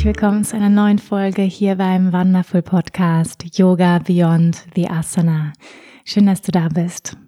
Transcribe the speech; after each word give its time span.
Herzlich 0.00 0.16
willkommen 0.16 0.44
zu 0.44 0.56
einer 0.56 0.70
neuen 0.70 0.98
Folge 0.98 1.42
hier 1.42 1.74
beim 1.74 2.10
Wonderful 2.10 2.62
Podcast 2.62 3.44
Yoga 3.58 3.98
Beyond 3.98 4.64
the 4.74 4.88
Asana. 4.88 5.52
Schön, 6.06 6.24
dass 6.24 6.40
du 6.40 6.50
da 6.50 6.68
bist. 6.68 7.18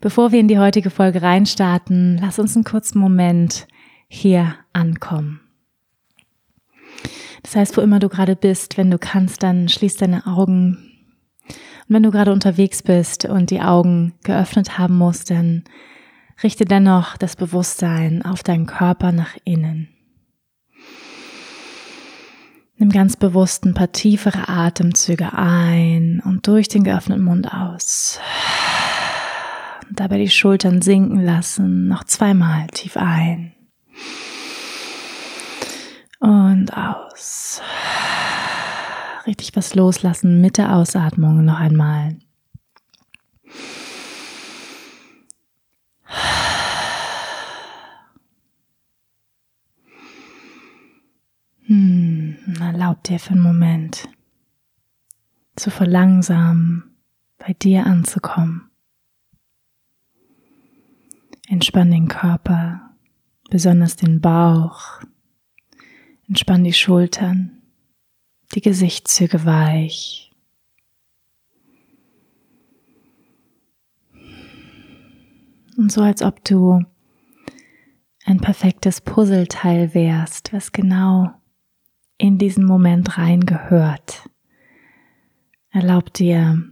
Bevor 0.00 0.32
wir 0.32 0.40
in 0.40 0.48
die 0.48 0.58
heutige 0.58 0.90
Folge 0.90 1.22
reinstarten, 1.22 2.18
lass 2.20 2.40
uns 2.40 2.56
einen 2.56 2.64
kurzen 2.64 2.98
Moment 2.98 3.68
hier 4.08 4.56
ankommen. 4.72 5.38
Das 7.44 7.54
heißt, 7.54 7.76
wo 7.76 7.80
immer 7.80 8.00
du 8.00 8.08
gerade 8.08 8.34
bist, 8.34 8.76
wenn 8.76 8.90
du 8.90 8.98
kannst, 8.98 9.44
dann 9.44 9.68
schließ 9.68 9.94
deine 9.94 10.26
Augen. 10.26 10.78
Und 11.46 11.94
wenn 11.94 12.02
du 12.02 12.10
gerade 12.10 12.32
unterwegs 12.32 12.82
bist 12.82 13.24
und 13.24 13.50
die 13.50 13.60
Augen 13.60 14.14
geöffnet 14.24 14.78
haben 14.78 14.98
musst, 14.98 15.30
dann 15.30 15.62
richte 16.42 16.64
dennoch 16.64 17.16
das 17.16 17.36
Bewusstsein 17.36 18.24
auf 18.24 18.42
deinen 18.42 18.66
Körper 18.66 19.12
nach 19.12 19.36
innen. 19.44 19.90
Nimm 22.80 22.88
ganz 22.88 23.14
bewusst 23.14 23.66
ein 23.66 23.74
paar 23.74 23.92
tiefere 23.92 24.48
Atemzüge 24.48 25.34
ein 25.34 26.22
und 26.24 26.46
durch 26.46 26.66
den 26.66 26.82
geöffneten 26.82 27.22
Mund 27.22 27.52
aus. 27.52 28.18
Und 29.86 30.00
dabei 30.00 30.16
die 30.16 30.30
Schultern 30.30 30.80
sinken 30.80 31.20
lassen. 31.22 31.88
Noch 31.88 32.04
zweimal 32.04 32.68
tief 32.68 32.96
ein. 32.96 33.52
Und 36.20 36.72
aus. 36.74 37.60
Richtig 39.26 39.54
was 39.56 39.74
loslassen 39.74 40.40
mit 40.40 40.56
der 40.56 40.74
Ausatmung 40.74 41.44
noch 41.44 41.60
einmal. 41.60 42.16
Hm, 51.70 52.36
erlaub 52.60 53.04
dir 53.04 53.20
für 53.20 53.30
einen 53.30 53.42
Moment 53.42 54.08
zu 55.54 55.70
verlangsamen, 55.70 56.96
bei 57.38 57.52
dir 57.52 57.86
anzukommen. 57.86 58.68
Entspann 61.48 61.92
den 61.92 62.08
Körper, 62.08 62.90
besonders 63.50 63.94
den 63.94 64.20
Bauch. 64.20 65.00
Entspann 66.26 66.64
die 66.64 66.72
Schultern, 66.72 67.62
die 68.52 68.62
Gesichtszüge 68.62 69.44
weich. 69.44 70.32
Und 75.76 75.92
so 75.92 76.02
als 76.02 76.22
ob 76.22 76.44
du 76.44 76.84
ein 78.24 78.40
perfektes 78.40 79.00
Puzzleteil 79.00 79.94
wärst, 79.94 80.52
was 80.52 80.72
genau 80.72 81.39
in 82.20 82.36
diesen 82.36 82.66
Moment 82.66 83.16
reingehört. 83.16 84.28
Erlaub 85.70 86.12
dir, 86.12 86.70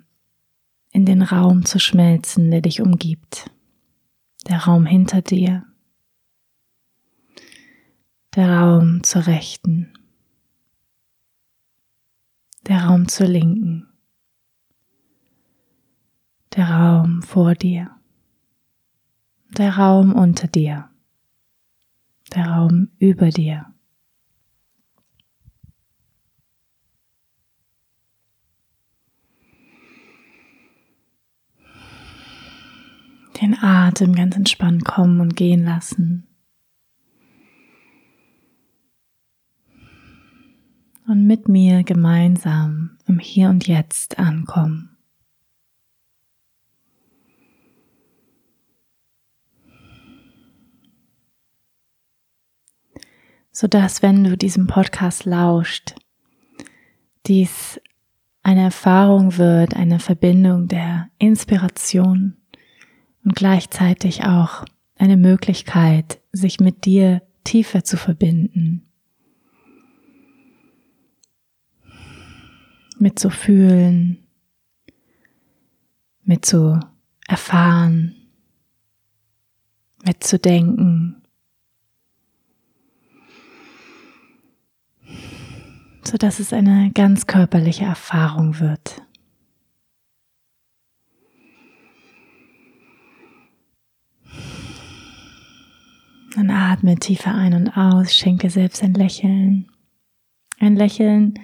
in 0.92 1.06
den 1.06 1.22
Raum 1.22 1.64
zu 1.64 1.78
schmelzen, 1.78 2.50
der 2.50 2.60
dich 2.60 2.82
umgibt. 2.82 3.50
Der 4.46 4.64
Raum 4.64 4.84
hinter 4.84 5.22
dir. 5.22 5.64
Der 8.34 8.58
Raum 8.58 9.02
zur 9.02 9.26
Rechten. 9.26 9.94
Der 12.66 12.84
Raum 12.84 13.08
zur 13.08 13.28
Linken. 13.28 13.88
Der 16.56 16.68
Raum 16.68 17.22
vor 17.22 17.54
dir. 17.54 17.90
Der 19.56 19.78
Raum 19.78 20.12
unter 20.12 20.46
dir. 20.46 20.90
Der 22.34 22.48
Raum 22.48 22.90
über 22.98 23.30
dir. 23.30 23.72
Den 33.40 33.56
Atem 33.60 34.14
ganz 34.14 34.36
entspannt 34.36 34.84
kommen 34.84 35.20
und 35.20 35.36
gehen 35.36 35.64
lassen. 35.64 36.26
Und 41.06 41.26
mit 41.26 41.48
mir 41.48 41.84
gemeinsam 41.84 42.98
im 43.06 43.18
Hier 43.18 43.48
und 43.48 43.66
Jetzt 43.66 44.18
ankommen. 44.18 44.98
sodass 53.58 54.02
wenn 54.02 54.22
du 54.22 54.36
diesem 54.36 54.68
Podcast 54.68 55.24
lauscht, 55.24 55.96
dies 57.26 57.80
eine 58.44 58.62
Erfahrung 58.62 59.36
wird, 59.36 59.74
eine 59.74 59.98
Verbindung 59.98 60.68
der 60.68 61.08
Inspiration 61.18 62.36
und 63.28 63.36
gleichzeitig 63.36 64.24
auch 64.24 64.64
eine 64.96 65.18
Möglichkeit, 65.18 66.18
sich 66.32 66.60
mit 66.60 66.86
dir 66.86 67.20
tiefer 67.44 67.84
zu 67.84 67.98
verbinden. 67.98 68.90
Mit 72.98 73.18
zu 73.18 73.28
fühlen, 73.28 74.26
mit 76.24 76.46
zu 76.46 76.80
erfahren, 77.28 78.14
mit 80.06 80.24
zu 80.24 80.38
denken. 80.38 81.16
so 86.02 86.16
dass 86.16 86.38
es 86.38 86.54
eine 86.54 86.90
ganz 86.94 87.26
körperliche 87.26 87.84
Erfahrung 87.84 88.60
wird. 88.60 89.02
Dann 96.38 96.50
atme 96.50 96.94
tiefer 96.94 97.34
ein 97.34 97.52
und 97.52 97.76
aus, 97.76 98.14
schenke 98.14 98.48
selbst 98.48 98.84
ein 98.84 98.94
Lächeln. 98.94 99.66
Ein 100.60 100.76
Lächeln 100.76 101.34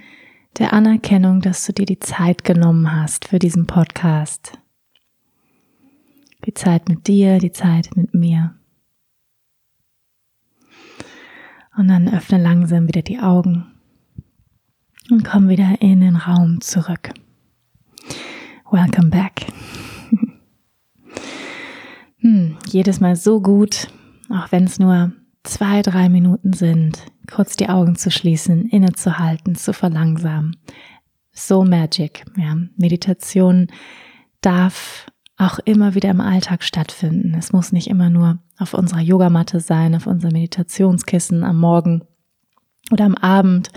der 0.58 0.72
Anerkennung, 0.72 1.40
dass 1.40 1.66
du 1.66 1.72
dir 1.72 1.84
die 1.84 1.98
Zeit 1.98 2.44
genommen 2.44 2.94
hast 2.94 3.26
für 3.26 3.40
diesen 3.40 3.66
Podcast. 3.66 4.60
Die 6.46 6.54
Zeit 6.54 6.88
mit 6.88 7.08
dir, 7.08 7.40
die 7.40 7.50
Zeit 7.50 7.96
mit 7.96 8.14
mir. 8.14 8.54
Und 11.76 11.88
dann 11.88 12.14
öffne 12.14 12.40
langsam 12.40 12.86
wieder 12.86 13.02
die 13.02 13.18
Augen 13.18 13.66
und 15.10 15.24
komm 15.24 15.48
wieder 15.48 15.82
in 15.82 16.02
den 16.02 16.14
Raum 16.14 16.60
zurück. 16.60 17.12
Welcome 18.70 19.08
back. 19.08 19.44
hm, 22.18 22.56
jedes 22.68 23.00
Mal 23.00 23.16
so 23.16 23.40
gut, 23.40 23.88
auch 24.30 24.50
wenn 24.52 24.64
es 24.64 24.78
nur 24.78 25.12
zwei, 25.42 25.82
drei 25.82 26.08
Minuten 26.08 26.52
sind, 26.52 27.04
kurz 27.30 27.56
die 27.56 27.68
Augen 27.68 27.96
zu 27.96 28.10
schließen, 28.10 28.68
innezuhalten, 28.68 29.54
zu 29.54 29.72
verlangsamen. 29.72 30.56
So 31.32 31.64
magic, 31.64 32.24
ja. 32.36 32.56
Meditation 32.76 33.68
darf 34.40 35.06
auch 35.36 35.58
immer 35.64 35.94
wieder 35.94 36.10
im 36.10 36.20
Alltag 36.20 36.62
stattfinden. 36.62 37.34
Es 37.36 37.52
muss 37.52 37.72
nicht 37.72 37.88
immer 37.88 38.08
nur 38.08 38.38
auf 38.58 38.72
unserer 38.72 39.00
Yogamatte 39.00 39.60
sein, 39.60 39.94
auf 39.94 40.06
unserem 40.06 40.32
Meditationskissen 40.34 41.42
am 41.42 41.58
Morgen 41.58 42.02
oder 42.92 43.04
am 43.04 43.16
Abend, 43.16 43.70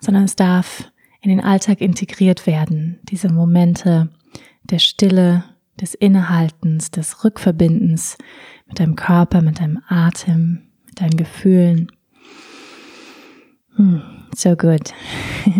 sondern 0.00 0.24
es 0.24 0.34
darf 0.34 0.90
in 1.20 1.30
den 1.30 1.40
Alltag 1.40 1.80
integriert 1.80 2.46
werden. 2.46 3.00
Diese 3.02 3.30
Momente 3.30 4.08
der 4.62 4.78
Stille, 4.78 5.44
des 5.80 5.94
Innehaltens, 5.94 6.90
des 6.90 7.24
Rückverbindens 7.24 8.18
mit 8.68 8.78
deinem 8.78 8.96
Körper, 8.96 9.42
mit 9.42 9.60
deinem 9.60 9.82
Atem, 9.88 10.62
mit 10.86 11.00
deinen 11.00 11.16
Gefühlen. 11.16 11.90
Hm, 13.76 14.02
so 14.34 14.56
gut. 14.56 14.92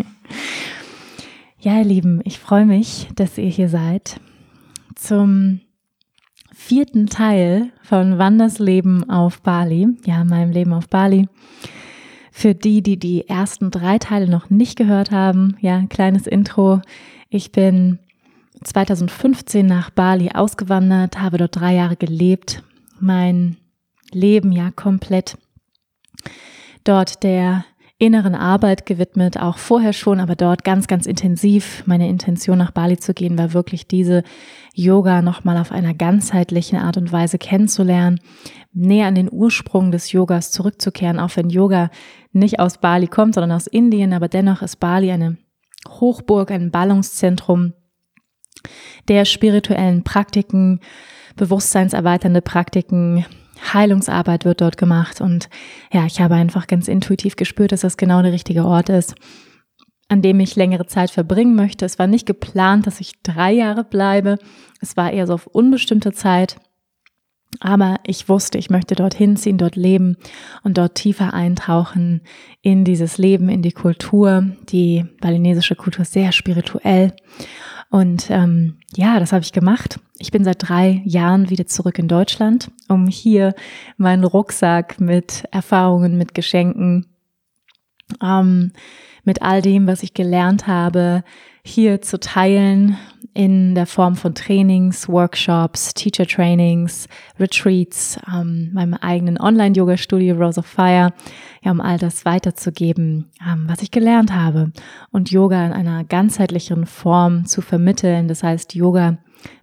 ja, 1.61 1.79
ihr 1.79 1.85
Lieben, 1.85 2.21
ich 2.25 2.39
freue 2.39 2.67
mich, 2.67 3.09
dass 3.17 3.39
ihr 3.39 3.49
hier 3.49 3.69
seid 3.69 4.21
zum 4.95 5.61
vierten 6.53 7.07
Teil 7.07 7.71
von 7.83 8.19
Wanders 8.19 8.59
Leben 8.59 9.09
auf 9.09 9.41
Bali, 9.43 9.89
ja, 10.05 10.25
meinem 10.25 10.51
Leben 10.51 10.73
auf 10.73 10.89
Bali. 10.89 11.29
Für 12.33 12.55
die, 12.55 12.83
die 12.83 12.99
die 12.99 13.29
ersten 13.29 13.71
drei 13.71 13.99
Teile 13.99 14.29
noch 14.29 14.51
nicht 14.51 14.77
gehört 14.77 15.11
haben, 15.11 15.57
ja, 15.61 15.77
ein 15.77 15.89
kleines 15.89 16.27
Intro. 16.27 16.83
Ich 17.31 17.53
bin 17.53 17.99
2015 18.65 19.65
nach 19.65 19.91
Bali 19.91 20.31
ausgewandert, 20.35 21.21
habe 21.21 21.39
dort 21.39 21.57
drei 21.57 21.75
Jahre 21.75 21.97
gelebt, 21.97 22.63
mein 23.01 23.57
Leben 24.11 24.53
ja 24.53 24.71
komplett 24.71 25.37
dort 26.85 27.23
der 27.23 27.65
inneren 27.99 28.37
Arbeit 28.37 28.87
gewidmet, 28.87 29.39
auch 29.39 29.59
vorher 29.59 29.93
schon, 29.93 30.21
aber 30.21 30.37
dort 30.37 30.63
ganz, 30.63 30.87
ganz 30.87 31.05
intensiv. 31.05 31.83
Meine 31.87 32.09
Intention 32.09 32.59
nach 32.59 32.71
Bali 32.71 32.97
zu 32.97 33.13
gehen 33.13 33.37
war 33.37 33.53
wirklich 33.53 33.89
diese 33.89 34.23
Yoga 34.73 35.21
nochmal 35.21 35.59
auf 35.59 35.73
einer 35.73 35.95
ganzheitlichen 35.95 36.79
Art 36.79 36.97
und 36.97 37.11
Weise 37.11 37.39
kennenzulernen, 37.39 38.21
näher 38.73 39.09
an 39.09 39.17
den 39.17 39.29
Ursprung 39.31 39.91
des 39.91 40.13
Yogas 40.13 40.53
zurückzukehren, 40.53 41.19
auch 41.19 41.37
wenn 41.37 41.51
Yoga 41.51 41.91
nicht 42.33 42.61
aus 42.61 42.79
Bali 42.79 43.09
kommt, 43.09 43.35
sondern 43.35 43.53
aus 43.53 43.67
Indien, 43.67 44.13
aber 44.13 44.29
dennoch 44.29 44.63
ist 44.63 44.77
Bali 44.77 45.11
eine 45.11 45.37
Hochburg, 45.89 46.53
ein 46.53 46.71
Ballungszentrum 46.71 47.73
der 49.09 49.25
spirituellen 49.25 50.05
Praktiken, 50.05 50.81
bewusstseinserweiternde 51.39 52.43
Praktiken, 52.43 53.25
Heilungsarbeit 53.73 54.45
wird 54.45 54.61
dort 54.61 54.77
gemacht 54.77 55.21
und 55.21 55.49
ja, 55.93 56.07
ich 56.07 56.21
habe 56.21 56.35
einfach 56.35 56.67
ganz 56.67 56.89
intuitiv 56.89 57.37
gespürt, 57.37 57.73
dass 57.73 57.81
das 57.81 57.97
genau 57.97 58.23
der 58.23 58.33
richtige 58.33 58.65
Ort 58.65 58.89
ist, 58.89 59.15
an 60.09 60.23
dem 60.23 60.41
ich 60.41 60.57
längere 60.57 60.87
Zeit 60.87 61.11
verbringen 61.11 61.55
möchte. 61.55 61.85
Es 61.85 61.99
war 61.99 62.07
nicht 62.07 62.27
geplant, 62.27 62.87
dass 62.87 63.01
ich 63.01 63.21
drei 63.23 63.53
Jahre 63.53 63.85
bleibe. 63.85 64.39
Es 64.81 64.97
war 64.97 65.13
eher 65.13 65.27
so 65.27 65.35
auf 65.35 65.47
unbestimmte 65.47 66.13
Zeit. 66.13 66.57
Aber 67.61 67.99
ich 68.05 68.29
wusste, 68.29 68.59
ich 68.59 68.71
möchte 68.71 68.95
dorthin 68.95 69.37
ziehen, 69.37 69.59
dort 69.59 69.75
leben 69.75 70.17
und 70.63 70.77
dort 70.77 70.95
tiefer 70.95 71.33
eintauchen 71.33 72.21
in 72.61 72.85
dieses 72.85 73.17
Leben, 73.17 73.49
in 73.49 73.63
die 73.63 73.73
Kultur. 73.73 74.45
Die 74.69 75.07
balinesische 75.21 75.75
Kultur 75.75 76.03
ist 76.03 76.13
sehr 76.13 76.33
spirituell. 76.33 77.15
Und 77.91 78.31
ähm, 78.31 78.79
ja, 78.95 79.19
das 79.19 79.33
habe 79.33 79.43
ich 79.43 79.53
gemacht. 79.53 79.99
Ich 80.21 80.33
bin 80.33 80.45
seit 80.45 80.69
drei 80.69 81.01
Jahren 81.05 81.49
wieder 81.49 81.67
zurück 81.67 81.99
in 81.99 82.09
Deutschland, 82.09 82.73
um 82.89 83.07
hier 83.07 83.55
meinen 83.97 84.25
Rucksack 84.25 85.01
mit 85.01 85.45
Erfahrungen, 85.53 86.19
mit 86.19 86.35
Geschenken, 86.35 87.07
ähm, 88.21 88.73
mit 89.23 89.43
all 89.43 89.63
dem, 89.63 89.87
was 89.87 90.03
ich 90.03 90.15
gelernt 90.15 90.67
habe, 90.67 91.23
hier 91.63 92.01
zu 92.01 92.19
teilen 92.19 92.97
in 93.33 93.77
der 93.77 93.87
Form 93.87 94.17
von 94.17 94.35
Trainings, 94.35 95.09
Workshops, 95.09 95.95
Teacher 95.95 96.27
Trainings, 96.27 97.07
Retreats, 97.39 98.19
ähm, 98.27 98.71
meinem 98.73 98.95
eigenen 98.95 99.39
Online-Yoga-Studio 99.39 100.35
Rose 100.35 100.59
of 100.59 100.67
Fire, 100.67 101.13
ja, 101.63 101.71
um 101.71 101.81
all 101.81 101.99
das 101.99 102.25
weiterzugeben, 102.25 103.27
ähm, 103.47 103.67
was 103.69 103.83
ich 103.83 103.93
gelernt 103.93 104.35
habe 104.35 104.73
und 105.13 105.31
Yoga 105.31 105.65
in 105.65 105.73
einer 105.73 106.03
ganzheitlichen 106.03 106.87
Form 106.87 107.45
zu 107.45 107.61
vermitteln. 107.61 108.27
Das 108.27 108.43
heißt, 108.43 108.75
Yoga 108.75 109.19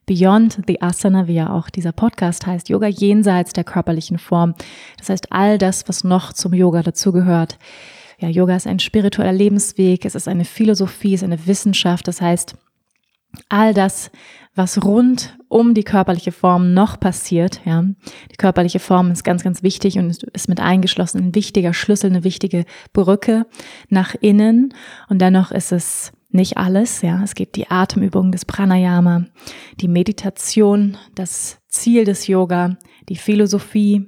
Beyond 0.05 0.61
the 0.67 0.81
Asana, 0.81 1.27
wie 1.27 1.35
ja 1.35 1.51
auch 1.51 1.69
dieser 1.69 1.91
Podcast 1.91 2.45
heißt, 2.45 2.69
Yoga 2.69 2.87
jenseits 2.87 3.53
der 3.53 3.63
körperlichen 3.63 4.19
Form. 4.19 4.53
Das 4.97 5.09
heißt, 5.09 5.31
all 5.31 5.57
das, 5.57 5.87
was 5.87 6.03
noch 6.03 6.33
zum 6.33 6.53
Yoga 6.53 6.83
dazugehört. 6.83 7.57
Ja, 8.19 8.29
Yoga 8.29 8.55
ist 8.55 8.67
ein 8.67 8.79
spiritueller 8.79 9.33
Lebensweg, 9.33 10.05
es 10.05 10.15
ist 10.15 10.27
eine 10.27 10.45
Philosophie, 10.45 11.15
es 11.15 11.21
ist 11.21 11.25
eine 11.25 11.47
Wissenschaft. 11.47 12.07
Das 12.07 12.21
heißt, 12.21 12.55
all 13.49 13.73
das, 13.73 14.11
was 14.53 14.83
rund 14.85 15.37
um 15.49 15.73
die 15.73 15.83
körperliche 15.83 16.31
Form 16.31 16.73
noch 16.73 16.99
passiert, 16.99 17.61
ja. 17.65 17.83
Die 18.31 18.37
körperliche 18.37 18.79
Form 18.79 19.11
ist 19.11 19.23
ganz, 19.23 19.43
ganz 19.43 19.63
wichtig 19.63 19.97
und 19.97 20.23
ist 20.23 20.49
mit 20.49 20.59
eingeschlossen 20.59 21.17
ein 21.19 21.35
wichtiger 21.35 21.73
Schlüssel, 21.73 22.09
eine 22.09 22.23
wichtige 22.23 22.65
Brücke 22.93 23.45
nach 23.89 24.15
innen. 24.21 24.73
Und 25.09 25.19
dennoch 25.19 25.51
ist 25.51 25.71
es 25.71 26.13
nicht 26.35 26.57
alles, 26.57 27.01
ja. 27.01 27.23
Es 27.23 27.33
gibt 27.35 27.55
die 27.55 27.69
Atemübungen 27.69 28.31
des 28.31 28.45
Pranayama, 28.45 29.25
die 29.79 29.87
Meditation, 29.87 30.97
das 31.15 31.59
Ziel 31.67 32.05
des 32.05 32.27
Yoga, 32.27 32.77
die 33.09 33.15
Philosophie, 33.15 34.05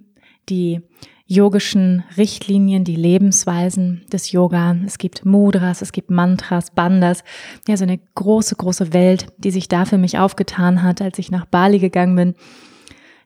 die 0.50 0.82
yogischen 1.26 2.04
Richtlinien, 2.16 2.86
die 2.86 2.96
Lebensweisen 2.96 4.06
des 4.12 4.32
Yoga. 4.32 4.78
Es 4.86 4.98
gibt 4.98 5.26
Mudras, 5.26 5.82
es 5.82 5.92
gibt 5.92 6.10
Mantras, 6.10 6.72
Bandas. 6.72 7.24
Ja, 7.68 7.76
so 7.76 7.84
eine 7.84 8.00
große, 8.16 8.56
große 8.56 8.94
Welt, 8.94 9.28
die 9.38 9.52
sich 9.52 9.68
da 9.68 9.86
für 9.86 9.98
mich 9.98 10.18
aufgetan 10.18 10.84
hat, 10.84 11.02
als 11.02 11.20
ich 11.20 11.30
nach 11.30 11.46
Bali 11.46 11.80
gegangen 11.80 12.16
bin. 12.16 12.36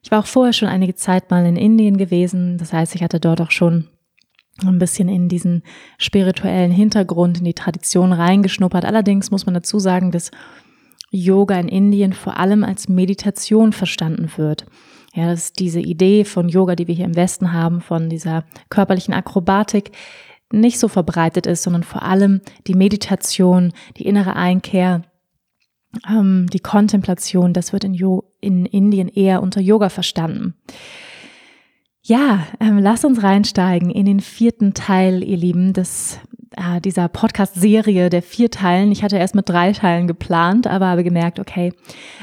Ich 0.02 0.10
war 0.10 0.18
auch 0.18 0.26
vorher 0.26 0.52
schon 0.52 0.68
einige 0.68 0.96
Zeit 0.96 1.30
mal 1.30 1.46
in 1.46 1.56
Indien 1.56 1.96
gewesen. 1.96 2.58
Das 2.58 2.72
heißt, 2.72 2.96
ich 2.96 3.04
hatte 3.04 3.20
dort 3.20 3.40
auch 3.40 3.52
schon 3.52 3.88
ein 4.60 4.78
bisschen 4.78 5.08
in 5.08 5.28
diesen 5.28 5.62
spirituellen 5.98 6.70
Hintergrund, 6.70 7.38
in 7.38 7.44
die 7.44 7.54
Tradition 7.54 8.12
reingeschnuppert. 8.12 8.84
Allerdings 8.84 9.30
muss 9.30 9.46
man 9.46 9.54
dazu 9.54 9.78
sagen, 9.78 10.10
dass 10.10 10.30
Yoga 11.10 11.58
in 11.58 11.68
Indien 11.68 12.12
vor 12.12 12.38
allem 12.38 12.64
als 12.64 12.88
Meditation 12.88 13.72
verstanden 13.72 14.30
wird. 14.36 14.66
Ja, 15.14 15.26
das 15.26 15.44
ist 15.44 15.58
diese 15.58 15.80
Idee 15.80 16.24
von 16.24 16.48
Yoga, 16.48 16.74
die 16.74 16.88
wir 16.88 16.94
hier 16.94 17.04
im 17.04 17.16
Westen 17.16 17.52
haben, 17.52 17.82
von 17.82 18.08
dieser 18.08 18.44
körperlichen 18.70 19.12
Akrobatik, 19.12 19.92
nicht 20.50 20.78
so 20.78 20.88
verbreitet 20.88 21.46
ist, 21.46 21.62
sondern 21.62 21.82
vor 21.82 22.02
allem 22.02 22.40
die 22.66 22.74
Meditation, 22.74 23.72
die 23.96 24.06
innere 24.06 24.36
Einkehr, 24.36 25.02
ähm, 26.08 26.46
die 26.52 26.60
Kontemplation, 26.60 27.52
das 27.52 27.72
wird 27.72 27.84
in, 27.84 27.94
jo 27.94 28.24
in 28.40 28.66
Indien 28.66 29.08
eher 29.08 29.42
unter 29.42 29.60
Yoga 29.60 29.88
verstanden. 29.88 30.54
Ja, 32.04 32.46
ähm, 32.58 32.78
lass 32.78 33.04
uns 33.04 33.22
reinsteigen 33.22 33.88
in 33.88 34.06
den 34.06 34.18
vierten 34.18 34.74
Teil, 34.74 35.22
ihr 35.22 35.36
Lieben, 35.36 35.72
des 35.72 36.18
äh, 36.56 36.80
dieser 36.80 37.08
Podcast-Serie 37.08 38.10
der 38.10 38.22
vier 38.22 38.50
Teilen. 38.50 38.90
Ich 38.90 39.04
hatte 39.04 39.18
erst 39.18 39.36
mit 39.36 39.48
drei 39.48 39.72
Teilen 39.72 40.08
geplant, 40.08 40.66
aber 40.66 40.88
habe 40.88 41.04
gemerkt, 41.04 41.38
okay, 41.38 41.72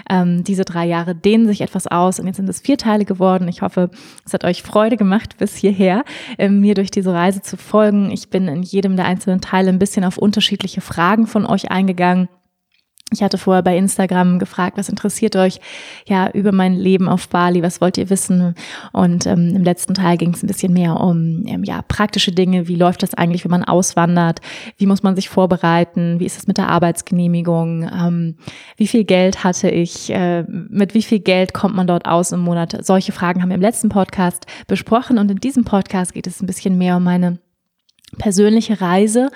ähm, 0.09 0.43
diese 0.43 0.65
drei 0.65 0.85
Jahre 0.85 1.15
dehnen 1.15 1.47
sich 1.47 1.61
etwas 1.61 1.87
aus 1.87 2.19
und 2.19 2.27
jetzt 2.27 2.35
sind 2.35 2.49
es 2.49 2.59
vier 2.59 2.77
Teile 2.77 3.05
geworden. 3.05 3.47
Ich 3.47 3.61
hoffe, 3.61 3.89
es 4.25 4.33
hat 4.33 4.43
euch 4.43 4.63
Freude 4.63 4.97
gemacht 4.97 5.37
bis 5.37 5.55
hierher, 5.55 6.03
ähm, 6.37 6.59
mir 6.59 6.75
durch 6.75 6.91
diese 6.91 7.13
Reise 7.13 7.41
zu 7.41 7.55
folgen. 7.55 8.11
Ich 8.11 8.29
bin 8.29 8.49
in 8.49 8.63
jedem 8.63 8.97
der 8.97 9.05
einzelnen 9.05 9.39
Teile 9.39 9.69
ein 9.69 9.79
bisschen 9.79 10.03
auf 10.03 10.17
unterschiedliche 10.17 10.81
Fragen 10.81 11.25
von 11.25 11.45
euch 11.45 11.71
eingegangen 11.71 12.27
ich 13.11 13.23
hatte 13.23 13.37
vorher 13.37 13.63
bei 13.63 13.75
Instagram 13.75 14.37
gefragt, 14.37 14.77
was 14.77 14.89
interessiert 14.89 15.35
euch 15.35 15.59
ja 16.07 16.29
über 16.31 16.51
mein 16.51 16.75
Leben 16.75 17.09
auf 17.09 17.27
Bali, 17.29 17.63
was 17.63 17.81
wollt 17.81 17.97
ihr 17.97 18.09
wissen? 18.09 18.53
Und 18.91 19.25
ähm, 19.25 19.55
im 19.55 19.63
letzten 19.63 19.95
Teil 19.95 20.17
ging 20.17 20.33
es 20.33 20.43
ein 20.43 20.47
bisschen 20.47 20.73
mehr 20.73 20.99
um 20.99 21.43
ähm, 21.47 21.63
ja 21.63 21.81
praktische 21.87 22.31
Dinge. 22.31 22.67
Wie 22.67 22.75
läuft 22.75 23.01
das 23.01 23.15
eigentlich, 23.15 23.43
wenn 23.43 23.51
man 23.51 23.63
auswandert? 23.63 24.41
Wie 24.77 24.85
muss 24.85 25.01
man 25.01 25.15
sich 25.15 25.29
vorbereiten? 25.29 26.19
Wie 26.19 26.25
ist 26.25 26.37
es 26.37 26.47
mit 26.47 26.57
der 26.57 26.69
Arbeitsgenehmigung? 26.69 27.89
Ähm, 27.91 28.35
wie 28.77 28.87
viel 28.87 29.05
Geld 29.05 29.43
hatte 29.43 29.69
ich? 29.69 30.11
Äh, 30.11 30.43
mit 30.43 30.93
wie 30.93 31.03
viel 31.03 31.19
Geld 31.19 31.53
kommt 31.53 31.75
man 31.75 31.87
dort 31.87 32.05
aus 32.05 32.31
im 32.31 32.41
Monat? 32.41 32.85
Solche 32.85 33.11
Fragen 33.11 33.41
haben 33.41 33.49
wir 33.49 33.55
im 33.55 33.61
letzten 33.61 33.89
Podcast 33.89 34.45
besprochen 34.67 35.17
und 35.17 35.31
in 35.31 35.37
diesem 35.37 35.63
Podcast 35.63 36.13
geht 36.13 36.27
es 36.27 36.41
ein 36.41 36.47
bisschen 36.47 36.77
mehr 36.77 36.97
um 36.97 37.03
meine 37.03 37.39
persönliche 38.17 38.81
Reise. 38.81 39.29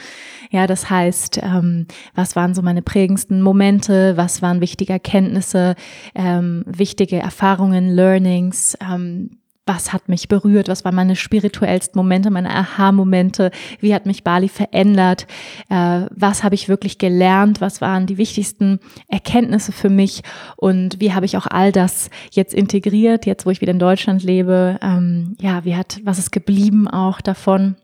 Ja, 0.53 0.67
das 0.67 0.87
heißt, 0.87 1.39
ähm, 1.41 1.87
was 2.13 2.35
waren 2.35 2.53
so 2.53 2.61
meine 2.61 2.83
prägendsten 2.83 3.41
Momente, 3.41 4.15
was 4.17 4.43
waren 4.43 4.61
wichtige 4.61 4.93
Erkenntnisse, 4.93 5.73
ähm, 6.13 6.63
wichtige 6.67 7.17
Erfahrungen, 7.17 7.89
Learnings, 7.89 8.77
ähm, 8.79 9.39
was 9.65 9.93
hat 9.93 10.09
mich 10.09 10.27
berührt, 10.27 10.67
was 10.67 10.85
waren 10.85 10.93
meine 10.93 11.15
spirituellsten 11.15 11.97
Momente, 11.97 12.29
meine 12.29 12.51
Aha-Momente, 12.51 13.49
wie 13.79 13.95
hat 13.95 14.05
mich 14.05 14.23
Bali 14.23 14.47
verändert, 14.47 15.25
äh, 15.69 16.01
was 16.11 16.43
habe 16.43 16.53
ich 16.53 16.69
wirklich 16.69 16.99
gelernt, 16.99 17.59
was 17.59 17.81
waren 17.81 18.05
die 18.05 18.19
wichtigsten 18.19 18.79
Erkenntnisse 19.07 19.71
für 19.71 19.89
mich? 19.89 20.21
Und 20.55 20.99
wie 20.99 21.13
habe 21.13 21.25
ich 21.25 21.35
auch 21.35 21.47
all 21.47 21.71
das 21.71 22.11
jetzt 22.31 22.53
integriert, 22.53 23.25
jetzt 23.25 23.47
wo 23.47 23.49
ich 23.49 23.61
wieder 23.61 23.71
in 23.71 23.79
Deutschland 23.79 24.21
lebe, 24.21 24.77
ähm, 24.83 25.35
ja, 25.41 25.65
wie 25.65 25.75
hat, 25.75 25.99
was 26.03 26.19
ist 26.19 26.31
geblieben 26.31 26.87
auch 26.87 27.21
davon 27.21 27.75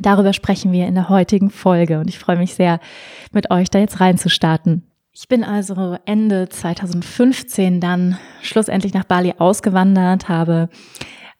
Darüber 0.00 0.32
sprechen 0.32 0.72
wir 0.72 0.86
in 0.86 0.94
der 0.94 1.08
heutigen 1.08 1.50
Folge 1.50 1.98
und 1.98 2.08
ich 2.08 2.18
freue 2.18 2.36
mich 2.36 2.54
sehr, 2.54 2.80
mit 3.32 3.50
euch 3.50 3.70
da 3.70 3.78
jetzt 3.78 4.00
reinzustarten. 4.00 4.82
Ich 5.12 5.28
bin 5.28 5.44
also 5.44 5.96
Ende 6.04 6.48
2015 6.48 7.80
dann 7.80 8.18
schlussendlich 8.42 8.92
nach 8.92 9.04
Bali 9.04 9.34
ausgewandert, 9.38 10.28
habe 10.28 10.68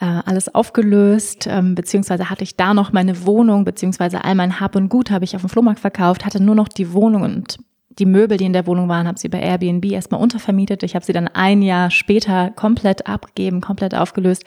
äh, 0.01 0.07
alles 0.25 0.55
aufgelöst, 0.55 1.47
ähm, 1.47 1.75
beziehungsweise 1.75 2.31
hatte 2.31 2.45
ich 2.45 2.57
da 2.57 2.73
noch 2.73 2.93
meine 2.93 3.27
Wohnung, 3.27 3.67
beziehungsweise 3.67 4.25
all 4.25 4.35
mein 4.35 4.61
Hab 4.61 4.77
und 4.77 4.89
Gut 4.89 5.11
habe 5.11 5.27
ich 5.27 5.37
auf 5.37 5.43
dem 5.43 5.51
Flohmarkt 5.51 5.81
verkauft, 5.81 6.25
hatte 6.25 6.43
nur 6.43 6.55
noch 6.55 6.69
die 6.69 6.95
Wohnung 6.95 7.23
und 7.23 7.59
die 7.99 8.07
Möbel, 8.07 8.39
die 8.39 8.45
in 8.45 8.53
der 8.55 8.67
Wohnung 8.67 8.89
waren, 8.89 9.07
habe 9.07 9.19
sie 9.19 9.29
bei 9.29 9.41
Airbnb 9.41 9.85
erstmal 9.87 10.21
untervermietet. 10.21 10.83
Ich 10.83 10.95
habe 10.95 11.05
sie 11.05 11.13
dann 11.13 11.29
ein 11.29 11.63
Jahr 11.63 11.91
später 11.91 12.51
komplett 12.51 13.07
abgegeben, 13.07 13.61
komplett 13.61 13.95
aufgelöst 13.95 14.45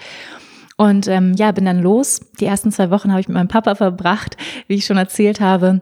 und 0.80 1.10
ähm, 1.10 1.34
ja, 1.34 1.52
bin 1.52 1.66
dann 1.66 1.82
los. 1.82 2.22
Die 2.40 2.46
ersten 2.46 2.72
zwei 2.72 2.90
Wochen 2.90 3.12
habe 3.12 3.20
ich 3.20 3.28
mit 3.28 3.36
meinem 3.36 3.50
Papa 3.50 3.76
verbracht, 3.76 4.38
wie 4.68 4.76
ich 4.76 4.86
schon 4.86 4.96
erzählt 4.96 5.42
habe. 5.42 5.82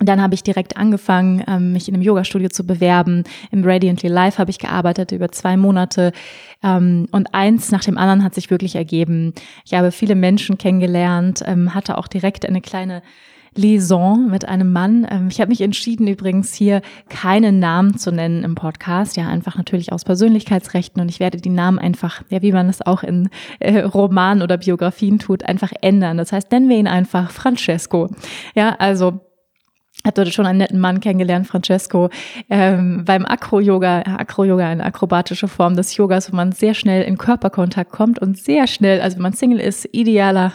dann 0.00 0.22
habe 0.22 0.34
ich 0.34 0.42
direkt 0.42 0.78
angefangen, 0.78 1.44
ähm, 1.46 1.74
mich 1.74 1.88
in 1.88 1.94
einem 1.94 2.02
Yoga-Studio 2.02 2.48
zu 2.48 2.66
bewerben. 2.66 3.24
Im 3.50 3.64
Radiantly 3.64 4.08
Life 4.08 4.38
habe 4.38 4.50
ich 4.50 4.58
gearbeitet 4.58 5.12
über 5.12 5.30
zwei 5.30 5.58
Monate. 5.58 6.12
Ähm, 6.62 7.06
und 7.12 7.34
eins 7.34 7.70
nach 7.70 7.84
dem 7.84 7.98
anderen 7.98 8.24
hat 8.24 8.34
sich 8.34 8.50
wirklich 8.50 8.76
ergeben. 8.76 9.34
Ich 9.66 9.74
habe 9.74 9.92
viele 9.92 10.14
Menschen 10.14 10.56
kennengelernt, 10.56 11.42
ähm, 11.46 11.74
hatte 11.74 11.98
auch 11.98 12.08
direkt 12.08 12.46
eine 12.46 12.62
kleine 12.62 13.02
Liaison 13.56 14.28
mit 14.30 14.46
einem 14.46 14.72
Mann. 14.72 15.28
Ich 15.30 15.40
habe 15.40 15.50
mich 15.50 15.60
entschieden, 15.60 16.06
übrigens 16.06 16.54
hier 16.54 16.82
keinen 17.08 17.58
Namen 17.58 17.96
zu 17.96 18.10
nennen 18.10 18.44
im 18.44 18.54
Podcast. 18.54 19.16
Ja, 19.16 19.28
einfach 19.28 19.56
natürlich 19.56 19.92
aus 19.92 20.04
Persönlichkeitsrechten. 20.04 21.00
Und 21.00 21.08
ich 21.08 21.20
werde 21.20 21.38
die 21.38 21.50
Namen 21.50 21.78
einfach, 21.78 22.22
ja, 22.30 22.42
wie 22.42 22.52
man 22.52 22.68
es 22.68 22.84
auch 22.84 23.02
in 23.02 23.30
äh, 23.60 23.80
Romanen 23.80 24.42
oder 24.42 24.58
Biografien 24.58 25.18
tut, 25.18 25.44
einfach 25.44 25.72
ändern. 25.80 26.16
Das 26.16 26.32
heißt, 26.32 26.50
nennen 26.50 26.68
wir 26.68 26.76
ihn 26.76 26.88
einfach 26.88 27.30
Francesco. 27.30 28.08
Ja, 28.54 28.74
also 28.78 29.20
hat 30.04 30.18
dort 30.18 30.34
schon 30.34 30.46
einen 30.46 30.58
netten 30.58 30.80
Mann 30.80 31.00
kennengelernt, 31.00 31.46
Francesco, 31.46 32.10
ähm, 32.50 33.04
beim 33.04 33.24
Acro-Yoga. 33.24 34.00
Acro-Yoga, 34.00 34.68
eine 34.68 34.84
akrobatische 34.84 35.48
Form 35.48 35.76
des 35.76 35.96
Yogas, 35.96 36.30
wo 36.30 36.36
man 36.36 36.52
sehr 36.52 36.74
schnell 36.74 37.02
in 37.02 37.16
Körperkontakt 37.16 37.90
kommt 37.90 38.18
und 38.18 38.36
sehr 38.36 38.66
schnell, 38.66 39.00
also 39.00 39.16
wenn 39.16 39.22
man 39.22 39.32
Single 39.32 39.60
ist, 39.60 39.88
idealer 39.92 40.52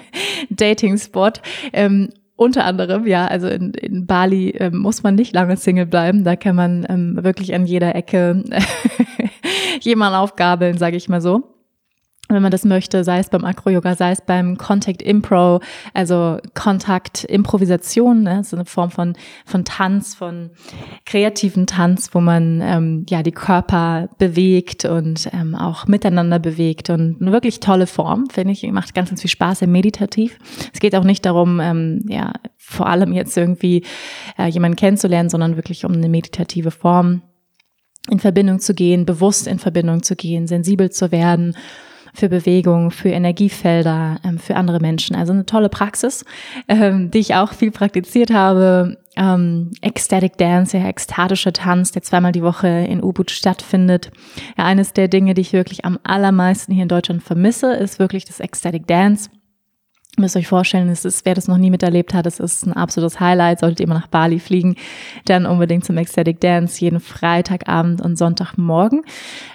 Dating-Spot. 0.50 1.32
Ähm, 1.72 2.08
unter 2.38 2.64
anderem, 2.64 3.04
ja, 3.06 3.26
also 3.26 3.48
in, 3.48 3.74
in 3.74 4.06
Bali 4.06 4.50
ähm, 4.50 4.78
muss 4.78 5.02
man 5.02 5.16
nicht 5.16 5.34
lange 5.34 5.56
Single 5.56 5.86
bleiben. 5.86 6.22
Da 6.22 6.36
kann 6.36 6.54
man 6.54 6.86
ähm, 6.88 7.18
wirklich 7.22 7.52
an 7.52 7.66
jeder 7.66 7.96
Ecke 7.96 8.44
jemanden 9.80 10.16
aufgabeln, 10.16 10.78
sage 10.78 10.96
ich 10.96 11.08
mal 11.08 11.20
so 11.20 11.57
wenn 12.28 12.42
man 12.42 12.50
das 12.50 12.64
möchte, 12.64 13.04
sei 13.04 13.18
es 13.18 13.30
beim 13.30 13.44
Acro-Yoga, 13.44 13.96
sei 13.96 14.12
es 14.12 14.20
beim 14.20 14.58
Contact 14.58 15.02
Impro, 15.02 15.60
also 15.94 16.38
Kontakt, 16.54 17.24
Improvisation, 17.24 18.22
ne, 18.22 18.44
so 18.44 18.56
eine 18.56 18.66
Form 18.66 18.90
von, 18.90 19.14
von 19.46 19.64
Tanz, 19.64 20.14
von 20.14 20.50
kreativen 21.06 21.66
Tanz, 21.66 22.10
wo 22.12 22.20
man 22.20 22.60
ähm, 22.62 23.06
ja 23.08 23.22
die 23.22 23.32
Körper 23.32 24.10
bewegt 24.18 24.84
und 24.84 25.28
ähm, 25.32 25.54
auch 25.54 25.86
miteinander 25.86 26.38
bewegt 26.38 26.90
und 26.90 27.20
eine 27.20 27.32
wirklich 27.32 27.60
tolle 27.60 27.86
Form, 27.86 28.28
finde 28.30 28.52
ich, 28.52 28.62
macht 28.70 28.94
ganz, 28.94 29.08
ganz 29.08 29.22
viel 29.22 29.30
Spaß, 29.30 29.60
sehr 29.60 29.68
meditativ. 29.68 30.38
Es 30.72 30.80
geht 30.80 30.94
auch 30.94 31.04
nicht 31.04 31.24
darum, 31.24 31.60
ähm, 31.60 32.04
ja, 32.08 32.32
vor 32.56 32.88
allem 32.88 33.14
jetzt 33.14 33.36
irgendwie 33.38 33.84
äh, 34.38 34.48
jemanden 34.48 34.76
kennenzulernen, 34.76 35.30
sondern 35.30 35.56
wirklich 35.56 35.86
um 35.86 35.92
eine 35.92 36.10
meditative 36.10 36.70
Form 36.70 37.22
in 38.10 38.20
Verbindung 38.20 38.58
zu 38.58 38.74
gehen, 38.74 39.06
bewusst 39.06 39.46
in 39.46 39.58
Verbindung 39.58 40.02
zu 40.02 40.16
gehen, 40.16 40.46
sensibel 40.46 40.90
zu 40.90 41.10
werden 41.10 41.54
für 42.18 42.28
Bewegung, 42.28 42.90
für 42.90 43.10
Energiefelder, 43.10 44.16
ähm, 44.24 44.38
für 44.38 44.56
andere 44.56 44.80
Menschen. 44.80 45.14
Also 45.16 45.32
eine 45.32 45.46
tolle 45.46 45.68
Praxis, 45.68 46.24
ähm, 46.68 47.10
die 47.10 47.18
ich 47.18 47.34
auch 47.34 47.52
viel 47.52 47.70
praktiziert 47.70 48.32
habe. 48.32 48.98
Ähm, 49.16 49.70
Ecstatic 49.80 50.36
Dance, 50.36 50.76
ja, 50.76 50.86
ekstatischer 50.86 51.52
Tanz, 51.52 51.92
der 51.92 52.02
zweimal 52.02 52.32
die 52.32 52.42
Woche 52.42 52.68
in 52.68 53.02
Ubud 53.02 53.30
stattfindet. 53.30 54.10
Ja, 54.56 54.64
eines 54.64 54.92
der 54.92 55.08
Dinge, 55.08 55.34
die 55.34 55.40
ich 55.40 55.52
wirklich 55.52 55.84
am 55.84 55.98
allermeisten 56.02 56.72
hier 56.72 56.82
in 56.82 56.88
Deutschland 56.88 57.22
vermisse, 57.22 57.72
ist 57.74 57.98
wirklich 57.98 58.24
das 58.24 58.40
Ecstatic 58.40 58.86
Dance 58.86 59.30
müsst 60.18 60.36
euch 60.36 60.48
vorstellen, 60.48 60.88
es 60.88 61.04
ist, 61.04 61.24
wer 61.24 61.34
das 61.34 61.48
noch 61.48 61.58
nie 61.58 61.70
miterlebt 61.70 62.14
hat, 62.14 62.26
es 62.26 62.40
ist 62.40 62.66
ein 62.66 62.72
absolutes 62.72 63.20
Highlight. 63.20 63.60
Solltet 63.60 63.80
ihr 63.80 63.84
immer 63.84 63.94
nach 63.94 64.06
Bali 64.06 64.38
fliegen, 64.38 64.76
dann 65.24 65.46
unbedingt 65.46 65.84
zum 65.84 65.96
Ecstatic 65.96 66.40
Dance 66.40 66.80
jeden 66.80 67.00
Freitagabend 67.00 68.00
und 68.00 68.16
Sonntagmorgen. 68.16 69.02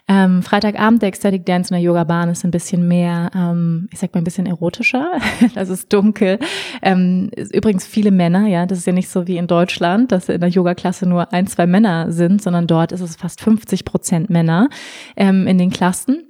Ähm, 0.08 0.44
Freitagabend 0.44 1.02
der 1.02 1.10
Ecstatic 1.10 1.46
Dance 1.46 1.74
in 1.74 1.76
der 1.76 1.84
Yoga-Bahn 1.84 2.30
ist 2.30 2.44
ein 2.44 2.52
bisschen 2.52 2.88
mehr, 2.88 3.32
ähm, 3.36 3.88
ich 3.92 4.00
sag 4.00 4.14
mal 4.14 4.22
ein 4.22 4.26
bisschen 4.26 4.46
erotischer. 4.46 5.14
das 5.56 5.70
ist 5.70 5.92
dunkel. 5.94 6.40
Ähm, 6.82 7.30
ist 7.36 7.54
übrigens 7.56 7.86
viele 7.86 8.12
Männer, 8.12 8.48
ja, 8.48 8.66
das 8.66 8.80
ist 8.80 8.88
ja 8.88 8.94
nicht 8.94 9.10
so 9.10 9.28
wie 9.28 9.38
in 9.38 9.48
Deutschland, 9.48 10.12
dass 10.12 10.30
in 10.30 10.42
der 10.42 10.50
Yoga-Klasse 10.50 11.08
nur 11.08 11.32
ein, 11.32 11.48
zwei 11.48 11.68
Männer 11.68 12.12
sind, 12.12 12.42
sondern 12.42 12.68
dort 12.68 12.92
ist 12.92 13.02
es 13.02 13.16
fast 13.16 13.42
50 13.42 13.86
Prozent 13.86 14.30
Männer 14.30 14.70
ähm, 15.16 15.48
in 15.48 15.58
den 15.58 15.70
Klassen. 15.70 16.24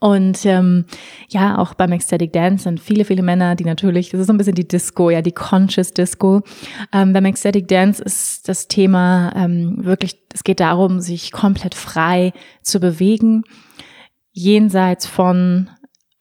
Und 0.00 0.44
ähm, 0.44 0.84
ja, 1.28 1.58
auch 1.58 1.74
beim 1.74 1.92
Ecstatic 1.92 2.32
Dance 2.32 2.64
sind 2.64 2.80
viele, 2.80 3.04
viele 3.04 3.22
Männer, 3.22 3.54
die 3.54 3.64
natürlich, 3.64 4.10
das 4.10 4.20
ist 4.20 4.26
so 4.26 4.32
ein 4.32 4.38
bisschen 4.38 4.54
die 4.54 4.68
Disco, 4.68 5.10
ja, 5.10 5.22
die 5.22 5.32
Conscious 5.32 5.92
Disco. 5.92 6.42
Ähm, 6.92 7.12
beim 7.12 7.24
Ecstatic 7.24 7.68
Dance 7.68 8.02
ist 8.02 8.48
das 8.48 8.68
Thema 8.68 9.32
ähm, 9.34 9.84
wirklich, 9.84 10.18
es 10.32 10.44
geht 10.44 10.60
darum, 10.60 11.00
sich 11.00 11.32
komplett 11.32 11.74
frei 11.74 12.32
zu 12.62 12.80
bewegen, 12.80 13.44
jenseits 14.32 15.06
von 15.06 15.70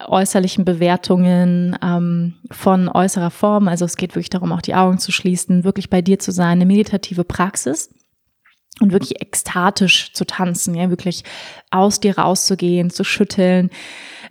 äußerlichen 0.06 0.64
Bewertungen, 0.64 1.76
ähm, 1.82 2.36
von 2.52 2.88
äußerer 2.88 3.32
Form. 3.32 3.68
Also 3.68 3.86
es 3.86 3.98
geht 3.98 4.16
wirklich 4.16 4.30
darum, 4.30 4.52
auch 4.52 4.62
die 4.62 4.76
Augen 4.76 5.00
zu 5.00 5.12
schließen, 5.12 5.64
wirklich 5.64 5.90
bei 5.90 6.02
dir 6.02 6.20
zu 6.20 6.32
sein, 6.32 6.60
eine 6.60 6.66
meditative 6.66 7.24
Praxis 7.24 7.90
und 8.80 8.92
wirklich 8.92 9.22
ekstatisch 9.22 10.14
zu 10.14 10.26
tanzen, 10.26 10.76
ja, 10.76 10.90
wirklich 10.90 11.24
aus 11.72 12.00
dir 12.00 12.18
rauszugehen, 12.18 12.90
zu 12.90 13.04
schütteln, 13.04 13.70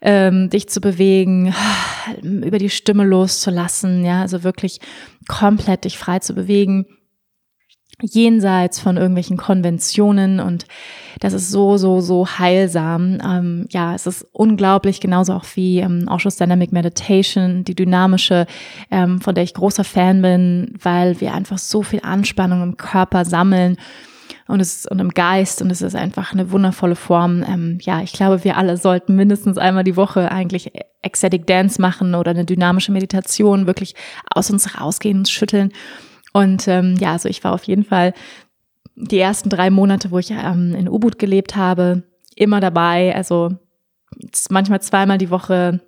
ähm, 0.03 0.50
dich 0.50 0.69
zu 0.69 0.81
bewegen, 0.81 1.55
über 2.23 2.59
die 2.59 2.71
Stimme 2.71 3.05
loszulassen, 3.05 4.05
ja, 4.05 4.21
also 4.23 4.45
wirklich 4.45 4.81
komplett 5.29 5.85
dich 5.85 5.99
frei 5.99 6.21
zu 6.21 6.35
bewegen, 6.35 6.87
jenseits 8.03 8.79
von 8.79 8.97
irgendwelchen 8.99 9.38
Konventionen 9.38 10.38
und 10.38 10.67
das 11.21 11.33
ist 11.33 11.50
so, 11.50 11.79
so, 11.79 12.03
so 12.03 12.26
heilsam. 12.26 13.19
Ähm, 13.25 13.67
ja, 13.71 13.95
es 13.95 14.07
ist 14.07 14.26
unglaublich, 14.33 15.00
genauso 15.00 15.33
auch 15.33 15.47
wie 15.55 15.79
ähm, 15.79 16.07
Ausschuss 16.07 16.37
Dynamic 16.37 16.73
Meditation, 16.73 17.65
die 17.65 17.75
dynamische, 17.75 18.47
ähm, 18.91 19.21
von 19.23 19.35
der 19.35 19.45
ich 19.45 19.55
großer 19.55 19.85
Fan 19.85 20.21
bin, 20.21 20.75
weil 20.81 21.21
wir 21.23 21.33
einfach 21.33 21.57
so 21.57 21.83
viel 21.83 22.00
Anspannung 22.03 22.62
im 22.62 22.76
Körper 22.76 23.25
sammeln 23.25 23.79
und 24.49 24.61
es 24.61 24.87
und 24.87 25.00
im 25.00 25.11
Geist 25.11 25.61
und 25.62 25.71
es 25.71 25.83
ist 25.83 25.97
einfach 25.97 26.33
eine 26.33 26.50
wundervolle 26.50 26.97
Form. 26.97 27.43
Ähm, 27.43 27.79
ja, 27.83 28.00
ich 28.03 28.12
glaube, 28.12 28.45
wir 28.45 28.57
alle 28.57 28.76
sollten 28.76 29.17
mindestens 29.17 29.59
einmal 29.59 29.85
die 29.85 29.97
Woche 29.97 30.31
eigentlich 30.31 30.73
Ecstatic 31.03 31.47
Dance 31.47 31.81
machen 31.81 32.15
oder 32.15 32.31
eine 32.31 32.45
dynamische 32.45 32.93
Meditation, 32.93 33.67
wirklich 33.67 33.95
aus 34.33 34.50
uns 34.50 34.81
rausgehen, 34.81 35.19
uns 35.19 35.31
schütteln. 35.31 35.73
Und 36.33 36.69
ähm, 36.69 36.97
ja, 37.00 37.12
also 37.12 37.29
ich 37.29 37.43
war 37.45 37.53
auf 37.53 37.65
jeden 37.65 37.85
Fall 37.85 38.12
die 38.95 39.19
ersten 39.19 39.50
drei 39.50 39.71
Monate, 39.71 40.11
wo 40.11 40.19
ich 40.19 40.31
ähm, 40.31 40.75
in 40.75 40.88
Ubud 40.88 41.19
gelebt 41.19 41.57
habe, 41.57 42.03
immer 42.35 42.61
dabei. 42.61 43.15
Also 43.15 43.50
manchmal 44.49 44.81
zweimal 44.81 45.19
die 45.19 45.31
Woche 45.31 45.81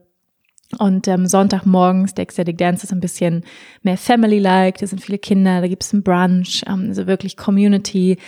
und 0.77 1.09
ähm, 1.09 1.27
Sonntagmorgens, 1.27 2.15
der 2.15 2.25
Ecstatic 2.25 2.59
Dance 2.59 2.85
ist 2.85 2.93
ein 2.93 3.01
bisschen 3.01 3.45
mehr 3.83 3.97
Family-like, 3.97 4.77
da 4.79 4.87
sind 4.87 5.01
viele 5.01 5.19
Kinder, 5.19 5.63
da 5.63 5.67
gibt 5.67 5.83
es 5.83 5.95
einen 5.95 6.03
Brunch, 6.03 6.63
ähm, 6.67 6.87
also 6.89 7.07
wirklich 7.07 7.39
Community. 7.39 8.19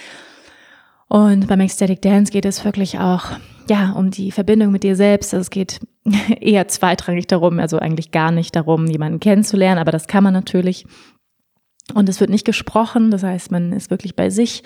Und 1.08 1.48
beim 1.48 1.60
Ecstatic 1.60 2.00
Dance 2.00 2.32
geht 2.32 2.46
es 2.46 2.64
wirklich 2.64 2.98
auch, 2.98 3.24
ja, 3.68 3.90
um 3.92 4.10
die 4.10 4.30
Verbindung 4.30 4.72
mit 4.72 4.84
dir 4.84 4.96
selbst. 4.96 5.34
Also 5.34 5.42
es 5.42 5.50
geht 5.50 5.80
eher 6.40 6.66
zweitrangig 6.68 7.26
darum, 7.26 7.58
also 7.58 7.78
eigentlich 7.78 8.10
gar 8.10 8.30
nicht 8.30 8.56
darum, 8.56 8.86
jemanden 8.86 9.20
kennenzulernen, 9.20 9.78
aber 9.78 9.92
das 9.92 10.06
kann 10.06 10.24
man 10.24 10.32
natürlich. 10.32 10.86
Und 11.92 12.08
es 12.08 12.20
wird 12.20 12.30
nicht 12.30 12.46
gesprochen, 12.46 13.10
das 13.10 13.22
heißt, 13.22 13.50
man 13.50 13.72
ist 13.72 13.90
wirklich 13.90 14.16
bei 14.16 14.30
sich. 14.30 14.62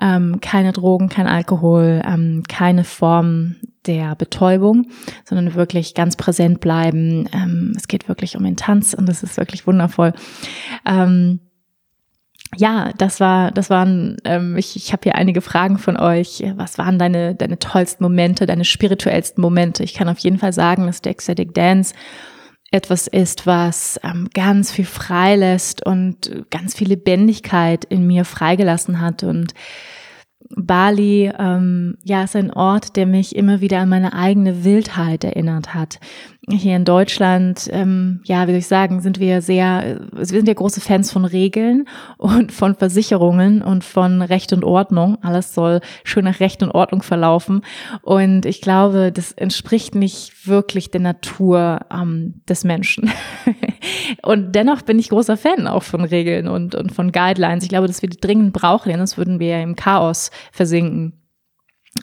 Ähm, 0.00 0.40
keine 0.42 0.72
Drogen, 0.72 1.08
kein 1.08 1.28
Alkohol, 1.28 2.02
ähm, 2.04 2.42
keine 2.46 2.84
Form 2.84 3.56
der 3.86 4.14
Betäubung, 4.16 4.86
sondern 5.24 5.54
wirklich 5.54 5.94
ganz 5.94 6.16
präsent 6.16 6.60
bleiben. 6.60 7.28
Ähm, 7.32 7.72
es 7.76 7.88
geht 7.88 8.08
wirklich 8.08 8.36
um 8.36 8.44
den 8.44 8.56
Tanz 8.56 8.94
und 8.94 9.08
das 9.08 9.22
ist 9.22 9.36
wirklich 9.36 9.66
wundervoll. 9.66 10.12
Ähm, 10.84 11.40
ja, 12.54 12.92
das 12.96 13.20
war, 13.20 13.50
das 13.50 13.70
waren, 13.70 14.16
ähm, 14.24 14.56
ich, 14.56 14.76
ich 14.76 14.92
habe 14.92 15.02
hier 15.04 15.16
einige 15.16 15.40
Fragen 15.40 15.78
von 15.78 15.96
euch. 15.96 16.42
Was 16.56 16.78
waren 16.78 16.98
deine, 16.98 17.34
deine 17.34 17.58
tollsten 17.58 18.02
Momente, 18.04 18.46
deine 18.46 18.64
spirituellsten 18.64 19.42
Momente? 19.42 19.82
Ich 19.82 19.94
kann 19.94 20.08
auf 20.08 20.18
jeden 20.20 20.38
Fall 20.38 20.52
sagen, 20.52 20.86
dass 20.86 21.02
der 21.02 21.12
Ecstatic 21.12 21.54
Dance 21.54 21.94
etwas 22.70 23.06
ist, 23.06 23.46
was 23.46 24.00
ähm, 24.02 24.28
ganz 24.32 24.72
viel 24.72 24.84
freilässt 24.84 25.84
und 25.84 26.46
ganz 26.50 26.74
viel 26.74 26.88
Lebendigkeit 26.88 27.84
in 27.84 28.06
mir 28.06 28.24
freigelassen 28.24 29.00
hat 29.00 29.22
und 29.22 29.54
Bali, 30.50 31.32
ähm, 31.38 31.96
ja, 32.04 32.22
ist 32.22 32.36
ein 32.36 32.52
Ort, 32.52 32.96
der 32.96 33.06
mich 33.06 33.34
immer 33.34 33.60
wieder 33.60 33.80
an 33.80 33.88
meine 33.88 34.12
eigene 34.12 34.64
Wildheit 34.64 35.24
erinnert 35.24 35.74
hat 35.74 35.98
hier 36.48 36.76
in 36.76 36.84
Deutschland, 36.84 37.68
ähm, 37.72 38.20
ja, 38.24 38.46
wie 38.46 38.52
soll 38.52 38.58
ich 38.58 38.66
sagen, 38.68 39.00
sind 39.00 39.18
wir 39.18 39.42
sehr, 39.42 40.00
wir 40.12 40.24
sind 40.24 40.46
ja 40.46 40.54
große 40.54 40.80
Fans 40.80 41.10
von 41.10 41.24
Regeln 41.24 41.88
und 42.18 42.52
von 42.52 42.76
Versicherungen 42.76 43.62
und 43.62 43.82
von 43.82 44.22
Recht 44.22 44.52
und 44.52 44.64
Ordnung. 44.64 45.18
Alles 45.22 45.54
soll 45.54 45.80
schön 46.04 46.24
nach 46.24 46.38
Recht 46.38 46.62
und 46.62 46.70
Ordnung 46.70 47.02
verlaufen. 47.02 47.62
Und 48.02 48.46
ich 48.46 48.60
glaube, 48.60 49.10
das 49.10 49.32
entspricht 49.32 49.96
nicht 49.96 50.46
wirklich 50.46 50.92
der 50.92 51.00
Natur 51.00 51.80
ähm, 51.92 52.42
des 52.48 52.62
Menschen. 52.62 53.10
und 54.22 54.54
dennoch 54.54 54.82
bin 54.82 55.00
ich 55.00 55.08
großer 55.08 55.36
Fan 55.36 55.66
auch 55.66 55.82
von 55.82 56.04
Regeln 56.04 56.46
und, 56.46 56.76
und 56.76 56.92
von 56.92 57.10
Guidelines. 57.10 57.64
Ich 57.64 57.70
glaube, 57.70 57.88
dass 57.88 58.02
wir 58.02 58.08
die 58.08 58.20
dringend 58.20 58.52
brauchen, 58.52 58.88
denn 58.88 58.98
sonst 58.98 59.18
würden 59.18 59.40
wir 59.40 59.48
ja 59.48 59.62
im 59.62 59.74
Chaos 59.74 60.30
versinken. 60.52 61.14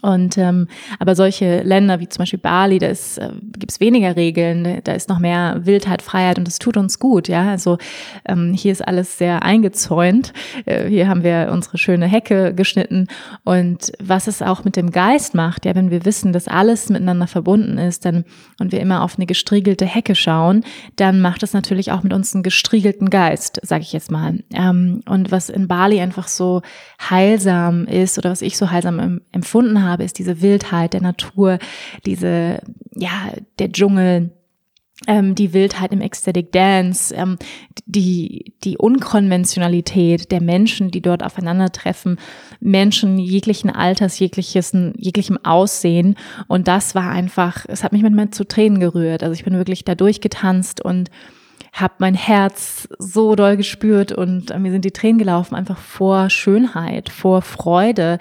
Und 0.01 0.37
ähm, 0.37 0.67
aber 0.99 1.15
solche 1.15 1.61
Länder 1.61 1.99
wie 1.99 2.09
zum 2.09 2.21
Beispiel 2.21 2.39
Bali, 2.39 2.79
da 2.79 2.87
ist, 2.87 3.17
äh, 3.17 3.29
gibt's 3.57 3.79
weniger 3.79 4.15
Regeln, 4.15 4.81
da 4.83 4.93
ist 4.93 5.09
noch 5.09 5.19
mehr 5.19 5.61
Wildheit, 5.63 6.01
Freiheit 6.01 6.37
und 6.37 6.47
das 6.47 6.59
tut 6.59 6.77
uns 6.77 6.99
gut, 6.99 7.27
ja. 7.27 7.49
Also 7.49 7.77
ähm, 8.25 8.53
hier 8.53 8.71
ist 8.71 8.85
alles 8.85 9.17
sehr 9.17 9.43
eingezäunt. 9.43 10.33
Äh, 10.65 10.87
hier 10.89 11.07
haben 11.07 11.23
wir 11.23 11.49
unsere 11.51 11.77
schöne 11.77 12.07
Hecke 12.07 12.53
geschnitten. 12.53 13.07
Und 13.43 13.91
was 14.01 14.27
es 14.27 14.41
auch 14.41 14.63
mit 14.63 14.75
dem 14.75 14.91
Geist 14.91 15.35
macht, 15.35 15.65
ja, 15.65 15.75
wenn 15.75 15.91
wir 15.91 16.05
wissen, 16.05 16.33
dass 16.33 16.47
alles 16.47 16.89
miteinander 16.89 17.27
verbunden 17.27 17.77
ist, 17.77 18.05
dann 18.05 18.25
und 18.59 18.71
wir 18.71 18.79
immer 18.79 19.03
auf 19.03 19.17
eine 19.17 19.25
gestriegelte 19.25 19.85
Hecke 19.85 20.15
schauen, 20.15 20.63
dann 20.95 21.21
macht 21.21 21.43
es 21.43 21.53
natürlich 21.53 21.91
auch 21.91 22.03
mit 22.03 22.13
uns 22.13 22.33
einen 22.33 22.43
gestriegelten 22.43 23.09
Geist, 23.09 23.59
sage 23.63 23.83
ich 23.83 23.93
jetzt 23.93 24.11
mal. 24.11 24.39
Ähm, 24.53 25.01
und 25.07 25.31
was 25.31 25.49
in 25.49 25.67
Bali 25.67 25.99
einfach 25.99 26.27
so 26.27 26.61
heilsam 27.09 27.85
ist 27.85 28.17
oder 28.17 28.31
was 28.31 28.41
ich 28.41 28.57
so 28.57 28.71
heilsam 28.71 29.21
empfunden 29.31 29.82
habe, 29.83 30.03
ist 30.03 30.19
diese 30.19 30.41
Wildheit 30.41 30.93
der 30.93 31.01
Natur, 31.01 31.59
diese, 32.05 32.61
ja, 32.95 33.33
der 33.59 33.71
Dschungel, 33.71 34.31
ähm, 35.07 35.35
die 35.35 35.53
Wildheit 35.53 35.91
im 35.91 36.01
Ecstatic 36.01 36.51
Dance, 36.51 37.13
ähm, 37.13 37.37
die, 37.85 38.53
die 38.63 38.77
Unkonventionalität 38.77 40.31
der 40.31 40.41
Menschen, 40.41 40.91
die 40.91 41.01
dort 41.01 41.23
aufeinandertreffen, 41.23 42.19
Menschen 42.59 43.17
jeglichen 43.17 43.69
Alters, 43.69 44.19
jegliches, 44.19 44.71
jeglichem 44.95 45.37
Aussehen. 45.43 46.15
Und 46.47 46.67
das 46.67 46.95
war 46.95 47.09
einfach, 47.09 47.65
es 47.67 47.83
hat 47.83 47.91
mich 47.91 48.03
manchmal 48.03 48.29
zu 48.29 48.45
Tränen 48.45 48.79
gerührt. 48.79 49.23
Also 49.23 49.33
ich 49.33 49.43
bin 49.43 49.55
wirklich 49.55 49.83
da 49.83 49.95
durchgetanzt 49.95 50.81
und 50.81 51.09
habe 51.73 51.95
mein 51.97 52.13
Herz 52.13 52.87
so 52.99 53.35
doll 53.35 53.57
gespürt 53.57 54.11
und 54.11 54.51
äh, 54.51 54.59
mir 54.59 54.71
sind 54.71 54.85
die 54.85 54.91
Tränen 54.91 55.17
gelaufen, 55.17 55.55
einfach 55.55 55.79
vor 55.79 56.29
Schönheit, 56.29 57.09
vor 57.09 57.41
Freude, 57.41 58.19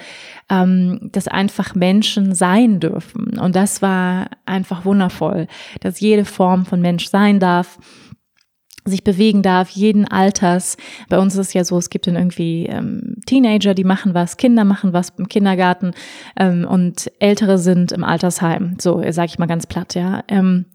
ähm, 0.48 1.10
dass 1.12 1.28
einfach 1.28 1.74
Menschen 1.74 2.34
sein 2.34 2.80
dürfen. 2.80 3.38
Und 3.38 3.54
das 3.54 3.82
war 3.82 4.28
einfach 4.46 4.86
wundervoll, 4.86 5.48
dass 5.80 6.00
jede 6.00 6.24
Form 6.24 6.64
von 6.64 6.80
Mensch 6.80 7.08
sein 7.08 7.38
darf 7.38 7.78
sich 8.84 9.04
bewegen 9.04 9.42
darf, 9.42 9.70
jeden 9.70 10.08
Alters. 10.08 10.76
Bei 11.08 11.18
uns 11.18 11.34
ist 11.34 11.48
es 11.48 11.54
ja 11.54 11.64
so, 11.64 11.78
es 11.78 11.88
gibt 11.88 12.06
dann 12.06 12.16
irgendwie 12.16 12.66
ähm, 12.66 13.14
Teenager, 13.26 13.74
die 13.74 13.84
machen 13.84 14.14
was, 14.14 14.36
Kinder 14.36 14.64
machen 14.64 14.92
was 14.92 15.10
im 15.18 15.28
Kindergarten 15.28 15.92
ähm, 16.36 16.66
und 16.68 17.10
Ältere 17.20 17.58
sind 17.58 17.92
im 17.92 18.02
Altersheim. 18.02 18.76
So, 18.80 19.00
sage 19.10 19.26
ich 19.26 19.38
mal 19.38 19.46
ganz 19.46 19.66
platt, 19.66 19.94
ja. 19.94 20.24
Ähm, 20.26 20.66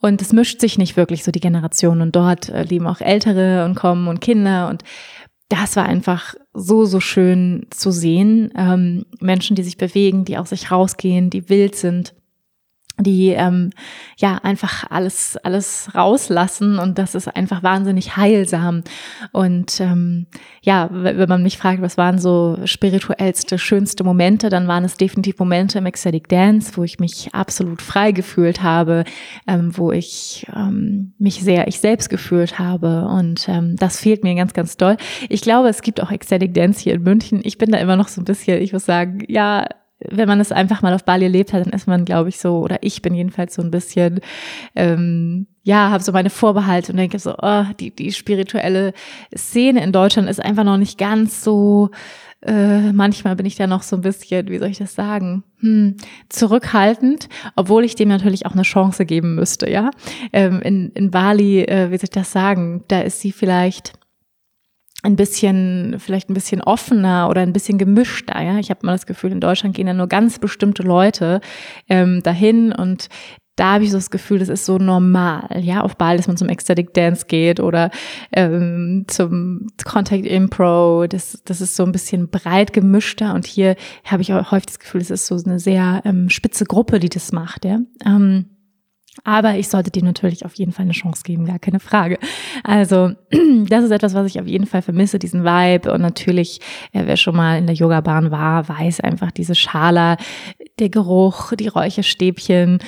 und 0.00 0.22
es 0.22 0.32
mischt 0.32 0.60
sich 0.60 0.78
nicht 0.78 0.96
wirklich 0.96 1.24
so 1.24 1.32
die 1.32 1.40
Generation. 1.40 2.00
Und 2.00 2.14
dort 2.14 2.48
äh, 2.48 2.62
leben 2.62 2.86
auch 2.86 3.00
Ältere 3.00 3.64
und 3.64 3.74
kommen 3.74 4.08
und 4.08 4.20
Kinder. 4.20 4.68
Und 4.68 4.84
das 5.48 5.76
war 5.76 5.86
einfach 5.86 6.34
so, 6.52 6.84
so 6.84 7.00
schön 7.00 7.66
zu 7.70 7.90
sehen. 7.90 8.52
Ähm, 8.56 9.06
Menschen, 9.20 9.56
die 9.56 9.62
sich 9.62 9.76
bewegen, 9.76 10.24
die 10.24 10.38
aus 10.38 10.50
sich 10.50 10.70
rausgehen, 10.70 11.30
die 11.30 11.48
wild 11.48 11.74
sind 11.74 12.14
die 12.98 13.30
ähm, 13.30 13.70
ja 14.16 14.38
einfach 14.42 14.84
alles 14.90 15.36
alles 15.36 15.90
rauslassen 15.94 16.78
und 16.78 16.98
das 16.98 17.14
ist 17.14 17.28
einfach 17.28 17.62
wahnsinnig 17.62 18.16
heilsam. 18.16 18.82
Und 19.32 19.80
ähm, 19.80 20.26
ja 20.62 20.88
wenn 20.90 21.28
man 21.28 21.42
mich 21.42 21.58
fragt 21.58 21.82
was 21.82 21.96
waren 21.96 22.18
so 22.18 22.58
spirituellste 22.64 23.58
schönste 23.58 24.04
Momente 24.04 24.48
dann 24.48 24.68
waren 24.68 24.84
es 24.84 24.96
definitiv 24.96 25.38
Momente 25.38 25.78
im 25.78 25.86
Ecstatic 25.86 26.28
Dance 26.28 26.72
wo 26.76 26.84
ich 26.84 26.98
mich 26.98 27.30
absolut 27.32 27.82
frei 27.82 28.12
gefühlt 28.12 28.62
habe 28.62 29.04
ähm, 29.46 29.76
wo 29.76 29.92
ich 29.92 30.46
ähm, 30.54 31.12
mich 31.18 31.42
sehr 31.42 31.68
ich 31.68 31.80
selbst 31.80 32.10
gefühlt 32.10 32.58
habe. 32.58 33.06
Und 33.06 33.48
ähm, 33.48 33.76
das 33.76 34.00
fehlt 34.00 34.24
mir 34.24 34.34
ganz 34.34 34.52
ganz 34.52 34.76
doll. 34.76 34.96
Ich 35.28 35.42
glaube 35.42 35.68
es 35.68 35.82
gibt 35.82 36.02
auch 36.02 36.10
Ecstatic 36.10 36.54
Dance 36.54 36.80
hier 36.80 36.94
in 36.94 37.02
München. 37.02 37.40
Ich 37.44 37.58
bin 37.58 37.70
da 37.70 37.78
immer 37.78 37.96
noch 37.96 38.08
so 38.08 38.20
ein 38.20 38.24
bisschen 38.24 38.60
ich 38.60 38.72
muss 38.72 38.84
sagen 38.84 39.24
ja 39.28 39.66
wenn 40.00 40.28
man 40.28 40.40
es 40.40 40.52
einfach 40.52 40.82
mal 40.82 40.94
auf 40.94 41.04
Bali 41.04 41.24
erlebt 41.24 41.52
hat, 41.52 41.66
dann 41.66 41.72
ist 41.72 41.88
man, 41.88 42.04
glaube 42.04 42.28
ich, 42.28 42.38
so, 42.38 42.58
oder 42.58 42.78
ich 42.82 43.02
bin 43.02 43.14
jedenfalls 43.14 43.54
so 43.54 43.62
ein 43.62 43.70
bisschen, 43.70 44.20
ähm, 44.76 45.46
ja, 45.64 45.90
habe 45.90 46.02
so 46.02 46.12
meine 46.12 46.30
Vorbehalte 46.30 46.92
und 46.92 46.98
denke 46.98 47.18
so, 47.18 47.34
oh, 47.40 47.64
die, 47.80 47.94
die 47.94 48.12
spirituelle 48.12 48.92
Szene 49.36 49.82
in 49.82 49.92
Deutschland 49.92 50.28
ist 50.28 50.40
einfach 50.42 50.64
noch 50.64 50.78
nicht 50.78 50.98
ganz 50.98 51.42
so, 51.42 51.90
äh, 52.42 52.92
manchmal 52.92 53.34
bin 53.34 53.46
ich 53.46 53.56
da 53.56 53.66
noch 53.66 53.82
so 53.82 53.96
ein 53.96 54.02
bisschen, 54.02 54.48
wie 54.48 54.58
soll 54.58 54.68
ich 54.68 54.78
das 54.78 54.94
sagen, 54.94 55.42
hm, 55.58 55.96
zurückhaltend, 56.28 57.28
obwohl 57.56 57.84
ich 57.84 57.96
dem 57.96 58.08
natürlich 58.08 58.46
auch 58.46 58.52
eine 58.52 58.62
Chance 58.62 59.04
geben 59.04 59.34
müsste, 59.34 59.68
ja. 59.68 59.90
Ähm, 60.32 60.60
in, 60.62 60.90
in 60.92 61.10
Bali, 61.10 61.62
äh, 61.62 61.90
wie 61.90 61.96
soll 61.96 62.04
ich 62.04 62.10
das 62.10 62.30
sagen, 62.30 62.84
da 62.86 63.00
ist 63.00 63.20
sie 63.20 63.32
vielleicht 63.32 63.97
ein 65.02 65.16
bisschen, 65.16 65.96
vielleicht 65.98 66.28
ein 66.28 66.34
bisschen 66.34 66.60
offener 66.60 67.28
oder 67.30 67.42
ein 67.42 67.52
bisschen 67.52 67.78
gemischter. 67.78 68.40
Ja? 68.42 68.58
Ich 68.58 68.70
habe 68.70 68.84
mal 68.84 68.92
das 68.92 69.06
Gefühl, 69.06 69.32
in 69.32 69.40
Deutschland 69.40 69.76
gehen 69.76 69.86
ja 69.86 69.94
nur 69.94 70.08
ganz 70.08 70.38
bestimmte 70.38 70.82
Leute 70.82 71.40
ähm, 71.88 72.22
dahin 72.22 72.72
und 72.72 73.08
da 73.58 73.74
habe 73.74 73.84
ich 73.84 73.90
so 73.90 73.96
das 73.96 74.10
Gefühl, 74.10 74.38
das 74.38 74.48
ist 74.48 74.64
so 74.64 74.78
normal, 74.78 75.48
ja, 75.60 75.80
auf 75.80 75.96
Ball, 75.96 76.16
dass 76.16 76.28
man 76.28 76.36
zum 76.36 76.48
Ecstatic 76.48 76.94
Dance 76.94 77.26
geht 77.26 77.58
oder 77.58 77.90
ähm, 78.32 79.04
zum 79.08 79.66
Contact 79.84 80.26
Impro, 80.26 81.06
das, 81.08 81.42
das 81.44 81.60
ist 81.60 81.74
so 81.74 81.82
ein 81.82 81.90
bisschen 81.90 82.28
breit 82.28 82.72
gemischter 82.72 83.34
und 83.34 83.46
hier 83.46 83.74
habe 84.04 84.22
ich 84.22 84.32
auch 84.32 84.52
häufig 84.52 84.66
das 84.66 84.78
Gefühl, 84.78 85.00
es 85.00 85.10
ist 85.10 85.26
so 85.26 85.40
eine 85.44 85.58
sehr 85.58 86.02
ähm, 86.04 86.30
spitze 86.30 86.66
Gruppe, 86.66 87.00
die 87.00 87.08
das 87.08 87.32
macht, 87.32 87.64
ja. 87.64 87.80
Ähm, 88.06 88.46
aber 89.24 89.56
ich 89.56 89.68
sollte 89.68 89.90
dir 89.90 90.04
natürlich 90.04 90.44
auf 90.44 90.54
jeden 90.54 90.72
Fall 90.72 90.84
eine 90.84 90.92
Chance 90.92 91.22
geben, 91.24 91.46
gar 91.46 91.58
keine 91.58 91.80
Frage. 91.80 92.18
Also, 92.64 93.12
das 93.68 93.84
ist 93.84 93.90
etwas, 93.90 94.14
was 94.14 94.26
ich 94.26 94.40
auf 94.40 94.46
jeden 94.46 94.66
Fall 94.66 94.82
vermisse, 94.82 95.18
diesen 95.18 95.44
Vibe. 95.44 95.92
Und 95.92 96.00
natürlich, 96.00 96.60
äh, 96.92 97.02
wer 97.06 97.16
schon 97.16 97.36
mal 97.36 97.58
in 97.58 97.66
der 97.66 97.74
Yoga-Bahn 97.74 98.30
war, 98.30 98.68
weiß 98.68 99.00
einfach 99.00 99.30
diese 99.30 99.54
Schala, 99.54 100.16
der 100.78 100.88
Geruch, 100.88 101.52
die 101.54 101.68
Räucherstäbchen, 101.68 102.78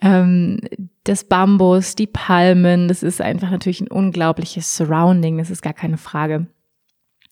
ähm, 0.00 0.60
das 1.04 1.24
Bambus, 1.24 1.94
die 1.94 2.06
Palmen. 2.06 2.88
Das 2.88 3.02
ist 3.02 3.20
einfach 3.20 3.50
natürlich 3.50 3.80
ein 3.80 3.88
unglaubliches 3.88 4.76
Surrounding. 4.76 5.38
Das 5.38 5.50
ist 5.50 5.62
gar 5.62 5.74
keine 5.74 5.98
Frage. 5.98 6.46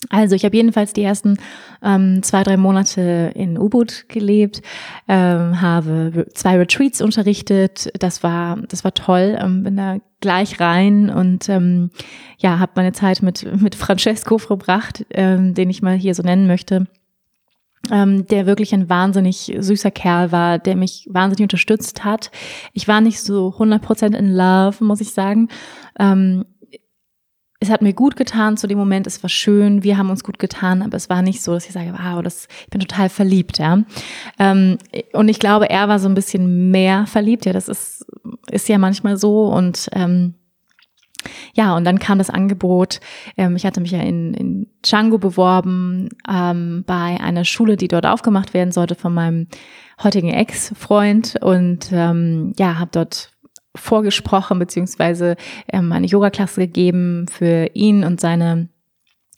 Also 0.08 0.34
ich 0.34 0.44
habe 0.44 0.56
jedenfalls 0.56 0.94
die 0.94 1.02
ersten 1.02 1.36
ähm, 1.82 2.22
zwei, 2.22 2.42
drei 2.42 2.56
Monate 2.56 3.32
in 3.34 3.58
Ubud 3.58 4.06
gelebt, 4.08 4.62
ähm, 5.08 5.60
habe 5.60 6.26
zwei 6.32 6.56
Retreats 6.56 7.02
unterrichtet. 7.02 7.90
Das 7.98 8.22
war, 8.22 8.56
das 8.68 8.82
war 8.82 8.94
toll. 8.94 9.38
Ähm, 9.38 9.62
bin 9.62 9.76
da 9.76 9.98
gleich 10.20 10.58
rein 10.58 11.10
und 11.10 11.48
ähm, 11.50 11.90
ja, 12.38 12.58
habe 12.58 12.72
meine 12.76 12.92
Zeit 12.92 13.22
mit 13.22 13.46
mit 13.60 13.74
Francesco 13.74 14.38
verbracht, 14.38 15.04
ähm, 15.10 15.54
den 15.54 15.68
ich 15.68 15.82
mal 15.82 15.96
hier 15.96 16.14
so 16.14 16.22
nennen 16.22 16.46
möchte. 16.46 16.86
Ähm, 17.90 18.26
der 18.26 18.44
wirklich 18.44 18.74
ein 18.74 18.90
wahnsinnig 18.90 19.54
süßer 19.58 19.90
Kerl 19.90 20.32
war, 20.32 20.58
der 20.58 20.76
mich 20.76 21.08
wahnsinnig 21.10 21.44
unterstützt 21.44 22.04
hat. 22.04 22.30
Ich 22.74 22.88
war 22.88 23.00
nicht 23.00 23.20
so 23.20 23.54
100% 23.58 24.14
in 24.14 24.34
love, 24.34 24.84
muss 24.84 25.00
ich 25.00 25.12
sagen. 25.12 25.48
Ähm, 25.98 26.44
es 27.60 27.68
hat 27.68 27.82
mir 27.82 27.92
gut 27.92 28.16
getan 28.16 28.56
zu 28.56 28.66
dem 28.66 28.78
Moment, 28.78 29.06
es 29.06 29.22
war 29.22 29.28
schön, 29.28 29.82
wir 29.82 29.98
haben 29.98 30.08
uns 30.08 30.24
gut 30.24 30.38
getan, 30.38 30.80
aber 30.80 30.96
es 30.96 31.10
war 31.10 31.20
nicht 31.20 31.42
so, 31.42 31.52
dass 31.52 31.66
ich 31.66 31.72
sage, 31.72 31.92
wow, 31.92 32.22
das, 32.22 32.48
ich 32.64 32.70
bin 32.70 32.80
total 32.80 33.10
verliebt, 33.10 33.58
ja. 33.58 33.84
Ähm, 34.38 34.78
und 35.12 35.28
ich 35.28 35.38
glaube, 35.38 35.68
er 35.68 35.86
war 35.86 35.98
so 35.98 36.08
ein 36.08 36.14
bisschen 36.14 36.70
mehr 36.70 37.06
verliebt, 37.06 37.44
ja, 37.44 37.52
das 37.52 37.68
ist, 37.68 38.06
ist 38.50 38.68
ja 38.68 38.78
manchmal 38.78 39.18
so 39.18 39.46
und 39.48 39.90
ähm, 39.92 40.34
ja, 41.54 41.76
und 41.76 41.84
dann 41.84 41.98
kam 41.98 42.16
das 42.16 42.30
Angebot, 42.30 43.00
ähm, 43.36 43.54
ich 43.56 43.66
hatte 43.66 43.82
mich 43.82 43.90
ja 43.90 44.00
in, 44.00 44.32
in 44.32 44.66
Django 44.82 45.18
beworben, 45.18 46.08
ähm, 46.26 46.84
bei 46.86 47.20
einer 47.20 47.44
Schule, 47.44 47.76
die 47.76 47.88
dort 47.88 48.06
aufgemacht 48.06 48.54
werden 48.54 48.72
sollte 48.72 48.94
von 48.94 49.12
meinem 49.12 49.48
heutigen 50.02 50.30
Ex-Freund 50.30 51.36
und 51.42 51.90
ähm, 51.92 52.54
ja, 52.58 52.78
habe 52.78 52.90
dort 52.90 53.32
vorgesprochen, 53.76 54.58
beziehungsweise 54.58 55.36
ähm, 55.72 55.92
eine 55.92 56.06
Yoga-Klasse 56.06 56.62
gegeben 56.62 57.26
für 57.28 57.70
ihn 57.74 58.04
und 58.04 58.20
seine 58.20 58.68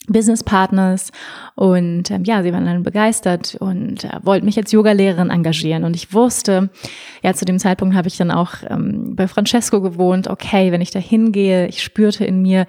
Business 0.09 0.43
Partners 0.43 1.13
und 1.55 2.11
ähm, 2.11 2.25
ja, 2.25 2.43
sie 2.43 2.53
waren 2.53 2.65
dann 2.65 2.83
begeistert 2.83 3.55
und 3.55 4.05
äh, 4.05 4.19
wollten 4.23 4.47
mich 4.47 4.57
als 4.57 4.73
Yogalehrerin 4.73 5.31
engagieren 5.31 5.85
und 5.85 5.95
ich 5.95 6.13
wusste, 6.13 6.71
ja, 7.23 7.35
zu 7.35 7.45
dem 7.45 7.61
Zeitpunkt 7.61 7.95
habe 7.95 8.09
ich 8.09 8.17
dann 8.17 8.33
auch 8.33 8.55
ähm, 8.69 9.15
bei 9.15 9.29
Francesco 9.29 9.81
gewohnt, 9.81 10.29
okay, 10.29 10.73
wenn 10.73 10.81
ich 10.81 10.91
da 10.91 10.99
hingehe, 10.99 11.69
ich 11.69 11.83
spürte 11.83 12.25
in 12.25 12.43
mir, 12.43 12.67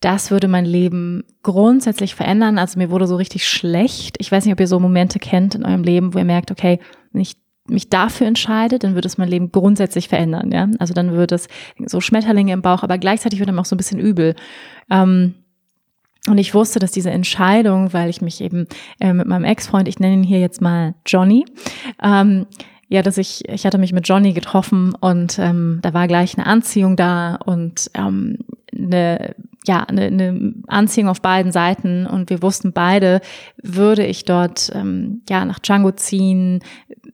das 0.00 0.30
würde 0.30 0.48
mein 0.48 0.66
Leben 0.66 1.24
grundsätzlich 1.42 2.14
verändern. 2.14 2.58
Also 2.58 2.78
mir 2.78 2.90
wurde 2.90 3.06
so 3.06 3.16
richtig 3.16 3.48
schlecht. 3.48 4.16
Ich 4.20 4.30
weiß 4.30 4.44
nicht, 4.44 4.52
ob 4.52 4.60
ihr 4.60 4.66
so 4.66 4.78
Momente 4.78 5.18
kennt 5.18 5.54
in 5.54 5.64
eurem 5.64 5.82
Leben, 5.82 6.12
wo 6.12 6.18
ihr 6.18 6.24
merkt, 6.24 6.50
okay, 6.50 6.80
wenn 7.12 7.22
ich 7.22 7.36
mich 7.68 7.88
dafür 7.88 8.26
entscheide, 8.26 8.78
dann 8.78 8.94
würde 8.94 9.06
es 9.06 9.18
mein 9.18 9.28
Leben 9.28 9.52
grundsätzlich 9.52 10.08
verändern, 10.08 10.50
ja. 10.52 10.68
Also 10.78 10.94
dann 10.94 11.12
würde 11.12 11.34
es 11.34 11.48
so 11.86 12.00
Schmetterlinge 12.00 12.52
im 12.52 12.62
Bauch, 12.62 12.82
aber 12.82 12.98
gleichzeitig 12.98 13.38
wird 13.38 13.48
einem 13.48 13.58
auch 13.58 13.64
so 13.64 13.74
ein 13.74 13.78
bisschen 13.78 14.00
übel. 14.00 14.34
Ähm, 14.90 15.34
und 16.28 16.38
ich 16.38 16.54
wusste, 16.54 16.78
dass 16.78 16.90
diese 16.90 17.10
Entscheidung, 17.10 17.92
weil 17.92 18.10
ich 18.10 18.20
mich 18.20 18.40
eben 18.40 18.66
äh, 19.00 19.12
mit 19.12 19.26
meinem 19.26 19.44
Ex-Freund, 19.44 19.88
ich 19.88 20.00
nenne 20.00 20.14
ihn 20.14 20.22
hier 20.22 20.40
jetzt 20.40 20.60
mal 20.60 20.94
Johnny, 21.06 21.44
ähm, 22.02 22.46
ja, 22.88 23.02
dass 23.02 23.18
ich, 23.18 23.48
ich 23.48 23.66
hatte 23.66 23.78
mich 23.78 23.92
mit 23.92 24.08
Johnny 24.08 24.32
getroffen 24.32 24.94
und 24.94 25.38
ähm, 25.38 25.80
da 25.82 25.92
war 25.92 26.06
gleich 26.06 26.36
eine 26.36 26.46
Anziehung 26.46 26.96
da 26.96 27.36
und 27.36 27.90
ähm, 27.94 28.38
eine 28.76 29.34
ja, 29.66 29.82
eine, 29.82 30.02
eine 30.02 30.54
Anziehung 30.68 31.08
auf 31.08 31.20
beiden 31.20 31.52
Seiten 31.52 32.06
und 32.06 32.30
wir 32.30 32.42
wussten 32.42 32.72
beide, 32.72 33.20
würde 33.62 34.06
ich 34.06 34.24
dort 34.24 34.70
ähm, 34.74 35.22
ja 35.28 35.44
nach 35.44 35.58
Django 35.58 35.92
ziehen, 35.92 36.60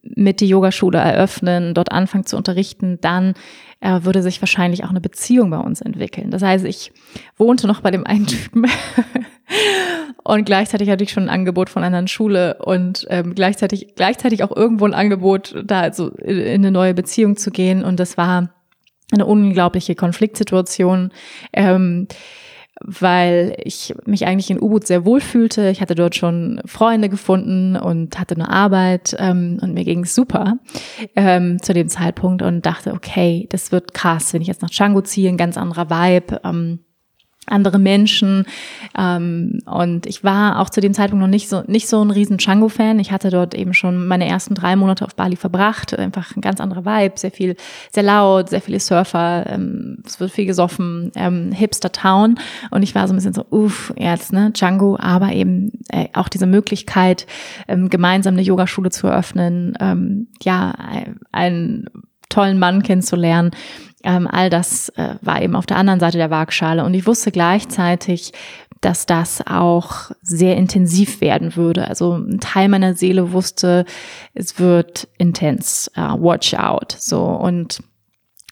mit 0.02 0.40
die 0.40 0.48
Yogaschule 0.48 0.98
eröffnen, 0.98 1.74
dort 1.74 1.92
anfangen 1.92 2.26
zu 2.26 2.36
unterrichten, 2.36 2.98
dann 3.00 3.34
äh, 3.80 4.00
würde 4.02 4.22
sich 4.22 4.40
wahrscheinlich 4.42 4.84
auch 4.84 4.90
eine 4.90 5.00
Beziehung 5.00 5.50
bei 5.50 5.58
uns 5.58 5.80
entwickeln. 5.80 6.30
Das 6.30 6.42
heißt, 6.42 6.64
ich 6.64 6.92
wohnte 7.36 7.66
noch 7.66 7.80
bei 7.80 7.90
dem 7.90 8.06
einen 8.06 8.26
Typen 8.26 8.66
und 10.24 10.44
gleichzeitig 10.44 10.90
hatte 10.90 11.04
ich 11.04 11.12
schon 11.12 11.24
ein 11.24 11.28
Angebot 11.28 11.70
von 11.70 11.84
einer 11.84 12.06
Schule 12.08 12.58
und 12.62 13.06
ähm, 13.10 13.34
gleichzeitig 13.34 13.94
gleichzeitig 13.94 14.42
auch 14.44 14.54
irgendwo 14.54 14.86
ein 14.86 14.94
Angebot, 14.94 15.54
da 15.64 15.80
also 15.80 16.08
in 16.10 16.54
eine 16.54 16.70
neue 16.70 16.94
Beziehung 16.94 17.36
zu 17.36 17.50
gehen 17.50 17.84
und 17.84 18.00
das 18.00 18.16
war 18.16 18.50
eine 19.12 19.26
unglaubliche 19.26 19.94
Konfliktsituation. 19.94 21.12
Ähm, 21.52 22.08
weil 22.84 23.54
ich 23.64 23.94
mich 24.04 24.26
eigentlich 24.26 24.50
in 24.50 24.60
U-Boot 24.60 24.86
sehr 24.86 25.04
wohl 25.04 25.20
fühlte. 25.20 25.70
Ich 25.70 25.80
hatte 25.80 25.94
dort 25.94 26.14
schon 26.14 26.60
Freunde 26.66 27.08
gefunden 27.08 27.76
und 27.76 28.18
hatte 28.18 28.34
eine 28.34 28.48
Arbeit 28.48 29.16
ähm, 29.18 29.58
und 29.60 29.74
mir 29.74 29.84
ging 29.84 30.04
es 30.04 30.14
super 30.14 30.56
ähm, 31.16 31.62
zu 31.62 31.74
dem 31.74 31.88
Zeitpunkt 31.88 32.42
und 32.42 32.66
dachte, 32.66 32.92
okay, 32.92 33.46
das 33.50 33.72
wird 33.72 33.94
krass, 33.94 34.32
wenn 34.32 34.42
ich 34.42 34.48
jetzt 34.48 34.62
nach 34.62 34.70
Django 34.70 35.00
ziehe, 35.02 35.28
ein 35.28 35.36
ganz 35.36 35.56
anderer 35.56 35.90
Vibe. 35.90 36.40
Ähm, 36.44 36.80
andere 37.46 37.78
Menschen. 37.78 38.46
Ähm, 38.96 39.60
und 39.66 40.06
ich 40.06 40.22
war 40.22 40.60
auch 40.60 40.70
zu 40.70 40.80
dem 40.80 40.94
Zeitpunkt 40.94 41.22
noch 41.22 41.30
nicht 41.30 41.48
so, 41.48 41.62
nicht 41.66 41.88
so 41.88 42.02
ein 42.02 42.10
riesen 42.10 42.36
Django-Fan. 42.36 43.00
Ich 43.00 43.10
hatte 43.10 43.30
dort 43.30 43.54
eben 43.54 43.74
schon 43.74 44.06
meine 44.06 44.28
ersten 44.28 44.54
drei 44.54 44.76
Monate 44.76 45.04
auf 45.04 45.16
Bali 45.16 45.36
verbracht. 45.36 45.98
Einfach 45.98 46.36
ein 46.36 46.40
ganz 46.40 46.60
anderer 46.60 46.84
Vibe, 46.84 47.18
sehr 47.18 47.32
viel, 47.32 47.56
sehr 47.92 48.04
laut, 48.04 48.50
sehr 48.50 48.60
viele 48.60 48.78
Surfer, 48.78 49.46
ähm, 49.48 49.98
es 50.06 50.20
wird 50.20 50.30
viel 50.30 50.46
gesoffen, 50.46 51.10
ähm, 51.16 51.50
Hipster 51.52 51.90
Town. 51.90 52.36
Und 52.70 52.82
ich 52.82 52.94
war 52.94 53.08
so 53.08 53.14
ein 53.14 53.16
bisschen 53.16 53.34
so, 53.34 53.44
uff, 53.50 53.92
jetzt, 53.96 54.32
ne, 54.32 54.52
Django, 54.52 54.96
aber 55.00 55.32
eben 55.32 55.72
äh, 55.88 56.08
auch 56.12 56.28
diese 56.28 56.46
Möglichkeit, 56.46 57.26
ähm, 57.66 57.90
gemeinsam 57.90 58.34
eine 58.34 58.42
Yogaschule 58.42 58.90
zu 58.90 59.08
eröffnen, 59.08 59.76
ähm, 59.80 60.28
ja, 60.42 60.74
einen 61.32 61.86
tollen 62.32 62.58
Mann 62.58 62.82
kennenzulernen 62.82 63.52
ähm, 64.04 64.26
all 64.26 64.50
das 64.50 64.88
äh, 64.90 65.16
war 65.20 65.42
eben 65.42 65.54
auf 65.54 65.66
der 65.66 65.76
anderen 65.76 66.00
Seite 66.00 66.18
der 66.18 66.30
Waagschale. 66.30 66.84
Und 66.84 66.94
ich 66.94 67.06
wusste 67.06 67.30
gleichzeitig, 67.30 68.32
dass 68.80 69.06
das 69.06 69.46
auch 69.46 70.10
sehr 70.22 70.56
intensiv 70.56 71.20
werden 71.20 71.54
würde. 71.54 71.86
Also 71.86 72.16
ein 72.16 72.40
Teil 72.40 72.68
meiner 72.68 72.94
Seele 72.94 73.32
wusste, 73.32 73.84
es 74.34 74.58
wird 74.58 75.08
intens, 75.18 75.90
uh, 75.96 76.20
watch 76.20 76.54
out. 76.54 76.96
So 76.98 77.22
und 77.22 77.80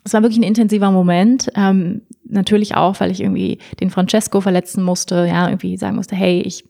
es 0.04 0.12
war 0.12 0.22
wirklich 0.22 0.38
ein 0.38 0.44
intensiver 0.44 0.92
Moment. 0.92 1.50
Ähm, 1.56 2.02
natürlich 2.24 2.76
auch, 2.76 3.00
weil 3.00 3.10
ich 3.10 3.20
irgendwie 3.20 3.58
den 3.80 3.90
Francesco 3.90 4.40
verletzen 4.40 4.84
musste, 4.84 5.26
ja, 5.26 5.48
irgendwie 5.48 5.76
sagen 5.76 5.96
musste, 5.96 6.14
hey, 6.14 6.40
ich, 6.42 6.64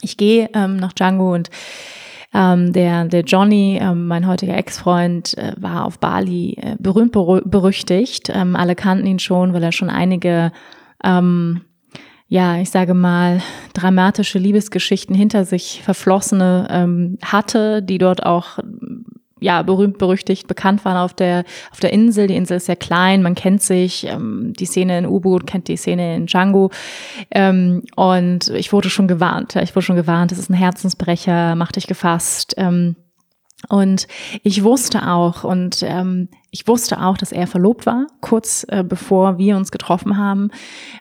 ich 0.00 0.16
gehe 0.16 0.48
ähm, 0.54 0.76
nach 0.76 0.92
Django 0.92 1.34
und 1.34 1.50
ähm, 2.34 2.72
der, 2.72 3.06
der 3.06 3.22
Johnny, 3.22 3.78
ähm, 3.80 4.06
mein 4.06 4.26
heutiger 4.26 4.56
Ex-Freund, 4.56 5.36
äh, 5.38 5.54
war 5.56 5.84
auf 5.84 5.98
Bali 5.98 6.58
äh, 6.60 6.76
berühmt 6.78 7.12
berüchtigt. 7.12 8.30
Ähm, 8.32 8.54
alle 8.54 8.74
kannten 8.74 9.06
ihn 9.06 9.18
schon, 9.18 9.54
weil 9.54 9.62
er 9.62 9.72
schon 9.72 9.88
einige, 9.88 10.52
ähm, 11.02 11.62
ja, 12.28 12.58
ich 12.58 12.70
sage 12.70 12.92
mal, 12.92 13.40
dramatische 13.72 14.38
Liebesgeschichten 14.38 15.14
hinter 15.14 15.46
sich 15.46 15.82
verflossene 15.82 16.68
ähm, 16.70 17.18
hatte, 17.24 17.82
die 17.82 17.96
dort 17.96 18.26
auch 18.26 18.58
ja, 19.40 19.62
berühmt, 19.62 19.98
berüchtigt, 19.98 20.46
bekannt 20.46 20.84
waren 20.84 20.96
auf 20.96 21.14
der, 21.14 21.44
auf 21.70 21.80
der 21.80 21.92
Insel. 21.92 22.26
Die 22.26 22.36
Insel 22.36 22.58
ist 22.58 22.66
sehr 22.66 22.76
klein, 22.76 23.22
man 23.22 23.34
kennt 23.34 23.62
sich, 23.62 24.06
ähm, 24.06 24.52
die 24.58 24.66
Szene 24.66 24.98
in 24.98 25.06
U-Boot 25.06 25.46
kennt 25.46 25.68
die 25.68 25.76
Szene 25.76 26.16
in 26.16 26.26
Django. 26.26 26.70
Ähm, 27.30 27.82
und 27.96 28.48
ich 28.48 28.72
wurde 28.72 28.90
schon 28.90 29.08
gewarnt, 29.08 29.56
ich 29.56 29.74
wurde 29.74 29.84
schon 29.84 29.96
gewarnt, 29.96 30.32
es 30.32 30.38
ist 30.38 30.50
ein 30.50 30.54
Herzensbrecher, 30.54 31.54
mach 31.54 31.72
dich 31.72 31.86
gefasst. 31.86 32.54
Ähm, 32.56 32.96
und 33.68 34.06
ich 34.44 34.62
wusste 34.62 35.08
auch, 35.08 35.42
und 35.42 35.82
ähm, 35.82 36.28
ich 36.50 36.68
wusste 36.68 37.02
auch, 37.02 37.18
dass 37.18 37.32
er 37.32 37.46
verlobt 37.46 37.86
war. 37.86 38.06
Kurz 38.20 38.64
äh, 38.68 38.84
bevor 38.84 39.36
wir 39.38 39.56
uns 39.56 39.72
getroffen 39.72 40.16
haben, 40.16 40.50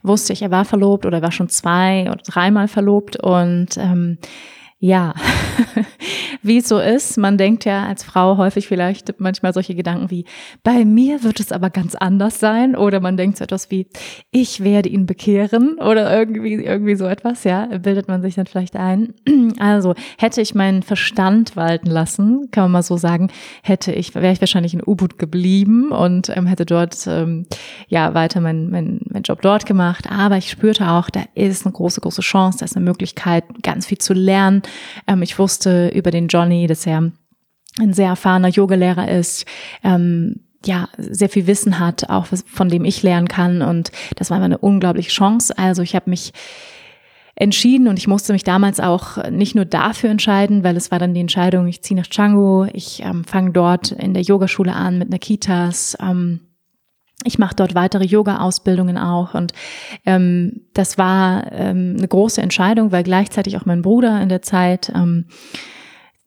wusste 0.02 0.34
ich, 0.34 0.42
er 0.42 0.52
war 0.52 0.66
verlobt 0.66 1.06
oder 1.06 1.20
er 1.20 1.24
war 1.24 1.32
schon 1.32 1.50
zwei 1.50 2.10
oder 2.12 2.22
dreimal 2.26 2.68
verlobt. 2.68 3.22
Und 3.22 3.78
ähm, 3.78 4.18
ja, 4.80 5.14
wie 6.42 6.58
es 6.58 6.68
so 6.68 6.80
ist, 6.80 7.18
man 7.18 7.38
denkt 7.38 7.66
ja 7.66 7.86
als 7.86 8.04
Frau 8.04 8.38
häufig 8.38 8.68
vielleicht 8.68 9.20
manchmal 9.20 9.54
solche 9.54 9.76
Gedanken 9.76 10.10
wie, 10.12 10.26
bei 10.64 10.86
mir 10.86 11.24
wird 11.24 11.40
es 11.40 11.52
aber 11.52 11.70
ganz 11.70 11.96
anders 11.96 12.40
sein. 12.40 12.76
Oder 12.76 13.00
man 13.00 13.18
denkt 13.18 13.38
so 13.38 13.44
etwas 13.44 13.72
wie, 13.72 13.88
ich 14.32 14.64
werde 14.64 14.90
ihn 14.90 15.06
bekehren 15.06 15.78
oder 15.80 16.12
irgendwie, 16.16 16.54
irgendwie 16.56 16.96
so 16.96 17.06
etwas, 17.06 17.44
ja, 17.44 17.66
bildet 17.66 18.08
man 18.08 18.22
sich 18.22 18.36
dann 18.36 18.46
vielleicht 18.46 18.76
ein. 18.76 19.14
Also 19.60 19.96
hätte 20.18 20.42
ich 20.42 20.56
meinen 20.56 20.84
Verstand 20.84 21.56
walten 21.56 21.88
lassen, 21.88 22.50
kann 22.52 22.66
man 22.66 22.72
mal 22.74 22.84
so 22.84 22.98
sagen, 22.98 23.30
hätte 23.64 23.92
ich, 23.92 24.14
wäre 24.14 24.32
ich 24.32 24.42
wahrscheinlich 24.42 24.74
in 24.74 24.84
U-Boot 24.86 25.18
geblieben 25.18 25.92
und 25.92 26.30
ähm, 26.36 26.46
hätte 26.46 26.66
dort 26.66 27.08
ähm, 27.08 27.48
ja 27.88 28.14
weiter 28.14 28.40
meinen 28.40 28.70
mein, 28.70 29.00
mein 29.10 29.24
Job 29.24 29.42
dort 29.42 29.66
gemacht. 29.66 30.06
Aber 30.10 30.38
ich 30.38 30.50
spürte 30.50 30.90
auch, 30.90 31.10
da 31.10 31.24
ist 31.34 31.66
eine 31.66 31.74
große, 31.74 32.02
große 32.02 32.22
Chance, 32.22 32.60
da 32.60 32.66
ist 32.66 32.76
eine 32.76 32.86
Möglichkeit, 32.86 33.44
ganz 33.64 33.86
viel 33.86 33.98
zu 33.98 34.14
lernen. 34.14 34.62
Ähm, 35.08 35.22
ich 35.22 35.40
wusste 35.40 35.90
über 35.90 36.12
den 36.12 36.27
Johnny, 36.28 36.68
dass 36.68 36.86
er 36.86 37.12
ein 37.80 37.94
sehr 37.94 38.10
erfahrener 38.10 38.50
Yogalehrer 38.50 39.10
ist, 39.10 39.46
ähm, 39.84 40.42
ja, 40.66 40.90
sehr 40.98 41.30
viel 41.30 41.48
Wissen 41.48 41.80
hat, 41.80 42.10
auch 42.10 42.28
von 42.46 42.70
dem 42.70 42.84
ich 42.84 43.04
lernen 43.04 43.28
kann. 43.28 43.62
Und 43.62 43.92
das 44.16 44.32
war 44.32 44.42
eine 44.42 44.58
unglaubliche 44.58 45.12
Chance. 45.12 45.58
Also 45.58 45.82
ich 45.82 45.96
habe 45.96 46.10
mich 46.10 46.34
entschieden 47.36 47.88
und 47.88 48.00
ich 48.00 48.08
musste 48.08 48.34
mich 48.34 48.44
damals 48.44 48.80
auch 48.80 49.30
nicht 49.30 49.54
nur 49.54 49.66
dafür 49.66 50.10
entscheiden, 50.10 50.64
weil 50.64 50.76
es 50.76 50.90
war 50.90 50.98
dann 50.98 51.14
die 51.14 51.20
Entscheidung, 51.20 51.68
ich 51.68 51.84
ziehe 51.84 52.00
nach 52.00 52.08
Django, 52.08 52.66
ich 52.74 53.04
ähm, 53.04 53.24
fange 53.24 53.52
dort 53.52 53.92
in 53.92 54.16
der 54.16 54.24
Yogaschule 54.24 54.74
an 54.74 54.98
mit 54.98 55.12
Nakitas, 55.12 55.96
ähm, 56.02 56.40
ich 57.24 57.38
mache 57.38 57.56
dort 57.56 57.76
weitere 57.76 58.06
Yoga-Ausbildungen 58.06 58.98
auch 58.98 59.36
und 59.36 59.54
ähm, 60.06 60.62
das 60.74 60.98
war 60.98 61.52
ähm, 61.52 61.96
eine 61.98 62.08
große 62.08 62.42
Entscheidung, 62.42 62.92
weil 62.92 63.04
gleichzeitig 63.04 63.56
auch 63.58 63.66
mein 63.66 63.84
Bruder 63.84 64.20
in 64.20 64.30
der 64.30 64.42
Zeit, 64.42 64.92
ähm, 64.96 65.26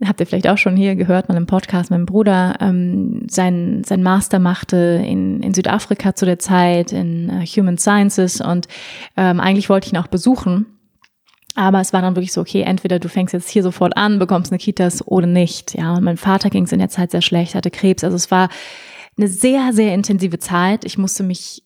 habt 0.04 0.20
ihr 0.20 0.26
vielleicht 0.26 0.48
auch 0.48 0.58
schon 0.58 0.76
hier 0.76 0.96
gehört, 0.96 1.28
mal 1.28 1.36
im 1.36 1.46
Podcast, 1.46 1.90
mein 1.90 2.06
Bruder 2.06 2.56
ähm, 2.60 3.26
sein, 3.28 3.82
sein 3.84 4.02
Master 4.02 4.38
machte 4.38 5.02
in, 5.04 5.42
in 5.42 5.52
Südafrika 5.52 6.14
zu 6.14 6.24
der 6.24 6.38
Zeit 6.38 6.92
in 6.92 7.30
uh, 7.30 7.44
Human 7.44 7.76
Sciences 7.76 8.40
und 8.40 8.66
ähm, 9.16 9.40
eigentlich 9.40 9.68
wollte 9.68 9.86
ich 9.86 9.92
ihn 9.92 9.98
auch 9.98 10.06
besuchen. 10.06 10.66
Aber 11.54 11.80
es 11.80 11.92
war 11.92 12.00
dann 12.00 12.16
wirklich 12.16 12.32
so, 12.32 12.40
okay, 12.40 12.62
entweder 12.62 12.98
du 12.98 13.08
fängst 13.08 13.34
jetzt 13.34 13.50
hier 13.50 13.62
sofort 13.62 13.96
an, 13.96 14.18
bekommst 14.18 14.52
eine 14.52 14.58
Kitas 14.58 15.06
oder 15.06 15.26
nicht. 15.26 15.74
Ja, 15.74 15.94
und 15.94 16.04
mein 16.04 16.16
Vater 16.16 16.48
ging 16.48 16.64
es 16.64 16.72
in 16.72 16.78
der 16.78 16.88
Zeit 16.88 17.10
sehr 17.10 17.22
schlecht, 17.22 17.54
hatte 17.54 17.70
Krebs. 17.70 18.04
Also 18.04 18.16
es 18.16 18.30
war 18.30 18.48
eine 19.18 19.28
sehr, 19.28 19.72
sehr 19.72 19.92
intensive 19.92 20.38
Zeit. 20.38 20.84
Ich 20.84 20.96
musste 20.96 21.24
mich 21.24 21.64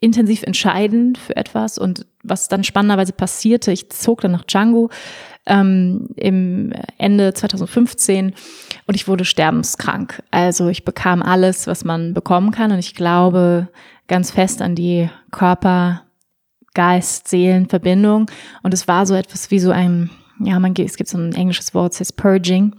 intensiv 0.00 0.42
entscheiden 0.42 1.14
für 1.14 1.36
etwas 1.36 1.78
und 1.78 2.06
was 2.22 2.48
dann 2.48 2.64
spannenderweise 2.64 3.12
passierte, 3.12 3.70
ich 3.70 3.90
zog 3.90 4.20
dann 4.20 4.32
nach 4.32 4.44
Django 4.44 4.90
ähm, 5.46 6.08
im 6.16 6.72
Ende 6.98 7.34
2015 7.34 8.34
und 8.86 8.94
ich 8.94 9.08
wurde 9.08 9.24
sterbenskrank. 9.24 10.22
Also 10.30 10.68
ich 10.68 10.84
bekam 10.84 11.22
alles, 11.22 11.66
was 11.66 11.84
man 11.84 12.14
bekommen 12.14 12.50
kann 12.50 12.72
und 12.72 12.78
ich 12.78 12.94
glaube 12.94 13.68
ganz 14.08 14.30
fest 14.30 14.62
an 14.62 14.74
die 14.74 15.10
Körper, 15.30 16.02
Geist, 16.74 17.28
Seelen 17.28 17.68
Verbindung 17.68 18.30
und 18.62 18.74
es 18.74 18.86
war 18.86 19.06
so 19.06 19.14
etwas 19.14 19.50
wie 19.50 19.58
so 19.58 19.70
ein, 19.70 20.10
ja, 20.40 20.58
man 20.58 20.74
es 20.76 20.96
gibt 20.96 21.08
so 21.08 21.18
ein 21.18 21.32
englisches 21.34 21.72
Wort, 21.74 21.94
es 21.94 22.00
heißt 22.00 22.16
Purging 22.16 22.74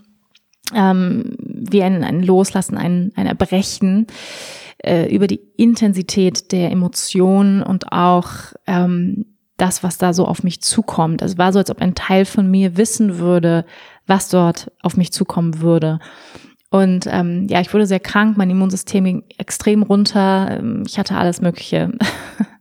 ähm, 0.74 1.36
wie 1.40 1.84
ein, 1.84 2.04
ein 2.04 2.24
Loslassen, 2.24 2.78
ein, 2.78 3.12
ein 3.16 3.28
Erbrechen 3.28 4.08
äh, 4.84 5.14
über 5.14 5.28
die 5.28 5.42
Intensität 5.58 6.52
der 6.52 6.72
Emotionen 6.72 7.64
und 7.64 7.92
auch 7.92 8.30
ähm, 8.66 9.37
das, 9.58 9.84
was 9.84 9.98
da 9.98 10.14
so 10.14 10.26
auf 10.26 10.44
mich 10.44 10.62
zukommt. 10.62 11.22
Es 11.22 11.38
war 11.38 11.52
so, 11.52 11.60
als 11.60 11.70
ob 11.70 11.82
ein 11.82 11.96
Teil 11.96 12.26
von 12.26 12.50
mir 12.50 12.78
wissen 12.78 13.20
würde, 13.20 13.66
was 14.06 14.30
dort 14.30 14.72
auf 14.82 14.98
mich 14.98 15.12
zukommen 15.12 15.62
würde. 15.62 16.00
Und 16.70 17.08
ähm, 17.10 17.48
ja, 17.50 17.62
ich 17.62 17.74
wurde 17.74 17.86
sehr 17.86 18.00
krank, 18.00 18.38
mein 18.38 18.50
Immunsystem 18.50 19.04
ging 19.04 19.24
extrem 19.38 19.84
runter. 19.84 20.58
Ähm, 20.60 20.84
ich 20.86 21.00
hatte 21.00 21.16
alles 21.16 21.42
Mögliche 21.42 21.92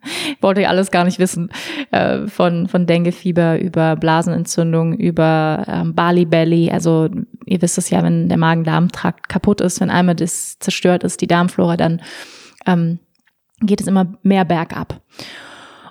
wollte 0.41 0.61
ich 0.61 0.69
alles 0.69 0.91
gar 0.91 1.05
nicht 1.05 1.19
wissen. 1.19 1.51
Äh, 1.91 2.27
von, 2.27 2.69
von 2.69 2.87
Denguefieber 2.87 3.59
über 3.61 3.97
Blasenentzündung, 3.97 4.95
über 4.95 5.65
ähm, 5.67 5.95
Bali 5.95 6.25
Belly. 6.25 6.71
Also 6.71 7.09
ihr 7.45 7.63
wisst 7.63 7.79
es 7.79 7.91
ja, 7.91 8.03
wenn 8.03 8.29
der 8.29 8.39
Magen-Darm-Trakt 8.39 9.29
kaputt 9.29 9.61
ist, 9.61 9.81
wenn 9.81 9.91
einmal 9.91 10.15
das 10.15 10.59
zerstört 10.59 11.05
ist, 11.05 11.21
die 11.21 11.27
Darmflora, 11.27 11.77
dann 11.77 12.03
ähm, 12.67 12.99
geht 13.61 13.81
es 13.81 13.87
immer 13.87 14.15
mehr 14.23 14.45
bergab. 14.45 15.01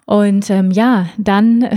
Und 0.06 0.50
ähm, 0.52 0.70
ja, 0.72 1.10
dann 1.18 1.68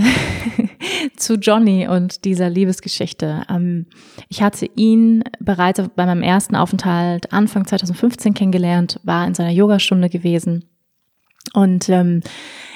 zu 1.15 1.35
Johnny 1.35 1.87
und 1.87 2.25
dieser 2.25 2.49
Liebesgeschichte. 2.49 3.43
Ähm, 3.49 3.87
ich 4.27 4.41
hatte 4.43 4.67
ihn 4.75 5.23
bereits 5.39 5.81
bei 5.95 6.05
meinem 6.05 6.21
ersten 6.21 6.55
Aufenthalt 6.55 7.33
Anfang 7.33 7.65
2015 7.65 8.35
kennengelernt, 8.35 8.99
war 9.03 9.25
in 9.25 9.33
seiner 9.33 9.51
Yogastunde 9.51 10.09
gewesen 10.09 10.65
und 11.53 11.89
ähm, 11.89 12.21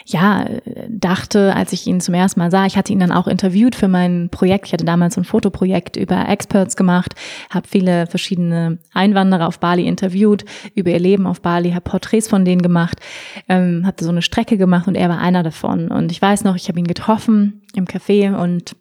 ja, 0.06 0.46
dachte, 0.90 1.56
als 1.56 1.74
ich 1.74 1.88
ihn 1.88 2.02
zum 2.02 2.14
ersten 2.14 2.40
Mal 2.40 2.52
sah, 2.52 2.66
ich 2.66 2.78
hatte 2.78 2.92
ihn 2.92 3.00
dann 3.00 3.12
auch 3.12 3.28
interviewt 3.28 3.76
für 3.76 3.88
mein 3.88 4.30
Projekt. 4.30 4.68
Ich 4.68 4.74
hatte 4.74 4.86
damals 4.86 5.18
ein 5.18 5.24
Fotoprojekt 5.24 5.96
über 5.96 6.28
Experts 6.28 6.76
gemacht, 6.76 7.16
habe 7.50 7.68
viele 7.68 8.08
verschiedene 8.08 8.80
Einwanderer 8.94 9.48
auf 9.48 9.60
Bali 9.60 9.88
interviewt, 9.88 10.46
über 10.76 10.92
ihr 10.92 11.00
Leben 11.00 11.28
auf 11.28 11.42
Bali, 11.42 11.72
habe 11.72 11.82
Porträts 11.82 12.28
von 12.28 12.46
denen 12.46 12.62
gemacht, 12.62 13.00
ähm, 13.48 13.84
habe 13.86 14.04
so 14.04 14.10
eine 14.10 14.22
Strecke 14.22 14.58
gemacht 14.58 14.88
und 14.88 14.96
er 14.96 15.10
war 15.10 15.20
einer 15.20 15.44
davon. 15.44 15.90
Und 15.90 16.12
ich 16.12 16.22
weiß 16.22 16.44
noch, 16.44 16.56
ich 16.56 16.68
habe 16.68 16.80
ihn 16.80 16.88
getroffen 16.88 17.62
im 17.76 17.86
Café 17.86 18.36
und 18.36 18.76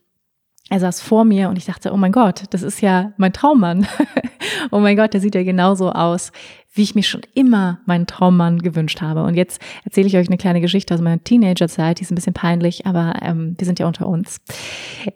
er 0.73 0.81
saß 0.81 1.03
vor 1.03 1.25
mir 1.25 1.51
und 1.51 1.59
ich 1.59 1.67
dachte, 1.67 1.93
oh 1.93 1.99
mein 1.99 2.13
Gott, 2.13 2.45
das 2.51 2.63
ist 2.63 2.81
ja 2.81 3.13
mein 3.19 3.35
Traummann. 3.35 3.87
oh 4.71 4.79
mein 4.79 4.97
Gott, 4.97 5.13
der 5.13 5.21
sieht 5.21 5.35
ja 5.35 5.43
genauso 5.43 5.93
aus, 5.93 6.33
wie 6.75 6.83
ich 6.83 6.95
mir 6.95 7.03
schon 7.03 7.21
immer 7.35 7.81
meinen 7.85 8.07
Traummann 8.07 8.61
gewünscht 8.61 9.03
habe. 9.03 9.23
Und 9.23 9.35
jetzt 9.35 9.61
erzähle 9.85 10.07
ich 10.07 10.17
euch 10.17 10.29
eine 10.29 10.39
kleine 10.39 10.61
Geschichte 10.61 10.95
aus 10.95 11.01
meiner 11.01 11.23
Teenagerzeit, 11.23 11.99
die 11.99 12.03
ist 12.03 12.11
ein 12.11 12.15
bisschen 12.15 12.33
peinlich, 12.33 12.87
aber 12.87 13.15
ähm, 13.21 13.55
wir 13.59 13.67
sind 13.67 13.79
ja 13.79 13.87
unter 13.87 14.07
uns. 14.07 14.41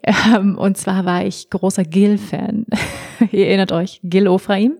Ähm, 0.03 0.57
und 0.57 0.77
zwar 0.77 1.05
war 1.05 1.25
ich 1.25 1.49
großer 1.49 1.83
Gil-Fan. 1.83 2.65
Ihr 3.31 3.47
erinnert 3.47 3.71
euch, 3.71 3.99
Gil 4.03 4.27
Ofraim. 4.27 4.73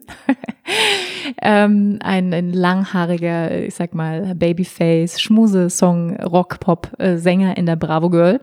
ähm, 1.42 1.98
ein, 2.02 2.34
ein 2.34 2.54
langhaariger, 2.54 3.64
ich 3.64 3.76
sag 3.76 3.96
mal, 3.96 4.36
Babyface, 4.36 5.20
Schmuse-Song, 5.20 6.18
Rock-Pop-Sänger 6.18 7.58
in 7.58 7.66
der 7.66 7.76
Bravo 7.76 8.10
Girl. 8.10 8.42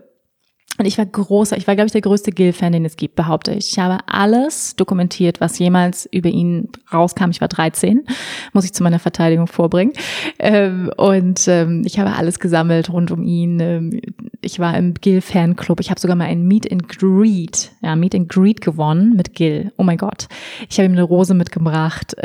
Und 0.77 0.85
ich 0.85 0.97
war 0.97 1.05
großer, 1.05 1.55
ich 1.57 1.67
war, 1.67 1.75
glaube 1.75 1.87
ich, 1.87 1.93
der 1.93 2.01
größte 2.01 2.31
Gil-Fan, 2.31 2.73
den 2.73 2.83
es 2.83 2.97
gibt, 2.97 3.15
behaupte 3.15 3.53
ich. 3.53 3.71
Ich 3.71 3.79
habe 3.79 3.99
alles 4.07 4.75
dokumentiert, 4.75 5.39
was 5.39 5.57
jemals 5.57 6.05
über 6.11 6.29
ihn 6.29 6.69
rauskam. 6.91 7.29
Ich 7.29 7.39
war 7.39 7.47
13, 7.47 8.03
muss 8.51 8.65
ich 8.65 8.73
zu 8.73 8.83
meiner 8.83 8.99
Verteidigung 8.99 9.47
vorbringen. 9.47 9.93
Ähm, 10.37 10.91
und 10.97 11.47
ähm, 11.47 11.83
ich 11.85 11.97
habe 11.97 12.13
alles 12.13 12.39
gesammelt 12.39 12.91
rund 12.91 13.11
um 13.11 13.23
ihn. 13.23 13.59
Ähm, 13.61 14.01
ich 14.41 14.59
war 14.59 14.77
im 14.77 14.93
Gil-Fanclub. 14.95 15.79
Ich 15.79 15.89
habe 15.89 15.99
sogar 15.99 16.17
mal 16.17 16.25
ein 16.25 16.45
Meet 16.45 16.71
and 16.71 16.89
Greet, 16.89 17.71
ja, 17.81 17.95
Meet 17.95 18.15
and 18.15 18.29
Greet 18.29 18.59
gewonnen 18.59 19.13
mit 19.15 19.33
Gil. 19.33 19.71
Oh 19.77 19.83
mein 19.83 19.97
Gott. 19.97 20.27
Ich 20.69 20.77
habe 20.77 20.87
ihm 20.87 20.91
eine 20.91 21.03
Rose 21.03 21.33
mitgebracht. 21.33 22.15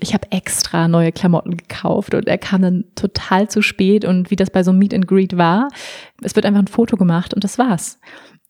Ich 0.00 0.14
habe 0.14 0.30
extra 0.30 0.86
neue 0.88 1.10
Klamotten 1.10 1.56
gekauft 1.56 2.14
und 2.14 2.28
er 2.28 2.38
kam 2.38 2.62
dann 2.62 2.84
total 2.94 3.48
zu 3.48 3.60
spät. 3.60 4.04
Und 4.04 4.30
wie 4.30 4.36
das 4.36 4.50
bei 4.50 4.62
so 4.62 4.70
einem 4.70 4.78
Meet 4.78 4.94
and 4.94 5.08
Greet 5.08 5.36
war, 5.36 5.68
es 6.22 6.36
wird 6.36 6.46
einfach 6.46 6.60
ein 6.60 6.68
Foto 6.68 6.96
gemacht 6.96 7.34
und 7.34 7.44
das 7.44 7.58
war's. 7.58 7.98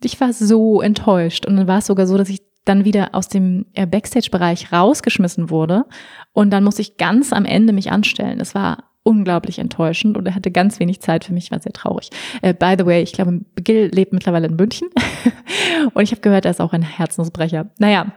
Ich 0.02 0.20
war 0.20 0.32
so 0.32 0.80
enttäuscht 0.80 1.46
und 1.46 1.56
dann 1.56 1.68
war 1.68 1.78
es 1.78 1.86
sogar 1.86 2.06
so, 2.06 2.18
dass 2.18 2.28
ich 2.28 2.42
dann 2.64 2.84
wieder 2.84 3.14
aus 3.14 3.28
dem 3.28 3.66
äh, 3.74 3.86
Backstage-Bereich 3.86 4.72
rausgeschmissen 4.72 5.50
wurde 5.50 5.84
und 6.32 6.50
dann 6.50 6.64
musste 6.64 6.82
ich 6.82 6.96
ganz 6.96 7.32
am 7.32 7.44
Ende 7.44 7.72
mich 7.72 7.92
anstellen. 7.92 8.38
Das 8.38 8.54
war 8.54 8.84
unglaublich 9.02 9.58
enttäuschend 9.58 10.16
und 10.16 10.26
er 10.26 10.34
hatte 10.34 10.50
ganz 10.50 10.80
wenig 10.80 11.00
Zeit 11.00 11.24
für 11.24 11.34
mich, 11.34 11.50
war 11.50 11.60
sehr 11.60 11.72
traurig. 11.72 12.10
Äh, 12.42 12.54
by 12.54 12.74
the 12.78 12.86
way, 12.86 13.02
ich 13.02 13.12
glaube, 13.12 13.40
Gil 13.56 13.90
lebt 13.92 14.12
mittlerweile 14.12 14.46
in 14.46 14.56
München 14.56 14.88
und 15.94 16.02
ich 16.02 16.10
habe 16.10 16.22
gehört, 16.22 16.46
er 16.46 16.52
ist 16.52 16.60
auch 16.60 16.72
ein 16.72 16.82
Herzensbrecher. 16.82 17.70
Naja, 17.78 18.12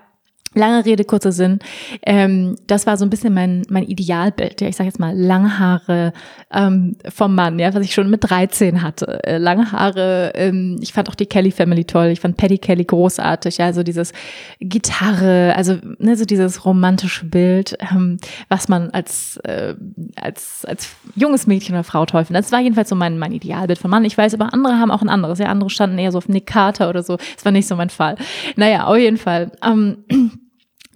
Lange 0.58 0.86
Rede, 0.86 1.06
kurzer 1.06 1.32
Sinn. 1.32 1.60
Ähm, 2.04 2.56
das 2.66 2.88
war 2.88 2.98
so 2.98 3.06
ein 3.06 3.10
bisschen 3.10 3.34
mein, 3.34 3.62
mein 3.70 3.84
Idealbild. 3.84 4.60
Ja, 4.60 4.68
ich 4.68 4.76
sage 4.76 4.88
jetzt 4.88 5.00
mal 5.00 5.16
lange 5.16 5.60
Haare 5.60 6.14
ähm, 6.52 6.96
vom 7.14 7.36
Mann, 7.36 7.60
ja, 7.60 7.74
was 7.74 7.84
ich 7.84 7.94
schon 7.94 8.10
mit 8.10 8.28
13 8.28 8.82
hatte. 8.82 9.24
Äh, 9.24 9.38
lange 9.38 9.72
Haare. 9.72 10.32
Ähm, 10.34 10.80
ich 10.82 10.94
fand 10.94 11.10
auch 11.10 11.16
die 11.16 11.28
Kelly 11.28 11.52
Family 11.52 11.86
toll. 11.86 12.08
Ich 12.08 12.22
fand 12.22 12.38
Paddy 12.38 12.58
Kelly 12.58 12.86
großartig. 12.86 13.58
Ja, 13.58 13.72
so 13.72 13.84
dieses 13.84 14.14
Gitarre, 14.60 15.54
also 15.56 15.78
ne, 16.00 16.16
so 16.16 16.26
dieses 16.26 16.66
romantische 16.66 17.26
Bild, 17.26 17.78
ähm, 17.92 18.18
was 18.50 18.68
man 18.68 18.90
als 18.90 19.38
äh, 19.44 19.76
als 20.16 20.66
als 20.66 20.90
junges 21.16 21.46
Mädchen 21.46 21.76
oder 21.76 21.84
Frau 21.84 22.06
findet. 22.06 22.46
Das 22.46 22.52
war 22.52 22.62
jedenfalls 22.62 22.90
so 22.90 22.96
mein 22.96 23.20
mein 23.20 23.32
Idealbild 23.32 23.78
von 23.78 23.92
Mann. 23.92 24.06
Ich 24.06 24.18
weiß, 24.18 24.34
aber 24.34 24.54
andere 24.54 24.80
haben 24.80 24.90
auch 24.90 25.04
ein 25.04 25.10
anderes. 25.10 25.38
Ja, 25.38 25.48
andere 25.48 25.70
standen 25.70 26.00
eher 26.00 26.12
so 26.12 26.18
auf 26.18 26.30
Nick 26.30 26.48
Carter 26.48 26.90
oder 26.90 27.04
so. 27.04 27.18
Das 27.18 27.46
war 27.46 27.52
nicht 27.52 27.68
so 27.68 27.76
mein 27.76 27.92
Fall. 27.92 28.16
Naja, 28.56 28.86
auf 28.86 28.98
jeden 28.98 29.18
Fall. 29.18 29.52
Ähm, 29.64 29.98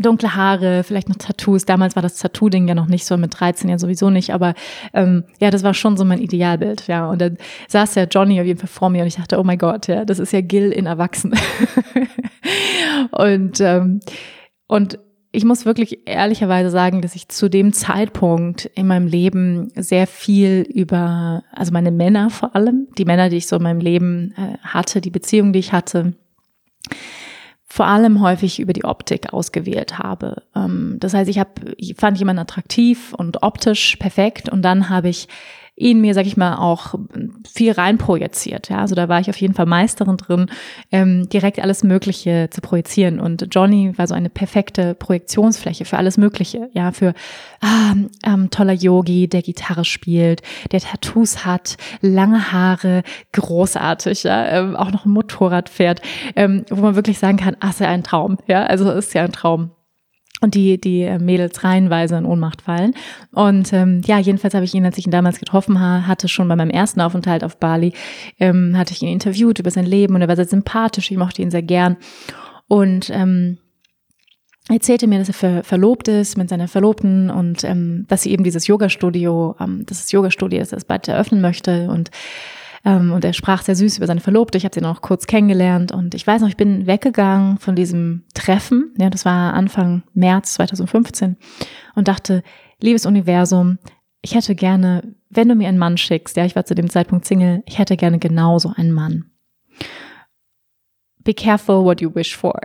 dunkle 0.02 0.36
Haare, 0.36 0.84
vielleicht 0.84 1.10
noch 1.10 1.16
Tattoos. 1.18 1.66
Damals 1.66 1.96
war 1.96 2.04
das 2.04 2.18
Tattoo-Ding 2.18 2.68
ja 2.68 2.76
noch 2.76 2.88
nicht 2.88 3.06
so, 3.06 3.18
mit 3.18 3.40
13 3.40 3.70
ja 3.70 3.78
sowieso 3.78 4.10
nicht, 4.10 4.34
aber 4.34 4.54
ähm, 4.94 5.24
ja, 5.40 5.50
das 5.50 5.64
war 5.64 5.74
schon 5.74 5.98
so 5.98 6.06
mein 6.06 6.20
Idealbild, 6.20 6.88
ja. 6.88 7.10
Und 7.10 7.22
dann 7.22 7.38
saß 7.68 7.96
ja 7.96 8.04
Johnny 8.04 8.40
auf 8.40 8.46
jeden 8.46 8.60
Fall 8.60 8.68
vor 8.68 8.90
mir 8.90 9.02
und 9.02 9.08
ich 9.08 9.16
dachte, 9.16 9.40
oh 9.40 9.44
mein 9.44 9.58
Gott, 9.58 9.88
ja, 9.88 10.06
das 10.06 10.20
ist 10.20 10.34
ja 10.34 10.42
Gil 10.42 10.72
in 10.72 10.86
Erwachsenen. 10.86 11.40
und, 13.12 13.60
ähm, 13.62 14.00
und 14.68 15.00
ich 15.32 15.46
muss 15.46 15.66
wirklich 15.66 16.08
ehrlicherweise 16.08 16.70
sagen, 16.70 17.02
dass 17.02 17.16
ich 17.16 17.30
zu 17.30 17.50
dem 17.50 17.72
Zeitpunkt 17.72 18.66
in 18.66 18.88
meinem 18.88 19.08
Leben 19.08 19.72
sehr 19.76 20.06
viel 20.06 20.66
über, 20.74 21.44
also 21.52 21.72
meine 21.72 21.92
Männer 21.92 22.30
vor 22.30 22.56
allem, 22.56 22.88
die 22.98 23.06
Männer, 23.06 23.30
die 23.30 23.38
ich 23.38 23.48
so 23.48 23.56
in 23.56 23.64
meinem 23.64 23.80
Leben 23.80 24.34
äh, 24.36 24.58
hatte, 24.62 25.00
die 25.00 25.10
Beziehungen, 25.10 25.54
die 25.54 25.60
ich 25.60 25.72
hatte, 25.72 26.14
vor 27.72 27.88
allem 27.88 28.20
häufig 28.20 28.60
über 28.60 28.74
die 28.74 28.84
Optik 28.84 29.32
ausgewählt 29.32 29.98
habe. 29.98 30.44
Ähm, 30.54 30.98
das 31.00 31.14
heißt, 31.14 31.30
ich 31.30 31.40
hab, 31.40 31.62
ich 31.78 31.96
fand 31.96 32.20
jemanden 32.20 32.42
attraktiv 32.42 33.14
und 33.14 33.44
optisch 33.44 33.96
perfekt 33.96 34.50
und 34.50 34.62
dann 34.62 34.90
habe 34.90 35.08
ich 35.08 35.30
ihn 35.82 36.00
mir, 36.00 36.14
sag 36.14 36.26
ich 36.26 36.38
mal, 36.38 36.56
auch 36.56 36.96
viel 37.52 37.72
reinprojiziert. 37.72 38.70
Ja, 38.70 38.78
also 38.78 38.96
da 38.96 39.10
war 39.10 39.20
ich 39.20 39.30
auf 39.30 39.38
jeden 39.38 39.54
Fall 39.54 39.66
Meisterin 39.66 40.18
drin, 40.18 40.46
ähm, 40.92 41.28
direkt 41.30 41.60
alles 41.60 41.84
Mögliche 41.84 42.50
zu 42.52 42.62
projizieren. 42.62 43.20
Und 43.20 43.48
Johnny 43.52 43.98
war 43.98 44.08
so 44.08 44.14
eine 44.14 44.30
perfekte 44.30 44.94
Projektionsfläche 44.96 45.86
für 45.86 45.98
alles 45.98 46.18
Mögliche. 46.18 46.70
Ja, 46.74 46.92
für 46.92 47.14
ah, 47.62 47.94
ähm, 48.26 48.50
toller 48.52 48.74
Yogi, 48.74 49.28
der 49.28 49.42
Gitarre 49.42 49.84
spielt, 49.84 50.42
der 50.72 50.80
Tattoos 50.80 51.46
hat, 51.46 51.78
lange 52.02 52.52
Haare, 52.52 53.04
großartig, 53.34 54.24
ja, 54.24 54.46
ähm, 54.48 54.76
auch 54.76 54.92
noch 54.92 55.06
ein 55.06 55.12
Motorrad 55.12 55.70
fährt, 55.70 56.02
ähm, 56.36 56.66
wo 56.70 56.82
man 56.82 56.96
wirklich 56.96 57.20
sagen 57.20 57.38
kann, 57.38 57.58
ah, 57.60 57.70
ist 57.70 57.80
ja 57.80 57.90
ein 57.90 58.04
Traum. 58.04 58.38
Ja, 58.48 58.64
also 58.64 58.90
ist 58.92 59.14
ja 59.14 59.24
ein 59.24 59.32
Traum 59.32 59.72
und 60.42 60.56
die, 60.56 60.82
die 60.82 61.18
Mädels 61.20 61.64
reihenweise 61.64 62.18
in 62.18 62.26
Ohnmacht 62.26 62.64
fallen. 62.64 62.94
Und 63.32 63.72
ähm, 63.74 64.02
ja, 64.06 64.18
jedenfalls 64.18 64.54
habe 64.54 64.66
ich 64.66 64.74
ihn, 64.74 64.86
als 64.86 64.98
ich 64.98 65.06
ihn 65.06 65.12
damals 65.12 65.40
getroffen 65.40 65.80
hatte, 65.80 66.28
schon 66.28 66.48
bei 66.48 66.56
meinem 66.56 66.72
ersten 66.72 67.00
Aufenthalt 67.00 67.44
auf 67.44 67.58
Bali, 67.58 67.94
ähm, 68.40 68.76
hatte 68.76 68.94
ich 68.94 69.02
ihn 69.02 69.10
interviewt 69.10 69.60
über 69.60 69.72
sein 69.72 69.86
Leben 69.86 70.16
und 70.16 70.22
er 70.22 70.28
war 70.28 70.36
sehr 70.36 70.48
sympathisch, 70.48 71.12
ich 71.12 71.18
mochte 71.18 71.42
ihn 71.42 71.52
sehr 71.52 71.62
gern. 71.62 71.98
Und 72.68 73.10
ähm, 73.12 73.60
erzählte 74.70 75.08
mir, 75.08 75.20
dass 75.20 75.30
er 75.30 75.34
ver 75.34 75.64
verlobt 75.64 76.08
ist 76.08 76.38
mit 76.38 76.50
seiner 76.50 76.68
Verlobten 76.68 77.30
und 77.30 77.64
ähm, 77.64 78.06
dass 78.08 78.24
sie 78.24 78.32
eben 78.32 78.44
dieses 78.44 78.68
Yoga-Studio, 78.68 79.56
ähm, 79.60 79.84
das 79.86 80.00
ist 80.00 80.12
Yoga-Studio, 80.12 80.60
das 80.60 80.72
er 80.72 80.80
bald 80.88 81.08
eröffnen 81.08 81.42
möchte 81.42 81.90
und 81.90 82.10
ähm, 82.84 83.12
und 83.12 83.24
er 83.24 83.34
sprach 83.34 83.62
sehr 83.62 83.76
süß 83.76 83.98
über 83.98 84.08
seine 84.08 84.22
Verlobte. 84.22 84.58
Ich 84.58 84.66
habe 84.66 84.74
sie 84.74 84.82
noch 84.82 85.02
kurz 85.02 85.28
kennengelernt 85.28 85.92
und 85.92 86.16
ich 86.16 86.26
weiß 86.26 86.42
noch, 86.42 86.50
ich 86.50 86.58
bin 86.58 86.88
weggegangen 86.88 87.58
von 87.58 87.76
diesem 87.76 88.24
Treffen. 88.34 88.94
Ja, 88.98 89.10
das 89.10 89.26
war 89.26 89.54
Anfang 89.54 90.04
März 90.14 90.54
2015 90.54 91.38
und 91.96 92.08
dachte, 92.08 92.44
liebes 92.80 93.06
Universum, 93.06 93.78
ich 94.22 94.36
hätte 94.36 94.56
gerne, 94.56 95.04
wenn 95.30 95.50
du 95.50 95.56
mir 95.56 95.68
einen 95.68 95.78
Mann 95.78 95.98
schickst, 95.98 96.38
ja, 96.38 96.46
ich 96.46 96.56
war 96.56 96.66
zu 96.66 96.76
dem 96.76 96.90
Zeitpunkt 96.90 97.26
Single, 97.26 97.64
ich 97.66 97.80
hätte 97.80 97.98
gerne 97.98 98.20
genauso 98.20 98.74
einen 98.76 98.92
Mann. 98.92 99.26
Be 101.24 101.34
careful 101.34 101.84
what 101.84 102.02
you 102.02 102.14
wish 102.14 102.36
for. 102.36 102.60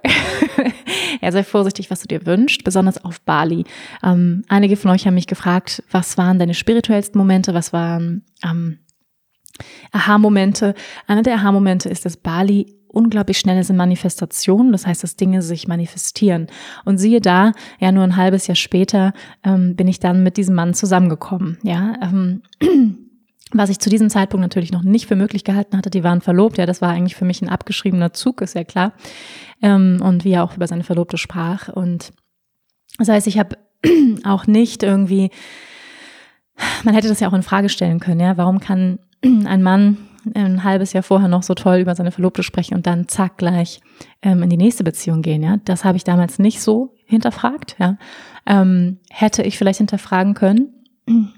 ja, 1.21 1.31
sei 1.31 1.45
vorsichtig, 1.45 1.91
was 1.91 2.01
du 2.01 2.09
dir 2.09 2.25
wünschst, 2.25 2.65
besonders 2.65 3.05
auf 3.05 3.21
Bali. 3.21 3.65
Ähm, 4.03 4.45
einige 4.49 4.77
von 4.77 4.91
euch 4.91 5.07
haben 5.07 5.15
mich 5.15 5.27
gefragt, 5.27 5.83
was 5.91 6.17
waren 6.17 6.39
deine 6.39 6.55
spirituellsten 6.55 7.19
Momente, 7.19 7.53
was 7.53 7.75
waren 7.75 8.25
ähm, 8.43 8.79
Aha-Momente. 9.93 10.75
Einer 11.07 11.23
der 11.23 11.35
Aha-Momente 11.35 11.89
ist, 11.89 12.05
dass 12.05 12.17
Bali 12.17 12.77
unglaublich 12.89 13.39
schnell 13.39 13.61
ist 13.61 13.71
in 13.71 13.77
Manifestation, 13.77 14.73
das 14.73 14.87
heißt, 14.87 15.03
dass 15.03 15.17
Dinge 15.17 15.43
sich 15.43 15.69
manifestieren. 15.69 16.47
Und 16.85 16.99
siehe 16.99 17.21
da, 17.21 17.53
ja, 17.79 17.93
nur 17.93 18.05
ein 18.05 18.17
halbes 18.17 18.47
Jahr 18.47 18.57
später 18.57 19.13
ähm, 19.45 19.77
bin 19.77 19.87
ich 19.87 20.01
dann 20.01 20.23
mit 20.23 20.39
diesem 20.39 20.55
Mann 20.55 20.73
zusammengekommen. 20.73 21.59
Ja, 21.63 21.95
ähm, 22.01 22.43
was 23.53 23.71
ich 23.71 23.79
zu 23.79 23.91
diesem 23.91 24.11
Zeitpunkt 24.11 24.43
natürlich 24.43 24.73
noch 24.73 24.83
nicht 24.83 25.07
für 25.07 25.15
möglich 25.15 25.45
gehalten 25.45 25.77
hatte, 25.77 25.91
die 25.91 26.05
waren 26.05 26.23
verlobt. 26.23 26.59
Ja, 26.59 26.67
das 26.67 26.81
war 26.81 26.91
eigentlich 26.91 27.17
für 27.17 27.27
mich 27.27 27.43
ein 27.43 27.51
abgeschriebener 27.51 28.13
Zug, 28.15 28.41
ist 28.41 28.55
ja 28.55 28.65
klar. 28.65 28.93
Ähm, 29.63 30.01
und 30.03 30.25
wie 30.25 30.33
er 30.33 30.43
auch 30.43 30.57
über 30.57 30.67
seine 30.67 30.85
Verlobte 30.85 31.19
sprach. 31.19 31.69
Und 31.69 32.13
das 32.99 33.09
heißt, 33.09 33.27
ich 33.27 33.39
habe 33.39 33.59
auch 34.25 34.47
nicht 34.47 34.83
irgendwie, 34.83 35.31
man 36.83 36.95
hätte 36.95 37.09
das 37.09 37.21
ja 37.21 37.29
auch 37.29 37.35
in 37.35 37.43
Frage 37.43 37.69
stellen 37.69 38.01
können, 38.01 38.21
ja, 38.21 38.39
warum 38.39 38.59
kann 38.59 39.01
ein 39.47 39.63
Mann 39.63 39.99
ein 40.35 40.65
halbes 40.65 40.93
Jahr 40.93 41.03
vorher 41.03 41.29
noch 41.29 41.43
so 41.43 41.55
toll 41.55 41.79
über 41.79 41.95
seine 41.95 42.11
Verlobte 42.11 42.43
sprechen 42.43 42.75
und 42.75 42.87
dann 42.87 43.09
zack 43.09 43.39
gleich 43.39 43.81
ähm, 44.23 44.43
in 44.43 44.51
die 44.51 44.57
nächste 44.57 44.85
Beziehung 44.85 45.23
gehen. 45.23 45.43
Ja, 45.43 45.59
das 45.65 45.85
habe 45.85 45.97
ich 45.97 46.05
damals 46.05 46.39
nicht 46.39 46.61
so 46.61 46.95
hinterfragt. 47.05 47.77
Ja, 47.79 47.97
ähm, 48.47 48.99
hätte 49.11 49.43
ich 49.43 49.59
vielleicht 49.59 49.79
hinterfragen 49.79 50.35
können. 50.35 50.69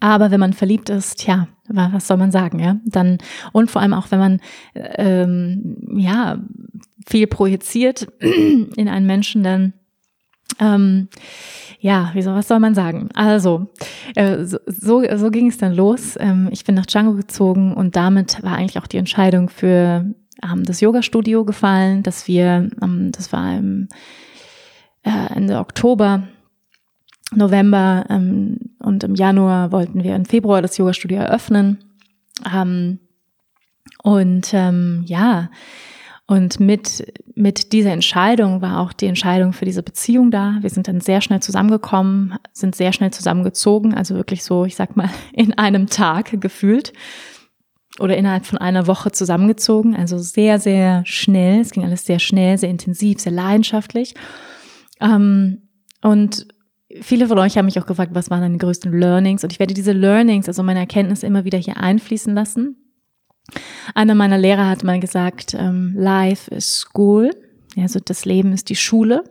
Aber 0.00 0.30
wenn 0.30 0.40
man 0.40 0.52
verliebt 0.52 0.90
ist, 0.90 1.26
ja, 1.26 1.48
was 1.68 2.06
soll 2.06 2.18
man 2.18 2.30
sagen, 2.30 2.58
ja? 2.58 2.76
Dann 2.84 3.18
und 3.52 3.70
vor 3.70 3.80
allem 3.80 3.94
auch, 3.94 4.10
wenn 4.10 4.18
man 4.18 4.40
ähm, 4.74 5.76
ja 5.96 6.38
viel 7.06 7.26
projiziert 7.26 8.06
in 8.20 8.88
einen 8.88 9.06
Menschen, 9.06 9.42
dann 9.42 9.72
Ähm, 10.58 11.08
ja, 11.80 12.10
wieso, 12.14 12.34
was 12.34 12.48
soll 12.48 12.58
man 12.58 12.74
sagen? 12.74 13.08
Also, 13.14 13.68
äh, 14.16 14.44
so, 14.44 14.58
so, 14.66 15.30
ging 15.30 15.48
es 15.48 15.58
dann 15.58 15.74
los. 15.74 16.16
Ähm, 16.18 16.48
ich 16.50 16.64
bin 16.64 16.74
nach 16.74 16.86
Django 16.86 17.14
gezogen 17.14 17.72
und 17.74 17.94
damit 17.94 18.42
war 18.42 18.56
eigentlich 18.56 18.78
auch 18.78 18.88
die 18.88 18.96
Entscheidung 18.96 19.48
für 19.48 20.04
ähm, 20.42 20.64
das 20.64 20.80
Yoga-Studio 20.80 21.44
gefallen, 21.44 22.02
dass 22.02 22.26
wir, 22.26 22.68
ähm, 22.82 23.12
das 23.12 23.32
war 23.32 23.56
im 23.56 23.88
äh, 25.04 25.34
Ende 25.34 25.58
Oktober, 25.58 26.24
November 27.32 28.06
ähm, 28.08 28.58
und 28.80 29.04
im 29.04 29.14
Januar 29.14 29.70
wollten 29.70 30.02
wir 30.02 30.16
im 30.16 30.24
Februar 30.24 30.62
das 30.62 30.76
Yoga-Studio 30.78 31.18
eröffnen. 31.18 31.78
Ähm, 32.52 32.98
und 34.02 34.52
ähm, 34.52 35.04
ja, 35.06 35.50
und 36.28 36.60
mit, 36.60 37.10
mit 37.34 37.72
dieser 37.72 37.90
Entscheidung 37.90 38.60
war 38.60 38.80
auch 38.80 38.92
die 38.92 39.06
Entscheidung 39.06 39.54
für 39.54 39.64
diese 39.64 39.82
Beziehung 39.82 40.30
da. 40.30 40.58
Wir 40.60 40.68
sind 40.68 40.86
dann 40.86 41.00
sehr 41.00 41.22
schnell 41.22 41.40
zusammengekommen, 41.40 42.34
sind 42.52 42.74
sehr 42.76 42.92
schnell 42.92 43.10
zusammengezogen, 43.10 43.94
also 43.94 44.14
wirklich 44.14 44.44
so, 44.44 44.66
ich 44.66 44.76
sag 44.76 44.94
mal, 44.94 45.08
in 45.32 45.56
einem 45.56 45.86
Tag 45.86 46.38
gefühlt 46.38 46.92
oder 47.98 48.14
innerhalb 48.14 48.44
von 48.44 48.58
einer 48.58 48.86
Woche 48.86 49.10
zusammengezogen. 49.10 49.96
Also 49.96 50.18
sehr, 50.18 50.58
sehr 50.58 51.02
schnell. 51.06 51.62
Es 51.62 51.70
ging 51.70 51.82
alles 51.82 52.04
sehr 52.04 52.18
schnell, 52.18 52.58
sehr 52.58 52.68
intensiv, 52.68 53.20
sehr 53.20 53.32
leidenschaftlich. 53.32 54.14
Ähm, 55.00 55.62
und 56.02 56.46
viele 57.00 57.26
von 57.28 57.38
euch 57.38 57.56
haben 57.56 57.64
mich 57.64 57.80
auch 57.80 57.86
gefragt, 57.86 58.14
was 58.14 58.28
waren 58.28 58.42
deine 58.42 58.58
größten 58.58 58.92
Learnings? 58.92 59.44
Und 59.44 59.52
ich 59.54 59.60
werde 59.60 59.72
diese 59.72 59.92
Learnings, 59.92 60.46
also 60.46 60.62
meine 60.62 60.80
Erkenntnisse 60.80 61.26
immer 61.26 61.46
wieder 61.46 61.58
hier 61.58 61.78
einfließen 61.78 62.34
lassen. 62.34 62.76
Einer 63.94 64.14
meiner 64.14 64.38
Lehrer 64.38 64.68
hat 64.68 64.84
mal 64.84 65.00
gesagt, 65.00 65.54
ähm, 65.58 65.94
Life 65.96 66.50
is 66.50 66.80
School. 66.80 67.30
Also 67.76 68.00
das 68.00 68.24
Leben 68.24 68.52
ist 68.52 68.68
die 68.68 68.76
Schule. 68.76 69.24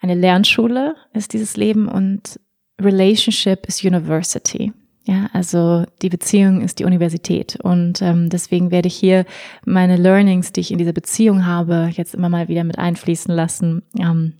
Eine 0.00 0.14
Lernschule 0.14 0.96
ist 1.12 1.32
dieses 1.32 1.56
Leben 1.56 1.88
und 1.88 2.38
Relationship 2.80 3.66
is 3.66 3.82
University. 3.82 4.72
Ja, 5.06 5.28
also 5.32 5.84
die 6.00 6.08
Beziehung 6.08 6.62
ist 6.62 6.78
die 6.78 6.86
Universität 6.86 7.58
und 7.62 8.00
ähm, 8.00 8.30
deswegen 8.30 8.70
werde 8.70 8.88
ich 8.88 8.94
hier 8.94 9.26
meine 9.66 9.96
Learnings, 9.96 10.52
die 10.52 10.60
ich 10.60 10.70
in 10.70 10.78
dieser 10.78 10.94
Beziehung 10.94 11.44
habe, 11.44 11.90
jetzt 11.92 12.14
immer 12.14 12.30
mal 12.30 12.48
wieder 12.48 12.64
mit 12.64 12.78
einfließen 12.78 13.34
lassen. 13.34 13.82
Ähm, 13.98 14.34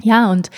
ja, 0.00 0.30
und 0.30 0.50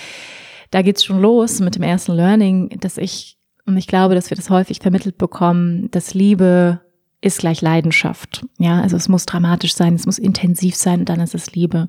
da 0.71 0.83
geht's 0.83 1.05
schon 1.05 1.23
los 1.23 1.61
mit 1.61 1.75
dem 1.75 1.83
ersten 1.83 2.13
Learning, 2.13 2.69
dass 2.81 2.99
ich 2.99 3.39
und 3.67 3.79
ich 3.79 3.87
glaube, 3.87 4.15
dass 4.15 4.31
wir 4.31 4.37
das 4.37 4.51
häufig 4.51 4.81
vermittelt 4.81 5.17
bekommen, 5.17 5.91
dass 5.91 6.13
Liebe 6.13 6.81
ist 7.25 7.39
gleich 7.39 7.63
Leidenschaft. 7.63 8.45
Ja, 8.59 8.83
also 8.83 8.97
es 8.97 9.09
muss 9.09 9.25
dramatisch 9.25 9.75
sein, 9.75 9.95
es 9.95 10.05
muss 10.07 10.19
intensiv 10.19 10.75
sein 10.75 11.05
dann 11.05 11.21
ist 11.21 11.35
es 11.35 11.55
Liebe. 11.55 11.89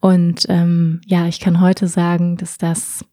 Und 0.00 0.46
ähm, 0.48 1.00
ja, 1.06 1.26
ich 1.26 1.40
kann 1.40 1.60
heute 1.60 1.88
sagen, 1.88 2.36
dass 2.36 2.58
das 2.58 3.04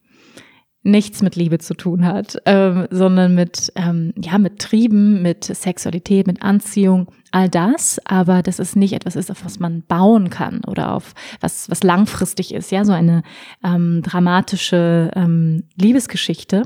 nichts 0.84 1.22
mit 1.22 1.36
Liebe 1.36 1.58
zu 1.60 1.74
tun 1.74 2.06
hat, 2.06 2.38
ähm, 2.46 2.88
sondern 2.92 3.36
mit, 3.36 3.72
ähm, 3.76 4.14
ja, 4.22 4.38
mit 4.38 4.60
Trieben, 4.60 5.22
mit 5.22 5.44
Sexualität, 5.44 6.28
mit 6.28 6.42
Anziehung, 6.42 7.12
all 7.32 7.50
das, 7.50 8.00
aber 8.06 8.42
das 8.42 8.60
ist 8.60 8.76
nicht 8.76 8.94
etwas 8.94 9.16
ist, 9.16 9.32
auf 9.32 9.44
was 9.44 9.60
man 9.60 9.84
bauen 9.84 10.30
kann 10.30 10.62
oder 10.66 10.94
auf 10.94 11.14
was, 11.42 11.70
was 11.70 11.84
langfristig 11.84 12.54
ist, 12.54 12.72
ja, 12.72 12.86
so 12.86 12.94
eine 12.94 13.24
ähm, 13.64 14.02
dramatische 14.02 15.12
ähm, 15.16 15.64
Liebesgeschichte, 15.76 16.64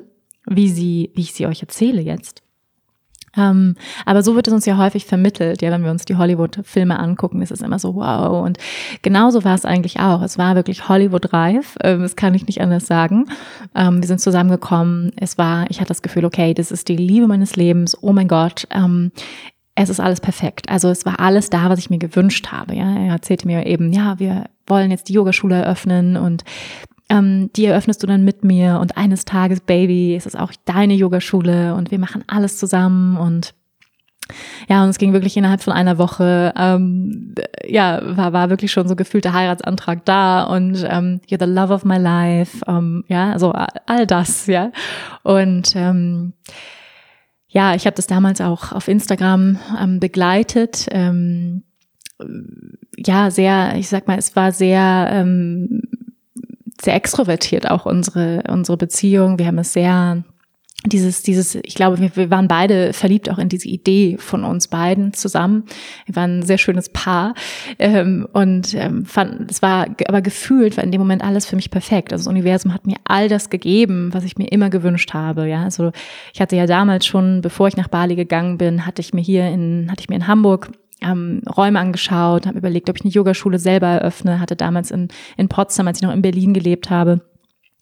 wie 0.48 0.70
sie, 0.70 1.12
wie 1.16 1.22
ich 1.22 1.34
sie 1.34 1.48
euch 1.48 1.62
erzähle 1.62 2.02
jetzt. 2.02 2.44
Ähm, 3.38 3.76
aber 4.06 4.24
so 4.24 4.36
wird 4.36 4.48
es 4.48 4.54
uns 4.54 4.66
ja 4.66 4.78
häufig 4.78 5.06
vermittelt, 5.06 5.62
ja, 5.62 5.72
wenn 5.72 5.84
wir 5.84 5.92
uns 5.92 6.06
die 6.06 6.16
Hollywood-Filme 6.16 7.00
angucken, 7.00 7.42
ist 7.42 7.52
es 7.52 7.62
immer 7.62 7.80
so 7.80 7.96
wow. 7.96 8.44
Und 8.44 8.58
genauso 9.02 9.44
war 9.44 9.56
es 9.56 9.66
eigentlich 9.66 10.00
auch. 10.00 10.22
Es 10.22 10.38
war 10.38 10.56
wirklich 10.56 10.90
Hollywood-reif, 10.90 11.78
ähm, 11.84 12.02
das 12.02 12.16
kann 12.16 12.34
ich 12.34 12.46
nicht 12.48 12.62
anders 12.62 12.88
sagen. 12.88 13.26
Ähm, 13.76 14.02
wir 14.02 14.08
sind 14.08 14.20
zusammengekommen, 14.20 15.12
es 15.16 15.38
war, 15.38 15.70
ich 15.70 15.80
hatte 15.80 15.90
das 15.90 16.02
Gefühl, 16.02 16.26
okay, 16.26 16.54
das 16.54 16.72
ist 16.72 16.88
die 16.88 16.98
Liebe 16.98 17.28
meines 17.28 17.56
Lebens, 17.56 17.98
oh 18.02 18.14
mein 18.14 18.28
Gott, 18.28 18.68
ähm, 18.72 19.12
es 19.76 19.90
ist 19.90 20.00
alles 20.00 20.20
perfekt. 20.20 20.70
Also 20.70 20.90
es 20.90 21.06
war 21.06 21.20
alles 21.20 21.50
da, 21.50 21.70
was 21.70 21.80
ich 21.80 21.90
mir 21.90 21.98
gewünscht 21.98 22.52
habe. 22.52 22.76
Ja, 22.76 22.98
er 22.98 23.14
erzählte 23.14 23.48
mir 23.48 23.66
eben, 23.66 23.94
ja, 23.94 24.20
wir 24.20 24.46
wollen 24.68 24.92
jetzt 24.92 25.10
die 25.10 25.14
Yogaschule 25.14 25.56
eröffnen 25.56 26.18
und 26.18 26.44
ähm, 27.12 27.52
die 27.56 27.66
eröffnest 27.66 28.02
du 28.02 28.08
dann 28.08 28.24
mit 28.24 28.44
mir 28.44 28.80
und 28.80 28.96
eines 28.96 29.26
Tages, 29.26 29.60
Baby, 29.60 30.16
ist 30.16 30.26
es 30.26 30.36
auch 30.36 30.54
deine 30.66 30.94
Yogaschule 30.94 31.76
und 31.76 31.92
wir 31.92 32.00
machen 32.00 32.24
alles 32.28 32.58
zusammen 32.58 33.18
und 33.18 33.54
ja, 34.70 34.82
und 34.82 34.90
es 34.90 34.98
ging 34.98 35.12
wirklich 35.12 35.36
innerhalb 35.36 35.62
von 35.62 35.74
einer 35.74 35.98
Woche, 35.98 36.54
ähm, 36.56 37.36
ja, 37.68 38.00
war, 38.16 38.32
war 38.32 38.50
wirklich 38.50 38.72
schon 38.72 38.88
so 38.88 38.96
gefühlt 38.96 39.26
der 39.26 39.34
Heiratsantrag 39.34 40.06
da 40.06 40.44
und 40.44 40.86
ähm, 40.90 41.20
you're 41.28 41.44
the 41.44 41.52
love 41.52 41.74
of 41.74 41.84
my 41.84 41.98
life, 41.98 42.64
ähm, 42.66 43.04
ja, 43.08 43.34
also 43.34 43.52
all 43.52 44.08
das, 44.08 44.48
ja. 44.48 44.72
Und 45.24 45.74
ähm, 45.76 46.32
ja, 47.50 47.76
ich 47.76 47.86
habe 47.86 47.96
das 47.98 48.08
damals 48.08 48.40
auch 48.40 48.72
auf 48.72 48.88
Instagram 48.88 49.60
ähm, 49.78 50.00
begleitet. 50.00 50.88
Ähm, 50.92 51.64
ja, 52.96 53.32
sehr, 53.32 53.76
ich 53.76 53.90
sag 53.90 54.08
mal, 54.08 54.18
es 54.18 54.34
war 54.38 54.54
sehr 54.54 55.10
ähm, 55.12 55.82
sehr 56.82 56.96
extrovertiert 56.96 57.70
auch 57.70 57.86
unsere, 57.86 58.44
unsere 58.50 58.78
Beziehung. 58.78 59.38
Wir 59.38 59.48
haben 59.48 59.60
es 59.60 59.74
sehr, 59.74 60.24
dieses, 60.86 61.22
dieses, 61.22 61.56
ich 61.56 61.76
glaube, 61.76 62.00
wir, 62.00 62.16
wir 62.16 62.32
waren 62.32 62.48
beide 62.48 62.94
verliebt 62.94 63.30
auch 63.30 63.38
in 63.38 63.50
diese 63.50 63.68
Idee 63.68 64.18
von 64.18 64.44
uns 64.44 64.68
beiden 64.68 65.14
zusammen. 65.14 65.66
Wir 66.08 66.16
waren 66.16 66.40
ein 66.40 66.44
sehr 66.44 66.58
schönes 66.58 66.90
Paar 66.90 67.36
ähm, 67.78 68.28
und 68.34 68.74
ähm, 68.74 69.06
fand, 69.06 69.52
es 69.52 69.62
war 69.62 69.88
aber 70.08 70.22
gefühlt 70.22 70.78
war 70.78 70.84
in 70.84 70.92
dem 70.92 71.02
Moment 71.02 71.24
alles 71.24 71.46
für 71.46 71.56
mich 71.56 71.70
perfekt. 71.70 72.12
Also 72.12 72.24
das 72.24 72.32
Universum 72.32 72.74
hat 72.74 72.88
mir 72.88 72.98
all 73.04 73.30
das 73.30 73.52
gegeben, 73.52 74.10
was 74.12 74.24
ich 74.24 74.38
mir 74.38 74.52
immer 74.52 74.72
gewünscht 74.72 75.14
habe. 75.14 75.48
Ja, 75.48 75.64
also 75.64 75.92
ich 76.34 76.42
hatte 76.42 76.56
ja 76.56 76.66
damals 76.66 77.06
schon, 77.06 77.42
bevor 77.42 77.68
ich 77.68 77.78
nach 77.78 77.90
Bali 77.90 78.16
gegangen 78.16 78.58
bin, 78.58 78.88
hatte 78.88 79.02
ich 79.02 79.14
mir 79.14 79.22
hier 79.22 79.48
in, 79.50 79.88
hatte 79.92 80.02
ich 80.02 80.10
mir 80.10 80.16
in 80.16 80.28
Hamburg 80.28 80.72
ähm, 81.02 81.42
Räume 81.58 81.80
angeschaut, 81.80 82.46
habe 82.48 82.58
überlegt, 82.58 82.90
ob 82.90 82.98
ich 82.98 83.04
eine 83.04 83.12
Yogaschule 83.12 83.60
selber 83.60 83.88
eröffne, 83.88 84.40
hatte 84.40 84.56
damals 84.56 84.92
in, 84.92 85.10
in 85.38 85.50
Potsdam, 85.50 85.88
als 85.88 85.98
ich 85.98 86.04
noch 86.04 86.14
in 86.14 86.22
Berlin 86.22 86.54
gelebt 86.54 86.90
habe, 86.90 87.22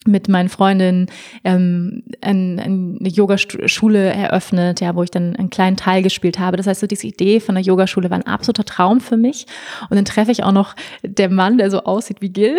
mit 0.07 0.29
meinen 0.29 0.47
Freundinnen 0.47 1.07
ähm, 1.43 2.03
ein, 2.21 2.59
eine 2.59 3.09
Yogaschule 3.09 4.13
eröffnet, 4.13 4.79
ja, 4.79 4.95
wo 4.95 5.03
ich 5.03 5.11
dann 5.11 5.35
einen 5.35 5.49
kleinen 5.49 5.75
Teil 5.75 6.01
gespielt 6.03 6.39
habe. 6.39 6.55
Das 6.55 6.67
heißt, 6.67 6.79
so 6.79 6.87
diese 6.87 7.07
Idee 7.07 7.41
von 7.41 7.55
der 7.55 7.63
Yogaschule 7.63 8.09
war 8.09 8.17
ein 8.17 8.25
absoluter 8.25 8.63
Traum 8.63 9.01
für 9.01 9.17
mich. 9.17 9.45
Und 9.89 9.97
dann 9.97 10.05
treffe 10.05 10.31
ich 10.31 10.43
auch 10.43 10.53
noch 10.53 10.75
der 11.03 11.29
Mann, 11.29 11.57
der 11.57 11.69
so 11.69 11.83
aussieht 11.83 12.21
wie 12.21 12.29
Gil, 12.29 12.57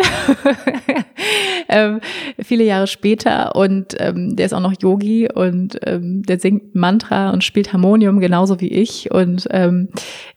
ähm, 1.69 1.99
viele 2.39 2.63
Jahre 2.63 2.85
später. 2.85 3.55
Und 3.55 3.95
ähm, 3.99 4.35
der 4.35 4.45
ist 4.45 4.53
auch 4.53 4.59
noch 4.59 4.75
Yogi 4.79 5.27
und 5.33 5.79
ähm, 5.85 6.21
der 6.21 6.39
singt 6.39 6.75
Mantra 6.75 7.31
und 7.31 7.43
spielt 7.43 7.73
Harmonium 7.73 8.19
genauso 8.19 8.61
wie 8.61 8.69
ich 8.69 9.09
und 9.11 9.47
ähm, 9.49 9.89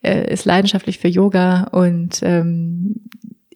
äh, 0.03 0.33
ist 0.33 0.47
leidenschaftlich 0.47 0.99
für 0.99 1.09
Yoga 1.09 1.65
und 1.65 2.21
ähm, 2.23 2.95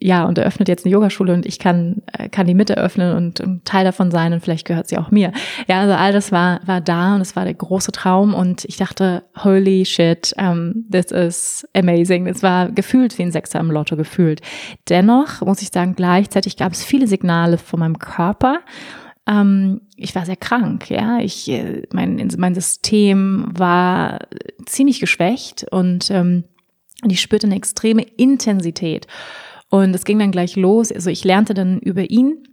ja, 0.01 0.25
und 0.25 0.37
eröffnet 0.37 0.69
jetzt 0.69 0.85
eine 0.85 0.93
Yogaschule 0.93 1.33
und 1.33 1.45
ich 1.45 1.59
kann, 1.59 2.01
äh, 2.13 2.29
kann 2.29 2.47
die 2.47 2.53
mit 2.53 2.69
eröffnen 2.69 3.15
und, 3.15 3.41
und 3.41 3.65
Teil 3.65 3.83
davon 3.83 4.11
sein 4.11 4.31
und 4.33 4.41
vielleicht 4.41 4.65
gehört 4.65 4.87
sie 4.87 4.97
auch 4.97 5.11
mir. 5.11 5.33
Ja, 5.67 5.81
also 5.81 5.93
all 5.93 6.13
das 6.13 6.31
war, 6.31 6.61
war 6.65 6.79
da 6.79 7.15
und 7.15 7.21
es 7.21 7.35
war 7.35 7.43
der 7.43 7.53
große 7.53 7.91
Traum 7.91 8.33
und 8.33 8.65
ich 8.65 8.77
dachte, 8.77 9.23
holy 9.43 9.85
shit, 9.85 10.33
um, 10.37 10.45
ähm, 10.45 10.85
this 10.91 11.11
is 11.11 11.67
amazing. 11.73 12.27
Es 12.27 12.41
war 12.43 12.71
gefühlt 12.71 13.17
wie 13.17 13.23
ein 13.23 13.31
Sechser 13.31 13.59
im 13.59 13.71
Lotto 13.71 13.97
gefühlt. 13.97 14.41
Dennoch 14.87 15.41
muss 15.41 15.61
ich 15.61 15.69
sagen, 15.69 15.95
gleichzeitig 15.95 16.55
gab 16.55 16.71
es 16.71 16.83
viele 16.83 17.07
Signale 17.07 17.57
von 17.57 17.79
meinem 17.79 17.99
Körper. 17.99 18.59
Ähm, 19.27 19.81
ich 19.97 20.15
war 20.15 20.25
sehr 20.25 20.37
krank, 20.37 20.89
ja. 20.89 21.19
Ich, 21.19 21.49
äh, 21.49 21.83
mein, 21.91 22.25
mein 22.37 22.55
System 22.55 23.47
war 23.51 24.19
ziemlich 24.65 25.01
geschwächt 25.01 25.65
und, 25.71 26.09
ähm, 26.09 26.45
ich 27.07 27.21
spürte 27.21 27.47
eine 27.47 27.55
extreme 27.55 28.01
Intensität. 28.01 29.07
Und 29.69 29.93
es 29.93 30.05
ging 30.05 30.19
dann 30.19 30.31
gleich 30.31 30.55
los. 30.55 30.91
Also 30.91 31.09
ich 31.09 31.23
lernte 31.23 31.53
dann 31.53 31.79
über 31.79 32.09
ihn 32.09 32.43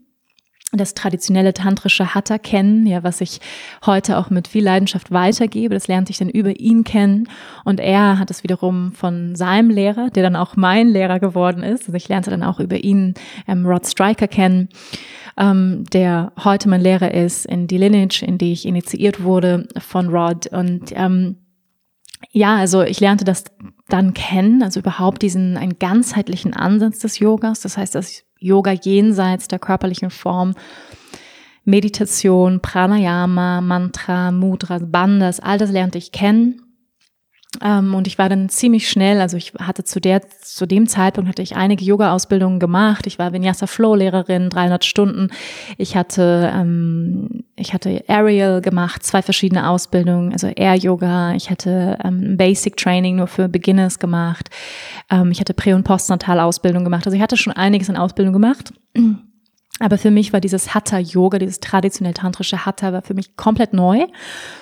das 0.72 0.94
traditionelle 0.94 1.54
tantrische 1.54 2.14
Hatha 2.14 2.38
kennen, 2.38 2.86
ja, 2.86 3.02
was 3.02 3.20
ich 3.20 3.40
heute 3.84 4.18
auch 4.18 4.30
mit 4.30 4.48
viel 4.48 4.64
Leidenschaft 4.64 5.10
weitergebe. 5.10 5.74
Das 5.74 5.88
lernte 5.88 6.10
ich 6.10 6.18
dann 6.18 6.28
über 6.28 6.58
ihn 6.58 6.84
kennen. 6.84 7.28
Und 7.64 7.80
er 7.80 8.18
hat 8.18 8.30
es 8.30 8.42
wiederum 8.42 8.92
von 8.92 9.36
seinem 9.36 9.70
Lehrer, 9.70 10.10
der 10.10 10.22
dann 10.22 10.36
auch 10.36 10.56
mein 10.56 10.88
Lehrer 10.88 11.20
geworden 11.20 11.62
ist. 11.62 11.86
Also 11.86 11.94
ich 11.94 12.08
lernte 12.08 12.30
dann 12.30 12.42
auch 12.42 12.60
über 12.60 12.76
ihn 12.76 13.14
ähm, 13.46 13.64
Rod 13.64 13.86
Striker 13.86 14.28
kennen, 14.28 14.68
ähm, 15.36 15.84
der 15.92 16.32
heute 16.42 16.68
mein 16.68 16.80
Lehrer 16.80 17.14
ist 17.14 17.46
in 17.46 17.68
die 17.68 17.78
Lineage, 17.78 18.22
in 18.22 18.36
die 18.36 18.52
ich 18.52 18.66
initiiert 18.66 19.22
wurde 19.22 19.68
von 19.78 20.08
Rod. 20.08 20.48
Und 20.48 20.90
ähm, 20.94 21.36
ja, 22.32 22.56
also 22.56 22.82
ich 22.82 23.00
lernte 23.00 23.24
das 23.24 23.44
dann 23.88 24.14
kennen, 24.14 24.62
also 24.62 24.80
überhaupt 24.80 25.22
diesen 25.22 25.56
einen 25.56 25.78
ganzheitlichen 25.78 26.54
Ansatz 26.54 26.98
des 26.98 27.18
Yogas, 27.18 27.60
das 27.60 27.76
heißt 27.76 27.94
das 27.94 28.24
Yoga 28.38 28.72
jenseits 28.72 29.48
der 29.48 29.58
körperlichen 29.58 30.10
Form, 30.10 30.54
Meditation, 31.64 32.60
Pranayama, 32.60 33.60
Mantra, 33.60 34.30
Mudras, 34.30 34.82
Bandas, 34.86 35.40
all 35.40 35.58
das 35.58 35.70
lernte 35.70 35.98
ich 35.98 36.12
kennen. 36.12 36.62
Ähm, 37.62 37.94
und 37.94 38.06
ich 38.06 38.18
war 38.18 38.28
dann 38.28 38.48
ziemlich 38.48 38.88
schnell, 38.88 39.20
also 39.20 39.36
ich 39.36 39.52
hatte 39.58 39.84
zu 39.84 40.00
der, 40.00 40.22
zu 40.40 40.66
dem 40.66 40.86
Zeitpunkt 40.86 41.28
hatte 41.28 41.42
ich 41.42 41.56
einige 41.56 41.84
Yoga-Ausbildungen 41.84 42.60
gemacht. 42.60 43.06
Ich 43.06 43.18
war 43.18 43.32
Vinyasa 43.32 43.66
Flow-Lehrerin, 43.66 44.50
300 44.50 44.84
Stunden. 44.84 45.28
Ich 45.78 45.96
hatte, 45.96 46.52
ähm, 46.54 47.44
ich 47.56 47.74
hatte 47.74 48.04
Aerial 48.08 48.60
gemacht, 48.60 49.02
zwei 49.02 49.22
verschiedene 49.22 49.68
Ausbildungen, 49.68 50.32
also 50.32 50.48
Air 50.48 50.74
Yoga. 50.74 51.34
Ich 51.34 51.50
hatte 51.50 51.98
ähm, 52.04 52.36
Basic 52.36 52.76
Training 52.76 53.16
nur 53.16 53.26
für 53.26 53.48
Beginners 53.48 53.98
gemacht. 53.98 54.50
Ähm, 55.10 55.30
ich 55.30 55.40
hatte 55.40 55.54
Prä- 55.54 55.74
und 55.74 55.84
Postnatal-Ausbildung 55.84 56.84
gemacht. 56.84 57.06
Also 57.06 57.16
ich 57.16 57.22
hatte 57.22 57.36
schon 57.36 57.52
einiges 57.52 57.90
an 57.90 57.96
Ausbildung 57.96 58.32
gemacht. 58.32 58.72
Aber 59.78 59.98
für 59.98 60.10
mich 60.10 60.32
war 60.32 60.40
dieses 60.40 60.74
Hatha-Yoga, 60.74 61.38
dieses 61.38 61.60
traditionell 61.60 62.14
tantrische 62.14 62.64
Hatha, 62.64 62.92
war 62.92 63.02
für 63.02 63.14
mich 63.14 63.36
komplett 63.36 63.74
neu. 63.74 64.06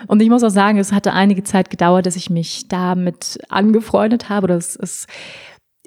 Und 0.08 0.20
ich 0.20 0.28
muss 0.28 0.42
auch 0.42 0.50
sagen, 0.50 0.78
es 0.78 0.92
hatte 0.92 1.12
einige 1.12 1.44
Zeit 1.44 1.70
gedauert, 1.70 2.06
dass 2.06 2.16
ich 2.16 2.30
mich 2.30 2.66
damit 2.68 3.38
angefreundet 3.48 4.28
habe 4.28 4.44
oder 4.44 4.56
es, 4.56 4.74
es 4.76 5.06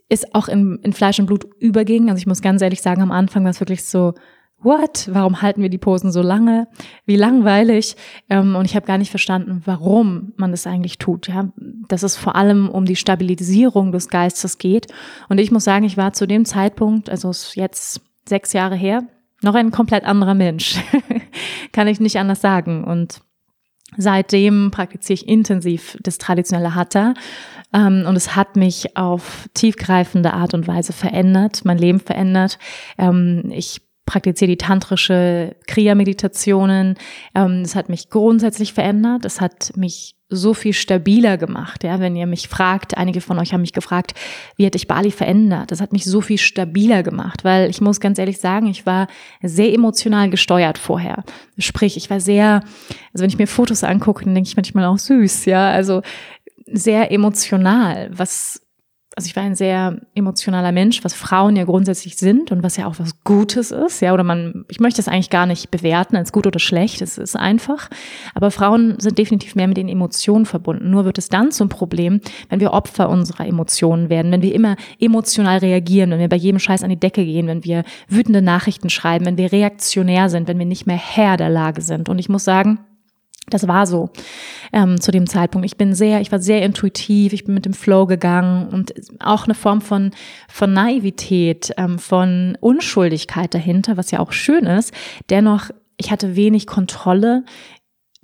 ist 0.07 0.33
auch 0.33 0.47
in, 0.47 0.79
in 0.83 0.93
Fleisch 0.93 1.19
und 1.19 1.25
Blut 1.25 1.45
überging. 1.59 2.09
Also 2.09 2.19
ich 2.19 2.27
muss 2.27 2.41
ganz 2.41 2.61
ehrlich 2.61 2.81
sagen, 2.81 3.01
am 3.01 3.11
Anfang 3.11 3.43
war 3.43 3.51
es 3.51 3.59
wirklich 3.59 3.83
so, 3.83 4.13
what? 4.59 5.09
Warum 5.11 5.41
halten 5.41 5.61
wir 5.61 5.69
die 5.69 5.77
Posen 5.77 6.11
so 6.11 6.21
lange? 6.21 6.67
Wie 7.05 7.17
langweilig? 7.17 7.95
Ähm, 8.29 8.55
und 8.55 8.63
ich 8.63 8.75
habe 8.75 8.85
gar 8.85 8.97
nicht 8.97 9.09
verstanden, 9.09 9.61
warum 9.65 10.33
man 10.37 10.51
das 10.51 10.65
eigentlich 10.65 10.97
tut. 10.97 11.27
Ja, 11.27 11.49
dass 11.89 12.03
es 12.03 12.15
vor 12.15 12.37
allem 12.37 12.69
um 12.69 12.85
die 12.85 12.95
Stabilisierung 12.95 13.91
des 13.91 14.07
Geistes 14.07 14.57
geht. 14.57 14.87
Und 15.27 15.37
ich 15.37 15.51
muss 15.51 15.65
sagen, 15.65 15.85
ich 15.85 15.97
war 15.97 16.13
zu 16.13 16.27
dem 16.27 16.45
Zeitpunkt, 16.45 17.09
also 17.09 17.31
jetzt 17.55 18.01
sechs 18.27 18.53
Jahre 18.53 18.75
her, 18.75 19.03
noch 19.41 19.55
ein 19.55 19.71
komplett 19.71 20.03
anderer 20.03 20.33
Mensch. 20.33 20.79
Kann 21.71 21.87
ich 21.87 21.99
nicht 21.99 22.17
anders 22.17 22.41
sagen. 22.41 22.83
Und 22.83 23.21
seitdem 23.95 24.71
praktiziere 24.71 25.15
ich 25.15 25.27
intensiv 25.27 25.97
das 26.01 26.17
traditionelle 26.17 26.75
Hatha. 26.75 27.13
Ähm, 27.73 28.05
und 28.07 28.15
es 28.15 28.35
hat 28.35 28.55
mich 28.55 28.97
auf 28.97 29.47
tiefgreifende 29.53 30.33
Art 30.33 30.53
und 30.53 30.67
Weise 30.67 30.93
verändert, 30.93 31.65
mein 31.65 31.77
Leben 31.77 31.99
verändert. 31.99 32.57
Ähm, 32.97 33.51
ich 33.51 33.81
praktiziere 34.05 34.49
die 34.49 34.57
tantrische 34.57 35.55
Kriya-Meditationen. 35.67 36.95
Ähm, 37.35 37.61
es 37.61 37.75
hat 37.75 37.89
mich 37.89 38.09
grundsätzlich 38.09 38.73
verändert. 38.73 39.25
Es 39.25 39.41
hat 39.41 39.73
mich 39.75 40.16
so 40.29 40.53
viel 40.53 40.73
stabiler 40.73 41.37
gemacht. 41.37 41.83
Ja, 41.83 41.99
wenn 41.99 42.15
ihr 42.15 42.27
mich 42.27 42.47
fragt, 42.47 42.97
einige 42.97 43.21
von 43.21 43.39
euch 43.39 43.53
haben 43.53 43.61
mich 43.61 43.73
gefragt, 43.73 44.13
wie 44.57 44.65
hat 44.65 44.73
dich 44.73 44.87
Bali 44.87 45.11
verändert? 45.11 45.71
Das 45.71 45.79
hat 45.79 45.93
mich 45.93 46.03
so 46.05 46.19
viel 46.21 46.37
stabiler 46.37 47.01
gemacht, 47.01 47.43
weil 47.43 47.69
ich 47.69 47.79
muss 47.79 47.99
ganz 47.99 48.19
ehrlich 48.19 48.39
sagen, 48.39 48.67
ich 48.67 48.85
war 48.85 49.07
sehr 49.41 49.73
emotional 49.73 50.29
gesteuert 50.29 50.77
vorher. 50.77 51.23
Sprich, 51.57 51.95
ich 51.95 52.09
war 52.09 52.19
sehr, 52.19 52.61
also 53.13 53.23
wenn 53.23 53.29
ich 53.29 53.37
mir 53.37 53.47
Fotos 53.47 53.83
angucke, 53.83 54.25
dann 54.25 54.35
denke 54.35 54.49
ich 54.49 54.57
manchmal 54.57 54.85
auch 54.85 54.97
süß, 54.97 55.45
ja, 55.45 55.71
also 55.71 56.01
sehr 56.65 57.11
emotional, 57.11 58.09
was 58.11 58.61
also 59.17 59.29
ich 59.29 59.35
war 59.35 59.41
ein 59.41 59.55
sehr 59.55 59.99
emotionaler 60.13 60.71
Mensch, 60.71 61.03
was 61.03 61.15
Frauen 61.15 61.55
ja 61.55 61.63
grundsätzlich 61.63 62.17
sind 62.17 62.51
und 62.51 62.61
was 62.61 62.77
ja 62.77 62.85
auch 62.85 62.99
was 62.99 63.23
Gutes 63.23 63.71
ist, 63.71 63.99
ja, 63.99 64.13
oder 64.13 64.23
man, 64.23 64.63
ich 64.69 64.79
möchte 64.79 65.01
es 65.01 65.07
eigentlich 65.07 65.31
gar 65.31 65.47
nicht 65.47 65.71
bewerten 65.71 66.15
als 66.15 66.31
gut 66.31 66.45
oder 66.45 66.59
schlecht, 66.59 67.01
es 67.01 67.17
ist 67.17 67.35
einfach, 67.35 67.89
aber 68.35 68.51
Frauen 68.51 68.99
sind 68.99 69.17
definitiv 69.17 69.55
mehr 69.55 69.67
mit 69.67 69.77
den 69.77 69.89
Emotionen 69.89 70.45
verbunden. 70.45 70.91
Nur 70.91 71.05
wird 71.05 71.17
es 71.17 71.29
dann 71.29 71.51
zum 71.51 71.67
Problem, 71.67 72.21
wenn 72.49 72.59
wir 72.59 72.73
Opfer 72.73 73.09
unserer 73.09 73.47
Emotionen 73.47 74.11
werden, 74.11 74.31
wenn 74.31 74.43
wir 74.43 74.53
immer 74.53 74.75
emotional 74.99 75.57
reagieren, 75.57 76.11
wenn 76.11 76.19
wir 76.19 76.29
bei 76.29 76.35
jedem 76.35 76.59
Scheiß 76.59 76.83
an 76.83 76.91
die 76.91 76.99
Decke 76.99 77.25
gehen, 77.25 77.47
wenn 77.47 77.63
wir 77.63 77.85
wütende 78.07 78.43
Nachrichten 78.43 78.91
schreiben, 78.91 79.25
wenn 79.25 79.37
wir 79.37 79.51
reaktionär 79.51 80.29
sind, 80.29 80.47
wenn 80.47 80.59
wir 80.59 80.67
nicht 80.67 80.85
mehr 80.85 80.95
Herr 80.95 81.37
der 81.37 81.49
Lage 81.49 81.81
sind. 81.81 82.07
Und 82.07 82.19
ich 82.19 82.29
muss 82.29 82.43
sagen, 82.43 82.81
das 83.49 83.67
war 83.67 83.87
so 83.87 84.09
ähm, 84.73 84.99
zu 84.99 85.11
dem 85.11 85.25
Zeitpunkt. 85.25 85.65
Ich 85.65 85.77
bin 85.77 85.95
sehr, 85.95 86.19
ich 86.19 86.31
war 86.31 86.39
sehr 86.39 86.61
intuitiv, 86.63 87.31
ich 87.31 87.45
bin 87.45 87.53
mit 87.53 87.65
dem 87.65 87.73
Flow 87.73 88.05
gegangen 88.05 88.67
und 88.67 88.93
auch 89.19 89.45
eine 89.45 89.55
Form 89.55 89.81
von 89.81 90.11
von 90.49 90.73
Naivität, 90.73 91.73
ähm, 91.77 91.97
von 91.97 92.57
Unschuldigkeit 92.59 93.53
dahinter, 93.53 93.95
was 93.95 94.11
ja 94.11 94.19
auch 94.19 94.33
schön 94.33 94.65
ist. 94.65 94.93
Dennoch, 95.29 95.69
ich 95.95 96.11
hatte 96.11 96.35
wenig 96.35 96.67
Kontrolle 96.67 97.45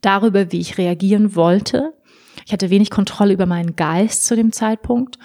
darüber, 0.02 0.52
wie 0.52 0.60
ich 0.60 0.78
reagieren 0.78 1.36
wollte. 1.36 1.94
Ich 2.46 2.52
hatte 2.52 2.70
wenig 2.70 2.90
Kontrolle 2.90 3.34
über 3.34 3.46
meinen 3.46 3.76
Geist 3.78 4.26
zu 4.26 4.36
dem 4.36 4.52
Zeitpunkt. 4.52 5.18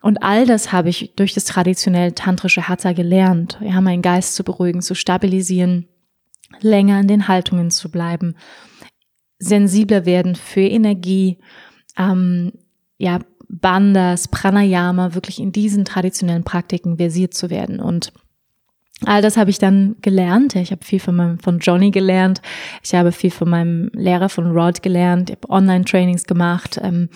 Und 0.00 0.22
all 0.22 0.46
das 0.46 0.72
habe 0.72 0.88
ich 0.88 1.14
durch 1.16 1.34
das 1.34 1.44
traditionell 1.44 2.12
tantrische 2.12 2.68
Hatha 2.68 2.92
gelernt. 2.92 3.58
Ja, 3.60 3.80
meinen 3.80 4.02
Geist 4.02 4.34
zu 4.34 4.44
beruhigen, 4.44 4.82
zu 4.82 4.94
stabilisieren, 4.94 5.88
länger 6.60 7.00
in 7.00 7.08
den 7.08 7.26
Haltungen 7.26 7.70
zu 7.70 7.90
bleiben 7.90 8.36
sensibler 9.42 10.06
werden 10.06 10.36
für 10.36 10.60
Energie, 10.60 11.38
ähm, 11.98 12.52
ja, 12.98 13.18
Bandas, 13.48 14.28
Pranayama, 14.28 15.14
wirklich 15.14 15.38
in 15.38 15.52
diesen 15.52 15.84
traditionellen 15.84 16.44
Praktiken 16.44 16.96
versiert 16.96 17.34
zu 17.34 17.50
werden. 17.50 17.80
Und 17.80 18.12
all 19.04 19.20
das 19.20 19.36
habe 19.36 19.50
ich 19.50 19.58
dann 19.58 19.96
gelernt. 20.00 20.54
Ich 20.54 20.70
habe 20.70 20.84
viel 20.84 21.00
von, 21.00 21.16
meinem, 21.16 21.38
von 21.38 21.58
Johnny 21.58 21.90
gelernt. 21.90 22.40
Ich 22.82 22.94
habe 22.94 23.12
viel 23.12 23.30
von 23.30 23.50
meinem 23.50 23.90
Lehrer 23.92 24.30
von 24.30 24.52
Rod 24.52 24.82
gelernt. 24.82 25.28
Ich 25.28 25.36
habe 25.36 25.50
Online-Trainings 25.50 26.24
gemacht. 26.24 26.80
Ähm, 26.82 27.10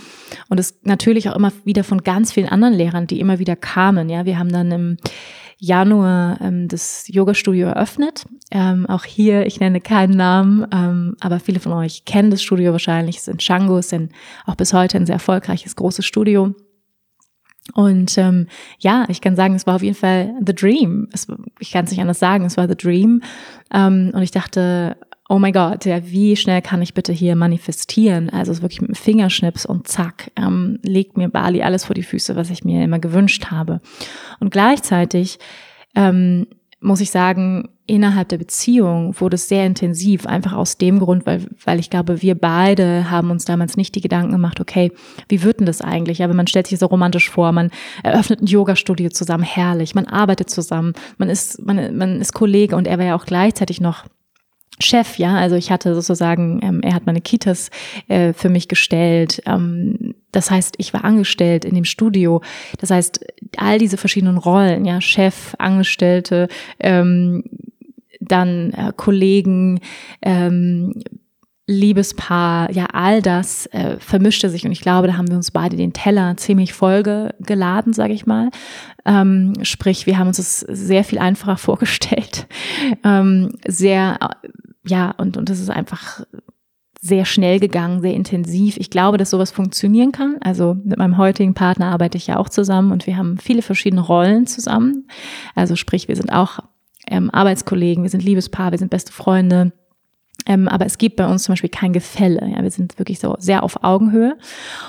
und 0.48 0.60
es 0.60 0.78
natürlich 0.82 1.30
auch 1.30 1.36
immer 1.36 1.52
wieder 1.64 1.84
von 1.84 2.02
ganz 2.02 2.32
vielen 2.32 2.48
anderen 2.48 2.74
Lehrern, 2.74 3.06
die 3.06 3.20
immer 3.20 3.38
wieder 3.38 3.56
kamen. 3.56 4.10
Ja, 4.10 4.26
wir 4.26 4.38
haben 4.38 4.52
dann 4.52 4.70
im 4.72 4.96
Januar 5.58 6.40
ähm, 6.40 6.68
das 6.68 7.04
Yoga-Studio 7.08 7.68
eröffnet. 7.68 8.26
Ähm, 8.50 8.86
auch 8.86 9.04
hier, 9.04 9.46
ich 9.46 9.58
nenne 9.58 9.80
keinen 9.80 10.16
Namen, 10.16 10.66
ähm, 10.72 11.16
aber 11.20 11.40
viele 11.40 11.60
von 11.60 11.72
euch 11.72 12.04
kennen 12.04 12.30
das 12.30 12.42
Studio 12.42 12.72
wahrscheinlich. 12.72 13.16
Es 13.16 13.22
ist 13.22 13.34
in 13.34 13.40
Shango, 13.40 13.78
es 13.78 13.92
ist 13.92 14.08
auch 14.44 14.54
bis 14.54 14.72
heute 14.72 14.98
ein 14.98 15.06
sehr 15.06 15.14
erfolgreiches, 15.14 15.76
großes 15.76 16.04
Studio. 16.04 16.54
Und 17.74 18.16
ähm, 18.18 18.46
ja, 18.78 19.06
ich 19.08 19.20
kann 19.20 19.34
sagen, 19.34 19.54
es 19.54 19.66
war 19.66 19.76
auf 19.76 19.82
jeden 19.82 19.96
Fall 19.96 20.34
the 20.44 20.54
dream. 20.54 21.08
Es, 21.12 21.26
ich 21.58 21.72
kann 21.72 21.84
es 21.84 21.90
nicht 21.90 22.00
anders 22.00 22.18
sagen, 22.18 22.44
es 22.44 22.56
war 22.56 22.68
the 22.68 22.76
dream. 22.76 23.22
Ähm, 23.72 24.12
und 24.14 24.22
ich 24.22 24.30
dachte, 24.30 24.96
oh 25.28 25.38
mein 25.38 25.52
Gott, 25.52 25.84
ja, 25.84 25.98
wie 26.04 26.36
schnell 26.36 26.62
kann 26.62 26.82
ich 26.82 26.94
bitte 26.94 27.12
hier 27.12 27.36
manifestieren? 27.36 28.30
Also 28.30 28.62
wirklich 28.62 28.80
mit 28.80 28.90
dem 28.90 28.94
Fingerschnips 28.94 29.66
und 29.66 29.88
zack, 29.88 30.30
ähm, 30.36 30.78
legt 30.82 31.16
mir 31.16 31.28
Bali 31.28 31.62
alles 31.62 31.84
vor 31.84 31.94
die 31.94 32.02
Füße, 32.02 32.36
was 32.36 32.50
ich 32.50 32.64
mir 32.64 32.84
immer 32.84 32.98
gewünscht 32.98 33.46
habe. 33.46 33.80
Und 34.38 34.50
gleichzeitig 34.50 35.38
ähm, 35.94 36.46
muss 36.80 37.00
ich 37.00 37.10
sagen, 37.10 37.70
innerhalb 37.86 38.28
der 38.28 38.38
Beziehung 38.38 39.18
wurde 39.18 39.36
es 39.36 39.48
sehr 39.48 39.64
intensiv, 39.64 40.26
einfach 40.26 40.52
aus 40.52 40.76
dem 40.76 40.98
Grund, 40.98 41.24
weil, 41.24 41.46
weil 41.64 41.78
ich 41.78 41.88
glaube, 41.88 42.20
wir 42.20 42.34
beide 42.34 43.10
haben 43.10 43.30
uns 43.30 43.44
damals 43.44 43.76
nicht 43.76 43.94
die 43.94 44.00
Gedanken 44.00 44.32
gemacht, 44.32 44.60
okay, 44.60 44.92
wie 45.28 45.42
wird 45.42 45.60
denn 45.60 45.66
das 45.66 45.80
eigentlich? 45.80 46.22
Aber 46.22 46.34
man 46.34 46.46
stellt 46.46 46.66
sich 46.66 46.78
so 46.78 46.86
romantisch 46.86 47.30
vor, 47.30 47.52
man 47.52 47.70
eröffnet 48.02 48.42
ein 48.42 48.46
Yoga-Studio 48.46 49.10
zusammen, 49.10 49.44
herrlich, 49.44 49.94
man 49.94 50.06
arbeitet 50.06 50.50
zusammen, 50.50 50.92
man 51.16 51.30
ist, 51.30 51.64
man, 51.64 51.96
man 51.96 52.20
ist 52.20 52.34
Kollege 52.34 52.76
und 52.76 52.86
er 52.86 52.98
war 52.98 53.06
ja 53.06 53.16
auch 53.16 53.26
gleichzeitig 53.26 53.80
noch 53.80 54.04
Chef, 54.78 55.16
ja, 55.16 55.36
also 55.36 55.56
ich 55.56 55.70
hatte 55.70 55.94
sozusagen, 55.94 56.60
ähm, 56.62 56.80
er 56.82 56.94
hat 56.94 57.06
meine 57.06 57.22
Kitas 57.22 57.70
äh, 58.08 58.34
für 58.34 58.50
mich 58.50 58.68
gestellt. 58.68 59.42
Ähm, 59.46 60.14
das 60.32 60.50
heißt, 60.50 60.74
ich 60.76 60.92
war 60.92 61.04
angestellt 61.04 61.64
in 61.64 61.74
dem 61.74 61.86
Studio. 61.86 62.42
Das 62.78 62.90
heißt, 62.90 63.24
all 63.56 63.78
diese 63.78 63.96
verschiedenen 63.96 64.36
Rollen, 64.36 64.84
ja, 64.84 65.00
Chef, 65.00 65.54
Angestellte, 65.58 66.48
ähm, 66.78 67.44
dann 68.20 68.72
äh, 68.72 68.92
Kollegen, 68.94 69.80
ähm, 70.20 71.02
Liebespaar, 71.68 72.70
ja, 72.70 72.86
all 72.92 73.22
das 73.22 73.66
äh, 73.66 73.98
vermischte 73.98 74.50
sich 74.50 74.64
und 74.64 74.72
ich 74.72 74.80
glaube, 74.80 75.08
da 75.08 75.16
haben 75.16 75.28
wir 75.28 75.36
uns 75.36 75.50
beide 75.50 75.76
den 75.76 75.92
Teller 75.92 76.36
ziemlich 76.36 76.72
voll 76.72 77.02
geladen, 77.40 77.92
sage 77.92 78.12
ich 78.12 78.24
mal. 78.24 78.50
Ähm, 79.04 79.54
sprich, 79.62 80.06
wir 80.06 80.18
haben 80.18 80.28
uns 80.28 80.36
das 80.36 80.60
sehr 80.60 81.02
viel 81.02 81.18
einfacher 81.18 81.56
vorgestellt, 81.56 82.46
ähm, 83.02 83.50
sehr 83.66 84.18
ja, 84.86 85.10
und, 85.18 85.36
und 85.36 85.48
das 85.48 85.58
ist 85.58 85.70
einfach 85.70 86.22
sehr 87.00 87.24
schnell 87.24 87.60
gegangen, 87.60 88.00
sehr 88.00 88.14
intensiv. 88.14 88.76
Ich 88.78 88.90
glaube, 88.90 89.18
dass 89.18 89.30
sowas 89.30 89.50
funktionieren 89.50 90.12
kann. 90.12 90.36
Also 90.40 90.76
mit 90.84 90.98
meinem 90.98 91.18
heutigen 91.18 91.54
Partner 91.54 91.86
arbeite 91.86 92.16
ich 92.18 92.26
ja 92.26 92.36
auch 92.36 92.48
zusammen 92.48 92.92
und 92.92 93.06
wir 93.06 93.16
haben 93.16 93.38
viele 93.38 93.62
verschiedene 93.62 94.00
Rollen 94.00 94.46
zusammen. 94.46 95.08
Also 95.54 95.76
sprich, 95.76 96.08
wir 96.08 96.16
sind 96.16 96.32
auch 96.32 96.60
ähm, 97.08 97.30
Arbeitskollegen, 97.30 98.02
wir 98.02 98.10
sind 98.10 98.24
Liebespaar, 98.24 98.72
wir 98.72 98.78
sind 98.78 98.90
beste 98.90 99.12
Freunde. 99.12 99.72
Ähm, 100.46 100.68
aber 100.68 100.86
es 100.86 100.98
gibt 100.98 101.16
bei 101.16 101.26
uns 101.26 101.44
zum 101.44 101.52
Beispiel 101.52 101.70
kein 101.70 101.92
Gefälle. 101.92 102.40
Ja, 102.54 102.62
wir 102.62 102.70
sind 102.70 102.98
wirklich 102.98 103.18
so 103.18 103.36
sehr 103.38 103.62
auf 103.62 103.82
Augenhöhe. 103.82 104.36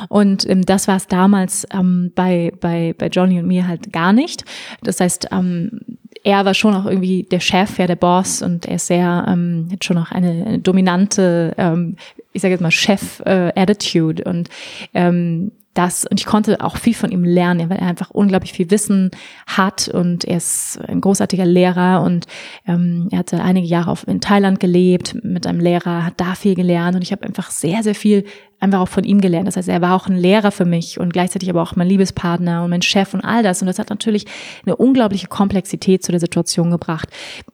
Und 0.09 0.47
ähm, 0.49 0.63
das 0.63 0.87
war 0.87 0.95
es 0.95 1.07
damals 1.07 1.67
ähm, 1.73 2.11
bei, 2.15 2.51
bei, 2.61 2.93
bei 2.97 3.07
Johnny 3.07 3.39
und 3.39 3.47
mir 3.47 3.67
halt 3.67 3.91
gar 3.91 4.13
nicht. 4.13 4.45
Das 4.83 4.99
heißt, 4.99 5.29
ähm, 5.31 5.81
er 6.23 6.45
war 6.45 6.53
schon 6.53 6.75
auch 6.75 6.85
irgendwie 6.85 7.23
der 7.23 7.39
Chef, 7.39 7.77
ja, 7.77 7.87
der 7.87 7.95
Boss 7.95 8.41
und 8.41 8.65
er 8.65 8.75
ist 8.75 8.87
sehr, 8.87 9.25
ähm, 9.27 9.69
hat 9.71 9.83
schon 9.83 9.97
auch 9.97 10.11
eine, 10.11 10.45
eine 10.45 10.59
dominante, 10.59 11.53
ähm, 11.57 11.95
ich 12.33 12.41
sage 12.41 12.53
jetzt 12.53 12.61
mal 12.61 12.71
Chef-Attitude 12.71 14.23
äh, 14.23 14.29
und 14.29 14.49
ähm, 14.93 15.51
das, 15.77 16.05
und 16.05 16.19
ich 16.19 16.25
konnte 16.25 16.61
auch 16.61 16.77
viel 16.77 16.93
von 16.93 17.11
ihm 17.11 17.23
lernen, 17.23 17.69
weil 17.69 17.77
er 17.77 17.87
einfach 17.87 18.09
unglaublich 18.09 18.53
viel 18.53 18.71
Wissen 18.71 19.11
hat 19.45 19.87
und 19.87 20.25
er 20.25 20.37
ist 20.37 20.79
ein 20.87 21.01
großartiger 21.01 21.45
Lehrer 21.45 22.01
und 22.03 22.25
ähm, 22.67 23.07
er 23.11 23.19
hatte 23.19 23.41
einige 23.41 23.67
Jahre 23.67 23.91
auf, 23.91 24.07
in 24.07 24.21
Thailand 24.21 24.59
gelebt 24.59 25.17
mit 25.23 25.45
einem 25.45 25.59
Lehrer, 25.59 26.05
hat 26.05 26.15
da 26.17 26.35
viel 26.35 26.55
gelernt 26.55 26.95
und 26.95 27.01
ich 27.01 27.11
habe 27.11 27.25
einfach 27.25 27.51
sehr, 27.51 27.83
sehr 27.83 27.95
viel 27.95 28.25
einfach 28.59 28.79
auch 28.79 28.87
von 28.87 29.03
ihm 29.03 29.21
gelernt. 29.21 29.47
Das 29.47 29.57
heißt, 29.57 29.69
er 29.69 29.81
war 29.81 29.95
auch 29.95 30.07
ein 30.07 30.15
Lehrer 30.15 30.51
für 30.51 30.65
mich 30.65 30.99
und 30.99 31.13
gleichzeitig 31.13 31.49
aber 31.49 31.61
auch 31.61 31.75
mein 31.75 31.87
Liebespartner 31.87 32.63
und 32.63 32.71
mein 32.71 32.81
Chef 32.81 33.13
und 33.13 33.21
all 33.21 33.43
das. 33.43 33.61
Und 33.61 33.67
das 33.67 33.77
hat 33.77 33.89
natürlich 33.89 34.25
eine 34.65 34.75
unglaubliche 34.75 35.27
Komplexität 35.27 36.03
zu 36.03 36.11
der 36.11 36.19
Situation 36.19 36.71
gebracht. 36.71 37.09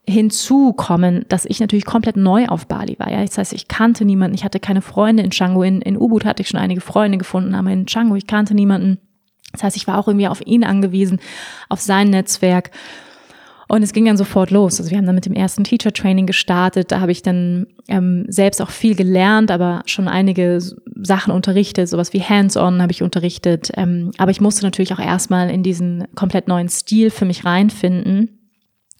Hinzu 0.08 0.74
kommen, 0.74 1.26
dass 1.28 1.46
ich 1.46 1.60
natürlich 1.60 1.86
komplett 1.86 2.16
neu 2.16 2.48
auf 2.48 2.68
Bali 2.68 2.98
war. 3.00 3.12
Ja, 3.12 3.22
das 3.22 3.38
heißt, 3.38 3.54
ich 3.54 3.68
kannte 3.68 4.06
niemanden, 4.06 4.36
ich 4.36 4.44
hatte 4.44 4.60
keine 4.60 4.82
Freunde 4.82 5.24
in 5.24 5.30
Canggu. 5.30 5.64
In, 5.64 5.82
in 5.82 5.98
Ubud 5.98 6.26
hatte 6.26 6.42
ich 6.42 6.50
schon 6.50 6.60
einige 6.60 6.82
Freunde 6.82 7.18
gefunden, 7.18 7.54
aber 7.54 7.72
in 7.72 7.86
Canggu, 7.86 8.16
ich 8.16 8.28
kannte 8.28 8.54
niemanden. 8.54 9.00
Das 9.52 9.64
heißt, 9.64 9.78
ich 9.78 9.88
war 9.88 10.00
auch 10.00 10.08
irgendwie 10.08 10.28
auf 10.28 10.42
ihn 10.46 10.64
angewiesen, 10.64 11.20
auf 11.70 11.82
sein 11.82 12.10
Netzwerk. 12.10 12.72
Und 13.68 13.84
es 13.84 13.94
ging 13.94 14.06
dann 14.06 14.18
sofort 14.18 14.52
los. 14.52 14.80
Also 14.80 14.92
wir 14.92 14.98
haben 14.98 15.06
dann 15.06 15.16
mit 15.16 15.26
dem 15.26 15.34
ersten 15.34 15.64
Teacher 15.64 15.94
Training 15.94 16.26
gestartet. 16.26 16.92
Da 16.92 17.00
habe 17.00 17.12
ich 17.12 17.22
dann 17.22 17.68
ähm, 17.88 18.26
selbst 18.28 18.62
auch 18.62 18.70
viel 18.70 18.96
gelernt, 18.96 19.52
aber 19.52 19.84
schon 19.86 20.08
einige 20.08 20.60
Sachen 21.02 21.34
unterrichtet, 21.34 21.90
sowas 21.90 22.14
wie 22.14 22.22
Hands-on 22.22 22.82
habe 22.82 22.92
ich 22.92 23.04
unterrichtet. 23.04 23.72
Ähm, 23.76 24.12
aber 24.18 24.32
ich 24.32 24.42
musste 24.42 24.64
natürlich 24.64 24.94
auch 24.94 25.00
erstmal 25.00 25.50
in 25.50 25.64
diesen 25.64 26.06
komplett 26.16 26.48
neuen 26.48 26.70
Stil 26.70 27.10
für 27.10 27.26
mich 27.26 27.46
reinfinden 27.46 28.40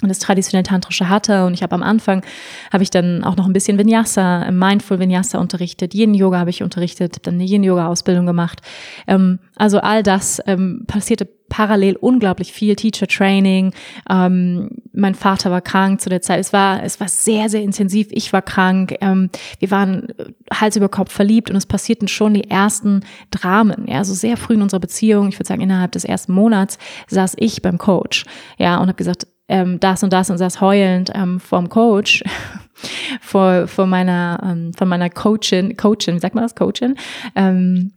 das 0.10 0.20
traditionell 0.20 0.64
tantrische 0.64 1.10
hatte 1.10 1.46
und 1.46 1.54
ich 1.54 1.64
habe 1.64 1.76
am 1.76 1.84
Anfang 1.84 2.24
habe 2.72 2.84
ich 2.84 2.90
dann 2.90 3.24
auch 3.24 3.36
noch 3.36 3.46
ein 3.46 3.54
bisschen 3.54 3.78
Vinyasa, 3.78 4.52
Mindful 4.52 5.00
Vinyasa 5.00 5.40
unterrichtet, 5.40 5.94
Yin 5.94 6.14
Yoga 6.14 6.40
habe 6.40 6.50
ich 6.50 6.64
unterrichtet, 6.64 7.26
dann 7.28 7.36
eine 7.36 7.46
Yin 7.46 7.64
Yoga 7.64 7.88
Ausbildung 7.88 8.26
gemacht. 8.26 8.62
Ähm, 9.08 9.40
also 9.56 9.80
all 9.80 10.04
das 10.04 10.42
ähm, 10.46 10.86
passierte 10.88 11.28
parallel 11.54 11.98
unglaublich 11.98 12.52
viel 12.52 12.76
Teacher 12.76 13.06
Training. 13.06 13.74
Ähm, 14.10 14.70
mein 14.92 15.14
Vater 15.14 15.52
war 15.52 15.62
krank 15.62 16.02
zu 16.02 16.10
der 16.10 16.22
Zeit. 16.24 16.40
Es 16.40 16.52
war 16.52 16.82
es 16.82 17.00
war 17.00 17.08
sehr 17.08 17.48
sehr 17.48 17.62
intensiv. 17.62 18.08
Ich 18.10 18.34
war 18.34 18.42
krank. 18.42 18.96
Ähm, 19.02 19.30
wir 19.60 19.70
waren 19.70 20.08
Hals 20.52 20.76
über 20.76 20.90
Kopf 20.90 21.12
verliebt 21.12 21.52
und 21.52 21.56
es 21.56 21.68
passierten 21.68 22.08
schon 22.08 22.34
die 22.34 22.50
ersten 22.50 23.02
Dramen. 23.30 23.86
Ja, 23.88 24.00
also 24.00 24.16
sehr 24.16 24.36
früh 24.36 24.56
in 24.56 24.64
unserer 24.64 24.80
Beziehung. 24.80 25.30
Ich 25.30 25.38
würde 25.38 25.48
sagen 25.48 25.62
innerhalb 25.62 25.92
des 25.92 26.06
ersten 26.06 26.34
Monats 26.34 26.80
saß 27.08 27.36
ich 27.38 27.62
beim 27.62 27.78
Coach. 27.78 28.26
Ja 28.58 28.78
und 28.78 28.88
habe 28.88 28.96
gesagt 28.96 29.28
ähm, 29.48 29.80
das 29.80 30.04
und 30.04 30.14
das 30.14 30.30
und 30.30 30.40
das 30.40 30.62
heulend 30.62 31.12
ähm, 31.14 31.40
vom 31.40 31.70
Coach, 31.70 32.24
vor, 33.22 33.68
vor 33.68 33.86
meiner, 33.86 34.40
ähm, 34.44 34.74
von 34.74 34.88
meiner 34.88 35.10
Coachin, 35.10 35.76
Coachin, 35.78 36.16
wie 36.16 36.20
sagt 36.20 36.36
man 36.36 36.44
das, 36.44 36.56
Coachin, 36.56 36.96
ähm, 37.36 37.94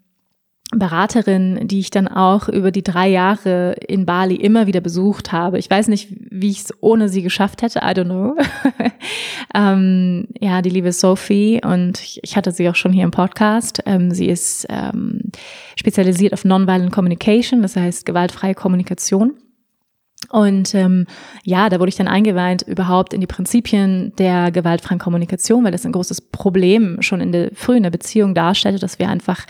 Beraterin, 0.73 1.69
die 1.69 1.79
ich 1.79 1.91
dann 1.91 2.09
auch 2.09 2.49
über 2.49 2.73
die 2.73 2.83
drei 2.83 3.09
Jahre 3.09 3.75
in 3.87 4.05
Bali 4.05 4.35
immer 4.35 4.67
wieder 4.67 4.81
besucht 4.81 5.31
habe. 5.31 5.61
Ich 5.61 5.71
weiß 5.71 5.87
nicht, 5.87 6.09
wie 6.11 6.51
ich 6.51 6.63
es 6.63 6.75
ohne 6.81 7.09
sie 7.09 7.23
geschafft 7.23 7.63
hätte, 7.63 7.79
I 7.79 7.93
don't 7.93 8.07
know. 8.07 8.37
ähm, 9.55 10.27
ja, 10.41 10.63
die 10.63 10.71
liebe 10.71 10.91
Sophie 10.91 11.61
und 11.65 12.19
ich 12.21 12.37
hatte 12.37 12.51
sie 12.51 12.69
auch 12.69 12.75
schon 12.75 12.93
hier 12.93 13.05
im 13.05 13.13
Podcast. 13.13 13.81
Ähm, 13.87 14.11
sie 14.11 14.27
ist 14.27 14.67
ähm, 14.69 15.31
spezialisiert 15.77 16.33
auf 16.33 16.45
Nonviolent 16.45 16.91
Communication, 16.91 17.63
das 17.63 17.77
heißt 17.77 18.05
gewaltfreie 18.05 18.55
Kommunikation. 18.55 19.35
Und 20.31 20.75
ähm, 20.75 21.07
ja, 21.45 21.69
da 21.69 21.79
wurde 21.79 21.91
ich 21.91 21.97
dann 21.97 22.09
eingeweiht 22.09 22.63
überhaupt 22.63 23.15
in 23.15 23.21
die 23.21 23.27
Prinzipien 23.27 24.13
der 24.19 24.51
gewaltfreien 24.51 24.99
Kommunikation, 24.99 25.63
weil 25.63 25.73
das 25.73 25.87
ein 25.87 25.93
großes 25.93 26.21
Problem 26.21 27.01
schon 27.01 27.21
in 27.21 27.33
der 27.33 27.51
frühen 27.55 27.85
der 27.85 27.91
Beziehung 27.91 28.35
darstellte, 28.35 28.79
dass 28.79 28.99
wir 28.99 29.09
einfach 29.09 29.47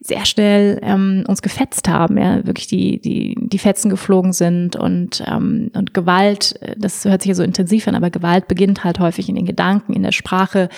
sehr 0.00 0.24
schnell 0.24 0.80
ähm, 0.82 1.24
uns 1.28 1.42
gefetzt 1.42 1.88
haben, 1.88 2.18
ja, 2.18 2.44
wirklich 2.46 2.66
die 2.66 3.00
die 3.00 3.36
die 3.38 3.58
Fetzen 3.58 3.88
geflogen 3.88 4.32
sind 4.32 4.74
und 4.74 5.22
ähm, 5.26 5.70
und 5.74 5.94
Gewalt, 5.94 6.58
das 6.76 7.04
hört 7.04 7.22
sich 7.22 7.28
ja 7.28 7.34
so 7.34 7.42
intensiv 7.42 7.86
an, 7.86 7.94
aber 7.94 8.10
Gewalt 8.10 8.48
beginnt 8.48 8.84
halt 8.84 8.98
häufig 8.98 9.28
in 9.28 9.36
den 9.36 9.46
Gedanken, 9.46 9.92
in 9.92 10.02
der 10.02 10.12
Sprache, 10.12 10.68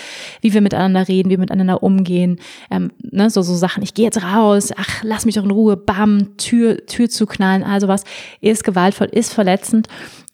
wie 0.42 0.52
wir 0.52 0.60
miteinander 0.60 1.08
reden, 1.08 1.30
wie 1.30 1.34
wir 1.34 1.38
miteinander 1.38 1.82
umgehen, 1.82 2.38
ähm, 2.70 2.90
ne, 3.00 3.30
so 3.30 3.42
so 3.42 3.54
Sachen. 3.54 3.82
Ich 3.82 3.94
gehe 3.94 4.04
jetzt 4.04 4.22
raus, 4.22 4.72
ach 4.76 5.02
lass 5.02 5.24
mich 5.24 5.36
doch 5.36 5.44
in 5.44 5.50
Ruhe, 5.50 5.76
bam, 5.76 6.36
Tür 6.36 6.84
Tür 6.86 7.08
zu 7.08 7.26
knallen, 7.26 7.62
also 7.62 7.88
was 7.88 8.04
ist 8.40 8.62
gewaltvoll, 8.64 9.08
ist 9.10 9.27
verletzend. 9.34 9.88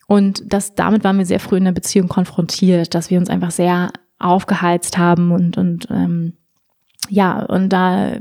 Und 0.06 0.42
das, 0.52 0.74
damit 0.74 1.04
waren 1.04 1.18
wir 1.18 1.26
sehr 1.26 1.40
früh 1.40 1.56
in 1.56 1.64
der 1.64 1.72
Beziehung 1.72 2.08
konfrontiert, 2.08 2.94
dass 2.94 3.10
wir 3.10 3.18
uns 3.18 3.30
einfach 3.30 3.50
sehr 3.50 3.90
aufgeheizt 4.18 4.98
haben 4.98 5.32
und, 5.32 5.56
und 5.56 5.88
ähm, 5.90 6.34
ja, 7.10 7.42
und 7.42 7.68
da, 7.68 8.16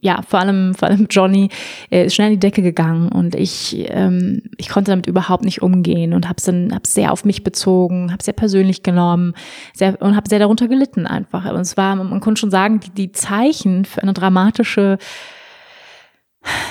ja, 0.00 0.22
vor 0.22 0.40
allem, 0.40 0.74
vor 0.74 0.88
allem 0.88 1.06
Johnny 1.10 1.50
äh, 1.90 2.06
ist 2.06 2.14
schnell 2.14 2.28
in 2.28 2.34
die 2.34 2.46
Decke 2.46 2.62
gegangen 2.62 3.10
und 3.10 3.34
ich, 3.34 3.84
ähm, 3.90 4.42
ich 4.56 4.70
konnte 4.70 4.90
damit 4.90 5.06
überhaupt 5.06 5.44
nicht 5.44 5.60
umgehen 5.60 6.14
und 6.14 6.26
dann, 6.46 6.74
hab's 6.74 6.94
sehr 6.94 7.12
auf 7.12 7.24
mich 7.24 7.44
bezogen, 7.44 8.10
hab's 8.10 8.24
sehr 8.24 8.34
persönlich 8.34 8.82
genommen, 8.82 9.34
sehr, 9.74 10.00
und 10.00 10.16
habe 10.16 10.28
sehr 10.28 10.38
darunter 10.38 10.68
gelitten 10.68 11.06
einfach. 11.06 11.50
Und 11.52 11.60
es 11.60 11.76
war, 11.76 11.94
man 11.96 12.20
konnte 12.20 12.40
schon 12.40 12.50
sagen, 12.50 12.80
die, 12.80 12.90
die 12.90 13.12
Zeichen 13.12 13.84
für 13.84 14.02
eine 14.02 14.14
dramatische 14.14 14.96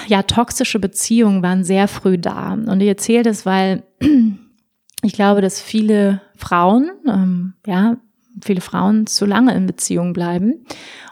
ja, 0.08 0.24
toxische 0.24 0.80
Beziehungen 0.80 1.44
waren 1.44 1.64
sehr 1.64 1.88
früh 1.88 2.18
da. 2.18 2.54
Und 2.54 2.82
ich 2.82 2.88
erzähle 2.88 3.24
das, 3.24 3.46
weil 3.46 3.84
ich 5.04 5.14
glaube, 5.14 5.42
dass 5.42 5.62
viele 5.62 6.22
Frauen, 6.36 6.92
ähm, 7.08 7.54
ja, 7.66 7.98
viele 8.44 8.62
Frauen 8.62 9.08
zu 9.08 9.26
lange 9.26 9.54
in 9.54 9.68
Beziehung 9.68 10.14
bleiben 10.14 10.66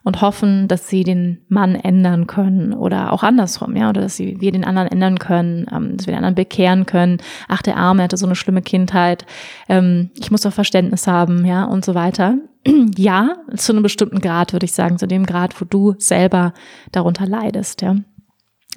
und 0.04 0.22
hoffen, 0.22 0.68
dass 0.68 0.88
sie 0.88 1.04
den 1.04 1.42
Mann 1.50 1.76
ändern 1.76 2.28
können 2.28 2.74
oder 2.74 3.12
auch 3.12 3.24
andersrum, 3.24 3.76
ja, 3.76 3.90
oder 3.90 4.02
dass 4.02 4.16
sie, 4.16 4.40
wir 4.40 4.52
den 4.52 4.64
anderen 4.64 4.88
ändern 4.88 5.20
können, 5.20 5.68
ähm, 5.72 5.98
dass 5.98 6.08
wir 6.08 6.14
den 6.14 6.20
anderen 6.20 6.36
bekehren 6.36 6.86
können. 6.86 7.18
Ach, 7.48 7.62
der 7.62 7.78
Arme 7.78 8.04
hatte 8.04 8.18
so 8.18 8.26
eine 8.26 8.36
schlimme 8.36 8.62
Kindheit, 8.62 9.26
ähm, 9.68 10.12
ich 10.16 10.32
muss 10.32 10.42
doch 10.42 10.54
Verständnis 10.54 11.08
haben, 11.08 11.46
ja, 11.46 11.66
und 11.66 11.84
so 11.84 11.94
weiter. 11.94 12.38
ja, 12.98 13.36
zu 13.56 13.74
einem 13.74 13.84
bestimmten 13.84 14.22
Grad 14.22 14.54
würde 14.54 14.66
ich 14.66 14.74
sagen, 14.74 14.98
zu 14.98 15.08
dem 15.08 15.26
Grad, 15.26 15.60
wo 15.60 15.66
du 15.66 15.96
selber 15.98 16.54
darunter 16.92 17.26
leidest, 17.26 17.82
ja. 17.82 17.96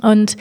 Und 0.03 0.37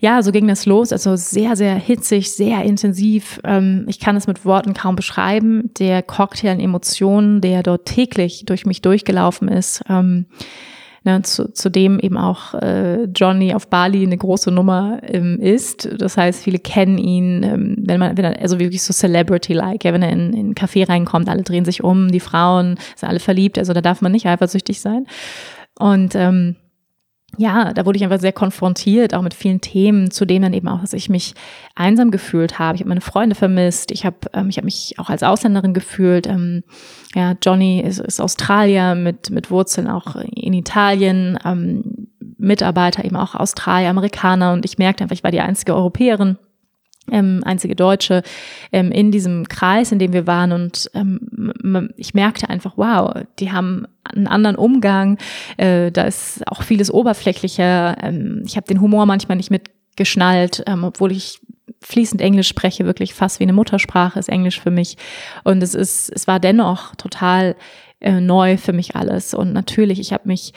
ja, 0.00 0.22
so 0.22 0.32
ging 0.32 0.46
das 0.46 0.66
los. 0.66 0.92
Also 0.92 1.16
sehr, 1.16 1.56
sehr 1.56 1.74
hitzig, 1.74 2.32
sehr 2.32 2.62
intensiv. 2.62 3.40
Ähm, 3.44 3.86
ich 3.88 3.98
kann 3.98 4.16
es 4.16 4.26
mit 4.26 4.44
Worten 4.44 4.74
kaum 4.74 4.96
beschreiben. 4.96 5.70
Der 5.78 6.02
Cocktail 6.02 6.50
an 6.50 6.60
Emotionen, 6.60 7.40
der 7.40 7.62
dort 7.62 7.86
täglich 7.86 8.44
durch 8.44 8.66
mich 8.66 8.82
durchgelaufen 8.82 9.48
ist. 9.48 9.82
Ähm, 9.88 10.26
ne, 11.06 11.22
zu, 11.22 11.50
zudem 11.52 11.98
eben 11.98 12.18
auch 12.18 12.52
äh, 12.54 13.04
Johnny 13.04 13.54
auf 13.54 13.68
Bali 13.68 14.02
eine 14.02 14.18
große 14.18 14.50
Nummer 14.50 14.98
ähm, 15.02 15.40
ist. 15.40 15.88
Das 15.98 16.18
heißt, 16.18 16.42
viele 16.42 16.58
kennen 16.58 16.98
ihn, 16.98 17.42
ähm, 17.42 17.76
wenn 17.78 18.00
man, 18.00 18.18
wenn 18.18 18.24
er, 18.24 18.42
also 18.42 18.58
wirklich 18.58 18.82
so 18.82 18.92
Celebrity-like, 18.92 19.84
ja, 19.84 19.94
wenn 19.94 20.02
er 20.02 20.10
in, 20.10 20.32
in 20.34 20.38
einen 20.38 20.54
Café 20.54 20.86
reinkommt, 20.86 21.28
alle 21.30 21.42
drehen 21.42 21.64
sich 21.64 21.82
um, 21.82 22.10
die 22.10 22.20
Frauen 22.20 22.76
sind 22.96 23.08
alle 23.08 23.20
verliebt, 23.20 23.58
also 23.58 23.72
da 23.72 23.80
darf 23.80 24.02
man 24.02 24.12
nicht 24.12 24.26
eifersüchtig 24.26 24.80
sein. 24.80 25.06
Und 25.78 26.14
ähm, 26.14 26.56
ja, 27.38 27.72
da 27.72 27.84
wurde 27.84 27.96
ich 27.96 28.04
einfach 28.04 28.20
sehr 28.20 28.32
konfrontiert, 28.32 29.14
auch 29.14 29.22
mit 29.22 29.34
vielen 29.34 29.60
Themen, 29.60 30.10
zu 30.10 30.24
denen 30.24 30.42
dann 30.42 30.52
eben 30.52 30.68
auch, 30.68 30.80
dass 30.80 30.92
ich 30.92 31.08
mich 31.08 31.34
einsam 31.74 32.10
gefühlt 32.10 32.58
habe. 32.58 32.76
Ich 32.76 32.80
habe 32.80 32.88
meine 32.88 33.00
Freunde 33.00 33.34
vermisst. 33.34 33.90
Ich 33.90 34.06
habe 34.06 34.16
ähm, 34.32 34.48
ich 34.48 34.58
hab 34.58 34.64
mich 34.64 34.94
auch 34.98 35.10
als 35.10 35.22
Ausländerin 35.22 35.74
gefühlt. 35.74 36.26
Ähm, 36.26 36.64
ja, 37.14 37.34
Johnny 37.42 37.80
ist, 37.80 38.00
ist 38.00 38.20
Australier 38.20 38.94
mit, 38.94 39.30
mit 39.30 39.50
Wurzeln 39.50 39.88
auch 39.88 40.16
in 40.16 40.52
Italien, 40.52 41.38
ähm, 41.44 42.08
Mitarbeiter 42.38 43.04
eben 43.04 43.16
auch 43.16 43.34
Australier, 43.34 43.90
Amerikaner 43.90 44.52
und 44.52 44.64
ich 44.64 44.78
merkte 44.78 45.02
einfach, 45.02 45.16
ich 45.16 45.24
war 45.24 45.30
die 45.30 45.40
einzige 45.40 45.74
Europäerin 45.74 46.36
ähm, 47.10 47.42
einzige 47.44 47.76
Deutsche 47.76 48.22
ähm, 48.72 48.90
in 48.92 49.10
diesem 49.10 49.48
Kreis, 49.48 49.92
in 49.92 49.98
dem 49.98 50.12
wir 50.12 50.26
waren. 50.26 50.52
Und 50.52 50.90
ähm, 50.94 51.92
ich 51.96 52.14
merkte 52.14 52.48
einfach, 52.48 52.74
wow, 52.76 53.22
die 53.38 53.52
haben 53.52 53.86
einen 54.04 54.26
anderen 54.26 54.56
Umgang. 54.56 55.18
Äh, 55.56 55.90
da 55.90 56.02
ist 56.02 56.46
auch 56.48 56.62
vieles 56.62 56.90
oberflächlicher. 56.90 57.96
Ähm, 58.02 58.42
ich 58.46 58.56
habe 58.56 58.66
den 58.66 58.80
Humor 58.80 59.06
manchmal 59.06 59.36
nicht 59.36 59.50
mitgeschnallt, 59.50 60.62
ähm, 60.66 60.84
obwohl 60.84 61.12
ich 61.12 61.40
fließend 61.82 62.20
Englisch 62.20 62.48
spreche, 62.48 62.84
wirklich 62.84 63.14
fast 63.14 63.38
wie 63.38 63.44
eine 63.44 63.52
Muttersprache 63.52 64.18
ist 64.18 64.28
Englisch 64.28 64.60
für 64.60 64.70
mich. 64.70 64.96
Und 65.44 65.62
es 65.62 65.74
ist, 65.74 66.10
es 66.14 66.26
war 66.26 66.40
dennoch 66.40 66.94
total 66.96 67.56
äh, 68.00 68.20
neu 68.20 68.56
für 68.56 68.72
mich 68.72 68.96
alles. 68.96 69.34
Und 69.34 69.52
natürlich, 69.52 70.00
ich 70.00 70.12
habe 70.12 70.26
mich 70.26 70.52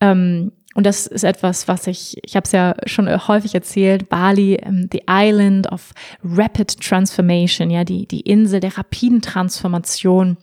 ähm, 0.00 0.52
und 0.74 0.84
das 0.84 1.06
ist 1.06 1.22
etwas, 1.22 1.68
was 1.68 1.86
ich, 1.86 2.18
ich 2.24 2.34
habe 2.34 2.44
es 2.44 2.52
ja 2.52 2.74
schon 2.86 3.08
häufig 3.28 3.54
erzählt, 3.54 4.08
Bali, 4.08 4.60
um, 4.66 4.88
the 4.90 5.02
island 5.08 5.70
of 5.70 5.92
rapid 6.22 6.80
transformation, 6.80 7.70
ja, 7.70 7.84
die, 7.84 8.06
die 8.06 8.20
Insel 8.20 8.60
der 8.60 8.76
rapiden 8.76 9.22
Transformation. 9.22 10.36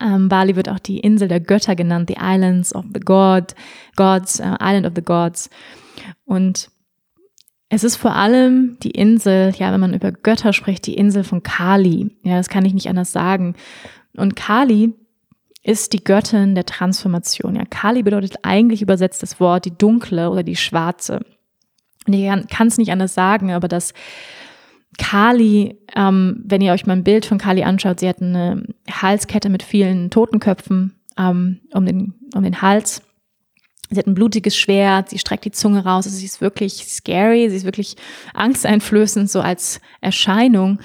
Ähm, 0.00 0.28
Bali 0.28 0.54
wird 0.54 0.68
auch 0.68 0.78
die 0.78 1.00
Insel 1.00 1.26
der 1.26 1.40
Götter 1.40 1.74
genannt, 1.74 2.08
the 2.08 2.20
islands 2.20 2.74
of 2.74 2.84
the 2.94 3.00
God, 3.00 3.54
Gods, 3.96 4.38
uh, 4.38 4.56
Island 4.60 4.86
of 4.86 4.92
the 4.94 5.02
Gods. 5.02 5.50
Und 6.24 6.70
es 7.70 7.82
ist 7.82 7.96
vor 7.96 8.14
allem 8.14 8.78
die 8.82 8.90
Insel, 8.90 9.52
ja, 9.56 9.72
wenn 9.72 9.80
man 9.80 9.94
über 9.94 10.12
Götter 10.12 10.52
spricht, 10.52 10.86
die 10.86 10.94
Insel 10.94 11.24
von 11.24 11.42
Kali. 11.42 12.16
Ja, 12.22 12.36
das 12.36 12.48
kann 12.48 12.64
ich 12.64 12.74
nicht 12.74 12.88
anders 12.88 13.10
sagen. 13.10 13.54
Und 14.16 14.36
Kali 14.36 14.92
ist 15.62 15.92
die 15.92 16.02
Göttin 16.02 16.54
der 16.54 16.64
Transformation. 16.64 17.56
Ja, 17.56 17.64
Kali 17.64 18.02
bedeutet 18.02 18.36
eigentlich 18.42 18.82
übersetzt 18.82 19.22
das 19.22 19.40
Wort 19.40 19.66
die 19.66 19.76
dunkle 19.76 20.30
oder 20.30 20.42
die 20.42 20.56
schwarze. 20.56 21.20
Und 22.06 22.14
ich 22.14 22.28
kann 22.48 22.68
es 22.68 22.78
nicht 22.78 22.92
anders 22.92 23.14
sagen, 23.14 23.52
aber 23.52 23.68
dass 23.68 23.92
Kali, 24.98 25.78
ähm, 25.94 26.42
wenn 26.44 26.60
ihr 26.60 26.72
euch 26.72 26.86
mal 26.86 26.94
ein 26.94 27.04
Bild 27.04 27.26
von 27.26 27.38
Kali 27.38 27.62
anschaut, 27.62 28.00
sie 28.00 28.08
hat 28.08 28.20
eine 28.20 28.64
Halskette 28.90 29.48
mit 29.48 29.62
vielen 29.62 30.10
Totenköpfen 30.10 30.94
ähm, 31.18 31.60
um, 31.72 31.86
den, 31.86 32.14
um 32.34 32.42
den 32.42 32.62
Hals. 32.62 33.02
Sie 33.90 33.98
hat 33.98 34.06
ein 34.06 34.14
blutiges 34.14 34.56
Schwert, 34.56 35.08
sie 35.08 35.18
streckt 35.18 35.44
die 35.44 35.50
Zunge 35.50 35.84
raus. 35.84 36.06
Also 36.06 36.16
sie 36.16 36.26
ist 36.26 36.40
wirklich 36.40 36.86
scary, 36.86 37.50
sie 37.50 37.56
ist 37.56 37.64
wirklich 37.64 37.96
angsteinflößend, 38.34 39.30
so 39.30 39.40
als 39.40 39.80
Erscheinung. 40.00 40.80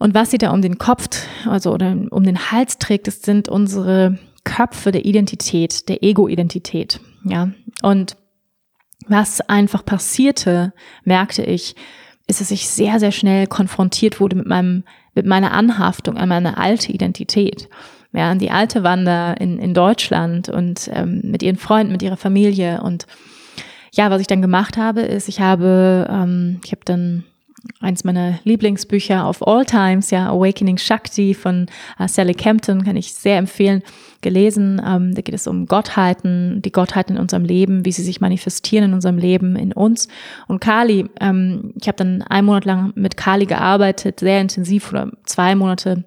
Und 0.00 0.14
was 0.14 0.30
sie 0.30 0.38
da 0.38 0.50
um 0.50 0.62
den 0.62 0.78
Kopf, 0.78 1.26
also 1.46 1.72
oder 1.72 1.94
um 2.10 2.24
den 2.24 2.50
Hals 2.50 2.78
trägt, 2.78 3.06
das 3.06 3.20
sind 3.20 3.50
unsere 3.50 4.18
Köpfe 4.44 4.92
der 4.92 5.04
Identität, 5.04 5.90
der 5.90 6.02
Ego-Identität. 6.02 7.00
Ja. 7.24 7.50
Und 7.82 8.16
was 9.06 9.42
einfach 9.42 9.84
passierte, 9.84 10.72
merkte 11.04 11.42
ich, 11.42 11.76
ist, 12.26 12.40
dass 12.40 12.50
ich 12.50 12.68
sehr, 12.70 12.98
sehr 12.98 13.12
schnell 13.12 13.46
konfrontiert 13.46 14.20
wurde 14.20 14.36
mit 14.36 14.46
meinem, 14.46 14.84
mit 15.14 15.26
meiner 15.26 15.52
Anhaftung 15.52 16.16
an 16.16 16.30
meine 16.30 16.56
alte 16.56 16.92
Identität. 16.92 17.68
Ja, 18.12 18.30
an 18.30 18.38
die 18.38 18.50
alte 18.50 18.82
Wanda 18.82 19.34
in, 19.34 19.58
in 19.58 19.74
Deutschland 19.74 20.48
und 20.48 20.90
ähm, 20.94 21.20
mit 21.24 21.42
ihren 21.42 21.56
Freunden, 21.56 21.92
mit 21.92 22.02
ihrer 22.02 22.16
Familie. 22.16 22.80
Und 22.82 23.06
ja, 23.92 24.10
was 24.10 24.22
ich 24.22 24.26
dann 24.26 24.40
gemacht 24.40 24.78
habe, 24.78 25.02
ist, 25.02 25.28
ich 25.28 25.40
habe, 25.40 26.08
ähm, 26.10 26.60
ich 26.64 26.72
habe 26.72 26.82
dann 26.86 27.24
eins 27.80 28.04
meiner 28.04 28.38
Lieblingsbücher 28.44 29.28
of 29.28 29.46
all 29.46 29.64
times, 29.64 30.10
ja, 30.10 30.28
Awakening 30.28 30.78
Shakti 30.78 31.34
von 31.34 31.66
uh, 31.98 32.06
Sally 32.06 32.34
Campton, 32.34 32.84
kann 32.84 32.96
ich 32.96 33.12
sehr 33.12 33.38
empfehlen, 33.38 33.82
gelesen. 34.20 34.80
Ähm, 34.84 35.14
da 35.14 35.22
geht 35.22 35.34
es 35.34 35.46
um 35.46 35.66
Gottheiten, 35.66 36.62
die 36.62 36.72
Gottheiten 36.72 37.16
in 37.16 37.22
unserem 37.22 37.44
Leben, 37.44 37.84
wie 37.84 37.92
sie 37.92 38.02
sich 38.02 38.20
manifestieren 38.20 38.86
in 38.86 38.94
unserem 38.94 39.18
Leben, 39.18 39.56
in 39.56 39.72
uns. 39.72 40.08
Und 40.46 40.60
Kali, 40.60 41.08
ähm, 41.20 41.72
ich 41.80 41.88
habe 41.88 41.96
dann 41.96 42.22
einen 42.22 42.46
Monat 42.46 42.64
lang 42.64 42.92
mit 42.94 43.16
Kali 43.16 43.46
gearbeitet, 43.46 44.20
sehr 44.20 44.40
intensiv 44.40 44.90
oder 44.90 45.10
zwei 45.24 45.54
Monate, 45.54 46.04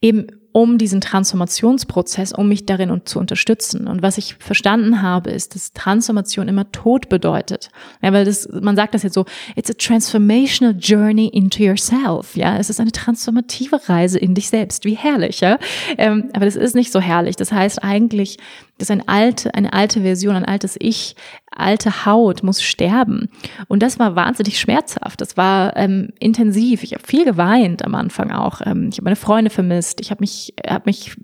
eben 0.00 0.26
um 0.58 0.76
diesen 0.76 1.00
Transformationsprozess, 1.00 2.32
um 2.32 2.48
mich 2.48 2.66
darin 2.66 3.02
zu 3.04 3.20
unterstützen. 3.20 3.86
Und 3.86 4.02
was 4.02 4.18
ich 4.18 4.34
verstanden 4.40 5.02
habe, 5.02 5.30
ist, 5.30 5.54
dass 5.54 5.72
Transformation 5.72 6.48
immer 6.48 6.72
Tod 6.72 7.08
bedeutet. 7.08 7.70
Ja, 8.02 8.12
weil 8.12 8.24
das, 8.24 8.48
man 8.50 8.74
sagt 8.74 8.92
das 8.92 9.04
jetzt 9.04 9.14
so, 9.14 9.24
it's 9.54 9.70
a 9.70 9.74
transformational 9.74 10.74
journey 10.76 11.28
into 11.28 11.62
yourself. 11.62 12.34
Ja, 12.34 12.56
es 12.56 12.70
ist 12.70 12.80
eine 12.80 12.90
transformative 12.90 13.88
Reise 13.88 14.18
in 14.18 14.34
dich 14.34 14.48
selbst. 14.48 14.84
Wie 14.84 14.96
herrlich, 14.96 15.42
ja. 15.42 15.60
Ähm, 15.96 16.28
aber 16.32 16.44
das 16.44 16.56
ist 16.56 16.74
nicht 16.74 16.90
so 16.90 16.98
herrlich. 16.98 17.36
Das 17.36 17.52
heißt 17.52 17.84
eigentlich, 17.84 18.38
dass 18.78 18.90
ein 18.90 19.06
alte, 19.06 19.54
eine 19.54 19.72
alte 19.72 20.00
Version, 20.00 20.34
ein 20.34 20.44
altes 20.44 20.74
Ich, 20.80 21.14
alte 21.58 22.06
Haut 22.06 22.42
muss 22.42 22.62
sterben. 22.62 23.28
Und 23.68 23.82
das 23.82 23.98
war 23.98 24.16
wahnsinnig 24.16 24.58
schmerzhaft. 24.58 25.20
Das 25.20 25.36
war 25.36 25.76
ähm, 25.76 26.10
intensiv. 26.18 26.82
Ich 26.82 26.94
habe 26.94 27.06
viel 27.06 27.24
geweint 27.24 27.84
am 27.84 27.94
Anfang 27.94 28.30
auch. 28.30 28.60
Ähm, 28.64 28.88
ich 28.90 28.98
habe 28.98 29.04
meine 29.04 29.16
Freunde 29.16 29.50
vermisst. 29.50 30.00
Ich 30.00 30.10
habe 30.10 30.20
mich, 30.20 30.54
habe 30.66 30.84
mich 30.86 31.16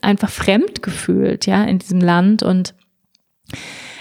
einfach 0.00 0.30
fremd 0.30 0.82
gefühlt, 0.82 1.46
ja, 1.46 1.64
in 1.64 1.78
diesem 1.78 2.00
Land 2.00 2.42
und 2.42 2.74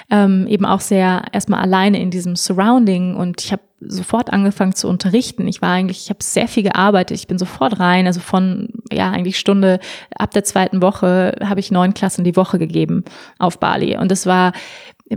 ähm, 0.10 0.46
eben 0.48 0.66
auch 0.66 0.82
sehr 0.82 1.24
erstmal 1.32 1.62
alleine 1.62 2.00
in 2.02 2.12
diesem 2.12 2.36
Surrounding 2.36 3.16
und 3.16 3.42
ich 3.42 3.52
habe 3.54 3.62
sofort 3.80 4.32
angefangen 4.32 4.76
zu 4.76 4.88
unterrichten. 4.88 5.48
Ich 5.48 5.62
war 5.62 5.72
eigentlich, 5.72 6.04
ich 6.04 6.10
habe 6.10 6.22
sehr 6.22 6.48
viel 6.48 6.64
gearbeitet, 6.64 7.18
ich 7.18 7.28
bin 7.28 7.40
sofort 7.40 7.80
rein, 7.80 8.06
also 8.06 8.20
von 8.20 8.70
ja 8.92 9.10
eigentlich 9.10 9.40
Stunde 9.40 9.80
ab 10.16 10.32
der 10.32 10.44
zweiten 10.44 10.82
Woche 10.82 11.36
habe 11.44 11.62
ich 11.62 11.72
neun 11.72 11.94
Klassen 11.94 12.26
die 12.26 12.36
Woche 12.36 12.60
gegeben 12.60 13.06
auf 13.40 13.60
Bali 13.60 13.98
und 13.98 14.12
das 14.12 14.26
war 14.26 14.52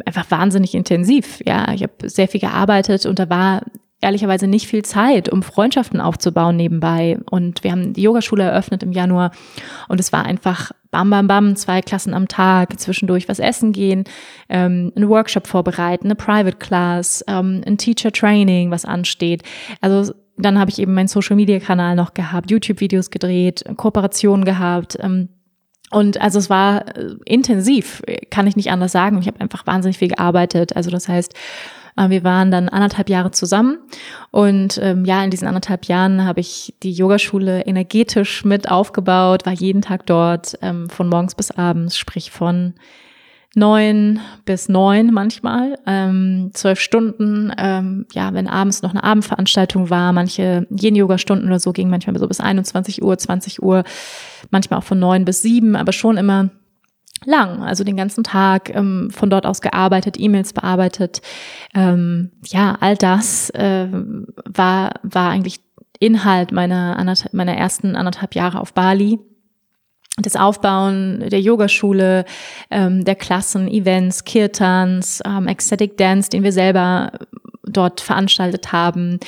einfach 0.04 0.30
wahnsinnig 0.30 0.74
intensiv. 0.74 1.40
Ja, 1.46 1.72
ich 1.72 1.82
habe 1.82 2.08
sehr 2.08 2.28
viel 2.28 2.40
gearbeitet 2.40 3.06
und 3.06 3.18
da 3.18 3.28
war 3.28 3.62
ehrlicherweise 4.00 4.46
nicht 4.46 4.66
viel 4.66 4.84
Zeit, 4.84 5.30
um 5.30 5.42
Freundschaften 5.42 6.00
aufzubauen 6.00 6.56
nebenbei. 6.56 7.18
Und 7.30 7.64
wir 7.64 7.72
haben 7.72 7.94
die 7.94 8.02
Yogaschule 8.02 8.42
eröffnet 8.42 8.82
im 8.82 8.92
Januar 8.92 9.32
und 9.88 9.98
es 9.98 10.12
war 10.12 10.24
einfach 10.24 10.72
bam, 10.90 11.10
bam, 11.10 11.26
bam, 11.26 11.56
zwei 11.56 11.80
Klassen 11.80 12.14
am 12.14 12.28
Tag, 12.28 12.78
zwischendurch 12.78 13.28
was 13.28 13.38
essen 13.38 13.72
gehen, 13.72 14.04
ähm, 14.48 14.92
einen 14.94 15.08
Workshop 15.08 15.46
vorbereiten, 15.46 16.06
eine 16.06 16.14
Private 16.14 16.58
Class, 16.58 17.24
ähm, 17.26 17.62
ein 17.66 17.78
Teacher 17.78 18.12
Training, 18.12 18.70
was 18.70 18.84
ansteht. 18.84 19.42
Also 19.80 20.12
dann 20.36 20.58
habe 20.58 20.70
ich 20.70 20.78
eben 20.78 20.94
meinen 20.94 21.08
Social 21.08 21.36
Media 21.36 21.58
Kanal 21.58 21.96
noch 21.96 22.14
gehabt, 22.14 22.50
YouTube-Videos 22.50 23.10
gedreht, 23.10 23.64
Kooperationen 23.76 24.44
gehabt. 24.44 24.98
Ähm, 25.00 25.30
und 25.94 26.20
also 26.20 26.38
es 26.38 26.50
war 26.50 26.96
äh, 26.96 27.14
intensiv, 27.24 28.02
kann 28.30 28.46
ich 28.46 28.56
nicht 28.56 28.70
anders 28.70 28.92
sagen. 28.92 29.18
Ich 29.20 29.28
habe 29.28 29.40
einfach 29.40 29.66
wahnsinnig 29.66 29.98
viel 29.98 30.08
gearbeitet. 30.08 30.74
Also 30.74 30.90
das 30.90 31.08
heißt, 31.08 31.34
äh, 31.96 32.08
wir 32.08 32.24
waren 32.24 32.50
dann 32.50 32.68
anderthalb 32.68 33.08
Jahre 33.08 33.30
zusammen 33.30 33.78
und 34.30 34.78
ähm, 34.82 35.04
ja, 35.04 35.22
in 35.22 35.30
diesen 35.30 35.46
anderthalb 35.46 35.86
Jahren 35.86 36.24
habe 36.24 36.40
ich 36.40 36.74
die 36.82 36.92
Yogaschule 36.92 37.62
energetisch 37.62 38.44
mit 38.44 38.70
aufgebaut, 38.70 39.46
war 39.46 39.52
jeden 39.52 39.82
Tag 39.82 40.06
dort, 40.06 40.58
ähm, 40.62 40.90
von 40.90 41.08
morgens 41.08 41.34
bis 41.34 41.50
abends, 41.52 41.96
sprich 41.96 42.30
von 42.30 42.74
neun 43.56 44.20
bis 44.44 44.68
neun 44.68 45.12
manchmal, 45.12 45.78
ähm, 45.86 46.50
zwölf 46.54 46.80
Stunden. 46.80 47.52
Ähm, 47.56 48.06
ja, 48.12 48.34
wenn 48.34 48.48
abends 48.48 48.82
noch 48.82 48.90
eine 48.90 49.04
Abendveranstaltung 49.04 49.90
war, 49.90 50.12
manche 50.12 50.66
Yin-Yoga-Stunden 50.70 51.46
oder 51.46 51.60
so 51.60 51.72
gingen 51.72 51.90
manchmal 51.90 52.18
so 52.18 52.28
bis 52.28 52.40
21 52.40 53.02
Uhr, 53.02 53.16
20 53.16 53.62
Uhr, 53.62 53.84
manchmal 54.50 54.78
auch 54.80 54.84
von 54.84 54.98
neun 54.98 55.24
bis 55.24 55.42
sieben, 55.42 55.76
aber 55.76 55.92
schon 55.92 56.16
immer 56.16 56.50
lang, 57.24 57.62
also 57.62 57.84
den 57.84 57.96
ganzen 57.96 58.24
Tag 58.24 58.74
ähm, 58.74 59.10
von 59.10 59.30
dort 59.30 59.46
aus 59.46 59.60
gearbeitet, 59.60 60.16
E-Mails 60.18 60.52
bearbeitet. 60.52 61.22
Ähm, 61.74 62.32
ja, 62.46 62.76
all 62.80 62.96
das 62.96 63.50
äh, 63.50 63.88
war, 64.44 64.92
war 65.02 65.30
eigentlich 65.30 65.60
Inhalt 66.00 66.52
meiner, 66.52 67.16
meiner 67.32 67.56
ersten 67.56 67.96
anderthalb 67.96 68.34
Jahre 68.34 68.60
auf 68.60 68.74
Bali. 68.74 69.18
Das 70.16 70.36
Aufbauen 70.36 71.28
der 71.28 71.40
Yogaschule, 71.40 72.24
ähm, 72.70 73.04
der 73.04 73.16
Klassen, 73.16 73.66
Events, 73.66 74.24
Kirtans, 74.24 75.20
ähm, 75.26 75.48
Ecstatic 75.48 75.96
Dance, 75.96 76.30
den 76.30 76.44
wir 76.44 76.52
selber 76.52 77.10
dort 77.66 78.00
veranstaltet 78.00 78.72
haben, 78.72 79.18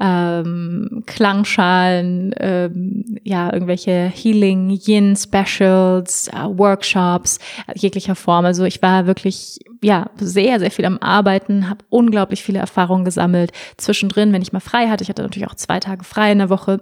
ähm, 0.00 1.02
Klangschalen, 1.06 2.34
ähm, 2.38 3.18
ja, 3.24 3.52
irgendwelche 3.52 4.12
Healing, 4.14 4.70
Yin 4.70 5.16
Specials, 5.16 6.28
äh, 6.28 6.44
Workshops 6.56 7.38
jeglicher 7.74 8.14
Form. 8.14 8.44
Also 8.44 8.64
ich 8.64 8.80
war 8.80 9.06
wirklich 9.06 9.58
ja 9.82 10.10
sehr, 10.20 10.60
sehr 10.60 10.70
viel 10.70 10.84
am 10.84 10.98
Arbeiten, 10.98 11.68
habe 11.68 11.84
unglaublich 11.88 12.44
viele 12.44 12.60
Erfahrungen 12.60 13.04
gesammelt. 13.04 13.50
Zwischendrin, 13.76 14.32
wenn 14.32 14.42
ich 14.42 14.52
mal 14.52 14.60
frei 14.60 14.88
hatte, 14.88 15.02
ich 15.02 15.08
hatte 15.08 15.22
natürlich 15.22 15.48
auch 15.48 15.56
zwei 15.56 15.80
Tage 15.80 16.04
frei 16.04 16.32
in 16.32 16.38
der 16.38 16.50
Woche. 16.50 16.80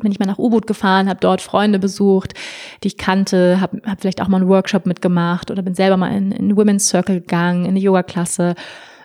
Bin 0.00 0.10
ich 0.10 0.18
mal 0.18 0.26
nach 0.26 0.38
U-Boot 0.38 0.66
gefahren, 0.66 1.08
habe 1.08 1.20
dort 1.20 1.42
Freunde 1.42 1.78
besucht, 1.78 2.34
die 2.82 2.88
ich 2.88 2.96
kannte, 2.96 3.60
habe 3.60 3.82
hab 3.84 4.00
vielleicht 4.00 4.22
auch 4.22 4.28
mal 4.28 4.38
einen 4.38 4.48
Workshop 4.48 4.86
mitgemacht 4.86 5.50
oder 5.50 5.62
bin 5.62 5.74
selber 5.74 5.96
mal 5.96 6.16
in, 6.16 6.32
in 6.32 6.56
Women's 6.56 6.88
Circle 6.88 7.20
gegangen, 7.20 7.64
in 7.64 7.70
eine 7.70 7.80
Yoga-Klasse 7.80 8.54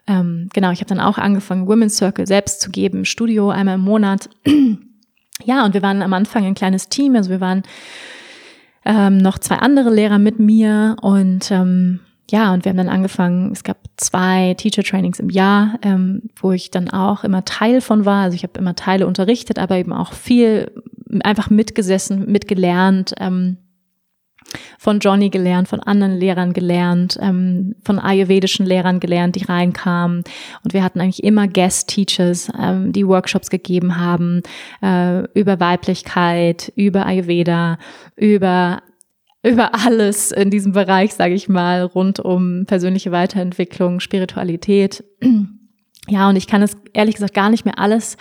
ähm, 0.08 0.48
genau, 0.54 0.72
ich 0.72 0.80
habe 0.80 0.90
dann 0.90 1.02
auch 1.02 1.18
angefangen, 1.18 1.68
Women's 1.68 1.98
Circle 1.98 2.26
selbst 2.26 2.62
zu 2.62 2.72
geben, 2.72 3.04
Studio 3.04 3.50
einmal 3.50 3.76
im 3.76 3.82
Monat. 3.82 4.30
ja, 5.44 5.66
und 5.66 5.74
wir 5.74 5.82
waren 5.82 6.02
am 6.02 6.14
Anfang 6.14 6.46
ein 6.46 6.56
kleines 6.56 6.88
Team, 6.88 7.16
also 7.16 7.30
wir 7.30 7.42
waren 7.42 7.64
ähm, 8.86 9.18
noch 9.18 9.38
zwei 9.38 9.58
andere 9.58 9.94
Lehrer 9.94 10.18
mit 10.18 10.40
mir 10.40 10.96
und 11.02 11.52
ähm, 11.52 12.00
ja, 12.32 12.54
und 12.54 12.64
wir 12.64 12.70
haben 12.70 12.78
dann 12.78 12.90
angefangen, 12.90 13.52
es 13.52 13.64
gab 13.64 13.78
zwei 13.98 14.54
Teacher 14.58 14.84
Trainings 14.84 15.20
im 15.20 15.30
Jahr, 15.30 15.80
ähm, 15.82 16.30
wo 16.36 16.52
ich 16.52 16.72
dann 16.72 16.90
auch 16.90 17.24
immer 17.24 17.44
Teil 17.46 17.82
von 17.82 18.06
war. 18.06 18.24
Also 18.24 18.36
ich 18.36 18.44
habe 18.44 18.58
immer 18.60 18.76
Teile 18.76 19.08
unterrichtet, 19.08 19.60
aber 19.60 19.78
eben 19.78 19.94
auch 19.94 20.14
viel 20.14 20.72
einfach 21.24 21.50
mitgesessen, 21.50 22.32
mitgelernt. 22.32 23.14
Ähm, 23.20 23.58
von 24.78 25.00
Johnny 25.00 25.30
gelernt, 25.30 25.68
von 25.68 25.80
anderen 25.80 26.18
Lehrern 26.18 26.54
gelernt, 26.54 27.18
ähm, 27.22 27.76
von 27.84 28.00
ayurvedischen 28.00 28.66
Lehrern 28.66 29.00
gelernt, 29.00 29.36
die 29.36 29.44
reinkamen. 29.44 30.24
Und 30.64 30.74
wir 30.74 30.84
hatten 30.84 31.02
eigentlich 31.02 31.24
immer 31.24 31.48
Guest-Teachers, 31.48 32.52
ähm, 32.58 32.94
die 32.94 33.08
Workshops 33.08 33.50
gegeben 33.50 33.98
haben 33.98 34.42
äh, 34.82 35.24
über 35.38 35.60
Weiblichkeit, 35.60 36.72
über 36.76 37.06
Ayurveda, 37.06 37.78
über 38.16 38.82
über 39.44 39.74
alles 39.74 40.32
in 40.32 40.50
diesem 40.50 40.72
Bereich, 40.72 41.14
sage 41.14 41.34
ich 41.34 41.48
mal, 41.48 41.84
rund 41.84 42.20
um 42.20 42.66
persönliche 42.66 43.12
Weiterentwicklung, 43.12 44.00
Spiritualität. 44.00 45.04
Ja, 46.10 46.30
und 46.30 46.38
ich 46.38 46.48
kann 46.48 46.62
es 46.62 46.78
ehrlich 46.94 47.16
gesagt 47.16 47.34
gar 47.34 47.50
nicht 47.50 47.66
mehr 47.66 47.78
alles 47.78 48.16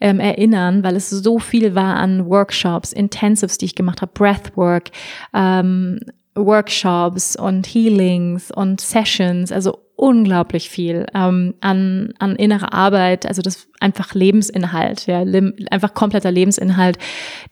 ähm, 0.00 0.20
erinnern, 0.20 0.84
weil 0.84 0.94
es 0.94 1.10
so 1.10 1.40
viel 1.40 1.74
war 1.74 1.96
an 1.96 2.26
Workshops, 2.26 2.92
Intensives, 2.92 3.58
die 3.58 3.64
ich 3.64 3.74
gemacht 3.74 4.00
habe, 4.00 4.12
Breathwork, 4.14 4.90
ähm, 5.34 5.98
Workshops 6.36 7.34
und 7.34 7.66
Healings 7.66 8.52
und 8.52 8.80
Sessions, 8.80 9.50
also 9.50 9.78
unglaublich 10.02 10.68
viel 10.68 11.06
ähm, 11.14 11.54
an, 11.60 12.12
an 12.18 12.34
innerer 12.34 12.74
Arbeit, 12.74 13.24
also 13.24 13.40
das 13.40 13.68
einfach 13.78 14.14
Lebensinhalt, 14.14 15.06
ja, 15.06 15.20
einfach 15.70 15.94
kompletter 15.94 16.32
Lebensinhalt, 16.32 16.98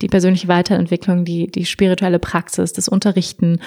die 0.02 0.08
persönliche 0.08 0.48
Weiterentwicklung, 0.48 1.24
die, 1.24 1.46
die 1.46 1.64
spirituelle 1.64 2.18
Praxis, 2.18 2.72
das 2.72 2.88
Unterrichten. 2.88 3.60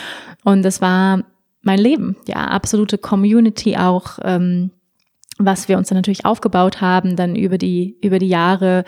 Und 0.44 0.64
das 0.64 0.82
war 0.82 1.24
mein 1.62 1.80
Leben, 1.80 2.18
ja, 2.28 2.36
absolute 2.36 2.98
Community 2.98 3.78
auch, 3.78 4.20
ähm, 4.22 4.72
was 5.38 5.70
wir 5.70 5.78
uns 5.78 5.88
dann 5.88 5.98
natürlich 5.98 6.26
aufgebaut 6.26 6.82
haben, 6.82 7.16
dann 7.16 7.38
über 7.38 7.58
die, 7.58 7.96
über 8.02 8.20
die 8.20 8.28
Jahre, 8.28 8.84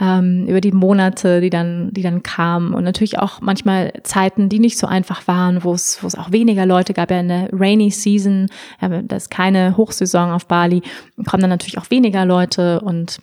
ähm, 0.00 0.46
über 0.46 0.60
die 0.60 0.72
Monate, 0.72 1.40
die 1.40 1.50
dann, 1.50 1.90
die 1.92 2.02
dann 2.02 2.22
kamen 2.22 2.74
und 2.74 2.84
natürlich 2.84 3.18
auch 3.18 3.40
manchmal 3.40 3.92
Zeiten, 4.02 4.48
die 4.48 4.58
nicht 4.58 4.78
so 4.78 4.86
einfach 4.86 5.26
waren, 5.26 5.64
wo 5.64 5.72
es, 5.72 6.02
wo 6.02 6.06
es 6.06 6.16
auch 6.16 6.32
weniger 6.32 6.66
Leute 6.66 6.92
gab. 6.92 7.10
Ja, 7.10 7.20
in 7.20 7.28
der 7.28 7.48
Rainy 7.52 7.90
Season, 7.90 8.48
ja, 8.80 8.88
das 9.02 9.24
ist 9.24 9.30
keine 9.30 9.76
Hochsaison 9.76 10.30
auf 10.30 10.46
Bali, 10.46 10.82
kommen 11.26 11.40
dann 11.40 11.50
natürlich 11.50 11.78
auch 11.78 11.90
weniger 11.90 12.24
Leute 12.26 12.80
und 12.80 13.20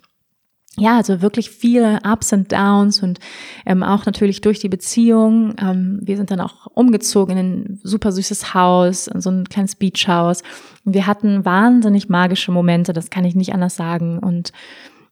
ja, 0.76 0.98
also 0.98 1.22
wirklich 1.22 1.52
viele 1.52 2.00
Ups 2.04 2.34
und 2.34 2.52
Downs 2.52 3.04
und 3.04 3.20
ähm, 3.66 3.84
auch 3.84 4.08
natürlich 4.08 4.42
durch 4.42 4.58
die 4.58 4.70
Beziehung. 4.70 5.54
Ähm, 5.62 6.00
wir 6.02 6.18
sind 6.18 6.32
dann 6.32 6.40
auch 6.40 6.66
umgezogen 6.74 7.38
in 7.38 7.46
ein 7.46 7.80
super 7.84 8.12
süßes 8.12 8.56
Haus, 8.56 9.06
in 9.06 9.22
so 9.22 9.30
ein 9.30 9.48
kleines 9.48 9.76
Beachhaus. 9.76 10.42
Wir 10.84 11.06
hatten 11.06 11.46
wahnsinnig 11.46 12.10
magische 12.10 12.52
Momente, 12.52 12.92
das 12.92 13.12
kann 13.12 13.24
ich 13.24 13.36
nicht 13.36 13.54
anders 13.54 13.76
sagen. 13.76 14.18
Und 14.18 14.52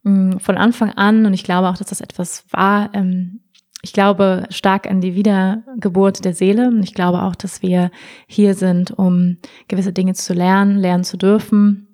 mm, 0.04 0.38
von 0.38 0.58
Anfang 0.58 0.92
an, 0.92 1.26
und 1.26 1.34
ich 1.34 1.44
glaube 1.44 1.70
auch, 1.70 1.78
dass 1.78 1.88
das 1.88 2.02
etwas 2.02 2.46
war, 2.52 2.90
ähm, 2.94 3.42
ich 3.84 3.94
glaube 3.94 4.46
stark 4.50 4.88
an 4.88 5.02
die 5.02 5.16
Wiedergeburt 5.16 6.24
der 6.24 6.36
Seele. 6.36 6.72
Ich 6.84 6.94
glaube 6.94 7.24
auch, 7.24 7.34
dass 7.34 7.64
wir 7.64 7.90
hier 8.28 8.54
sind, 8.54 8.92
um 8.92 9.38
gewisse 9.68 9.92
Dinge 9.92 10.14
zu 10.14 10.36
lernen, 10.36 10.78
lernen 10.78 11.04
zu 11.04 11.18
dürfen 11.18 11.88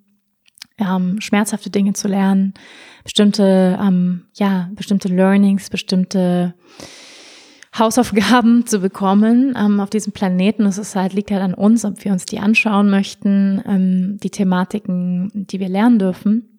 ähm, 0.79 1.19
schmerzhafte 1.21 1.69
Dinge 1.69 1.93
zu 1.93 2.07
lernen, 2.07 2.53
bestimmte, 3.03 3.77
ähm, 3.81 4.25
ja, 4.35 4.69
bestimmte 4.73 5.07
Learnings, 5.07 5.69
bestimmte 5.69 6.53
Hausaufgaben 7.77 8.65
zu 8.65 8.79
bekommen 8.79 9.55
ähm, 9.57 9.79
auf 9.79 9.89
diesem 9.89 10.13
Planeten. 10.13 10.65
Es 10.65 10.77
ist 10.77 10.95
halt, 10.95 11.13
liegt 11.13 11.31
halt 11.31 11.41
an 11.41 11.53
uns, 11.53 11.85
ob 11.85 12.03
wir 12.03 12.11
uns 12.11 12.25
die 12.25 12.39
anschauen 12.39 12.89
möchten, 12.89 13.61
ähm, 13.65 14.17
die 14.21 14.29
Thematiken, 14.29 15.31
die 15.33 15.59
wir 15.59 15.69
lernen 15.69 15.99
dürfen. 15.99 16.56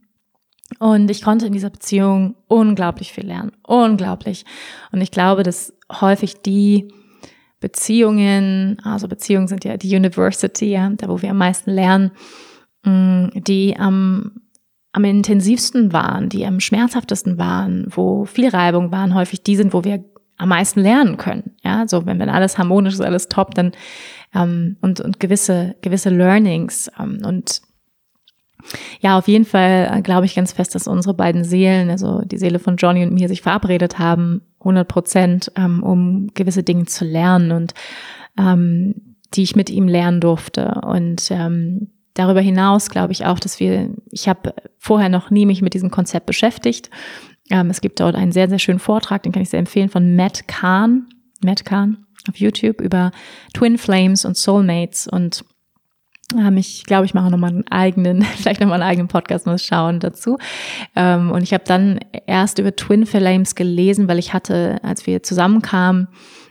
Und 0.79 1.11
ich 1.11 1.23
konnte 1.23 1.47
in 1.47 1.53
dieser 1.53 1.71
Beziehung 1.71 2.37
unglaublich 2.47 3.13
viel 3.13 3.27
lernen. 3.27 3.53
Unglaublich. 3.67 4.45
Und 4.93 5.01
ich 5.01 5.11
glaube, 5.11 5.43
dass 5.43 5.73
häufig 6.01 6.43
die 6.43 6.93
Beziehungen, 7.61 8.79
also 8.85 9.09
Beziehungen 9.09 9.49
sind 9.49 9.65
ja 9.65 9.77
die 9.77 9.97
University, 9.97 10.67
ja, 10.67 10.91
da 10.91 11.09
wo 11.09 11.23
wir 11.23 11.31
am 11.31 11.39
meisten 11.39 11.71
lernen, 11.71 12.13
Mm, 12.85 13.29
die 13.35 13.77
am, 13.79 14.41
am 14.93 15.05
intensivsten 15.05 15.93
waren, 15.93 16.29
die 16.29 16.47
am 16.47 16.61
schmerzhaftesten 16.61 17.39
waren, 17.39 17.87
wo 17.91 18.25
viel 18.25 18.49
Reibung 18.49 18.93
waren, 18.93 19.15
häufig 19.15 19.43
die 19.43 19.57
sind, 19.57 19.75
wo 19.75 19.85
wir 19.85 20.05
am 20.37 20.51
meisten 20.51 20.81
lernen 20.81 21.17
können. 21.17 21.57
Ja, 21.65 21.89
so 21.89 22.07
wenn, 22.07 22.19
wenn 22.21 22.31
alles 22.31 22.57
harmonisch 22.57 22.95
ist, 22.95 23.01
alles 23.01 23.29
top, 23.29 23.55
dann 23.55 23.73
ähm, 24.35 24.77
und, 24.81 25.01
und 25.01 25.19
gewisse, 25.19 25.75
gewisse 25.83 26.11
Learnings 26.11 26.91
ähm, 26.99 27.19
und 27.25 27.63
ja, 29.01 29.19
auf 29.19 29.29
jeden 29.29 29.45
Fall 29.45 29.91
äh, 29.93 30.03
glaube 30.03 30.27
ich 30.27 30.35
ganz 30.35 30.53
fest, 30.53 30.75
dass 30.75 30.87
unsere 30.87 31.15
beiden 31.15 31.45
Seelen, 31.45 31.91
also 31.91 32.23
die 32.23 32.39
Seele 32.39 32.59
von 32.59 32.77
Johnny 32.77 33.05
und 33.05 33.15
mir, 33.15 33.29
sich 33.29 33.43
verabredet 33.43 33.99
haben, 33.99 34.43
100 34.61 34.89
Prozent, 34.89 35.53
ähm, 35.57 35.83
um 35.83 36.29
gewisse 36.35 36.63
Dinge 36.63 36.87
zu 36.87 37.05
lernen 37.05 37.53
und 37.53 37.75
ähm, 38.39 39.17
die 39.35 39.43
ich 39.43 39.57
mit 39.57 39.71
ihm 39.71 39.89
lernen 39.89 40.21
durfte. 40.21 40.81
Und 40.85 41.31
ähm, 41.31 41.89
Darüber 42.19 42.41
hinaus 42.41 42.91
glaube 42.91 43.13
ich 43.13 43.27
auch, 43.27 43.39
dass 43.39 43.61
wir, 43.61 43.91
ich 44.11 44.29
habe 44.29 44.53
vorher 44.77 45.09
noch 45.09 45.31
nie 45.31 45.47
mich 45.47 45.63
mit 45.63 45.73
diesem 45.73 45.93
Konzept 45.93 46.27
beschäftigt. 46.27 46.91
Ähm, 47.49 47.71
es 47.71 47.81
gibt 47.81 48.01
dort 48.01 48.17
einen 48.17 48.33
sehr, 48.33 48.49
sehr 48.49 48.59
schönen 48.59 48.81
Vortrag, 48.81 49.23
den 49.23 49.31
kann 49.31 49.43
ich 49.43 49.51
sehr 49.51 49.61
empfehlen, 49.61 49.89
von 49.89 50.17
Matt 50.17 50.49
Kahn, 50.49 51.07
Matt 51.45 51.65
Kahn 51.65 52.07
auf 52.29 52.35
YouTube 52.37 52.81
über 52.81 53.13
Twin 53.55 53.79
Flames 53.79 54.25
und 54.25 54.37
Soulmates 54.37 55.07
und 55.07 55.45
ich 56.57 56.85
glaube, 56.85 57.07
ich 57.07 57.15
mache 57.15 57.31
nochmal 57.31 57.51
einen 57.51 57.69
eigenen, 57.69 58.23
vielleicht 58.37 58.61
nochmal 58.61 58.81
einen 58.81 58.91
eigenen 58.91 59.09
Podcast 59.09 59.47
mal 59.47 59.59
schauen 59.59 60.01
dazu. 60.01 60.39
Ähm, 60.95 61.31
und 61.31 61.43
ich 61.43 61.55
habe 61.55 61.65
dann 61.67 62.01
erst 62.27 62.59
über 62.59 62.75
Twin 62.77 63.07
Flames 63.07 63.55
gelesen, 63.55 64.09
weil 64.09 64.19
ich 64.19 64.33
hatte, 64.33 64.79
als 64.83 65.07
wir 65.07 65.23
zusammenkamen, 65.23 66.09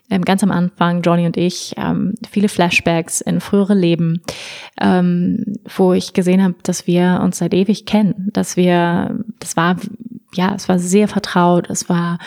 ähm, 0.10 0.24
ganz 0.24 0.42
am 0.42 0.52
Anfang, 0.52 1.02
Johnny 1.02 1.26
und 1.26 1.38
ich, 1.38 1.74
ähm, 1.78 2.16
viele 2.30 2.50
Flashbacks 2.50 3.22
in 3.22 3.42
frühere 3.42 3.74
Leben, 3.74 4.22
ähm, 4.80 5.44
wo 5.76 5.94
ich 5.94 6.14
gesehen 6.14 6.42
habe, 6.42 6.56
dass 6.64 6.88
wir 6.88 7.20
uns 7.24 7.38
seit 7.38 7.54
ewig 7.54 7.86
kennen, 7.86 8.30
dass 8.32 8.56
wir, 8.56 9.20
das 9.40 9.58
war, 9.58 9.76
ja, 10.34 10.56
es 10.56 10.70
war 10.70 10.80
sehr 10.80 11.08
vertraut, 11.08 11.70
es 11.70 11.90
war 11.90 12.20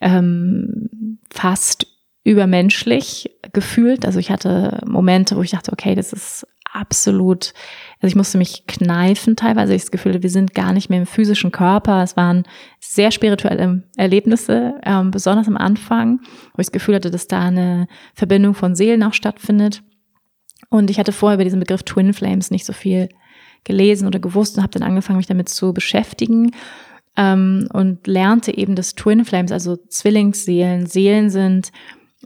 ähm, 0.00 1.18
fast 1.30 1.86
übermenschlich 2.24 3.30
gefühlt. 3.52 4.06
Also 4.06 4.18
ich 4.18 4.30
hatte 4.30 4.80
Momente, 4.86 5.36
wo 5.36 5.42
ich 5.42 5.50
dachte, 5.50 5.72
okay, 5.72 5.94
das 5.94 6.12
ist 6.12 6.46
absolut, 6.80 7.52
also 8.00 8.08
ich 8.08 8.16
musste 8.16 8.38
mich 8.38 8.66
kneifen 8.66 9.36
teilweise. 9.36 9.74
Ich 9.74 9.82
das 9.82 9.90
Gefühl, 9.90 10.22
wir 10.22 10.30
sind 10.30 10.54
gar 10.54 10.72
nicht 10.72 10.88
mehr 10.88 11.00
im 11.00 11.06
physischen 11.06 11.52
Körper. 11.52 12.02
Es 12.02 12.16
waren 12.16 12.44
sehr 12.80 13.10
spirituelle 13.10 13.84
Erlebnisse, 13.96 14.74
ähm, 14.84 15.10
besonders 15.10 15.46
am 15.46 15.56
Anfang, 15.56 16.20
wo 16.54 16.60
ich 16.60 16.66
das 16.66 16.72
Gefühl 16.72 16.94
hatte, 16.94 17.10
dass 17.10 17.28
da 17.28 17.42
eine 17.42 17.86
Verbindung 18.14 18.54
von 18.54 18.74
Seelen 18.74 19.02
auch 19.02 19.14
stattfindet. 19.14 19.82
Und 20.70 20.90
ich 20.90 20.98
hatte 20.98 21.12
vorher 21.12 21.36
über 21.36 21.44
diesen 21.44 21.60
Begriff 21.60 21.82
Twin 21.82 22.14
Flames 22.14 22.50
nicht 22.50 22.64
so 22.64 22.72
viel 22.72 23.08
gelesen 23.64 24.06
oder 24.06 24.18
gewusst 24.18 24.56
und 24.56 24.62
habe 24.62 24.72
dann 24.72 24.88
angefangen, 24.88 25.18
mich 25.18 25.26
damit 25.26 25.48
zu 25.48 25.74
beschäftigen 25.74 26.52
ähm, 27.16 27.68
und 27.72 28.06
lernte 28.06 28.56
eben, 28.56 28.74
dass 28.74 28.94
Twin 28.94 29.24
Flames, 29.24 29.52
also 29.52 29.76
Zwillingsseelen, 29.76 30.86
Seelen 30.86 31.30
sind, 31.30 31.72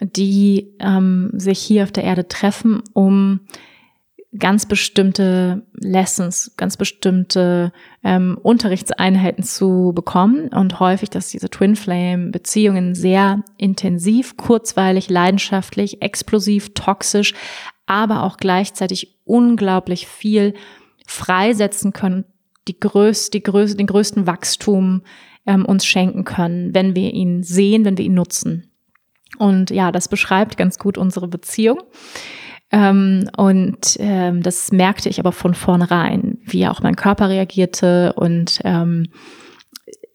die 0.01 0.75
ähm, 0.81 1.31
sich 1.35 1.59
hier 1.59 1.85
auf 1.85 1.93
der 1.93 2.05
Erde 2.05 2.29
treffen, 2.29 2.83
um 2.93 3.41
ganz 4.39 4.67
bestimmte 4.67 5.63
Lessons, 5.75 6.55
ganz 6.57 6.77
bestimmte 6.77 7.73
ähm, 8.03 8.39
Unterrichtseinheiten 8.43 9.45
zu 9.45 9.93
bekommen 9.95 10.49
und 10.49 10.81
häufig, 10.81 11.11
dass 11.11 11.29
diese 11.29 11.51
Twin 11.51 11.77
Flame 11.77 12.31
Beziehungen 12.31 12.95
sehr 12.95 13.45
intensiv, 13.59 14.37
kurzweilig, 14.37 15.09
leidenschaftlich, 15.09 16.03
explosiv, 16.03 16.75
toxisch, 16.75 17.35
aber 17.87 18.25
auch 18.25 18.37
gleichzeitig 18.37 19.19
unglaublich 19.25 20.07
viel 20.07 20.55
freisetzen 21.07 21.93
können, 21.93 22.25
die 22.67 22.79
größte, 22.81 23.39
die 23.39 23.43
größte, 23.43 23.77
den 23.77 23.87
größten 23.87 24.27
Wachstum 24.27 25.03
ähm, 25.47 25.65
uns 25.65 25.87
schenken 25.87 26.25
können, 26.25 26.75
wenn 26.75 26.97
wir 26.97 27.13
ihn 27.13 27.43
sehen, 27.43 27.85
wenn 27.85 27.99
wir 27.99 28.05
ihn 28.05 28.15
nutzen. 28.15 28.71
Und 29.39 29.71
ja, 29.71 29.93
das 29.93 30.09
beschreibt 30.09 30.57
ganz 30.57 30.79
gut 30.79 30.97
unsere 30.97 31.29
Beziehung. 31.29 31.83
Ähm, 32.75 33.31
und 33.37 33.97
ähm, 34.01 34.43
das 34.43 34.73
merkte 34.73 35.09
ich 35.09 35.21
aber 35.21 35.31
von 35.31 35.55
vornherein, 35.55 36.39
wie 36.45 36.67
auch 36.67 36.83
mein 36.83 36.97
Körper 36.97 37.29
reagierte 37.29 38.13
und 38.15 38.59
ähm, 38.65 39.07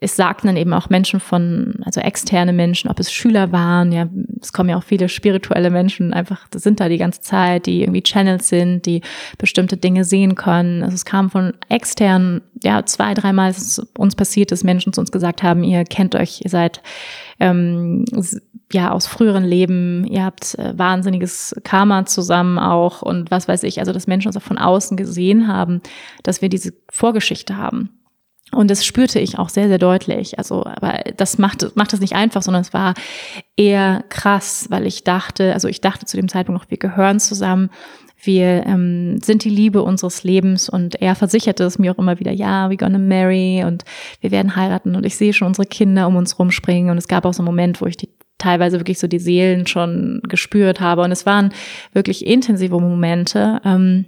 es 0.01 0.15
sagten 0.15 0.47
dann 0.47 0.57
eben 0.57 0.73
auch 0.73 0.89
Menschen 0.89 1.21
von, 1.21 1.75
also 1.83 2.01
externe 2.01 2.51
Menschen, 2.51 2.89
ob 2.89 2.99
es 2.99 3.11
Schüler 3.11 3.53
waren, 3.53 3.91
ja, 3.93 4.09
es 4.41 4.51
kommen 4.51 4.69
ja 4.69 4.77
auch 4.77 4.83
viele 4.83 5.07
spirituelle 5.07 5.69
Menschen 5.69 6.13
einfach, 6.13 6.47
das 6.49 6.63
sind 6.63 6.81
da 6.81 6.89
die 6.89 6.97
ganze 6.97 7.21
Zeit, 7.21 7.65
die 7.65 7.81
irgendwie 7.81 8.03
Channels 8.03 8.49
sind, 8.49 8.85
die 8.85 9.01
bestimmte 9.37 9.77
Dinge 9.77 10.03
sehen 10.03 10.35
können. 10.35 10.83
Also 10.83 10.95
es 10.95 11.05
kam 11.05 11.29
von 11.29 11.53
externen, 11.69 12.41
ja, 12.63 12.85
zwei, 12.85 13.13
dreimal 13.13 13.51
ist 13.51 13.57
es 13.59 13.79
uns 13.97 14.15
passiert, 14.15 14.51
dass 14.51 14.63
Menschen 14.63 14.91
zu 14.91 15.01
uns 15.01 15.11
gesagt 15.11 15.43
haben, 15.43 15.63
ihr 15.63 15.85
kennt 15.85 16.15
euch, 16.15 16.41
ihr 16.43 16.49
seid 16.49 16.81
ähm, 17.39 18.05
ja 18.71 18.91
aus 18.91 19.07
früheren 19.07 19.43
Leben, 19.43 20.05
ihr 20.05 20.23
habt 20.23 20.57
äh, 20.59 20.77
wahnsinniges 20.77 21.55
Karma 21.63 22.05
zusammen 22.05 22.59
auch 22.59 23.01
und 23.01 23.31
was 23.31 23.47
weiß 23.47 23.63
ich, 23.63 23.79
also 23.79 23.93
dass 23.93 24.07
Menschen 24.07 24.27
uns 24.27 24.37
auch 24.37 24.41
von 24.41 24.57
außen 24.57 24.95
gesehen 24.97 25.47
haben, 25.47 25.81
dass 26.23 26.41
wir 26.41 26.49
diese 26.49 26.73
Vorgeschichte 26.89 27.57
haben. 27.57 27.89
Und 28.51 28.71
das 28.71 28.83
spürte 28.83 29.19
ich 29.19 29.37
auch 29.37 29.49
sehr, 29.49 29.67
sehr 29.67 29.77
deutlich. 29.77 30.39
Also, 30.39 30.65
aber 30.65 31.01
das 31.15 31.37
macht, 31.37 31.75
macht 31.75 31.93
es 31.93 31.99
nicht 31.99 32.13
einfach, 32.13 32.41
sondern 32.41 32.61
es 32.61 32.73
war 32.73 32.95
eher 33.55 34.03
krass, 34.09 34.67
weil 34.69 34.87
ich 34.87 35.03
dachte, 35.03 35.53
also 35.53 35.67
ich 35.67 35.81
dachte 35.81 36.05
zu 36.05 36.17
dem 36.17 36.27
Zeitpunkt 36.27 36.59
noch, 36.59 36.71
wir 36.71 36.79
gehören 36.79 37.19
zusammen, 37.19 37.69
wir 38.21 38.65
ähm, 38.65 39.21
sind 39.21 39.43
die 39.43 39.49
Liebe 39.49 39.81
unseres 39.81 40.23
Lebens 40.23 40.67
und 40.67 41.01
er 41.01 41.15
versicherte 41.15 41.63
es 41.63 41.79
mir 41.79 41.93
auch 41.93 41.99
immer 41.99 42.19
wieder, 42.19 42.31
ja, 42.31 42.67
we're 42.67 42.77
gonna 42.77 42.97
marry 42.97 43.63
und 43.65 43.85
wir 44.19 44.31
werden 44.31 44.55
heiraten 44.55 44.95
und 44.95 45.05
ich 45.05 45.15
sehe 45.15 45.31
schon 45.31 45.47
unsere 45.47 45.67
Kinder 45.67 46.07
um 46.07 46.17
uns 46.17 46.37
rumspringen 46.37 46.91
und 46.91 46.97
es 46.97 47.07
gab 47.07 47.25
auch 47.25 47.33
so 47.33 47.41
einen 47.41 47.45
Moment, 47.45 47.79
wo 47.81 47.85
ich 47.85 47.95
die 47.95 48.09
teilweise 48.39 48.79
wirklich 48.79 48.97
so 48.97 49.07
die 49.07 49.19
Seelen 49.19 49.67
schon 49.67 50.21
gespürt 50.27 50.79
habe 50.79 51.03
und 51.03 51.11
es 51.11 51.27
waren 51.27 51.53
wirklich 51.93 52.25
intensive 52.25 52.79
Momente. 52.79 53.61
Ähm, 53.63 54.05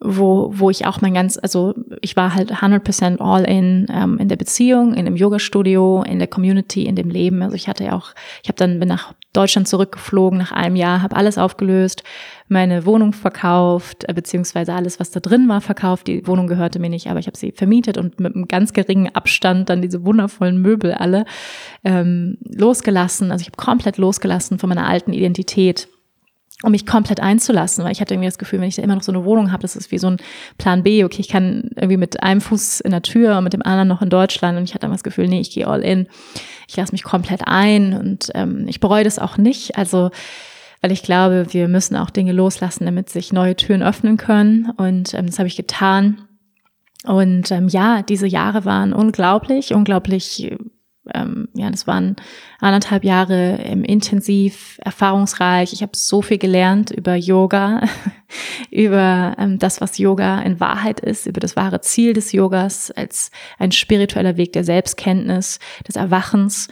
wo, 0.00 0.52
wo 0.54 0.70
ich 0.70 0.86
auch 0.86 1.00
mein 1.00 1.14
ganz, 1.14 1.38
also 1.42 1.74
ich 2.00 2.14
war 2.14 2.34
halt 2.34 2.52
100% 2.52 3.20
all 3.20 3.44
in, 3.44 3.86
ähm, 3.92 4.18
in 4.18 4.28
der 4.28 4.36
Beziehung, 4.36 4.94
in 4.94 5.06
dem 5.06 5.16
Yoga-Studio, 5.16 6.04
in 6.06 6.20
der 6.20 6.28
Community, 6.28 6.84
in 6.84 6.94
dem 6.94 7.10
Leben. 7.10 7.42
Also 7.42 7.56
ich 7.56 7.66
hatte 7.68 7.84
ja 7.84 7.94
auch, 7.94 8.12
ich 8.42 8.48
habe 8.48 8.56
dann 8.56 8.78
bin 8.78 8.88
nach 8.88 9.14
Deutschland 9.32 9.66
zurückgeflogen 9.66 10.38
nach 10.38 10.52
einem 10.52 10.76
Jahr, 10.76 11.02
habe 11.02 11.16
alles 11.16 11.36
aufgelöst, 11.36 12.04
meine 12.46 12.86
Wohnung 12.86 13.12
verkauft, 13.12 14.04
äh, 14.08 14.14
beziehungsweise 14.14 14.72
alles, 14.72 15.00
was 15.00 15.10
da 15.10 15.18
drin 15.18 15.48
war, 15.48 15.60
verkauft. 15.60 16.06
Die 16.06 16.24
Wohnung 16.28 16.46
gehörte 16.46 16.78
mir 16.78 16.90
nicht, 16.90 17.10
aber 17.10 17.18
ich 17.18 17.26
habe 17.26 17.36
sie 17.36 17.50
vermietet 17.50 17.98
und 17.98 18.20
mit 18.20 18.36
einem 18.36 18.46
ganz 18.46 18.72
geringen 18.72 19.12
Abstand 19.16 19.68
dann 19.68 19.82
diese 19.82 20.04
wundervollen 20.04 20.62
Möbel 20.62 20.94
alle 20.94 21.24
ähm, 21.82 22.38
losgelassen. 22.44 23.32
Also 23.32 23.42
ich 23.42 23.48
habe 23.48 23.56
komplett 23.56 23.98
losgelassen 23.98 24.60
von 24.60 24.68
meiner 24.68 24.86
alten 24.86 25.12
Identität 25.12 25.88
um 26.62 26.72
mich 26.72 26.86
komplett 26.86 27.20
einzulassen, 27.20 27.84
weil 27.84 27.92
ich 27.92 28.00
hatte 28.00 28.14
irgendwie 28.14 28.28
das 28.28 28.38
Gefühl, 28.38 28.60
wenn 28.60 28.68
ich 28.68 28.76
da 28.76 28.82
immer 28.82 28.96
noch 28.96 29.02
so 29.02 29.12
eine 29.12 29.24
Wohnung 29.24 29.52
habe, 29.52 29.62
das 29.62 29.76
ist 29.76 29.92
wie 29.92 29.98
so 29.98 30.08
ein 30.08 30.16
Plan 30.58 30.82
B. 30.82 31.04
Okay, 31.04 31.20
ich 31.20 31.28
kann 31.28 31.70
irgendwie 31.76 31.96
mit 31.96 32.22
einem 32.22 32.40
Fuß 32.40 32.80
in 32.80 32.90
der 32.90 33.02
Tür 33.02 33.38
und 33.38 33.44
mit 33.44 33.52
dem 33.52 33.62
anderen 33.62 33.88
noch 33.88 34.02
in 34.02 34.10
Deutschland 34.10 34.58
und 34.58 34.64
ich 34.64 34.74
hatte 34.74 34.82
dann 34.82 34.90
das 34.92 35.04
Gefühl, 35.04 35.28
nee, 35.28 35.40
ich 35.40 35.52
gehe 35.52 35.68
all 35.68 35.82
in, 35.82 36.08
ich 36.66 36.76
lasse 36.76 36.92
mich 36.92 37.04
komplett 37.04 37.42
ein 37.46 37.94
und 37.94 38.30
ähm, 38.34 38.66
ich 38.66 38.80
bereue 38.80 39.04
das 39.04 39.20
auch 39.20 39.36
nicht. 39.36 39.76
Also 39.76 40.10
weil 40.80 40.92
ich 40.92 41.02
glaube, 41.02 41.46
wir 41.50 41.68
müssen 41.68 41.96
auch 41.96 42.10
Dinge 42.10 42.32
loslassen, 42.32 42.84
damit 42.84 43.10
sich 43.10 43.32
neue 43.32 43.56
Türen 43.56 43.82
öffnen 43.82 44.16
können 44.16 44.70
und 44.76 45.14
ähm, 45.14 45.26
das 45.26 45.38
habe 45.38 45.48
ich 45.48 45.56
getan. 45.56 46.22
Und 47.04 47.50
ähm, 47.50 47.68
ja, 47.68 48.02
diese 48.02 48.26
Jahre 48.26 48.64
waren 48.64 48.92
unglaublich, 48.92 49.72
unglaublich 49.74 50.52
ähm, 51.14 51.48
ja, 51.54 51.70
das 51.70 51.86
waren 51.86 52.16
anderthalb 52.60 53.04
Jahre 53.04 53.58
ähm, 53.62 53.84
intensiv, 53.84 54.78
erfahrungsreich. 54.84 55.72
Ich 55.72 55.82
habe 55.82 55.92
so 55.94 56.22
viel 56.22 56.38
gelernt 56.38 56.90
über 56.90 57.14
Yoga, 57.14 57.82
über 58.70 59.34
ähm, 59.38 59.58
das, 59.58 59.80
was 59.80 59.98
Yoga 59.98 60.40
in 60.40 60.60
Wahrheit 60.60 61.00
ist, 61.00 61.26
über 61.26 61.40
das 61.40 61.56
wahre 61.56 61.80
Ziel 61.80 62.12
des 62.12 62.32
Yogas 62.32 62.90
als 62.90 63.30
ein 63.58 63.72
spiritueller 63.72 64.36
Weg 64.36 64.52
der 64.52 64.64
Selbstkenntnis, 64.64 65.58
des 65.86 65.96
Erwachens 65.96 66.68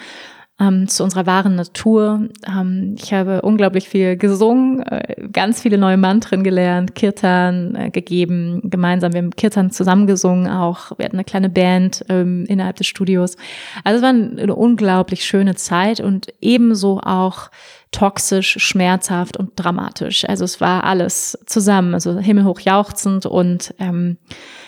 ähm, 0.58 0.88
zu 0.88 1.04
unserer 1.04 1.26
wahren 1.26 1.54
Natur. 1.54 2.28
Ähm, 2.46 2.94
ich 2.98 3.12
habe 3.12 3.42
unglaublich 3.42 3.88
viel 3.88 4.16
gesungen, 4.16 4.82
äh, 4.82 5.28
ganz 5.30 5.60
viele 5.60 5.76
neue 5.76 5.98
Mantren 5.98 6.44
gelernt, 6.44 6.94
Kirtan 6.94 7.74
äh, 7.74 7.90
gegeben, 7.90 8.62
gemeinsam. 8.64 9.12
Wir 9.12 9.18
haben 9.18 9.30
Kirtan 9.30 9.70
zusammengesungen 9.70 10.48
auch. 10.48 10.98
Wir 10.98 11.04
hatten 11.04 11.16
eine 11.16 11.24
kleine 11.24 11.50
Band 11.50 12.04
ähm, 12.08 12.44
innerhalb 12.48 12.76
des 12.76 12.86
Studios. 12.86 13.36
Also 13.84 13.98
es 13.98 14.02
war 14.02 14.10
eine 14.10 14.54
unglaublich 14.54 15.24
schöne 15.24 15.56
Zeit 15.56 16.00
und 16.00 16.28
ebenso 16.40 17.00
auch 17.00 17.50
toxisch, 17.92 18.56
schmerzhaft 18.58 19.36
und 19.36 19.52
dramatisch. 19.56 20.28
Also 20.28 20.44
es 20.44 20.60
war 20.60 20.84
alles 20.84 21.38
zusammen, 21.46 21.94
also 21.94 22.18
himmelhoch 22.18 22.60
jauchzend 22.60 23.26
und 23.26 23.74
ähm, 23.78 24.18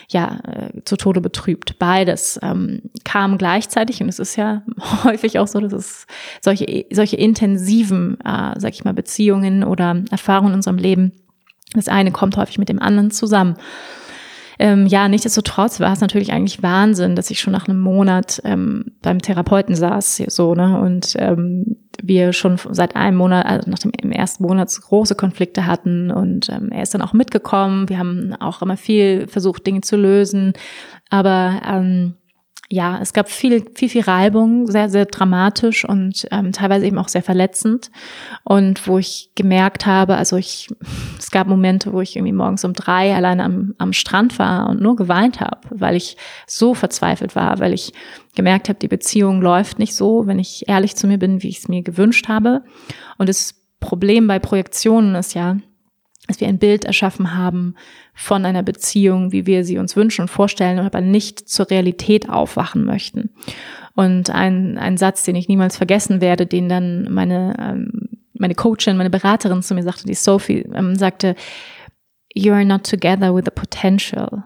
ja, 0.08 0.40
äh, 0.46 0.82
zu 0.84 0.96
Tode 0.96 1.20
betrübt. 1.20 1.78
Beides 1.78 2.38
ähm, 2.42 2.82
kam 3.04 3.36
gleichzeitig 3.36 4.00
und 4.00 4.08
es 4.08 4.18
ist 4.18 4.36
ja 4.36 4.62
häufig 5.04 5.38
auch 5.38 5.46
so, 5.46 5.60
dass 5.60 5.72
es 5.72 6.06
solche, 6.40 6.86
solche 6.90 7.16
intensiven, 7.16 8.18
äh, 8.20 8.58
sag 8.58 8.72
ich 8.72 8.84
mal, 8.84 8.94
Beziehungen 8.94 9.64
oder 9.64 10.02
Erfahrungen 10.10 10.52
in 10.52 10.56
unserem 10.56 10.78
Leben, 10.78 11.12
das 11.74 11.88
eine 11.88 12.10
kommt 12.10 12.36
häufig 12.38 12.58
mit 12.58 12.70
dem 12.70 12.80
anderen 12.80 13.10
zusammen. 13.10 13.56
Ähm, 14.58 14.86
ja, 14.86 15.08
nichtsdestotrotz 15.08 15.78
war 15.80 15.92
es 15.92 16.00
natürlich 16.00 16.32
eigentlich 16.32 16.62
Wahnsinn, 16.62 17.14
dass 17.14 17.30
ich 17.30 17.40
schon 17.40 17.52
nach 17.52 17.68
einem 17.68 17.80
Monat 17.80 18.40
ähm, 18.44 18.92
beim 19.02 19.20
Therapeuten 19.20 19.74
saß, 19.74 20.22
so, 20.28 20.54
ne, 20.54 20.80
und 20.80 21.14
ähm, 21.16 21.76
wir 22.02 22.32
schon 22.32 22.58
seit 22.70 22.96
einem 22.96 23.16
Monat, 23.16 23.46
also 23.46 23.70
nach 23.70 23.78
dem 23.78 24.12
ersten 24.12 24.42
Monat 24.44 24.70
große 24.70 25.14
Konflikte 25.14 25.66
hatten 25.66 26.10
und 26.10 26.48
ähm, 26.48 26.70
er 26.70 26.82
ist 26.82 26.94
dann 26.94 27.02
auch 27.02 27.12
mitgekommen. 27.12 27.88
Wir 27.88 27.98
haben 27.98 28.34
auch 28.40 28.62
immer 28.62 28.76
viel 28.76 29.26
versucht, 29.26 29.66
Dinge 29.66 29.80
zu 29.80 29.96
lösen, 29.96 30.52
aber 31.10 31.60
ähm, 31.66 32.14
ja, 32.70 32.98
es 33.00 33.14
gab 33.14 33.30
viel, 33.30 33.64
viel, 33.74 33.88
viel 33.88 34.02
Reibung, 34.02 34.66
sehr, 34.66 34.90
sehr 34.90 35.06
dramatisch 35.06 35.86
und 35.86 36.28
ähm, 36.30 36.52
teilweise 36.52 36.84
eben 36.84 36.98
auch 36.98 37.08
sehr 37.08 37.22
verletzend. 37.22 37.90
Und 38.44 38.86
wo 38.86 38.98
ich 38.98 39.30
gemerkt 39.34 39.86
habe, 39.86 40.16
also 40.16 40.36
ich, 40.36 40.68
es 41.18 41.30
gab 41.30 41.46
Momente, 41.46 41.94
wo 41.94 42.02
ich 42.02 42.14
irgendwie 42.14 42.34
morgens 42.34 42.64
um 42.64 42.74
drei 42.74 43.14
alleine 43.14 43.44
am, 43.44 43.74
am 43.78 43.94
Strand 43.94 44.38
war 44.38 44.68
und 44.68 44.82
nur 44.82 44.96
geweint 44.96 45.40
habe, 45.40 45.60
weil 45.70 45.96
ich 45.96 46.18
so 46.46 46.74
verzweifelt 46.74 47.34
war, 47.34 47.58
weil 47.58 47.72
ich 47.72 47.94
gemerkt 48.34 48.68
habe, 48.68 48.78
die 48.78 48.88
Beziehung 48.88 49.40
läuft 49.40 49.78
nicht 49.78 49.94
so, 49.94 50.26
wenn 50.26 50.38
ich 50.38 50.68
ehrlich 50.68 50.94
zu 50.94 51.06
mir 51.06 51.18
bin, 51.18 51.42
wie 51.42 51.48
ich 51.48 51.60
es 51.60 51.68
mir 51.68 51.82
gewünscht 51.82 52.28
habe. 52.28 52.62
Und 53.16 53.30
das 53.30 53.54
Problem 53.80 54.26
bei 54.26 54.38
Projektionen 54.38 55.14
ist 55.14 55.34
ja, 55.34 55.56
dass 56.28 56.40
wir 56.40 56.46
ein 56.46 56.58
Bild 56.58 56.84
erschaffen 56.84 57.34
haben 57.34 57.74
von 58.14 58.44
einer 58.44 58.62
Beziehung, 58.62 59.32
wie 59.32 59.46
wir 59.46 59.64
sie 59.64 59.78
uns 59.78 59.96
wünschen 59.96 60.22
und 60.22 60.28
vorstellen, 60.28 60.78
aber 60.78 61.00
nicht 61.00 61.48
zur 61.48 61.70
Realität 61.70 62.28
aufwachen 62.28 62.84
möchten. 62.84 63.30
Und 63.94 64.30
ein, 64.30 64.78
ein 64.78 64.96
Satz, 64.96 65.24
den 65.24 65.34
ich 65.34 65.48
niemals 65.48 65.76
vergessen 65.76 66.20
werde, 66.20 66.46
den 66.46 66.68
dann 66.68 67.10
meine, 67.10 67.56
ähm, 67.58 68.10
meine 68.34 68.54
Coachin, 68.54 68.96
meine 68.96 69.10
Beraterin 69.10 69.62
zu 69.62 69.74
mir 69.74 69.82
sagte, 69.82 70.04
die 70.04 70.14
Sophie, 70.14 70.68
ähm, 70.72 70.94
sagte, 70.94 71.34
You 72.34 72.52
are 72.52 72.64
not 72.64 72.88
together 72.88 73.34
with 73.34 73.44
the 73.46 73.50
potential. 73.50 74.44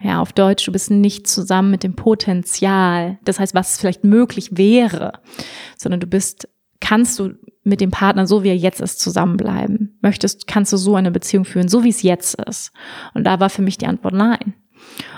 Ja, 0.00 0.20
auf 0.20 0.32
Deutsch, 0.32 0.64
du 0.66 0.72
bist 0.72 0.90
nicht 0.90 1.26
zusammen 1.26 1.70
mit 1.70 1.82
dem 1.82 1.96
Potenzial. 1.96 3.18
Das 3.24 3.40
heißt, 3.40 3.54
was 3.54 3.78
vielleicht 3.78 4.04
möglich 4.04 4.56
wäre, 4.56 5.20
sondern 5.76 6.00
du 6.00 6.06
bist, 6.06 6.48
kannst 6.80 7.18
du 7.18 7.34
mit 7.64 7.80
dem 7.80 7.90
Partner, 7.90 8.26
so 8.26 8.42
wie 8.42 8.48
er 8.48 8.56
jetzt 8.56 8.80
ist, 8.80 9.00
zusammenbleiben? 9.00 9.98
Möchtest, 10.02 10.46
kannst 10.46 10.72
du 10.72 10.76
so 10.76 10.94
eine 10.94 11.10
Beziehung 11.10 11.44
führen, 11.44 11.68
so 11.68 11.84
wie 11.84 11.88
es 11.88 12.02
jetzt 12.02 12.40
ist? 12.42 12.72
Und 13.14 13.24
da 13.24 13.40
war 13.40 13.50
für 13.50 13.62
mich 13.62 13.78
die 13.78 13.86
Antwort 13.86 14.14
nein. 14.14 14.54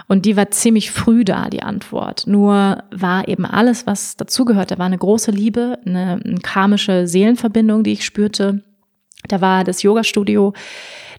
Und 0.07 0.25
die 0.25 0.37
war 0.37 0.51
ziemlich 0.51 0.91
früh 0.91 1.25
da, 1.25 1.51
die 1.51 1.63
Antwort. 1.63 2.27
Nur 2.27 2.83
war 2.91 3.29
eben 3.29 3.45
alles, 3.45 3.87
was 3.87 4.17
dazugehört. 4.17 4.71
Da 4.71 4.79
war 4.79 4.87
eine 4.87 4.97
große 4.97 5.31
Liebe, 5.31 5.79
eine, 5.85 6.21
eine 6.25 6.41
karmische 6.43 7.07
Seelenverbindung, 7.07 7.85
die 7.85 7.93
ich 7.93 8.05
spürte. 8.05 8.63
Da 9.27 9.41
war 9.41 9.65
das 9.65 9.83
Yoga-Studio, 9.83 10.55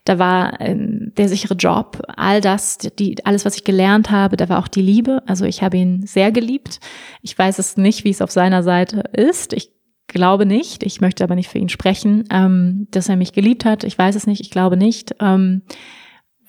da 0.06 0.18
war 0.18 0.60
ähm, 0.62 1.12
der 1.18 1.28
sichere 1.28 1.54
Job, 1.54 2.02
all 2.16 2.42
das, 2.42 2.78
die, 2.78 3.24
alles, 3.26 3.46
was 3.46 3.56
ich 3.56 3.64
gelernt 3.64 4.10
habe, 4.10 4.38
da 4.38 4.50
war 4.50 4.60
auch 4.60 4.68
die 4.68 4.82
Liebe. 4.82 5.22
Also 5.28 5.46
ich 5.46 5.62
habe 5.62 5.78
ihn 5.78 6.06
sehr 6.08 6.32
geliebt. 6.32 6.80
Ich 7.22 7.38
weiß 7.38 7.60
es 7.60 7.78
nicht, 7.78 8.06
wie 8.06 8.10
es 8.10 8.22
auf 8.22 8.32
seiner 8.32 8.64
Seite 8.64 9.04
ist. 9.14 9.54
Ich 9.54 9.72
glaube 10.10 10.46
nicht, 10.46 10.84
ich 10.84 11.00
möchte 11.00 11.24
aber 11.24 11.36
nicht 11.36 11.48
für 11.48 11.60
ihn 11.60 11.70
sprechen, 11.70 12.26
ähm, 12.30 12.88
dass 12.92 13.08
er 13.08 13.16
mich 13.16 13.32
geliebt 13.32 13.64
hat. 13.64 13.84
Ich 13.84 13.98
weiß 13.98 14.16
es 14.16 14.28
nicht, 14.28 14.42
ich 14.42 14.52
glaube 14.52 14.76
nicht, 14.76 15.16
ähm, 15.22 15.62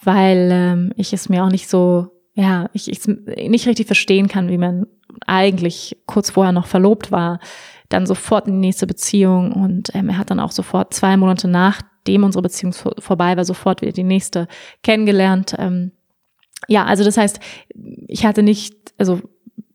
weil 0.03 0.49
ähm, 0.53 0.93
ich 0.97 1.13
es 1.13 1.29
mir 1.29 1.45
auch 1.45 1.51
nicht 1.51 1.69
so, 1.69 2.09
ja, 2.35 2.69
ich, 2.73 2.91
ich 2.91 3.07
nicht 3.07 3.69
richtig 3.69 3.87
verstehen 3.87 4.29
kann, 4.29 4.49
wie 4.49 4.59
man 4.59 4.87
eigentlich 5.27 5.97
kurz 6.07 6.31
vorher 6.31 6.53
noch 6.53 6.67
verlobt 6.67 7.13
war, 7.13 7.39
dann 7.89 8.07
sofort 8.07 8.47
in 8.47 8.55
die 8.55 8.67
nächste 8.69 8.87
Beziehung 8.87 9.53
und 9.53 9.95
ähm, 9.95 10.09
er 10.09 10.19
hat 10.19 10.31
dann 10.31 10.41
auch 10.41 10.53
sofort 10.53 10.95
zwei 10.95 11.17
Monate 11.17 11.49
nachdem 11.49 12.25
unsere 12.25 12.43
Beziehung 12.43 12.73
vor, 12.73 12.95
vorbei 12.99 13.37
war, 13.37 13.45
sofort 13.45 13.83
wieder 13.83 13.93
die 13.93 14.05
nächste 14.05 14.49
kennengelernt. 14.83 15.55
Ähm, 15.59 15.93
ja, 16.69 16.85
also 16.85 17.05
das 17.05 17.17
heißt, 17.17 17.41
ich 18.07 18.25
hatte 18.25 18.43
nicht, 18.43 18.75
also 18.99 19.21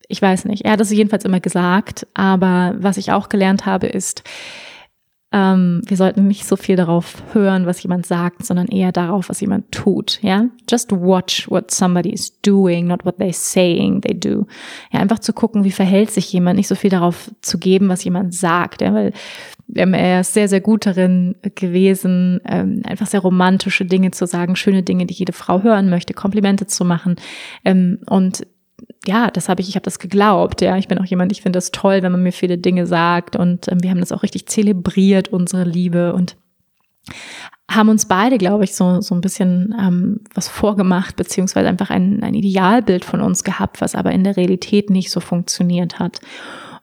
ich 0.07 0.21
weiß 0.21 0.45
nicht. 0.45 0.65
Er 0.65 0.73
hat 0.73 0.81
es 0.81 0.91
jedenfalls 0.91 1.25
immer 1.25 1.39
gesagt. 1.39 2.07
Aber 2.13 2.75
was 2.77 2.97
ich 2.97 3.11
auch 3.11 3.29
gelernt 3.29 3.65
habe, 3.65 3.87
ist, 3.87 4.23
ähm, 5.35 5.81
wir 5.85 5.97
sollten 5.97 6.27
nicht 6.27 6.45
so 6.45 6.55
viel 6.55 6.77
darauf 6.77 7.21
hören, 7.33 7.65
was 7.65 7.83
jemand 7.83 8.05
sagt, 8.05 8.45
sondern 8.45 8.67
eher 8.67 8.93
darauf, 8.93 9.27
was 9.27 9.41
jemand 9.41 9.69
tut. 9.71 10.19
Ja, 10.21 10.45
just 10.69 10.93
watch 10.93 11.49
what 11.49 11.71
somebody 11.71 12.11
is 12.11 12.39
doing, 12.41 12.87
not 12.87 13.03
what 13.05 13.19
they're 13.19 13.33
saying 13.33 14.01
they 14.01 14.17
do. 14.17 14.47
Ja, 14.91 15.01
einfach 15.01 15.19
zu 15.19 15.33
gucken, 15.33 15.65
wie 15.65 15.71
verhält 15.71 16.11
sich 16.11 16.31
jemand, 16.31 16.55
nicht 16.55 16.69
so 16.69 16.75
viel 16.75 16.89
darauf 16.89 17.31
zu 17.41 17.57
geben, 17.57 17.89
was 17.89 18.05
jemand 18.05 18.33
sagt. 18.33 18.81
Ja, 18.81 18.93
weil 18.93 19.11
ähm, 19.75 19.93
er 19.93 20.21
ist 20.21 20.33
sehr, 20.33 20.47
sehr 20.47 20.61
gut 20.61 20.85
darin 20.85 21.35
gewesen, 21.55 22.39
ähm, 22.45 22.81
einfach 22.85 23.07
sehr 23.07 23.19
romantische 23.19 23.83
Dinge 23.83 24.11
zu 24.11 24.27
sagen, 24.27 24.55
schöne 24.55 24.83
Dinge, 24.83 25.05
die 25.05 25.15
jede 25.15 25.33
Frau 25.33 25.63
hören 25.63 25.89
möchte, 25.89 26.13
Komplimente 26.13 26.67
zu 26.67 26.85
machen. 26.85 27.15
Ähm, 27.65 27.99
und 28.09 28.45
ja, 29.07 29.31
das 29.31 29.49
habe 29.49 29.61
ich, 29.61 29.69
ich 29.69 29.75
habe 29.75 29.83
das 29.83 29.99
geglaubt, 29.99 30.61
ja. 30.61 30.77
Ich 30.77 30.87
bin 30.87 30.99
auch 30.99 31.05
jemand, 31.05 31.31
ich 31.31 31.41
finde 31.41 31.57
das 31.57 31.71
toll, 31.71 32.01
wenn 32.01 32.11
man 32.11 32.23
mir 32.23 32.31
viele 32.31 32.57
Dinge 32.57 32.87
sagt 32.87 33.35
und 33.35 33.71
ähm, 33.71 33.81
wir 33.81 33.89
haben 33.89 33.99
das 33.99 34.11
auch 34.11 34.23
richtig 34.23 34.47
zelebriert, 34.47 35.29
unsere 35.29 35.63
Liebe 35.63 36.13
und 36.13 36.35
haben 37.69 37.89
uns 37.89 38.07
beide, 38.07 38.37
glaube 38.37 38.63
ich, 38.63 38.75
so, 38.75 39.01
so 39.01 39.15
ein 39.15 39.21
bisschen 39.21 39.75
ähm, 39.79 40.21
was 40.33 40.47
vorgemacht, 40.47 41.15
beziehungsweise 41.15 41.67
einfach 41.67 41.89
ein, 41.89 42.23
ein 42.23 42.33
Idealbild 42.33 43.05
von 43.05 43.21
uns 43.21 43.43
gehabt, 43.43 43.81
was 43.81 43.95
aber 43.95 44.11
in 44.11 44.23
der 44.23 44.37
Realität 44.37 44.89
nicht 44.89 45.11
so 45.11 45.19
funktioniert 45.19 45.99
hat. 45.99 46.19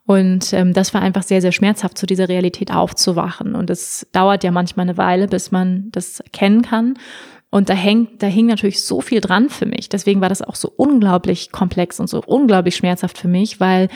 Und 0.04 0.52
ähm, 0.52 0.72
das 0.72 0.92
war 0.94 1.00
einfach 1.00 1.22
sehr, 1.22 1.40
sehr 1.40 1.52
schmerzhaft, 1.52 1.96
zu 1.96 2.06
dieser 2.06 2.28
Realität 2.28 2.72
aufzuwachen. 2.72 3.54
Und 3.54 3.70
es 3.70 4.06
dauert 4.12 4.42
ja 4.42 4.50
manchmal 4.50 4.84
eine 4.84 4.96
Weile, 4.96 5.28
bis 5.28 5.52
man 5.52 5.88
das 5.92 6.20
erkennen 6.20 6.62
kann. 6.62 6.94
Und 7.52 7.68
da 7.68 7.74
hängt, 7.74 8.22
da 8.22 8.28
hing 8.28 8.46
natürlich 8.46 8.82
so 8.82 9.02
viel 9.02 9.20
dran 9.20 9.50
für 9.50 9.66
mich. 9.66 9.90
Deswegen 9.90 10.22
war 10.22 10.30
das 10.30 10.40
auch 10.40 10.54
so 10.54 10.72
unglaublich 10.74 11.52
komplex 11.52 12.00
und 12.00 12.08
so 12.08 12.22
unglaublich 12.24 12.74
schmerzhaft 12.76 13.18
für 13.18 13.28
mich, 13.28 13.60
weil 13.60 13.88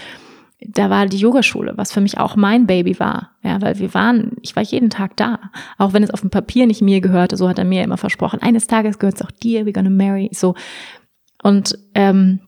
da 0.60 0.90
war 0.90 1.06
die 1.06 1.16
Yogaschule, 1.16 1.72
was 1.74 1.90
für 1.90 2.02
mich 2.02 2.18
auch 2.18 2.36
mein 2.36 2.66
Baby 2.66 3.00
war. 3.00 3.30
Ja, 3.42 3.62
weil 3.62 3.78
wir 3.78 3.94
waren, 3.94 4.32
ich 4.42 4.54
war 4.56 4.62
jeden 4.62 4.90
Tag 4.90 5.16
da. 5.16 5.38
Auch 5.78 5.94
wenn 5.94 6.02
es 6.02 6.10
auf 6.10 6.20
dem 6.20 6.28
Papier 6.28 6.66
nicht 6.66 6.82
mir 6.82 7.00
gehörte, 7.00 7.38
so 7.38 7.48
hat 7.48 7.58
er 7.58 7.64
mir 7.64 7.82
immer 7.82 7.96
versprochen, 7.96 8.42
eines 8.42 8.66
Tages 8.66 8.98
gehört 8.98 9.16
es 9.16 9.26
auch 9.26 9.30
dir, 9.30 9.64
we're 9.64 9.72
gonna 9.72 9.88
marry. 9.88 10.28
So. 10.34 10.54
Und 11.42 11.78
ähm, 11.94 12.40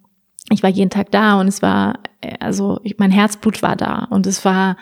ich 0.50 0.62
war 0.62 0.68
jeden 0.68 0.90
Tag 0.90 1.10
da 1.10 1.40
und 1.40 1.48
es 1.48 1.62
war, 1.62 2.00
also 2.38 2.80
mein 2.98 3.12
Herzblut 3.12 3.62
war 3.62 3.76
da 3.76 4.06
und 4.10 4.26
es 4.26 4.44
war 4.44 4.76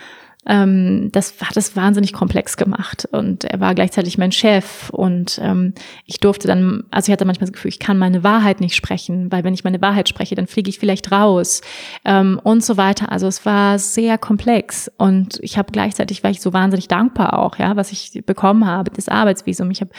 ähm, 0.47 1.11
das 1.13 1.35
hat 1.43 1.57
es 1.57 1.77
wahnsinnig 1.77 2.13
komplex 2.13 2.57
gemacht. 2.57 3.09
Und 3.11 3.45
er 3.45 3.61
war 3.61 3.75
gleichzeitig 3.75 4.19
mein 4.19 4.33
Chef 4.33 4.91
und 4.91 5.41
ähm, 5.43 5.75
ich 6.05 6.21
durfte 6.21 6.49
dann, 6.49 6.85
also 6.91 7.09
ich 7.09 7.13
hatte 7.13 7.25
manchmal 7.25 7.47
das 7.47 7.53
Gefühl, 7.53 7.69
ich 7.69 7.79
kann 7.79 7.99
meine 7.99 8.23
Wahrheit 8.23 8.61
nicht 8.61 8.75
sprechen, 8.75 9.31
weil 9.33 9.45
wenn 9.45 9.55
ich 9.55 9.65
meine 9.65 9.81
Wahrheit 9.81 10.09
spreche, 10.09 10.35
dann 10.35 10.47
fliege 10.47 10.71
ich 10.71 10.79
vielleicht 10.79 11.11
raus 11.13 11.63
ähm, 12.05 12.41
und 12.43 12.65
so 12.65 12.77
weiter. 12.77 13.11
Also 13.11 13.27
es 13.27 13.45
war 13.45 13.79
sehr 13.79 14.19
komplex 14.19 14.91
und 14.99 15.39
ich 15.43 15.59
habe 15.59 15.73
gleichzeitig 15.73 16.23
war 16.23 16.31
ich 16.31 16.41
so 16.41 16.53
wahnsinnig 16.53 16.89
dankbar 16.89 17.39
auch, 17.39 17.59
ja, 17.59 17.77
was 17.77 17.93
ich 17.93 18.23
bekommen 18.27 18.67
habe, 18.67 18.91
das 18.91 19.09
Arbeitsvisum. 19.09 19.71
Ich 19.71 19.81
habe 19.81 19.91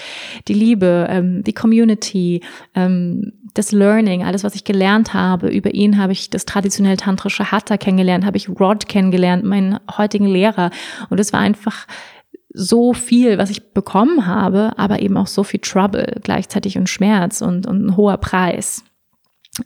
die 0.48 0.54
Liebe, 0.54 1.08
ähm, 1.10 1.44
die 1.44 1.54
Community, 1.54 2.42
ähm, 2.74 3.34
das 3.54 3.72
Learning, 3.72 4.24
alles, 4.24 4.44
was 4.44 4.56
ich 4.56 4.64
gelernt 4.64 5.14
habe. 5.14 5.50
Über 5.50 5.74
ihn 5.74 5.98
habe 5.98 6.14
ich 6.14 6.30
das 6.30 6.46
traditionell 6.46 6.98
tantrische 6.98 7.52
Hatha 7.52 7.78
kennengelernt, 7.78 8.26
habe 8.26 8.38
ich 8.38 8.50
Rod 8.50 8.88
kennengelernt, 8.88 9.44
meinen 9.44 9.80
heutigen 9.98 10.28
Lehrer. 10.38 10.72
Und 11.10 11.20
es 11.20 11.34
war 11.34 11.40
einfach 11.40 11.88
so 12.54 12.94
viel, 12.94 13.38
was 13.38 13.50
ich 13.50 13.74
bekommen 13.74 14.26
habe, 14.26 14.72
aber 14.78 15.00
eben 15.00 15.18
auch 15.18 15.28
so 15.28 15.44
viel 15.44 15.60
Trouble 15.60 16.20
gleichzeitig 16.24 16.78
und 16.78 16.90
Schmerz 16.90 17.42
und, 17.42 17.68
und 17.68 17.86
ein 17.86 17.98
hoher 17.98 18.18
Preis. 18.18 18.84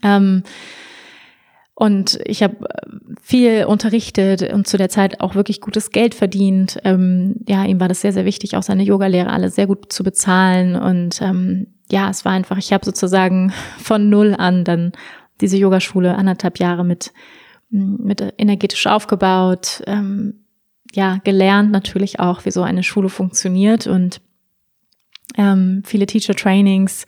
Ähm, 0.03 0.43
und 1.81 2.19
ich 2.25 2.43
habe 2.43 2.57
viel 3.21 3.65
unterrichtet 3.65 4.53
und 4.53 4.67
zu 4.67 4.77
der 4.77 4.89
Zeit 4.89 5.19
auch 5.19 5.33
wirklich 5.35 5.61
gutes 5.61 5.89
Geld 5.89 6.13
verdient. 6.13 6.77
Ähm, 6.83 7.37
ja, 7.47 7.63
ihm 7.65 7.79
war 7.79 7.87
das 7.87 8.01
sehr, 8.01 8.13
sehr 8.13 8.25
wichtig, 8.25 8.55
auch 8.55 8.61
seine 8.61 8.83
Yogalehrer 8.83 9.33
alle 9.33 9.49
sehr 9.49 9.67
gut 9.67 9.91
zu 9.91 10.03
bezahlen. 10.03 10.75
Und 10.75 11.21
ähm, 11.21 11.67
ja, 11.89 12.09
es 12.09 12.23
war 12.23 12.33
einfach, 12.33 12.57
ich 12.57 12.71
habe 12.71 12.85
sozusagen 12.85 13.51
von 13.79 14.09
null 14.09 14.35
an 14.37 14.63
dann 14.63 14.91
diese 15.39 15.57
Yogaschule 15.57 16.15
anderthalb 16.15 16.59
Jahre 16.59 16.85
mit, 16.85 17.13
mit 17.69 18.21
energetisch 18.37 18.85
aufgebaut, 18.85 19.81
ähm, 19.87 20.40
ja, 20.93 21.19
gelernt 21.23 21.71
natürlich 21.71 22.19
auch, 22.19 22.45
wie 22.45 22.51
so 22.51 22.63
eine 22.63 22.83
Schule 22.83 23.09
funktioniert 23.09 23.87
und 23.87 24.21
ähm, 25.37 25.83
viele 25.85 26.05
Teacher 26.05 26.35
Trainings, 26.35 27.05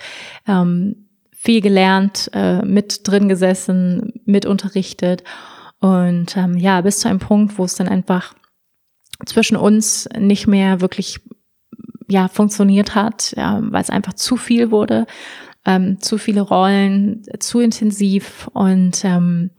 ähm, 0.48 1.08
viel 1.32 1.62
gelernt, 1.62 2.30
äh, 2.34 2.62
mit 2.62 3.06
drin 3.08 3.28
gesessen, 3.28 4.14
mit 4.26 4.46
unterrichtet 4.46 5.24
und 5.80 6.38
ähm, 6.38 6.58
ja, 6.58 6.80
bis 6.82 7.00
zu 7.00 7.10
einem 7.10 7.20
Punkt, 7.20 7.58
wo 7.58 7.66
es 7.66 7.76
dann 7.76 7.90
einfach 7.90 8.34
zwischen 9.26 9.58
uns 9.58 10.08
nicht 10.18 10.48
mehr 10.48 10.80
wirklich 10.80 11.20
ja 12.08 12.28
funktioniert 12.28 12.96
hat, 12.96 13.34
ja, 13.36 13.60
weil 13.62 13.82
es 13.82 13.90
einfach 13.90 14.14
zu 14.14 14.38
viel 14.38 14.72
wurde, 14.72 15.06
ähm, 15.66 16.00
zu 16.00 16.18
viele 16.18 16.42
Rollen, 16.42 17.24
zu 17.40 17.60
intensiv 17.60 18.50
und 18.54 19.04
ähm, 19.04 19.52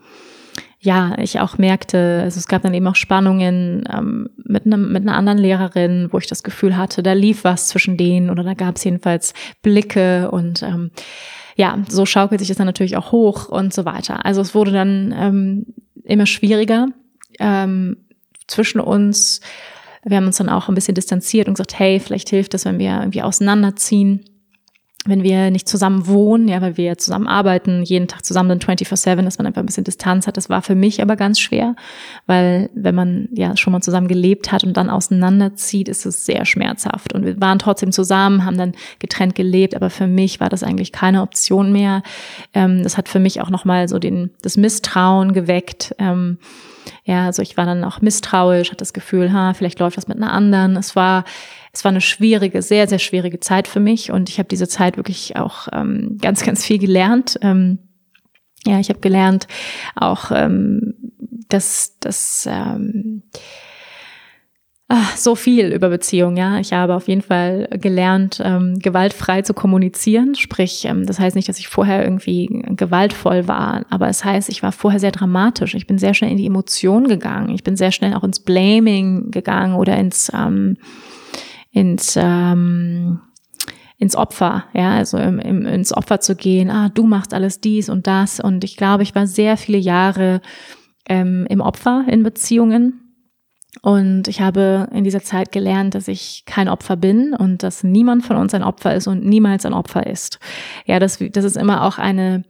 ja, 0.85 1.17
ich 1.19 1.41
auch 1.41 1.57
merkte, 1.57 2.21
also 2.23 2.39
es 2.39 2.47
gab 2.47 2.61
dann 2.61 2.75
eben 2.75 2.87
auch 2.87 2.95
Spannungen 2.95 3.89
ähm, 3.91 4.29
mit, 4.37 4.67
einem, 4.67 4.93
mit 4.93 5.03
einer 5.03 5.17
anderen 5.17 5.39
Lehrerin, 5.39 6.09
wo 6.11 6.19
ich 6.19 6.27
das 6.27 6.43
Gefühl 6.43 6.77
hatte, 6.77 7.03
da 7.03 7.15
lief 7.15 7.43
was 7.43 7.69
zwischen 7.69 7.97
denen 7.97 8.29
oder 8.29 8.43
da 8.43 8.53
gab 8.53 8.77
es 8.77 8.85
jedenfalls 8.85 9.33
Blicke 9.63 10.31
und 10.31 10.63
ähm, 10.63 10.91
ja, 11.57 11.79
so 11.89 12.05
schaukelt 12.05 12.41
sich 12.41 12.49
das 12.49 12.59
dann 12.59 12.67
natürlich 12.67 12.99
auch 12.99 13.13
hoch 13.13 13.49
und 13.49 13.73
so 13.73 13.87
weiter. 13.87 14.27
Also 14.27 14.43
es 14.43 14.55
wurde 14.55 14.73
dann 14.73 15.15
ähm, 15.17 15.67
immer 16.05 16.27
schwieriger 16.27 16.89
ähm, 17.39 17.97
zwischen 18.47 18.81
uns. 18.81 19.41
Wir 20.05 20.19
haben 20.19 20.27
uns 20.27 20.37
dann 20.37 20.51
auch 20.51 20.69
ein 20.69 20.75
bisschen 20.75 20.95
distanziert 20.95 21.49
und 21.49 21.55
gesagt, 21.55 21.79
hey, 21.79 21.99
vielleicht 21.99 22.29
hilft 22.29 22.53
es, 22.53 22.67
wenn 22.67 22.79
wir 22.79 22.99
irgendwie 22.99 23.23
auseinanderziehen 23.23 24.23
wenn 25.07 25.23
wir 25.23 25.51
nicht 25.51 25.69
zusammen 25.69 26.07
wohnen, 26.07 26.49
ja, 26.49 26.63
weil 26.63 26.79
wir 26.79 26.97
zusammen 26.97 27.27
arbeiten, 27.27 27.83
jeden 27.83 28.09
Tag 28.09 28.25
zusammen 28.25 28.49
dann 28.49 28.59
24-7, 28.59 29.23
dass 29.23 29.37
man 29.37 29.47
einfach 29.47 29.63
ein 29.63 29.67
bisschen 29.67 29.85
Distanz 29.85 30.27
hat. 30.27 30.37
Das 30.39 30.49
war 30.49 30.63
für 30.63 30.75
mich 30.75 31.03
aber 31.03 31.17
ganz 31.17 31.39
schwer, 31.39 31.77
weil 32.27 32.71
wenn 32.75 32.95
man 32.95 33.29
ja 33.33 33.55
schon 33.57 33.73
mal 33.73 33.83
zusammen 33.83 34.09
gelebt 34.09 34.51
hat 34.51 34.65
und 34.65 34.77
dann 34.77 34.89
auseinanderzieht, 34.89 35.89
ist 35.89 36.07
es 36.07 36.25
sehr 36.25 36.47
schmerzhaft. 36.47 37.13
Und 37.13 37.27
wir 37.27 37.39
waren 37.41 37.59
trotzdem 37.59 37.93
zusammen, 37.93 38.47
haben 38.47 38.57
dann 38.57 38.73
getrennt 38.99 39.35
gelebt, 39.35 39.75
aber 39.75 39.91
für 39.91 40.07
mich 40.07 40.41
war 40.41 40.49
das 40.49 40.63
eigentlich 40.63 40.91
keine 40.91 41.21
Option 41.21 41.71
mehr. 41.71 42.03
Ähm, 42.55 42.83
das 42.83 42.97
hat 42.97 43.11
für 43.11 43.21
mich 43.21 43.43
auch 43.43 43.51
nochmal 43.51 43.89
so 43.89 43.99
den, 43.99 44.31
das 44.41 44.57
Misstrauen 44.57 45.35
geweckt. 45.35 45.95
Ähm, 45.99 46.39
ja, 47.05 47.27
also 47.27 47.43
ich 47.43 47.57
war 47.57 47.67
dann 47.67 47.85
auch 47.85 48.01
misstrauisch, 48.01 48.69
hatte 48.69 48.79
das 48.79 48.93
Gefühl, 48.95 49.33
ha, 49.33 49.53
vielleicht 49.53 49.81
läuft 49.81 49.99
was 49.99 50.09
mit 50.09 50.17
einer 50.17 50.33
anderen. 50.33 50.77
Es 50.77 50.97
war 50.97 51.25
es 51.75 51.85
war 51.85 51.91
eine 51.91 52.01
schwierige, 52.01 52.63
sehr, 52.63 52.87
sehr 52.87 53.01
schwierige 53.01 53.41
Zeit 53.41 53.67
für 53.67 53.81
mich 53.81 54.13
und 54.13 54.29
ich 54.29 54.39
habe 54.39 54.49
diese 54.49 54.69
Zeit 54.69 54.97
wirklich 54.97 55.37
auch 55.37 55.69
ähm, 55.73 56.19
ganz, 56.21 56.45
ganz 56.45 56.65
viel 56.65 56.79
gelernt. 56.79 57.39
Ähm, 57.43 57.79
ja, 58.65 58.79
ich 58.79 58.89
habe 58.89 59.01
gelernt 59.01 59.49
auch, 59.97 60.31
ähm, 60.31 60.95
dass, 61.49 61.99
dass 61.99 62.49
ähm, 62.51 63.25
ach, 64.87 65.17
so 65.17 65.35
viel 65.35 65.73
über 65.73 65.89
Beziehungen, 65.89 66.37
ja. 66.37 66.61
Ich 66.61 66.73
habe 66.73 66.95
auf 66.95 67.09
jeden 67.09 67.23
Fall 67.23 67.69
gelernt, 67.73 68.41
ähm, 68.43 68.79
gewaltfrei 68.79 69.43
zu 69.43 69.53
kommunizieren. 69.53 70.37
Sprich, 70.37 70.85
ähm, 70.85 71.05
das 71.07 71.19
heißt 71.19 71.35
nicht, 71.35 71.49
dass 71.49 71.59
ich 71.59 71.67
vorher 71.67 72.05
irgendwie 72.05 72.63
gewaltvoll 72.77 73.49
war, 73.49 73.85
aber 73.91 74.09
es 74.09 74.25
heißt, 74.25 74.49
ich 74.49 74.63
war 74.63 74.71
vorher 74.71 75.01
sehr 75.01 75.13
dramatisch. 75.13 75.75
Ich 75.75 75.89
bin 75.89 75.99
sehr 75.99 76.15
schnell 76.15 76.31
in 76.31 76.37
die 76.39 76.47
Emotion 76.47 77.09
gegangen. 77.09 77.51
Ich 77.51 77.65
bin 77.65 77.77
sehr 77.77 77.91
schnell 77.91 78.15
auch 78.15 78.25
ins 78.25 78.39
Blaming 78.39 79.33
gegangen 79.33 79.75
oder 79.75 79.97
ins 79.97 80.31
ähm, 80.33 80.77
ins 81.75 82.17
ähm, 82.17 83.21
ins 83.97 84.17
Opfer, 84.17 84.65
ja, 84.73 84.95
also 84.95 85.19
im, 85.19 85.39
im, 85.39 85.67
ins 85.67 85.93
Opfer 85.97 86.21
zu 86.21 86.35
gehen, 86.35 86.71
ah, 86.71 86.89
du 86.89 87.05
machst 87.05 87.33
alles 87.33 87.61
dies 87.61 87.89
und 87.89 88.07
das. 88.07 88.41
Und 88.41 88.65
ich 88.65 88.77
glaube, 88.77 89.03
ich 89.03 89.15
war 89.15 89.27
sehr 89.27 89.57
viele 89.57 89.79
Jahre 89.79 90.41
ähm, 91.09 91.47
im 91.49 91.61
Opfer 91.61 92.05
in 92.09 92.23
Beziehungen. 92.23 93.01
Und 93.83 94.29
ich 94.29 94.41
habe 94.41 94.89
in 94.93 95.05
dieser 95.05 95.23
Zeit 95.23 95.53
gelernt, 95.53 95.95
dass 95.95 96.09
ich 96.09 96.45
kein 96.47 96.69
Opfer 96.69 96.97
bin 96.97 97.35
und 97.35 97.63
dass 97.63 97.85
niemand 97.85 98.25
von 98.25 98.37
uns 98.37 98.55
ein 98.55 98.63
Opfer 98.63 98.95
ist 98.95 99.07
und 99.07 99.25
niemals 99.25 99.65
ein 99.65 99.75
Opfer 99.75 100.07
ist. 100.07 100.39
Ja, 100.87 100.99
das, 100.99 101.19
das 101.33 101.45
ist 101.45 101.57
immer 101.57 101.85
auch 101.85 101.99
eine, 101.99 102.45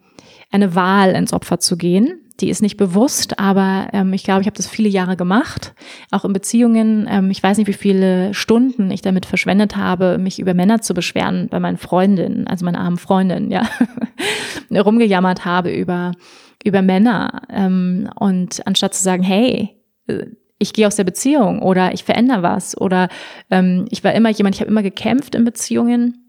eine 0.51 0.75
Wahl, 0.75 1.11
ins 1.12 1.33
Opfer 1.33 1.59
zu 1.61 1.77
gehen 1.77 2.24
die 2.41 2.51
ist 2.51 2.62
nicht 2.62 2.76
bewusst, 2.76 3.39
aber 3.39 3.89
ähm, 3.93 4.12
ich 4.12 4.24
glaube, 4.24 4.41
ich 4.41 4.47
habe 4.47 4.57
das 4.57 4.66
viele 4.66 4.89
Jahre 4.89 5.16
gemacht, 5.16 5.74
auch 6.11 6.24
in 6.24 6.32
Beziehungen. 6.32 7.07
Ähm, 7.09 7.30
ich 7.30 7.43
weiß 7.43 7.59
nicht, 7.59 7.68
wie 7.68 7.72
viele 7.72 8.35
Stunden 8.35 8.91
ich 8.91 9.03
damit 9.03 9.24
verschwendet 9.24 9.76
habe, 9.76 10.18
mich 10.18 10.41
über 10.41 10.55
Männer 10.55 10.80
zu 10.80 10.95
beschweren 10.95 11.49
bei 11.49 11.61
meinen 11.61 11.76
Freundinnen, 11.76 12.47
also 12.49 12.64
meinen 12.64 12.76
armen 12.76 12.99
Freundinnen, 12.99 13.51
ja, 13.51 13.68
rumgejammert 14.70 15.45
habe 15.45 15.72
über 15.72 16.12
über 16.64 16.80
Männer 16.80 17.43
ähm, 17.51 18.09
und 18.18 18.66
anstatt 18.66 18.95
zu 18.95 19.03
sagen, 19.03 19.22
hey, 19.22 19.76
äh, 20.07 20.24
ich 20.59 20.72
gehe 20.72 20.87
aus 20.87 20.97
der 20.97 21.05
Beziehung 21.05 21.61
oder 21.61 21.93
ich 21.93 22.05
verändere 22.05 22.43
was 22.43 22.80
oder 22.80 23.09
ähm, 23.51 23.87
ich 23.91 24.03
war 24.03 24.14
immer 24.14 24.30
jemand, 24.30 24.55
ich 24.55 24.61
habe 24.61 24.70
immer 24.70 24.82
gekämpft 24.82 25.35
in 25.35 25.45
Beziehungen 25.45 26.24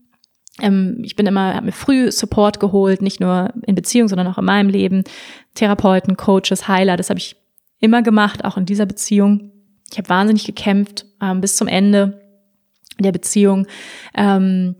ähm, 0.62 1.02
ich 1.04 1.16
bin 1.16 1.26
immer, 1.26 1.56
habe 1.56 1.68
mir 1.68 1.72
früh 1.72 2.12
Support 2.12 2.60
geholt, 2.60 3.02
nicht 3.02 3.20
nur 3.20 3.54
in 3.66 3.76
Beziehung, 3.76 4.08
sondern 4.08 4.28
auch 4.28 4.38
in 4.38 4.46
meinem 4.46 4.70
Leben. 4.70 5.04
Therapeuten, 5.54 6.18
Coaches, 6.18 6.68
Heiler, 6.68 6.98
das 6.98 7.10
habe 7.10 7.20
ich 7.20 7.36
immer 7.80 8.02
gemacht, 8.02 8.46
auch 8.46 8.58
in 8.58 8.66
dieser 8.66 8.86
Beziehung. 8.86 9.52
Ich 9.92 9.98
habe 9.98 10.10
wahnsinnig 10.10 10.46
gekämpft 10.46 11.06
ähm, 11.22 11.42
bis 11.42 11.58
zum 11.58 11.68
Ende 11.68 12.22
der 13.00 13.12
Beziehung. 13.12 13.68
Ähm, 14.16 14.76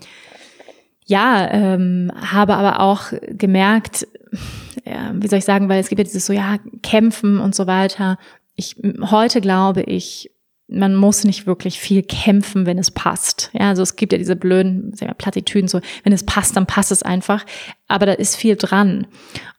ja, 1.06 1.48
ähm, 1.52 2.12
habe 2.16 2.56
aber 2.56 2.80
auch 2.80 3.12
gemerkt, 3.30 4.08
ja, 4.86 5.12
wie 5.14 5.28
soll 5.28 5.40
ich 5.40 5.46
sagen, 5.46 5.70
weil 5.70 5.80
es 5.80 5.90
gibt 5.90 6.00
ja 6.00 6.04
dieses 6.04 6.26
so, 6.26 6.34
ja, 6.34 6.58
kämpfen 6.82 7.40
und 7.40 7.54
so 7.54 7.68
weiter. 7.68 8.18
Ich, 8.56 8.78
heute 9.02 9.42
glaube 9.42 9.84
ich, 9.84 10.32
man 10.68 10.96
muss 10.96 11.24
nicht 11.24 11.46
wirklich 11.46 11.80
viel 11.80 12.02
kämpfen, 12.02 12.66
wenn 12.66 12.80
es 12.80 12.90
passt. 12.90 13.52
Ja, 13.54 13.70
also 13.70 13.84
es 13.84 13.96
gibt 13.96 14.12
ja 14.14 14.18
diese 14.18 14.36
blöden 14.36 14.94
wir, 15.00 15.14
Plattitüden, 15.14 15.68
so, 15.68 15.80
wenn 16.04 16.14
es 16.14 16.24
passt, 16.24 16.56
dann 16.56 16.66
passt 16.66 16.92
es 16.92 17.04
einfach. 17.04 17.46
Aber 17.88 18.06
da 18.08 18.14
ist 18.14 18.36
viel 18.36 18.56
dran. 18.56 19.06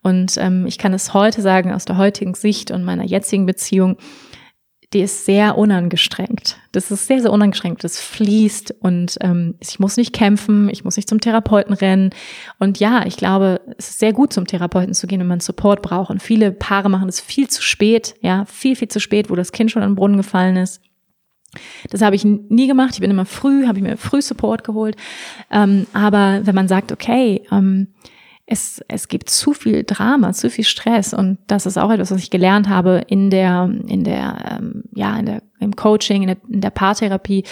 Und 0.03 0.37
ähm, 0.37 0.67
ich 0.67 0.79
kann 0.79 0.93
es 0.93 1.15
heute 1.15 1.43
sagen, 1.43 1.73
aus 1.73 1.85
der 1.85 1.97
heutigen 1.97 2.35
Sicht 2.35 2.73
und 2.73 2.83
meiner 2.83 3.05
jetzigen 3.05 3.47
Beziehung, 3.47 3.99
die 4.93 5.01
ist 5.01 5.25
sehr 5.25 5.59
unangestrengt. 5.59 6.59
Das 6.73 6.91
ist 6.91 7.07
sehr, 7.07 7.21
sehr 7.21 7.33
unangestrengt. 7.33 7.83
Das 7.85 8.01
fließt 8.01 8.75
und 8.81 9.17
ähm, 9.21 9.55
ich 9.61 9.79
muss 9.79 9.97
nicht 9.97 10.13
kämpfen, 10.13 10.69
ich 10.69 10.85
muss 10.85 10.97
nicht 10.97 11.09
zum 11.09 11.21
Therapeuten 11.21 11.75
rennen. 11.75 12.11
Und 12.59 12.79
ja, 12.79 13.05
ich 13.05 13.17
glaube, 13.17 13.61
es 13.79 13.91
ist 13.91 13.99
sehr 13.99 14.13
gut, 14.13 14.33
zum 14.33 14.47
Therapeuten 14.47 14.95
zu 14.95 15.07
gehen, 15.07 15.21
wenn 15.21 15.27
man 15.27 15.41
Support 15.41 15.83
braucht. 15.83 16.11
Und 16.11 16.23
viele 16.23 16.53
Paare 16.53 16.89
machen 16.89 17.09
es 17.09 17.21
viel 17.21 17.49
zu 17.49 17.63
spät, 17.63 18.15
ja, 18.21 18.45
viel, 18.47 18.77
viel 18.77 18.89
zu 18.89 19.01
spät, 19.01 19.31
wo 19.31 19.35
das 19.35 19.53
Kind 19.53 19.71
schon 19.71 19.83
in 19.83 19.91
den 19.91 19.97
Brunnen 19.97 20.17
gefallen 20.17 20.57
ist. 20.57 20.81
Das 21.91 22.03
habe 22.03 22.17
ich 22.17 22.25
nie 22.25 22.67
gemacht. 22.67 22.95
Ich 22.95 23.01
bin 23.01 23.11
immer 23.11 23.27
früh, 23.27 23.67
habe 23.67 23.79
ich 23.79 23.85
mir 23.85 23.97
früh 23.97 24.23
Support 24.23 24.65
geholt. 24.65 24.97
Ähm, 25.51 25.87
aber 25.93 26.41
wenn 26.45 26.55
man 26.55 26.69
sagt, 26.69 26.93
okay, 26.93 27.43
ähm, 27.51 27.89
es, 28.47 28.81
es 28.87 29.09
gibt 29.09 29.29
zu 29.29 29.53
viel 29.53 29.83
Drama, 29.85 30.33
zu 30.33 30.51
viel 30.51 30.65
Stress 30.65 31.13
und 31.13 31.39
das 31.49 31.67
ist 31.67 31.79
auch 31.79 31.91
etwas, 31.91 32.13
was 32.13 32.23
ich 32.23 32.31
gelernt 32.31 32.69
habe 32.69 33.03
in 33.09 33.29
der, 33.29 33.69
in 33.89 34.05
der, 34.05 34.59
ähm, 34.59 34.85
ja, 34.95 35.19
in 35.19 35.27
der, 35.27 35.43
im 35.59 35.75
Coaching, 35.75 36.23
in 36.23 36.29
der, 36.29 36.37
in 36.49 36.61
der 36.61 36.71
Paartherapie, 36.71 37.43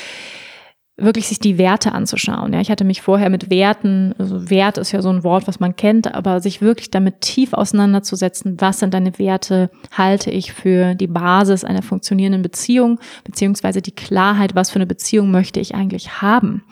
wirklich 0.97 1.27
sich 1.27 1.41
die 1.41 1.59
Werte 1.59 1.93
anzuschauen. 1.93 2.53
Ja, 2.53 2.61
ich 2.61 2.71
hatte 2.71 2.85
mich 2.85 3.03
vorher 3.03 3.29
mit 3.29 3.51
Werten, 3.51 4.15
also 4.19 4.49
Wert 4.49 4.79
ist 4.79 4.93
ja 4.93 5.03
so 5.03 5.11
ein 5.11 5.25
Wort, 5.25 5.49
was 5.49 5.59
man 5.59 5.75
kennt, 5.75 6.15
aber 6.15 6.41
sich 6.41 6.61
wirklich 6.61 6.91
damit 6.91 7.21
tief 7.21 7.53
auseinanderzusetzen, 7.53 8.61
was 8.61 8.79
sind 8.79 8.95
deine 8.95 9.19
Werte, 9.19 9.71
halte 9.91 10.31
ich 10.31 10.53
für 10.53 10.95
die 10.95 11.09
Basis 11.09 11.65
einer 11.65 11.83
funktionierenden 11.83 12.43
Beziehung, 12.43 13.01
beziehungsweise 13.25 13.83
die 13.83 13.95
Klarheit, 13.95 14.55
was 14.55 14.71
für 14.71 14.77
eine 14.77 14.87
Beziehung 14.87 15.33
möchte 15.33 15.59
ich 15.59 15.75
eigentlich 15.75 16.23
haben. 16.23 16.63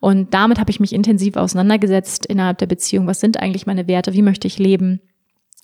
Und 0.00 0.34
damit 0.34 0.58
habe 0.58 0.70
ich 0.70 0.80
mich 0.80 0.92
intensiv 0.92 1.36
auseinandergesetzt 1.36 2.26
innerhalb 2.26 2.58
der 2.58 2.66
Beziehung. 2.66 3.06
Was 3.06 3.20
sind 3.20 3.38
eigentlich 3.38 3.66
meine 3.66 3.86
Werte? 3.86 4.14
Wie 4.14 4.22
möchte 4.22 4.48
ich 4.48 4.58
leben? 4.58 5.00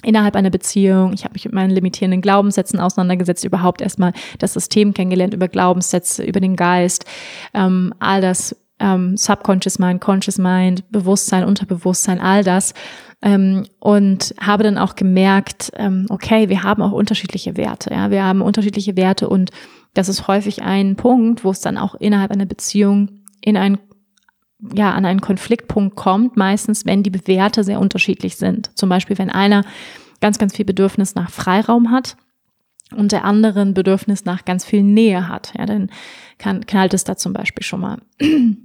Innerhalb 0.03 0.37
einer 0.37 0.51
Beziehung. 0.51 1.13
Ich 1.13 1.25
habe 1.25 1.33
mich 1.33 1.45
mit 1.45 1.55
meinen 1.55 1.71
limitierenden 1.71 2.21
Glaubenssätzen 2.21 2.79
auseinandergesetzt, 2.79 3.45
überhaupt 3.45 3.81
erstmal 3.81 4.13
das 4.39 4.53
System 4.53 4.95
kennengelernt, 4.95 5.35
über 5.35 5.49
Glaubenssätze, 5.49 6.23
über 6.23 6.41
den 6.41 6.57
Geist, 6.57 7.05
ähm, 7.55 7.93
all 7.99 8.21
das, 8.21 8.55
ähm, 8.79 9.17
Subconscious 9.17 9.79
Mind, 9.79 10.01
Conscious 10.01 10.39
Mind, 10.39 10.91
Bewusstsein, 10.91 11.45
Unterbewusstsein, 11.45 12.21
all 12.21 12.45
das. 12.45 12.75
Ähm, 13.23 13.65
und 13.81 14.35
habe 14.39 14.63
dann 14.63 14.77
auch 14.77 14.95
gemerkt, 14.95 15.73
ähm, 15.77 16.07
okay, 16.11 16.51
wir 16.51 16.63
haben 16.63 16.83
auch 16.83 16.93
unterschiedliche 16.93 17.57
Werte. 17.57 17.91
Ja, 17.91 18.11
wir 18.11 18.23
haben 18.23 18.43
unterschiedliche 18.43 18.97
Werte 18.97 19.29
und 19.29 19.51
das 19.95 20.11
ist 20.11 20.29
häufig 20.29 20.63
ein 20.63 20.97
Punkt, 20.97 21.43
wo 21.43 21.51
es 21.51 21.61
dann 21.61 21.79
auch 21.79 21.95
innerhalb 21.95 22.31
einer 22.31 22.45
Beziehung 22.45 23.23
in 23.41 23.57
ein 23.57 23.79
ja, 24.75 24.93
an 24.93 25.05
einen 25.05 25.21
Konfliktpunkt 25.21 25.97
kommt, 25.97 26.37
meistens, 26.37 26.87
wenn 26.87 27.03
die 27.03 27.27
Werte 27.27 27.65
sehr 27.65 27.81
unterschiedlich 27.81 28.37
sind. 28.37 28.71
Zum 28.77 28.89
Beispiel, 28.89 29.19
wenn 29.19 29.31
einer 29.31 29.65
ganz, 30.21 30.39
ganz 30.39 30.57
viel 30.57 30.65
Bedürfnis 30.65 31.15
nach 31.15 31.31
Freiraum 31.31 31.91
hat 31.91 32.17
und 32.95 33.13
der 33.13 33.25
andere 33.25 33.61
ein 33.61 33.75
Bedürfnis 33.75 34.25
nach 34.25 34.45
ganz 34.45 34.65
viel 34.65 34.83
Nähe 34.83 35.29
hat. 35.29 35.53
Ja, 35.59 35.67
dann 35.67 35.91
kann, 36.39 36.65
knallt 36.67 36.95
es 36.95 37.05
da 37.05 37.17
zum 37.17 37.33
Beispiel 37.33 37.65
schon 37.65 37.81
mal. 37.81 37.99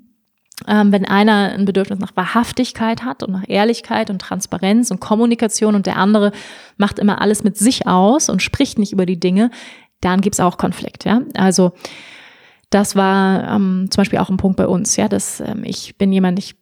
Ähm, 0.67 0.91
wenn 0.91 1.05
einer 1.05 1.53
ein 1.53 1.65
Bedürfnis 1.65 1.97
nach 1.97 2.15
Wahrhaftigkeit 2.15 3.03
hat 3.03 3.23
und 3.23 3.31
nach 3.31 3.45
Ehrlichkeit 3.47 4.11
und 4.11 4.19
Transparenz 4.19 4.91
und 4.91 4.99
Kommunikation 4.99 5.73
und 5.73 5.87
der 5.87 5.97
andere 5.97 6.31
macht 6.77 6.99
immer 6.99 7.19
alles 7.19 7.43
mit 7.43 7.57
sich 7.57 7.87
aus 7.87 8.29
und 8.29 8.43
spricht 8.43 8.77
nicht 8.77 8.93
über 8.93 9.07
die 9.07 9.19
Dinge, 9.19 9.49
dann 10.01 10.21
gibt's 10.21 10.39
auch 10.39 10.59
Konflikt. 10.59 11.03
Ja? 11.03 11.21
Also 11.33 11.71
das 12.71 12.95
war 12.95 13.47
ähm, 13.55 13.87
zum 13.91 14.01
Beispiel 14.01 14.19
auch 14.19 14.29
ein 14.29 14.37
Punkt 14.37 14.57
bei 14.57 14.65
uns, 14.65 14.95
ja, 14.95 15.07
dass 15.07 15.41
ähm, 15.41 15.61
ich 15.63 15.97
bin 15.97 16.11
jemand, 16.11 16.39
ich 16.39 16.55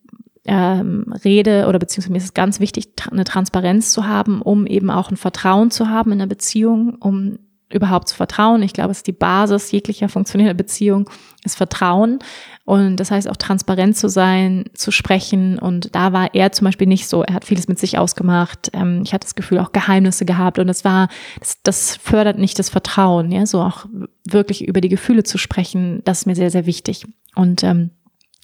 ähm, 0.45 1.14
rede 1.24 1.68
oder 1.68 1.80
beziehungsweise 1.80 2.12
mir 2.12 2.18
ist 2.18 2.24
es 2.26 2.34
ganz 2.34 2.60
wichtig, 2.60 2.89
eine 3.10 3.24
Transparenz 3.24 3.91
zu 3.91 4.07
haben, 4.07 4.41
um 4.41 4.66
eben 4.66 4.89
auch 4.89 5.12
ein 5.12 5.18
Vertrauen 5.18 5.70
zu 5.70 5.89
haben 5.89 6.12
in 6.12 6.20
der 6.20 6.26
Beziehung, 6.26 6.95
um 6.99 7.38
überhaupt 7.72 8.07
zu 8.10 8.16
vertrauen. 8.16 8.64
Ich 8.64 8.74
glaube, 8.74 8.91
es 8.91 8.97
ist 8.97 9.07
die 9.07 9.12
Basis 9.12 9.72
jeglicher 9.72 10.10
funktionierender 10.10 10.57
Beziehung, 10.57 11.10
ist 11.43 11.55
Vertrauen. 11.55 12.20
Und 12.70 12.97
das 12.97 13.09
heißt 13.09 13.28
auch 13.28 13.36
transparent 13.36 13.97
zu 13.97 14.09
sein, 14.09 14.65
zu 14.76 14.91
sprechen. 14.91 15.57
Und 15.57 15.95
da 15.95 16.13
war 16.13 16.36
er 16.36 16.51
zum 16.51 16.65
Beispiel 16.65 16.86
nicht 16.86 17.07
so. 17.07 17.24
Er 17.24 17.34
hat 17.34 17.43
vieles 17.43 17.67
mit 17.67 17.80
sich 17.80 17.97
ausgemacht. 17.97 18.70
Ähm, 18.74 19.01
ich 19.03 19.11
hatte 19.11 19.26
das 19.26 19.34
Gefühl, 19.34 19.57
auch 19.57 19.72
Geheimnisse 19.72 20.24
gehabt. 20.24 20.59
Und 20.59 20.67
das 20.67 20.86
war, 20.86 21.09
das, 21.39 21.63
das 21.63 21.95
fördert 21.95 22.38
nicht 22.38 22.59
das 22.59 22.70
Vertrauen, 22.70 23.32
ja, 23.32 23.47
so 23.47 23.61
auch 23.61 23.88
wirklich 24.24 24.67
über 24.67 24.82
die 24.82 24.89
Gefühle 24.89 25.24
zu 25.24 25.39
sprechen. 25.39 26.03
Das 26.05 26.20
ist 26.20 26.26
mir 26.28 26.36
sehr, 26.36 26.51
sehr 26.51 26.67
wichtig. 26.67 27.07
Und 27.34 27.63
ähm, 27.63 27.89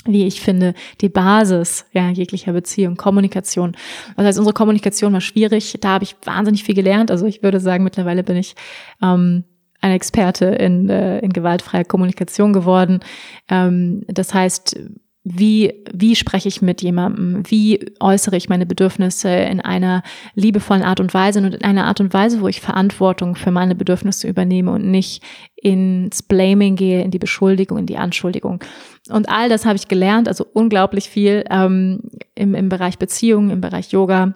wie 0.07 0.25
ich 0.25 0.41
finde, 0.41 0.73
die 1.01 1.09
Basis 1.09 1.85
ja, 1.91 2.09
jeglicher 2.09 2.53
Beziehung, 2.53 2.95
Kommunikation. 2.95 3.77
Das 4.17 4.25
heißt, 4.25 4.39
unsere 4.39 4.55
Kommunikation 4.55 5.13
war 5.13 5.21
schwierig. 5.21 5.77
Da 5.81 5.89
habe 5.89 6.03
ich 6.03 6.15
wahnsinnig 6.25 6.63
viel 6.63 6.73
gelernt. 6.73 7.11
Also 7.11 7.27
ich 7.27 7.43
würde 7.43 7.59
sagen, 7.59 7.83
mittlerweile 7.83 8.23
bin 8.23 8.37
ich 8.37 8.55
ähm, 9.03 9.43
ein 9.85 9.91
Experte 9.91 10.45
in, 10.45 10.89
äh, 10.89 11.19
in 11.19 11.31
gewaltfreier 11.31 11.85
Kommunikation 11.85 12.53
geworden. 12.53 13.01
Ähm, 13.49 14.03
das 14.07 14.33
heißt, 14.33 14.77
wie, 15.23 15.83
wie 15.91 16.15
spreche 16.15 16.47
ich 16.47 16.61
mit 16.61 16.81
jemandem, 16.81 17.43
wie 17.47 17.93
äußere 17.99 18.35
ich 18.35 18.49
meine 18.49 18.65
Bedürfnisse 18.65 19.29
in 19.29 19.59
einer 19.59 20.03
liebevollen 20.35 20.83
Art 20.83 20.99
und 20.99 21.13
Weise 21.13 21.39
und 21.39 21.55
in 21.55 21.63
einer 21.63 21.85
Art 21.85 21.99
und 21.99 22.13
Weise, 22.13 22.41
wo 22.41 22.47
ich 22.47 22.61
Verantwortung 22.61 23.35
für 23.35 23.51
meine 23.51 23.75
Bedürfnisse 23.75 24.27
übernehme 24.27 24.71
und 24.71 24.89
nicht 24.89 25.23
ins 25.55 26.21
Blaming 26.21 26.75
gehe, 26.75 27.01
in 27.01 27.11
die 27.11 27.19
Beschuldigung, 27.19 27.79
in 27.79 27.85
die 27.87 27.97
Anschuldigung. 27.97 28.63
Und 29.09 29.29
all 29.29 29.49
das 29.49 29.65
habe 29.65 29.77
ich 29.77 29.87
gelernt, 29.87 30.27
also 30.27 30.45
unglaublich 30.53 31.09
viel 31.09 31.43
ähm, 31.49 32.01
im, 32.35 32.53
im 32.53 32.69
Bereich 32.69 32.99
Beziehungen, 32.99 33.49
im 33.49 33.61
Bereich 33.61 33.91
Yoga, 33.91 34.35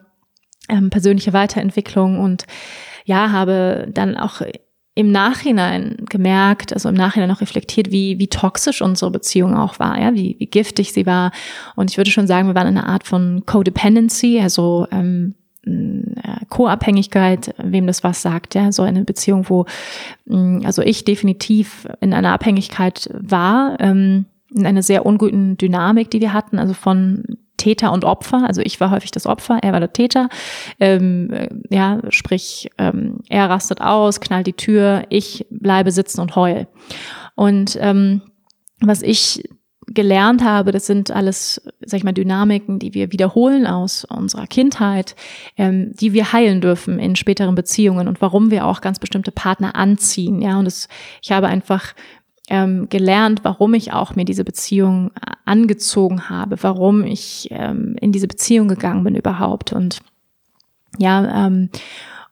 ähm, 0.69 0.89
persönliche 0.89 1.33
Weiterentwicklung 1.33 2.19
und 2.19 2.45
ja, 3.05 3.31
habe 3.31 3.87
dann 3.91 4.17
auch 4.17 4.41
im 4.99 5.13
Nachhinein 5.13 5.95
gemerkt, 6.09 6.73
also 6.73 6.89
im 6.89 6.95
Nachhinein 6.95 7.31
auch 7.31 7.39
reflektiert, 7.39 7.89
wie, 7.89 8.19
wie 8.19 8.27
toxisch 8.27 8.81
unsere 8.81 9.09
Beziehung 9.11 9.55
auch 9.55 9.79
war, 9.79 9.97
ja, 9.97 10.13
wie, 10.13 10.35
wie 10.39 10.45
giftig 10.45 10.91
sie 10.91 11.05
war. 11.05 11.31
Und 11.77 11.89
ich 11.89 11.95
würde 11.95 12.11
schon 12.11 12.27
sagen, 12.27 12.49
wir 12.49 12.55
waren 12.55 12.67
in 12.67 12.77
einer 12.77 12.89
Art 12.89 13.07
von 13.07 13.43
Codependency, 13.45 14.41
also 14.41 14.87
ähm, 14.91 15.35
äh, 15.65 16.45
Co-Abhängigkeit, 16.49 17.55
wem 17.63 17.87
das 17.87 18.03
was 18.03 18.21
sagt, 18.21 18.55
ja, 18.55 18.73
so 18.73 18.81
eine 18.81 19.05
Beziehung, 19.05 19.45
wo 19.47 19.65
mm, 20.25 20.65
also 20.65 20.81
ich 20.81 21.05
definitiv 21.05 21.87
in 22.01 22.13
einer 22.13 22.33
Abhängigkeit 22.33 23.09
war, 23.13 23.77
ähm, 23.79 24.25
in 24.53 24.65
einer 24.65 24.83
sehr 24.83 25.05
unguten 25.05 25.55
Dynamik, 25.55 26.11
die 26.11 26.19
wir 26.19 26.33
hatten, 26.33 26.59
also 26.59 26.73
von 26.73 27.23
Täter 27.60 27.91
und 27.91 28.05
Opfer. 28.05 28.43
Also 28.47 28.62
ich 28.62 28.80
war 28.80 28.89
häufig 28.89 29.12
das 29.12 29.28
Opfer, 29.28 29.60
er 29.62 29.74
war 29.74 29.80
der 29.80 29.93
Täter. 29.93 30.30
Ähm, 30.80 31.32
äh, 31.32 31.49
ja, 31.70 31.99
sprich, 32.10 32.70
ähm, 32.80 33.20
er 33.30 33.49
rastet 33.49 33.82
aus, 33.82 34.20
knallt 34.20 34.47
die 34.47 34.53
Tür, 34.53 35.03
ich 35.10 35.45
bleibe 35.51 35.91
sitzen 35.91 36.22
und 36.22 36.36
heul. 36.36 36.68
Und 37.36 37.78
ähm, 37.80 38.22
was 38.82 39.03
ich 39.03 39.43
gelernt 39.93 40.43
habe, 40.43 40.72
das 40.72 40.86
sind 40.86 41.12
alles, 41.12 41.62
sag 41.82 41.97
ich 41.97 42.03
mal, 42.03 42.14
Dynamiken, 42.14 42.80
die 42.80 42.93
wir 42.93 43.12
wiederholen 43.12 43.66
aus 43.66 44.05
unserer 44.05 44.47
Kindheit, 44.47 45.16
ähm, 45.57 45.91
die 45.93 46.14
wir 46.14 46.32
heilen 46.32 46.62
dürfen 46.62 46.99
in 46.99 47.16
späteren 47.16 47.55
Beziehungen 47.55 48.07
und 48.07 48.22
warum 48.22 48.51
wir 48.51 48.66
auch 48.66 48.82
ganz 48.82 48.99
bestimmte 48.99 49.32
Partner 49.32 49.76
anziehen. 49.76 50.41
Ja, 50.41 50.60
und 50.60 50.66
das, 50.66 50.88
ich 51.22 51.32
habe 51.32 51.47
einfach 51.47 51.93
ähm, 52.49 52.89
gelernt, 52.89 53.41
warum 53.43 53.73
ich 53.73 53.93
auch 53.93 54.15
mir 54.15 54.25
diese 54.25 54.43
Beziehung 54.43 55.11
äh, 55.15 55.31
angezogen 55.45 56.29
habe, 56.29 56.61
warum 56.61 57.03
ich 57.03 57.47
ähm, 57.51 57.95
in 58.01 58.11
diese 58.11 58.27
Beziehung 58.27 58.67
gegangen 58.67 59.03
bin 59.03 59.15
überhaupt. 59.15 59.71
Und 59.71 59.99
ja, 60.97 61.45
ähm, 61.47 61.69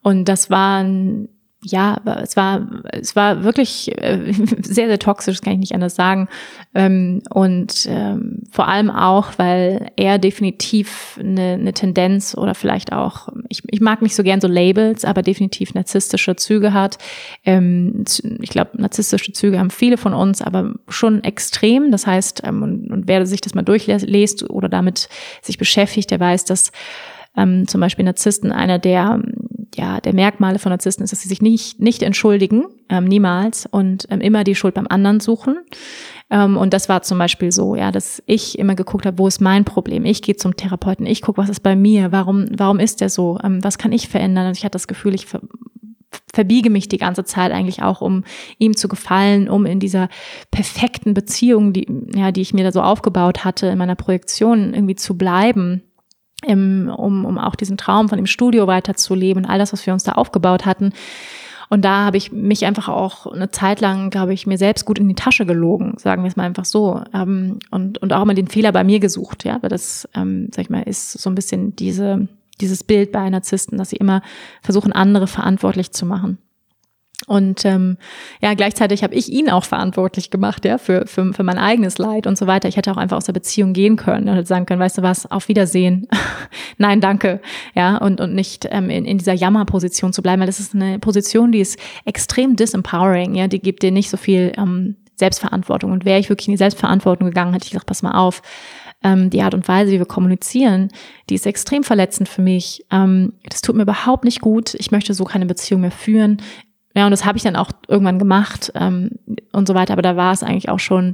und 0.02 0.26
das 0.26 0.50
waren 0.50 1.30
ja, 1.64 2.00
es 2.22 2.38
war, 2.38 2.68
es 2.92 3.16
war 3.16 3.44
wirklich 3.44 3.92
äh, 4.00 4.32
sehr, 4.62 4.88
sehr 4.88 5.00
toxisch, 5.00 5.38
das 5.38 5.42
kann 5.42 5.54
ich 5.54 5.60
nicht 5.60 5.74
anders 5.74 5.96
sagen. 5.96 6.30
Ähm, 6.76 7.24
und 7.32 7.88
ähm, 7.90 8.44
vor 8.52 8.68
allem 8.68 8.92
auch, 8.92 9.32
weil 9.38 9.92
er 9.96 10.20
definitiv 10.20 11.18
eine, 11.20 11.54
eine 11.54 11.74
Tendenz 11.74 12.38
oder 12.38 12.54
vielleicht 12.54 12.94
auch, 12.94 13.30
ich, 13.50 13.64
ich 13.72 13.82
mag 13.82 14.04
nicht 14.04 14.16
so 14.16 14.22
gern 14.22 14.40
so 14.40 14.48
Labels, 14.48 15.04
aber 15.04 15.24
definitiv 15.24 15.74
narzisstische 15.74 16.36
Züge 16.36 16.74
hat. 16.74 17.00
Ähm, 17.44 18.06
ich 18.40 18.50
glaube, 18.50 18.80
narzisstische 18.80 19.34
Züge 19.34 19.58
haben 19.58 19.72
viele 19.72 19.98
von 19.98 20.14
uns, 20.14 20.44
aber 20.44 20.76
schon 20.90 21.24
extrem. 21.24 21.92
Das 21.92 22.06
heißt, 22.06 22.48
und, 22.48 22.92
und 22.92 23.08
wer 23.08 23.26
sich 23.26 23.42
das 23.42 23.56
mal 23.56 23.64
durchlässt 23.64 24.48
oder 24.50 24.70
damit 24.70 25.10
sich 25.42 25.58
beschäftigt, 25.58 26.12
der 26.12 26.20
weiß, 26.20 26.46
dass 26.46 26.72
zum 27.68 27.82
Beispiel 27.82 28.04
Narzissten 28.04 28.52
einer 28.52 28.80
der 28.80 29.22
ja, 29.78 30.02
der 30.02 30.14
Merkmale 30.14 30.60
von 30.60 30.72
Narzissten 30.72 31.04
ist, 31.04 31.12
dass 31.12 31.22
sie 31.22 31.30
sich 31.30 31.42
nicht, 31.42 31.80
nicht 31.80 32.02
entschuldigen, 32.02 32.66
ähm, 32.90 33.06
niemals, 33.06 33.66
und 33.66 34.08
ähm, 34.10 34.22
immer 34.22 34.44
die 34.44 34.56
Schuld 34.56 34.74
beim 34.74 34.88
anderen 34.88 35.20
suchen. 35.20 35.60
Ähm, 36.30 36.58
und 36.58 36.74
das 36.74 36.90
war 36.90 37.04
zum 37.04 37.20
Beispiel 37.20 37.52
so, 37.52 37.76
ja, 37.76 37.92
dass 37.92 38.22
ich 38.26 38.58
immer 38.58 38.76
geguckt 38.76 39.06
habe, 39.06 39.20
wo 39.20 39.28
ist 39.28 39.40
mein 39.40 39.66
Problem? 39.66 40.04
Ich 40.06 40.22
gehe 40.22 40.36
zum 40.36 40.58
Therapeuten, 40.58 41.06
ich 41.06 41.22
gucke, 41.22 41.42
was 41.42 41.50
ist 41.50 41.62
bei 41.62 41.76
mir, 41.76 42.12
warum, 42.12 42.48
warum 42.58 42.80
ist 42.80 43.02
der 43.02 43.10
so? 43.10 43.40
Ähm, 43.44 43.64
was 43.64 43.78
kann 43.78 43.92
ich 43.92 44.10
verändern? 44.10 44.48
Und 44.48 44.58
ich 44.58 44.64
hatte 44.64 44.74
das 44.74 44.88
Gefühl, 44.88 45.14
ich 45.14 45.28
ver 45.28 45.42
verbiege 46.34 46.70
mich 46.70 46.88
die 46.88 46.98
ganze 46.98 47.26
Zeit 47.26 47.52
eigentlich 47.52 47.84
auch, 47.84 48.00
um 48.00 48.24
ihm 48.58 48.78
zu 48.78 48.88
gefallen, 48.88 49.50
um 49.50 49.66
in 49.66 49.80
dieser 49.80 50.08
perfekten 50.52 51.14
Beziehung, 51.14 51.74
die, 51.74 51.88
ja, 52.16 52.32
die 52.32 52.42
ich 52.42 52.54
mir 52.54 52.64
da 52.64 52.72
so 52.72 52.82
aufgebaut 52.82 53.44
hatte, 53.44 53.68
in 53.68 53.78
meiner 53.78 53.96
Projektion 53.96 54.74
irgendwie 54.74 54.96
zu 54.96 55.18
bleiben 55.18 55.84
im, 56.46 56.92
um, 56.96 57.26
um 57.26 57.38
auch 57.38 57.56
diesen 57.56 57.78
Traum 57.78 58.10
von 58.10 58.18
dem 58.18 58.28
Studio 58.28 58.68
weiterzuleben 58.68 59.46
all 59.46 59.60
das, 59.60 59.74
was 59.74 59.86
wir 59.86 59.94
uns 59.94 60.04
da 60.04 60.14
aufgebaut 60.14 60.66
hatten. 60.66 60.94
Und 61.70 61.84
da 61.84 62.06
habe 62.06 62.18
ich 62.18 62.32
mich 62.32 62.66
einfach 62.66 62.88
auch 62.88 63.28
eine 63.28 63.52
Zeit 63.52 63.82
lang, 63.82 64.10
glaube 64.10 64.34
ich, 64.34 64.48
mir 64.48 64.58
selbst 64.58 64.86
gut 64.86 65.00
in 65.00 65.10
die 65.10 65.16
Tasche 65.16 65.46
gelogen, 65.46 65.96
sagen 65.98 66.24
wir 66.24 66.30
es 66.30 66.38
mal 66.38 66.46
einfach 66.46 66.64
so. 66.64 67.02
Ähm, 67.14 67.60
und, 67.72 67.98
und 67.98 68.14
auch 68.14 68.24
mal 68.24 68.36
den 68.36 68.48
Fehler 68.48 68.72
bei 68.72 68.84
mir 68.84 69.00
gesucht, 69.00 69.44
ja. 69.44 69.62
weil 69.62 69.70
das, 69.70 70.08
ähm, 70.16 70.48
sag 70.54 70.64
ich 70.64 70.70
mal, 70.70 70.84
ist 70.84 71.14
so 71.14 71.30
ein 71.30 71.36
bisschen 71.36 71.76
diese, 71.76 72.28
dieses 72.62 72.84
Bild 72.84 73.12
bei 73.12 73.30
Narzissten, 73.30 73.78
dass 73.78 73.90
sie 73.90 73.98
immer 73.98 74.22
versuchen, 74.62 74.94
andere 74.94 75.28
verantwortlich 75.28 75.92
zu 75.92 76.06
machen. 76.06 76.38
Und 77.26 77.66
ähm, 77.66 77.98
ja, 78.42 78.54
gleichzeitig 78.54 79.04
habe 79.04 79.16
ich 79.16 79.30
ihn 79.30 79.50
auch 79.50 79.64
verantwortlich 79.64 80.30
gemacht, 80.30 80.66
ja, 80.66 80.78
für, 80.78 81.08
für, 81.08 81.34
für 81.34 81.44
mein 81.44 81.58
eigenes 81.58 81.98
Leid 81.98 82.28
und 82.28 82.38
so 82.38 82.46
weiter. 82.46 82.70
Ich 82.70 82.78
hätte 82.78 82.92
auch 82.92 82.98
einfach 82.98 83.18
aus 83.18 83.26
der 83.26 83.34
Beziehung 83.34 83.74
gehen 83.74 83.96
können 83.96 84.30
und 84.30 84.36
hätte 84.36 84.48
sagen 84.48 84.68
können, 84.68 84.80
weißt 84.80 85.00
du 85.00 85.02
was, 85.02 85.30
auf 85.30 85.48
Wiedersehen. 85.48 86.08
Nein, 86.78 87.02
danke. 87.02 87.42
Ja, 87.74 87.98
und, 87.98 88.22
und 88.22 88.36
nicht 88.36 88.68
ähm, 88.70 88.92
in, 88.92 89.06
in 89.06 89.18
dieser 89.18 89.34
Jammerposition 89.34 90.14
zu 90.14 90.22
bleiben, 90.22 90.42
weil 90.42 90.48
das 90.48 90.60
ist 90.60 90.76
eine 90.76 91.00
Position, 91.00 91.52
die 91.52 91.60
ist 91.60 91.80
extrem 92.06 92.56
disempowering, 92.56 93.34
ja, 93.34 93.48
die 93.48 93.60
gibt 93.60 93.82
dir 93.82 93.92
nicht 93.92 94.12
so 94.12 94.18
viel 94.18 94.54
ähm, 94.56 94.96
Selbstverantwortung. 95.16 95.92
Und 95.92 96.06
wäre 96.06 96.20
ich 96.20 96.30
wirklich 96.30 96.48
in 96.48 96.54
die 96.54 96.58
Selbstverantwortung 96.58 97.28
gegangen, 97.28 97.54
hätte 97.54 97.66
ich 97.66 97.72
gesagt, 97.72 97.88
pass 97.88 98.04
mal 98.04 98.12
auf, 98.12 98.44
ähm, 99.04 99.30
die 99.30 99.42
Art 99.42 99.54
und 99.54 99.68
Weise, 99.68 99.92
wie 99.92 100.00
wir 100.00 100.06
kommunizieren, 100.06 100.90
die 101.30 101.36
ist 101.36 101.46
extrem 101.46 101.84
verletzend 101.84 102.30
für 102.30 102.42
mich. 102.42 102.86
Ähm, 102.92 103.34
das 103.48 103.62
tut 103.62 103.76
mir 103.76 103.84
überhaupt 103.84 104.24
nicht 104.24 104.42
gut. 104.42 104.74
Ich 104.76 104.92
möchte 104.92 105.14
so 105.14 105.24
keine 105.24 105.46
Beziehung 105.46 105.82
mehr 105.82 105.92
führen. 105.92 106.42
Ja, 106.98 107.06
und 107.06 107.12
das 107.12 107.26
habe 107.26 107.38
ich 107.38 107.44
dann 107.44 107.56
auch 107.56 107.70
irgendwann 107.88 108.18
gemacht 108.18 108.72
ähm, 108.74 109.12
und 109.54 109.68
so 109.68 109.76
weiter. 109.76 109.94
Aber 109.94 110.02
da 110.02 110.16
war 110.16 110.34
es 110.34 110.42
eigentlich 110.42 110.70
auch 110.70 110.80
schon 110.80 111.14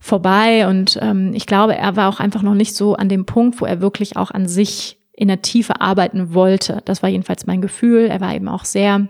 vorbei. 0.00 0.66
Und 0.66 0.98
ähm, 1.00 1.32
ich 1.34 1.46
glaube, 1.46 1.76
er 1.76 1.94
war 1.94 2.08
auch 2.08 2.18
einfach 2.18 2.42
noch 2.42 2.54
nicht 2.54 2.74
so 2.74 2.96
an 2.96 3.08
dem 3.08 3.26
Punkt, 3.26 3.60
wo 3.60 3.64
er 3.64 3.80
wirklich 3.80 4.16
auch 4.16 4.32
an 4.32 4.48
sich 4.48 4.98
in 5.12 5.28
der 5.28 5.40
Tiefe 5.40 5.80
arbeiten 5.80 6.34
wollte. 6.34 6.82
Das 6.84 7.00
war 7.02 7.08
jedenfalls 7.08 7.46
mein 7.46 7.60
Gefühl. 7.60 8.06
Er 8.06 8.20
war 8.20 8.34
eben 8.34 8.48
auch 8.48 8.64
sehr 8.64 9.06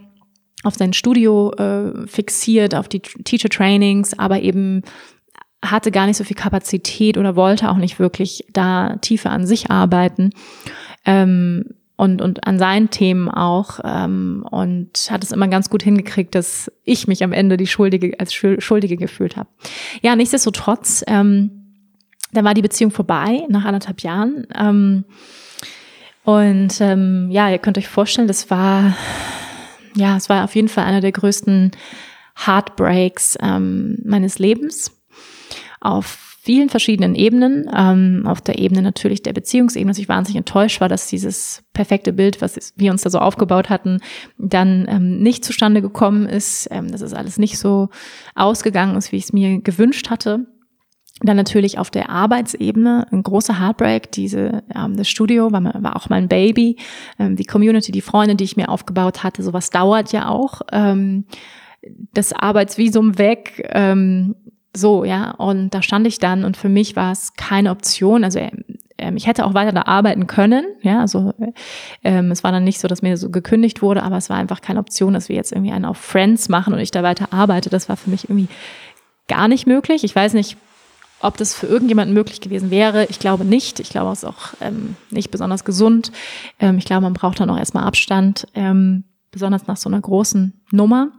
auf 0.62 0.74
sein 0.74 0.92
Studio 0.92 1.52
äh, 1.52 2.06
fixiert, 2.06 2.74
auf 2.74 2.88
die 2.88 3.00
Teacher 3.00 3.48
Trainings, 3.48 4.18
aber 4.18 4.40
eben 4.42 4.82
hatte 5.64 5.90
gar 5.90 6.06
nicht 6.06 6.18
so 6.18 6.24
viel 6.24 6.36
Kapazität 6.36 7.16
oder 7.16 7.34
wollte 7.34 7.70
auch 7.70 7.78
nicht 7.78 7.98
wirklich 7.98 8.44
da 8.52 8.96
tiefer 8.96 9.30
an 9.30 9.46
sich 9.46 9.70
arbeiten. 9.70 10.30
Ähm, 11.06 11.64
und, 11.96 12.20
und 12.20 12.46
an 12.46 12.58
seinen 12.58 12.90
Themen 12.90 13.28
auch 13.28 13.80
ähm, 13.84 14.46
und 14.50 15.08
hat 15.10 15.24
es 15.24 15.32
immer 15.32 15.48
ganz 15.48 15.70
gut 15.70 15.82
hingekriegt, 15.82 16.34
dass 16.34 16.70
ich 16.84 17.08
mich 17.08 17.24
am 17.24 17.32
Ende 17.32 17.56
die 17.56 17.66
Schuldige 17.66 18.18
als 18.20 18.34
Schuldige 18.34 18.96
gefühlt 18.96 19.36
habe. 19.36 19.48
Ja, 20.02 20.14
nichtsdestotrotz, 20.14 21.04
ähm, 21.06 21.50
dann 22.32 22.44
war 22.44 22.54
die 22.54 22.62
Beziehung 22.62 22.90
vorbei 22.90 23.44
nach 23.48 23.64
anderthalb 23.64 24.02
Jahren. 24.02 24.46
Ähm, 24.54 25.04
und 26.24 26.80
ähm, 26.80 27.28
ja, 27.30 27.48
ihr 27.50 27.58
könnt 27.58 27.78
euch 27.78 27.88
vorstellen, 27.88 28.28
das 28.28 28.50
war 28.50 28.94
ja, 29.96 30.16
es 30.16 30.28
war 30.28 30.44
auf 30.44 30.54
jeden 30.54 30.68
Fall 30.68 30.84
einer 30.84 31.00
der 31.00 31.12
größten 31.12 31.72
Heartbreaks 32.44 33.38
ähm, 33.40 33.98
meines 34.04 34.38
Lebens 34.38 34.92
auf 35.80 36.25
vielen 36.46 36.68
verschiedenen 36.68 37.16
Ebenen. 37.16 37.68
Ähm, 37.76 38.22
auf 38.24 38.40
der 38.40 38.60
Ebene 38.60 38.80
natürlich 38.80 39.20
der 39.20 39.32
Beziehungsebene, 39.32 39.90
dass 39.90 39.98
ich 39.98 40.08
wahnsinnig 40.08 40.38
enttäuscht 40.38 40.80
war, 40.80 40.88
dass 40.88 41.08
dieses 41.08 41.64
perfekte 41.72 42.12
Bild, 42.12 42.40
was 42.40 42.72
wir 42.76 42.92
uns 42.92 43.02
da 43.02 43.10
so 43.10 43.18
aufgebaut 43.18 43.68
hatten, 43.68 43.98
dann 44.38 44.86
ähm, 44.88 45.18
nicht 45.18 45.44
zustande 45.44 45.82
gekommen 45.82 46.26
ist, 46.26 46.68
ähm, 46.70 46.92
dass 46.92 47.00
es 47.00 47.14
alles 47.14 47.38
nicht 47.38 47.58
so 47.58 47.88
ausgegangen 48.36 48.96
ist, 48.96 49.10
wie 49.10 49.16
ich 49.16 49.24
es 49.24 49.32
mir 49.32 49.60
gewünscht 49.60 50.08
hatte. 50.08 50.46
Dann 51.20 51.36
natürlich 51.36 51.78
auf 51.78 51.90
der 51.90 52.10
Arbeitsebene 52.10 53.08
ein 53.10 53.24
großer 53.24 53.58
Heartbreak. 53.58 54.12
Diese, 54.12 54.62
ähm, 54.72 54.96
das 54.96 55.08
Studio 55.08 55.50
war, 55.50 55.64
war 55.64 55.96
auch 55.96 56.08
mein 56.10 56.28
Baby. 56.28 56.76
Ähm, 57.18 57.34
die 57.34 57.44
Community, 57.44 57.90
die 57.90 58.02
Freunde, 58.02 58.36
die 58.36 58.44
ich 58.44 58.56
mir 58.56 58.68
aufgebaut 58.68 59.24
hatte, 59.24 59.42
sowas 59.42 59.70
dauert 59.70 60.12
ja 60.12 60.28
auch. 60.28 60.60
Ähm, 60.70 61.24
das 62.12 62.32
Arbeitsvisum 62.32 63.18
weg. 63.18 63.68
Ähm, 63.72 64.36
so, 64.76 65.04
ja. 65.04 65.32
Und 65.32 65.70
da 65.70 65.82
stand 65.82 66.06
ich 66.06 66.18
dann 66.18 66.44
und 66.44 66.56
für 66.56 66.68
mich 66.68 66.96
war 66.96 67.12
es 67.12 67.34
keine 67.34 67.70
Option. 67.70 68.24
Also 68.24 68.40
ähm, 68.98 69.16
ich 69.16 69.26
hätte 69.26 69.44
auch 69.44 69.54
weiter 69.54 69.72
da 69.72 69.82
arbeiten 69.82 70.26
können. 70.26 70.64
Ja, 70.82 71.00
also 71.00 71.34
ähm, 72.02 72.30
es 72.30 72.44
war 72.44 72.52
dann 72.52 72.64
nicht 72.64 72.80
so, 72.80 72.88
dass 72.88 73.02
mir 73.02 73.16
so 73.16 73.30
gekündigt 73.30 73.82
wurde, 73.82 74.02
aber 74.02 74.16
es 74.16 74.30
war 74.30 74.36
einfach 74.36 74.60
keine 74.60 74.80
Option, 74.80 75.14
dass 75.14 75.28
wir 75.28 75.36
jetzt 75.36 75.52
irgendwie 75.52 75.72
einen 75.72 75.84
auf 75.84 75.98
Friends 75.98 76.48
machen 76.48 76.74
und 76.74 76.80
ich 76.80 76.90
da 76.90 77.02
weiter 77.02 77.32
arbeite. 77.32 77.70
Das 77.70 77.88
war 77.88 77.96
für 77.96 78.10
mich 78.10 78.24
irgendwie 78.24 78.48
gar 79.28 79.48
nicht 79.48 79.66
möglich. 79.66 80.04
Ich 80.04 80.14
weiß 80.14 80.34
nicht, 80.34 80.56
ob 81.20 81.36
das 81.36 81.54
für 81.54 81.66
irgendjemanden 81.66 82.14
möglich 82.14 82.40
gewesen 82.40 82.70
wäre, 82.70 83.06
ich 83.06 83.18
glaube 83.18 83.44
nicht. 83.44 83.80
Ich 83.80 83.88
glaube, 83.88 84.12
es 84.12 84.22
ist 84.22 84.28
auch 84.28 84.54
ähm, 84.60 84.96
nicht 85.10 85.30
besonders 85.30 85.64
gesund. 85.64 86.12
Ähm, 86.60 86.78
ich 86.78 86.84
glaube, 86.84 87.02
man 87.02 87.14
braucht 87.14 87.40
dann 87.40 87.50
auch 87.50 87.58
erstmal 87.58 87.84
Abstand, 87.84 88.46
ähm, 88.54 89.04
besonders 89.30 89.66
nach 89.66 89.76
so 89.76 89.88
einer 89.88 90.00
großen 90.00 90.60
Nummer, 90.70 91.12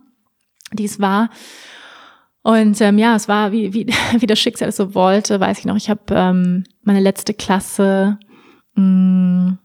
die 0.72 0.86
es 0.86 1.00
war. 1.00 1.30
Und 2.48 2.80
ähm, 2.80 2.98
ja, 2.98 3.14
es 3.14 3.28
war, 3.28 3.52
wie, 3.52 3.74
wie, 3.74 3.88
wie 4.20 4.26
das 4.26 4.40
Schicksal 4.40 4.70
es 4.70 4.78
so 4.78 4.96
wollte, 4.96 5.42
weiß 5.42 5.60
ich 5.60 5.66
noch. 5.66 5.76
Ich 5.76 5.90
habe 5.90 6.02
ähm, 6.12 6.64
meine 6.82 7.02
letzte 7.02 7.34
Klasse 7.34 8.18
mh, 8.76 8.84
mm, 8.84 9.58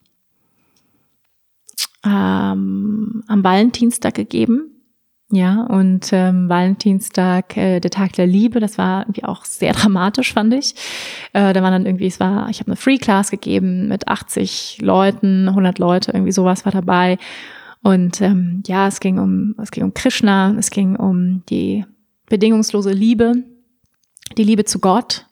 ähm, 2.04 3.22
am 3.28 3.44
Valentinstag 3.44 4.14
gegeben 4.14 4.72
ja, 5.30 5.62
und 5.62 6.12
ähm, 6.12 6.48
Valentinstag, 6.48 7.56
äh, 7.56 7.78
der 7.78 7.92
Tag 7.92 8.14
der 8.14 8.26
Liebe, 8.26 8.58
das 8.58 8.78
war 8.78 9.02
irgendwie 9.02 9.22
auch 9.22 9.44
sehr 9.44 9.72
dramatisch, 9.74 10.32
fand 10.32 10.52
ich. 10.52 10.74
Äh, 11.34 11.52
da 11.52 11.62
war 11.62 11.70
dann 11.70 11.86
irgendwie, 11.86 12.08
es 12.08 12.18
war, 12.18 12.50
ich 12.50 12.58
habe 12.58 12.66
eine 12.66 12.76
Free 12.76 12.98
Class 12.98 13.30
gegeben 13.30 13.86
mit 13.86 14.08
80 14.08 14.78
Leuten, 14.82 15.48
100 15.48 15.78
Leute, 15.78 16.10
irgendwie 16.10 16.32
sowas 16.32 16.64
war 16.64 16.72
dabei. 16.72 17.16
Und 17.84 18.20
ähm, 18.20 18.64
ja, 18.66 18.88
es 18.88 18.98
ging 18.98 19.20
um, 19.20 19.54
es 19.62 19.70
ging 19.70 19.84
um 19.84 19.94
Krishna, 19.94 20.52
es 20.58 20.70
ging 20.70 20.96
um 20.96 21.44
die 21.48 21.84
bedingungslose 22.32 22.92
Liebe, 22.92 23.34
die 24.38 24.44
Liebe 24.44 24.64
zu 24.64 24.78
Gott. 24.78 25.26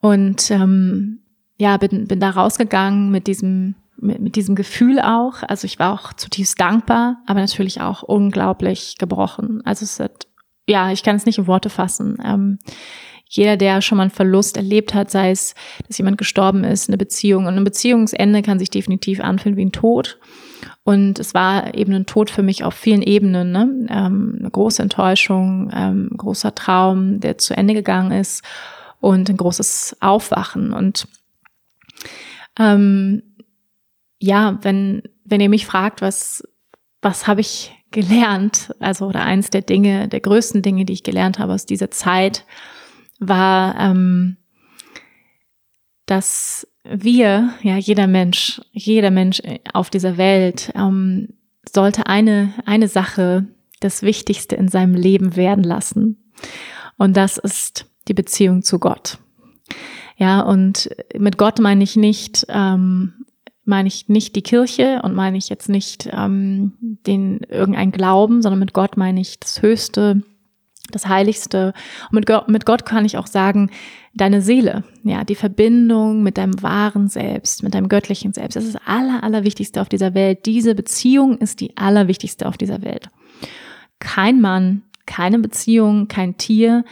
Und 0.00 0.50
ähm, 0.50 1.20
ja, 1.58 1.76
bin, 1.76 2.08
bin 2.08 2.18
da 2.18 2.30
rausgegangen 2.30 3.12
mit 3.12 3.28
diesem 3.28 3.76
mit, 3.96 4.20
mit 4.20 4.34
diesem 4.34 4.56
Gefühl 4.56 4.98
auch. 4.98 5.44
Also 5.46 5.66
ich 5.66 5.78
war 5.78 5.92
auch 5.92 6.12
zutiefst 6.12 6.60
dankbar, 6.60 7.22
aber 7.26 7.38
natürlich 7.38 7.80
auch 7.80 8.02
unglaublich 8.02 8.96
gebrochen. 8.98 9.62
Also 9.64 9.84
es 9.84 10.00
hat, 10.00 10.26
ja, 10.68 10.90
ich 10.90 11.04
kann 11.04 11.14
es 11.14 11.24
nicht 11.24 11.38
in 11.38 11.46
Worte 11.46 11.70
fassen. 11.70 12.18
Ähm, 12.24 12.58
jeder, 13.28 13.56
der 13.56 13.80
schon 13.80 13.98
mal 13.98 14.02
einen 14.02 14.10
Verlust 14.10 14.56
erlebt 14.56 14.92
hat, 14.92 15.12
sei 15.12 15.30
es, 15.30 15.54
dass 15.86 15.98
jemand 15.98 16.18
gestorben 16.18 16.64
ist, 16.64 16.90
eine 16.90 16.98
Beziehung. 16.98 17.46
Und 17.46 17.56
ein 17.56 17.64
Beziehungsende 17.64 18.42
kann 18.42 18.58
sich 18.58 18.70
definitiv 18.70 19.20
anfühlen 19.20 19.56
wie 19.56 19.66
ein 19.66 19.72
Tod. 19.72 20.18
Und 20.82 21.18
es 21.18 21.34
war 21.34 21.74
eben 21.74 21.92
ein 21.94 22.06
Tod 22.06 22.30
für 22.30 22.42
mich 22.42 22.64
auf 22.64 22.74
vielen 22.74 23.02
Ebenen. 23.02 23.52
Ne? 23.52 23.86
Ähm, 23.90 24.36
eine 24.38 24.50
große 24.50 24.82
Enttäuschung, 24.82 25.70
ähm, 25.74 26.10
großer 26.16 26.54
Traum, 26.54 27.20
der 27.20 27.38
zu 27.38 27.56
Ende 27.56 27.74
gegangen 27.74 28.12
ist 28.12 28.44
und 29.00 29.28
ein 29.28 29.36
großes 29.36 29.96
Aufwachen. 30.00 30.72
Und 30.72 31.08
ähm, 32.58 33.22
ja, 34.18 34.58
wenn, 34.62 35.02
wenn 35.24 35.40
ihr 35.40 35.48
mich 35.48 35.66
fragt, 35.66 36.02
was, 36.02 36.42
was 37.02 37.26
habe 37.26 37.40
ich 37.40 37.72
gelernt, 37.90 38.74
also 38.80 39.06
oder 39.06 39.22
eins 39.22 39.50
der 39.50 39.62
Dinge, 39.62 40.08
der 40.08 40.20
größten 40.20 40.62
Dinge, 40.62 40.84
die 40.84 40.92
ich 40.92 41.02
gelernt 41.02 41.38
habe 41.38 41.52
aus 41.52 41.66
dieser 41.66 41.90
Zeit, 41.90 42.44
war, 43.20 43.78
ähm, 43.78 44.36
dass 46.06 46.66
wir, 46.84 47.50
ja, 47.62 47.76
jeder 47.76 48.06
Mensch, 48.06 48.60
jeder 48.72 49.10
Mensch 49.10 49.42
auf 49.72 49.90
dieser 49.90 50.16
Welt 50.16 50.72
ähm, 50.74 51.28
sollte 51.68 52.06
eine, 52.06 52.52
eine 52.66 52.88
Sache 52.88 53.46
das 53.80 54.02
Wichtigste 54.02 54.54
in 54.56 54.68
seinem 54.68 54.94
Leben 54.94 55.36
werden 55.36 55.64
lassen. 55.64 56.30
Und 56.96 57.16
das 57.16 57.38
ist 57.38 57.86
die 58.08 58.14
Beziehung 58.14 58.62
zu 58.62 58.78
Gott. 58.78 59.18
Ja, 60.16 60.40
und 60.42 60.90
mit 61.18 61.38
Gott 61.38 61.58
meine 61.58 61.82
ich 61.82 61.96
nicht 61.96 62.46
ähm, 62.48 63.14
meine 63.64 63.88
ich 63.88 64.08
nicht 64.08 64.36
die 64.36 64.42
Kirche 64.42 65.00
und 65.02 65.14
meine 65.14 65.38
ich 65.38 65.48
jetzt 65.48 65.68
nicht 65.68 66.08
ähm, 66.12 66.72
den 66.80 67.40
irgendein 67.48 67.92
Glauben, 67.92 68.42
sondern 68.42 68.60
mit 68.60 68.74
Gott 68.74 68.96
meine 68.96 69.20
ich 69.20 69.40
das 69.40 69.62
Höchste, 69.62 70.22
das 70.90 71.06
Heiligste. 71.06 71.72
Und 72.10 72.14
mit 72.14 72.26
Gott, 72.26 72.48
mit 72.48 72.66
Gott 72.66 72.84
kann 72.84 73.04
ich 73.04 73.16
auch 73.18 73.26
sagen, 73.26 73.70
deine 74.14 74.42
Seele, 74.42 74.84
ja, 75.02 75.24
die 75.24 75.34
Verbindung 75.34 76.22
mit 76.22 76.38
deinem 76.38 76.62
wahren 76.62 77.08
Selbst, 77.08 77.62
mit 77.62 77.74
deinem 77.74 77.88
göttlichen 77.88 78.32
Selbst. 78.32 78.56
Das 78.56 78.64
ist 78.64 78.74
das 78.74 78.82
aller, 78.86 79.22
allerwichtigste 79.22 79.80
auf 79.80 79.88
dieser 79.88 80.14
Welt. 80.14 80.46
Diese 80.46 80.74
Beziehung 80.74 81.38
ist 81.38 81.60
die 81.60 81.76
allerwichtigste 81.76 82.46
auf 82.46 82.56
dieser 82.56 82.82
Welt. 82.82 83.08
Kein 83.98 84.40
Mann, 84.40 84.82
keine 85.06 85.38
Beziehung, 85.38 86.08
kein 86.08 86.36
Tier, 86.36 86.84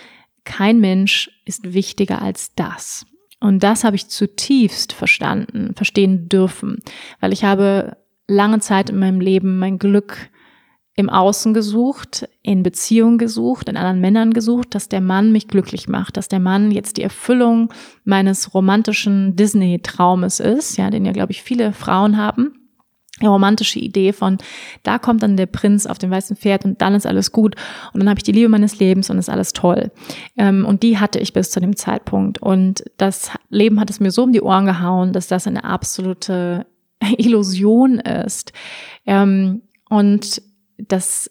kein 0.45 0.81
Mensch 0.81 1.31
ist 1.45 1.73
wichtiger 1.73 2.21
als 2.21 2.55
das. 2.55 3.07
Und 3.41 3.63
das 3.63 3.85
habe 3.85 3.97
ich 3.97 4.09
zutiefst 4.09 4.93
verstanden, 4.93 5.75
verstehen 5.75 6.29
dürfen, 6.29 6.79
weil 7.21 7.33
ich 7.33 7.45
habe 7.45 7.97
lange 8.29 8.61
Zeit 8.61 8.91
in 8.91 8.99
meinem 8.99 9.21
Leben 9.21 9.59
mein 9.59 9.79
Glück 9.79 10.31
im 10.95 11.09
Außen 11.09 11.55
gesucht, 11.55 12.29
in 12.43 12.63
Beziehungen 12.63 13.17
gesucht, 13.17 13.69
in 13.69 13.77
anderen 13.77 14.01
Männern 14.01 14.33
gesucht, 14.33 14.75
dass 14.75 14.89
der 14.89 15.01
Mann 15.01 15.33
mich 15.33 15.49
glücklich 15.49 15.89
macht, 15.89 16.17
dass 16.17 16.29
der 16.29 16.41
Mann 16.41 16.71
jetzt 16.71 16.99
die 16.99 17.03
Erfüllung 17.03 17.73
meines 18.05 18.53
romantischen 18.55 19.35
Disney-Traumes 19.37 20.41
ist, 20.41 20.77
ja, 20.77 20.91
den 20.91 21.05
ja, 21.07 21.13
glaube 21.13 21.33
ich, 21.33 21.43
viele 21.43 21.73
Frauen 21.73 22.19
haben 22.19 22.55
romantische 23.29 23.79
Idee 23.79 24.13
von, 24.13 24.39
da 24.83 24.99
kommt 24.99 25.23
dann 25.23 25.37
der 25.37 25.47
Prinz 25.47 25.87
auf 25.87 25.99
dem 25.99 26.11
weißen 26.11 26.37
Pferd 26.37 26.65
und 26.65 26.81
dann 26.81 26.95
ist 26.95 27.07
alles 27.07 27.33
gut 27.33 27.57
und 27.93 28.01
dann 28.01 28.09
habe 28.09 28.19
ich 28.19 28.25
die 28.25 28.33
Liebe 28.33 28.49
meines 28.49 28.79
Lebens 28.79 29.11
und 29.11 29.19
ist 29.19 29.29
alles 29.29 29.53
toll. 29.53 29.91
Ähm, 30.37 30.65
und 30.65 30.83
die 30.83 30.99
hatte 30.99 31.19
ich 31.19 31.33
bis 31.33 31.51
zu 31.51 31.61
dem 31.61 31.77
Zeitpunkt. 31.77 32.41
Und 32.41 32.85
das 32.97 33.31
Leben 33.49 33.81
hat 33.81 33.91
es 33.91 34.01
mir 34.01 34.11
so 34.11 34.25
um 34.25 34.33
die 34.33 34.43
Ohren 34.43 34.67
gehauen, 34.67 35.13
dass 35.13 35.29
das 35.29 35.47
eine 35.47 35.65
absolute 35.65 36.67
Illusion 37.19 37.99
ist. 37.99 38.53
Ähm, 39.07 39.63
und 39.89 40.43
das 40.79 41.31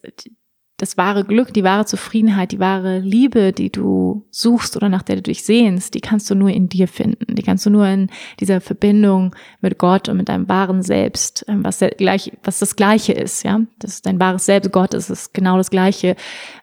das 0.82 0.98
wahre 0.98 1.24
Glück, 1.24 1.54
die 1.54 1.64
wahre 1.64 1.86
Zufriedenheit, 1.86 2.52
die 2.52 2.60
wahre 2.60 2.98
Liebe, 3.00 3.54
die 3.54 3.72
du 3.72 4.26
suchst 4.32 4.76
oder 4.76 4.90
nach 4.90 5.04
der 5.04 5.18
du 5.18 5.22
dich 5.22 5.44
sehnst, 5.44 5.94
die 5.94 6.02
kannst 6.02 6.28
du 6.32 6.34
nur 6.34 6.50
in 6.50 6.70
dir 6.70 6.88
finden. 6.88 7.36
Die 7.36 7.44
kannst 7.44 7.68
du 7.68 7.70
nur 7.70 7.86
in 7.86 8.10
dieser 8.40 8.62
Verbindung 8.62 9.36
mit 9.62 9.78
Gott 9.78 10.10
und 10.10 10.18
mit 10.18 10.28
deinem 10.28 10.50
wahren 10.50 10.82
Selbst, 10.82 11.46
ähm, 11.48 11.64
was, 11.64 11.86
gleich, 11.98 12.32
was 12.44 12.58
das 12.58 12.76
Gleiche 12.76 13.14
ist, 13.14 13.44
ja. 13.44 13.62
Das 13.78 13.92
ist 13.92 14.08
dein 14.08 14.20
wahres 14.20 14.46
Selbst, 14.46 14.72
Gott 14.72 14.96
ist 14.96 15.12
es 15.12 15.34
genau 15.34 15.56
das 15.58 15.70
Gleiche. 15.70 16.16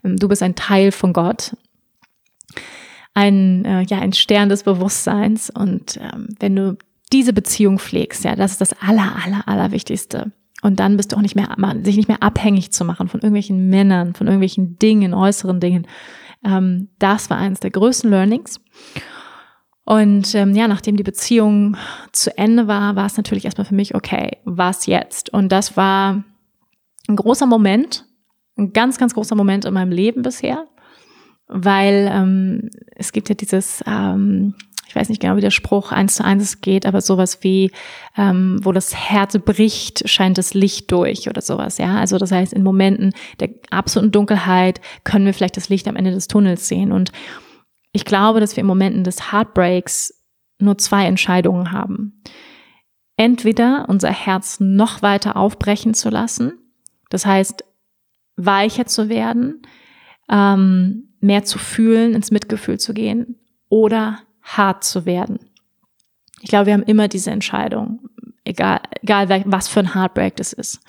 Ähm, 0.02 0.16
du 0.16 0.26
bist 0.26 0.42
ein 0.42 0.56
Teil 0.56 0.90
von 0.90 1.12
Gott. 1.12 1.56
Ein, 3.14 3.64
äh, 3.64 3.82
ja, 3.82 4.00
ein 4.00 4.12
Stern 4.14 4.48
des 4.48 4.64
Bewusstseins. 4.64 5.48
Und 5.48 5.96
ähm, 5.96 6.34
wenn 6.40 6.56
du 6.56 6.76
diese 7.12 7.32
Beziehung 7.32 7.78
pflegst, 7.78 8.24
ja, 8.24 8.34
das 8.34 8.52
ist 8.52 8.60
das 8.60 8.72
aller, 8.82 9.14
aller, 9.24 9.46
aller 9.46 9.70
Wichtigste. 9.70 10.32
Und 10.62 10.80
dann 10.80 10.96
bist 10.96 11.12
du 11.12 11.16
auch 11.16 11.22
nicht 11.22 11.36
mehr, 11.36 11.54
sich 11.84 11.96
nicht 11.96 12.08
mehr 12.08 12.22
abhängig 12.22 12.72
zu 12.72 12.84
machen 12.84 13.08
von 13.08 13.20
irgendwelchen 13.20 13.68
Männern, 13.68 14.14
von 14.14 14.26
irgendwelchen 14.26 14.78
Dingen, 14.78 15.14
äußeren 15.14 15.60
Dingen. 15.60 15.86
Ähm, 16.44 16.88
das 16.98 17.30
war 17.30 17.38
eines 17.38 17.60
der 17.60 17.70
größten 17.70 18.10
Learnings. 18.10 18.60
Und 19.84 20.34
ähm, 20.34 20.54
ja, 20.54 20.68
nachdem 20.68 20.96
die 20.96 21.02
Beziehung 21.02 21.76
zu 22.12 22.36
Ende 22.36 22.66
war, 22.66 22.94
war 22.96 23.06
es 23.06 23.16
natürlich 23.16 23.46
erstmal 23.46 23.64
für 23.64 23.74
mich, 23.74 23.94
okay, 23.94 24.38
was 24.44 24.86
jetzt? 24.86 25.32
Und 25.32 25.50
das 25.50 25.76
war 25.76 26.24
ein 27.08 27.16
großer 27.16 27.46
Moment, 27.46 28.04
ein 28.58 28.72
ganz, 28.72 28.98
ganz 28.98 29.14
großer 29.14 29.34
Moment 29.34 29.64
in 29.64 29.72
meinem 29.72 29.92
Leben 29.92 30.22
bisher, 30.22 30.66
weil 31.46 32.10
ähm, 32.12 32.68
es 32.96 33.12
gibt 33.12 33.30
ja 33.30 33.34
dieses, 33.34 33.82
ähm, 33.86 34.54
ich 34.88 34.96
weiß 34.96 35.10
nicht 35.10 35.20
genau, 35.20 35.36
wie 35.36 35.42
der 35.42 35.50
Spruch 35.50 35.92
eins 35.92 36.14
zu 36.14 36.24
eins 36.24 36.62
geht, 36.62 36.86
aber 36.86 37.02
sowas 37.02 37.42
wie, 37.42 37.70
ähm, 38.16 38.58
wo 38.62 38.72
das 38.72 38.94
Herz 38.94 39.38
bricht, 39.38 40.08
scheint 40.08 40.38
das 40.38 40.54
Licht 40.54 40.90
durch 40.90 41.28
oder 41.28 41.42
sowas, 41.42 41.76
ja. 41.76 41.98
Also 41.98 42.16
das 42.16 42.32
heißt, 42.32 42.54
in 42.54 42.62
Momenten 42.62 43.12
der 43.38 43.50
absoluten 43.68 44.12
Dunkelheit 44.12 44.80
können 45.04 45.26
wir 45.26 45.34
vielleicht 45.34 45.58
das 45.58 45.68
Licht 45.68 45.86
am 45.88 45.96
Ende 45.96 46.12
des 46.12 46.26
Tunnels 46.26 46.68
sehen. 46.68 46.90
Und 46.90 47.12
ich 47.92 48.06
glaube, 48.06 48.40
dass 48.40 48.56
wir 48.56 48.62
in 48.62 48.66
Momenten 48.66 49.04
des 49.04 49.30
Heartbreaks 49.30 50.24
nur 50.58 50.78
zwei 50.78 51.04
Entscheidungen 51.04 51.70
haben. 51.70 52.22
Entweder 53.18 53.84
unser 53.88 54.10
Herz 54.10 54.58
noch 54.58 55.02
weiter 55.02 55.36
aufbrechen 55.36 55.92
zu 55.92 56.08
lassen, 56.08 56.52
das 57.10 57.26
heißt, 57.26 57.62
weicher 58.36 58.86
zu 58.86 59.10
werden, 59.10 59.60
ähm, 60.30 61.10
mehr 61.20 61.44
zu 61.44 61.58
fühlen, 61.58 62.14
ins 62.14 62.30
Mitgefühl 62.30 62.78
zu 62.78 62.94
gehen, 62.94 63.36
oder 63.68 64.20
hart 64.56 64.84
zu 64.84 65.06
werden. 65.06 65.38
Ich 66.40 66.48
glaube, 66.48 66.66
wir 66.66 66.72
haben 66.74 66.82
immer 66.82 67.08
diese 67.08 67.30
Entscheidung, 67.30 68.00
egal, 68.44 68.80
egal 69.02 69.42
was 69.46 69.68
für 69.68 69.80
ein 69.80 69.94
Heartbreak 69.94 70.36
das 70.36 70.52
ist. 70.52 70.80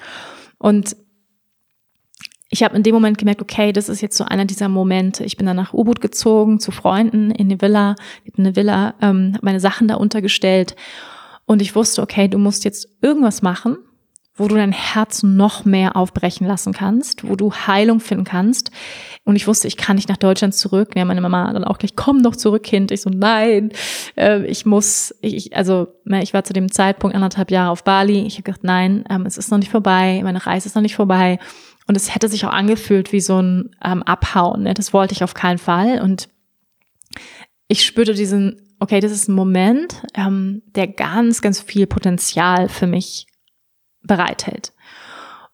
Und 0.58 0.96
ich 2.50 2.64
habe 2.64 2.76
in 2.76 2.84
dem 2.84 2.96
Moment 2.96 3.18
gemerkt, 3.18 3.42
okay, 3.42 3.72
das 3.72 3.90
ist 3.90 4.02
jetzt 4.02 4.18
so 4.18 4.24
einer 4.26 4.46
dieser 4.46 4.70
Momente. 4.70 5.24
Ich 5.24 5.38
bin 5.38 5.46
dann 5.46 5.56
nach 5.56 5.74
U-Boot 5.74 6.02
gezogen, 6.02 6.60
zu 6.60 6.72
Freunden 6.72 7.32
in 7.32 7.50
die 7.50 7.62
Villa, 7.62 7.96
in 8.24 8.46
eine 8.46 8.56
Villa, 8.56 8.96
ähm, 9.02 9.38
meine 9.42 9.60
Sachen 9.60 9.88
da 9.88 9.96
untergestellt 9.96 10.76
und 11.50 11.64
ich 11.64 11.76
wusste, 11.76 12.04
okay, 12.04 12.28
du 12.28 12.38
musst 12.38 12.64
jetzt 12.64 12.88
irgendwas 13.02 13.42
machen, 13.42 13.78
wo 14.40 14.48
du 14.48 14.56
dein 14.56 14.72
Herz 14.72 15.22
noch 15.22 15.66
mehr 15.66 15.96
aufbrechen 15.96 16.48
lassen 16.48 16.74
kannst, 16.74 17.28
wo 17.28 17.36
du 17.36 17.52
Heilung 17.52 18.00
finden 18.00 18.24
kannst. 18.24 18.72
Und 19.26 19.36
ich 19.36 19.48
wusste, 19.48 19.68
ich 19.68 19.78
kann 19.78 19.98
nicht 19.98 20.10
nach 20.10 20.18
Deutschland 20.18 20.56
zurück. 20.56 20.92
Ja, 20.96 21.06
meine 21.06 21.22
Mama 21.22 21.52
dann 21.52 21.66
auch 21.66 21.78
gleich, 21.78 21.96
komm 21.96 22.24
doch 22.24 22.36
zurück, 22.36 22.64
Kind. 22.64 22.92
Ich 22.92 23.02
so, 23.02 23.10
nein, 23.10 23.72
äh, 24.16 24.46
ich 24.46 24.66
muss, 24.66 25.14
ich, 25.22 25.56
also 25.56 25.88
ne, 26.06 26.24
ich 26.24 26.34
war 26.34 26.44
zu 26.44 26.54
dem 26.54 26.72
Zeitpunkt 26.72 27.16
anderthalb 27.16 27.52
Jahre 27.52 27.72
auf 27.72 27.84
Bali. 27.84 28.26
Ich 28.26 28.36
habe 28.36 28.44
gedacht, 28.44 28.64
nein, 28.64 29.04
ähm, 29.10 29.26
es 29.26 29.38
ist 29.38 29.52
noch 29.52 29.60
nicht 29.60 29.72
vorbei, 29.72 30.22
meine 30.24 30.46
Reise 30.46 30.68
ist 30.68 30.76
noch 30.76 30.82
nicht 30.82 30.96
vorbei. 30.96 31.38
Und 31.88 31.98
es 31.98 32.14
hätte 32.14 32.30
sich 32.30 32.46
auch 32.46 32.54
angefühlt 32.54 33.12
wie 33.12 33.20
so 33.22 33.42
ein 33.42 33.72
ähm, 33.84 34.04
Abhauen. 34.04 34.64
Ne? 34.64 34.74
Das 34.74 34.94
wollte 34.94 35.14
ich 35.14 35.24
auf 35.24 35.34
keinen 35.34 35.58
Fall. 35.58 36.02
Und 36.02 36.30
ich 37.68 37.84
spürte 37.86 38.14
diesen, 38.14 38.62
okay, 38.80 39.00
das 39.00 39.12
ist 39.12 39.28
ein 39.28 39.36
Moment, 39.36 40.02
ähm, 40.16 40.62
der 40.76 40.88
ganz, 40.88 41.42
ganz 41.42 41.60
viel 41.60 41.88
Potenzial 41.88 42.70
für 42.70 42.88
mich 42.88 43.26
bereithält. 44.04 44.74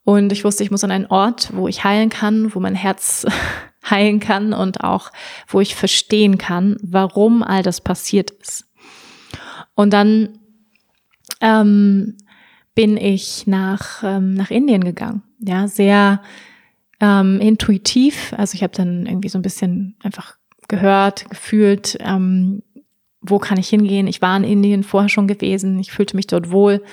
Und 0.04 0.32
ich 0.32 0.44
wusste, 0.44 0.64
ich 0.64 0.72
muss 0.72 0.84
an 0.84 0.92
einen 0.92 1.08
Ort, 1.08 1.50
wo 1.54 1.68
ich 1.68 1.84
heilen 1.84 2.10
kann, 2.10 2.54
wo 2.54 2.60
mein 2.60 2.76
Herz 2.76 3.26
heilen 3.90 4.20
kann 4.20 4.54
und 4.54 4.84
auch, 4.84 5.12
wo 5.48 5.60
ich 5.62 5.76
verstehen 5.76 6.38
kann, 6.38 6.78
warum 6.82 7.44
all 7.44 7.64
das 7.64 7.82
passiert 7.82 8.32
ist. 8.32 8.66
Und 9.74 9.94
dann 9.94 10.40
ähm, 11.42 12.18
bin 12.76 12.98
ich 12.98 13.48
nach, 13.48 14.04
ähm, 14.04 14.34
nach 14.34 14.52
Indien 14.52 14.84
gegangen. 14.84 15.24
Ja, 15.40 15.68
sehr 15.68 16.22
ähm, 17.00 17.40
intuitiv. 17.42 18.34
Also 18.38 18.56
ich 18.56 18.64
habe 18.64 18.76
dann 18.76 19.06
irgendwie 19.06 19.30
so 19.30 19.40
ein 19.40 19.44
bisschen 19.44 19.96
einfach 20.04 20.38
gehört, 20.68 21.30
gefühlt, 21.30 21.98
ähm, 22.00 22.64
wo 23.22 23.40
kann 23.40 23.58
ich 23.58 23.70
hingehen. 23.70 24.08
Ich 24.08 24.22
war 24.22 24.38
in 24.38 24.44
Indien 24.44 24.84
vorher 24.84 25.10
schon 25.10 25.28
gewesen. 25.28 25.80
Ich 25.80 25.92
fühlte 25.92 26.16
mich 26.16 26.28
dort 26.28 26.52
wohl 26.52 26.84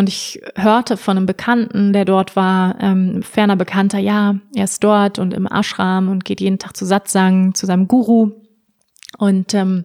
und 0.00 0.08
ich 0.08 0.40
hörte 0.56 0.96
von 0.96 1.18
einem 1.18 1.26
Bekannten, 1.26 1.92
der 1.92 2.06
dort 2.06 2.34
war, 2.34 2.74
ähm, 2.80 3.22
ferner 3.22 3.54
Bekannter, 3.54 3.98
ja, 3.98 4.34
er 4.54 4.64
ist 4.64 4.82
dort 4.82 5.18
und 5.18 5.34
im 5.34 5.46
Ashram 5.46 6.08
und 6.08 6.24
geht 6.24 6.40
jeden 6.40 6.58
Tag 6.58 6.74
zu 6.74 6.86
Satsang, 6.86 7.52
zu 7.52 7.66
seinem 7.66 7.86
Guru. 7.86 8.32
Und, 9.18 9.52
ähm, 9.52 9.84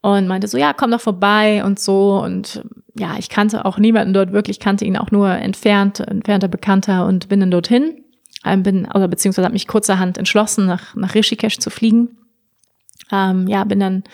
und 0.00 0.28
meinte 0.28 0.46
so, 0.46 0.56
ja, 0.56 0.72
komm 0.72 0.92
doch 0.92 1.00
vorbei 1.00 1.64
und 1.64 1.80
so. 1.80 2.22
Und 2.22 2.62
ja, 2.96 3.16
ich 3.18 3.28
kannte 3.28 3.64
auch 3.64 3.78
niemanden 3.78 4.14
dort 4.14 4.32
wirklich, 4.32 4.60
kannte 4.60 4.84
ihn 4.84 4.96
auch 4.96 5.10
nur 5.10 5.28
entfernt, 5.28 5.98
entfernter 5.98 6.46
Bekannter 6.46 7.04
und 7.04 7.28
bin 7.28 7.40
dann 7.40 7.50
dorthin. 7.50 8.04
Ähm, 8.44 8.62
bin, 8.62 8.86
oder 8.86 9.08
beziehungsweise 9.08 9.44
habe 9.44 9.54
mich 9.54 9.66
kurzerhand 9.66 10.18
entschlossen, 10.18 10.66
nach, 10.66 10.94
nach 10.94 11.16
Rishikesh 11.16 11.58
zu 11.58 11.70
fliegen. 11.70 12.16
Ähm, 13.10 13.48
ja, 13.48 13.64
bin 13.64 13.80
dann 13.80 14.04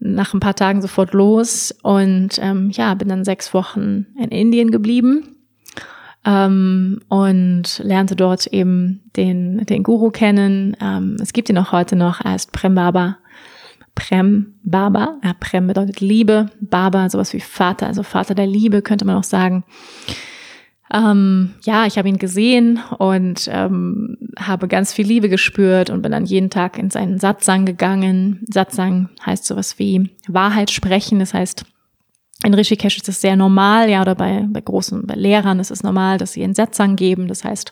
nach 0.00 0.34
ein 0.34 0.40
paar 0.40 0.56
Tagen 0.56 0.82
sofort 0.82 1.12
los 1.12 1.74
und 1.82 2.38
ähm, 2.40 2.70
ja, 2.70 2.94
bin 2.94 3.08
dann 3.08 3.24
sechs 3.24 3.54
Wochen 3.54 4.06
in 4.18 4.30
Indien 4.30 4.70
geblieben 4.70 5.36
ähm, 6.24 7.00
und 7.08 7.80
lernte 7.84 8.16
dort 8.16 8.46
eben 8.48 9.02
den, 9.16 9.64
den 9.66 9.82
Guru 9.82 10.10
kennen. 10.10 10.76
Ähm, 10.80 11.16
es 11.20 11.32
gibt 11.32 11.50
ihn 11.50 11.58
auch 11.58 11.72
heute 11.72 11.96
noch, 11.96 12.20
er 12.24 12.34
ist 12.34 12.52
Prem 12.52 12.74
Baba. 12.74 13.18
Prem 13.94 14.54
Baba, 14.62 15.18
ja, 15.22 15.34
Prem 15.38 15.66
bedeutet 15.66 16.00
Liebe, 16.00 16.50
Baba 16.60 17.10
sowas 17.10 17.34
wie 17.34 17.40
Vater, 17.40 17.86
also 17.86 18.02
Vater 18.02 18.34
der 18.34 18.46
Liebe 18.46 18.82
könnte 18.82 19.04
man 19.04 19.16
auch 19.16 19.24
sagen. 19.24 19.64
Ähm, 20.92 21.54
ja, 21.62 21.86
ich 21.86 21.98
habe 21.98 22.08
ihn 22.08 22.18
gesehen 22.18 22.80
und 22.98 23.48
ähm, 23.52 24.18
habe 24.38 24.66
ganz 24.66 24.92
viel 24.92 25.06
Liebe 25.06 25.28
gespürt 25.28 25.88
und 25.88 26.02
bin 26.02 26.12
dann 26.12 26.24
jeden 26.24 26.50
Tag 26.50 26.78
in 26.78 26.90
seinen 26.90 27.18
Satsang 27.18 27.64
gegangen. 27.64 28.44
Satsang 28.52 29.08
heißt 29.24 29.46
sowas 29.46 29.78
wie 29.78 30.10
Wahrheit 30.26 30.70
sprechen. 30.70 31.20
Das 31.20 31.32
heißt, 31.32 31.64
in 32.42 32.54
Rishikesh 32.54 32.96
ist 32.96 33.08
es 33.08 33.20
sehr 33.20 33.36
normal, 33.36 33.90
ja, 33.90 34.00
oder 34.00 34.14
bei, 34.14 34.46
bei 34.48 34.60
großen, 34.60 35.06
bei 35.06 35.14
Lehrern 35.14 35.60
ist 35.60 35.70
es 35.70 35.82
normal, 35.82 36.18
dass 36.18 36.32
sie 36.32 36.42
einen 36.42 36.54
Satsang 36.54 36.96
geben. 36.96 37.28
Das 37.28 37.44
heißt, 37.44 37.70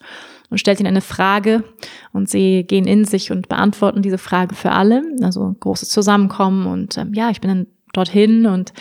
man 0.50 0.58
stellt 0.58 0.78
ihnen 0.78 0.88
eine 0.88 1.00
Frage 1.00 1.64
und 2.12 2.28
sie 2.28 2.64
gehen 2.64 2.86
in 2.86 3.04
sich 3.04 3.32
und 3.32 3.48
beantworten 3.48 4.02
diese 4.02 4.18
Frage 4.18 4.54
für 4.54 4.72
alle. 4.72 5.02
Also 5.22 5.56
großes 5.58 5.88
Zusammenkommen 5.88 6.66
und 6.66 6.98
ähm, 6.98 7.14
ja, 7.14 7.30
ich 7.30 7.40
bin 7.40 7.48
dann 7.48 7.66
dorthin 7.94 8.46
und 8.46 8.72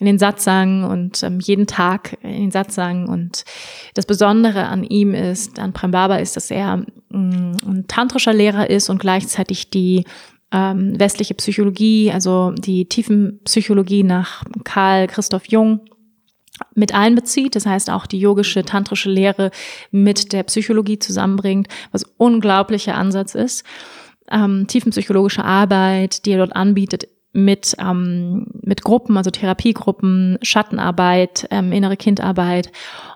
in 0.00 0.06
den 0.06 0.18
Satzang 0.18 0.84
und 0.84 1.22
ähm, 1.22 1.40
jeden 1.40 1.66
Tag 1.66 2.18
in 2.22 2.42
den 2.42 2.50
Satzang. 2.50 3.08
Und 3.08 3.44
das 3.94 4.06
Besondere 4.06 4.66
an 4.66 4.84
ihm 4.84 5.14
ist, 5.14 5.58
an 5.58 5.72
Prem 5.72 5.90
Baba, 5.90 6.16
ist, 6.16 6.36
dass 6.36 6.50
er 6.50 6.78
mh, 6.78 6.86
mm, 7.10 7.56
ein 7.66 7.84
tantrischer 7.88 8.32
Lehrer 8.32 8.68
ist 8.68 8.90
und 8.90 8.98
gleichzeitig 8.98 9.70
die 9.70 10.04
ähm, 10.52 10.98
westliche 10.98 11.34
Psychologie, 11.34 12.10
also 12.12 12.52
die 12.52 12.88
Tiefenpsychologie 12.88 14.04
nach 14.04 14.44
Karl 14.64 15.06
Christoph 15.06 15.48
Jung 15.48 15.80
mit 16.74 16.94
einbezieht, 16.94 17.56
das 17.56 17.66
heißt 17.66 17.90
auch 17.90 18.06
die 18.06 18.20
yogische, 18.20 18.64
tantrische 18.64 19.10
Lehre 19.10 19.50
mit 19.90 20.32
der 20.32 20.44
Psychologie 20.44 20.98
zusammenbringt, 20.98 21.68
was 21.90 22.04
unglaublicher 22.16 22.94
Ansatz 22.94 23.34
ist. 23.34 23.64
Ähm, 24.30 24.66
tiefenpsychologische 24.68 25.44
Arbeit, 25.44 26.24
die 26.24 26.32
er 26.32 26.38
dort 26.38 26.56
anbietet, 26.56 27.08
mit, 27.34 27.76
ähm, 27.78 28.46
mit 28.62 28.82
Gruppen, 28.82 29.16
also 29.16 29.30
Therapiegruppen, 29.30 30.38
Schattenarbeit, 30.40 31.46
ähm, 31.50 31.72
innere 31.72 31.96
Kindarbeit. 31.96 32.70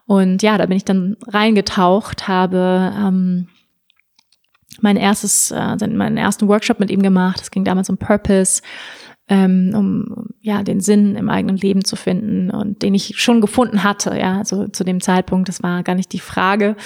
Und 0.06 0.42
ja, 0.42 0.58
da 0.58 0.66
bin 0.66 0.76
ich 0.76 0.84
dann 0.84 1.16
reingetaucht, 1.26 2.28
habe 2.28 2.92
ähm, 2.96 3.48
mein 4.80 4.96
erstes, 4.96 5.50
äh, 5.52 5.86
meinen 5.88 6.16
ersten 6.16 6.48
Workshop 6.48 6.80
mit 6.80 6.90
ihm 6.90 7.02
gemacht. 7.02 7.40
Es 7.40 7.50
ging 7.50 7.64
damals 7.64 7.88
um 7.88 7.96
Purpose, 7.96 8.60
ähm, 9.28 9.72
um 9.74 10.26
ja 10.40 10.62
den 10.62 10.80
Sinn 10.80 11.14
im 11.14 11.28
eigenen 11.28 11.56
Leben 11.56 11.84
zu 11.84 11.96
finden 11.96 12.50
und 12.50 12.82
den 12.82 12.94
ich 12.94 13.20
schon 13.20 13.40
gefunden 13.40 13.84
hatte, 13.84 14.18
ja, 14.18 14.38
also 14.38 14.68
zu 14.68 14.84
dem 14.84 15.00
Zeitpunkt, 15.00 15.48
das 15.48 15.62
war 15.62 15.82
gar 15.82 15.94
nicht 15.94 16.12
die 16.12 16.20
Frage, 16.20 16.76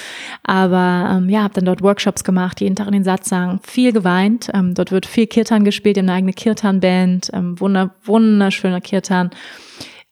aber 0.43 1.17
ähm, 1.17 1.29
ja, 1.29 1.43
habe 1.45 1.55
dann 1.55 1.65
dort 1.65 1.83
Workshops 1.83 2.25
gemacht, 2.25 2.61
jeden 2.61 2.75
Tag 2.75 2.89
in 2.89 2.95
den 2.95 3.05
Satz 3.05 3.29
sagen, 3.29 3.61
viel 3.63 3.93
geweint, 3.93 4.51
ähm, 4.55 4.75
dort 4.75 4.91
wird 4.91 5.07
viel 5.07 5.27
Kirtan 5.27 5.65
gespielt, 5.65 5.99
eine 5.99 6.13
eigene 6.13 6.33
Kirtan-Band, 6.33 7.31
ähm, 7.33 7.61
wunder, 7.61 7.95
wunderschöner 8.05 8.81
Kirtan, 8.81 9.31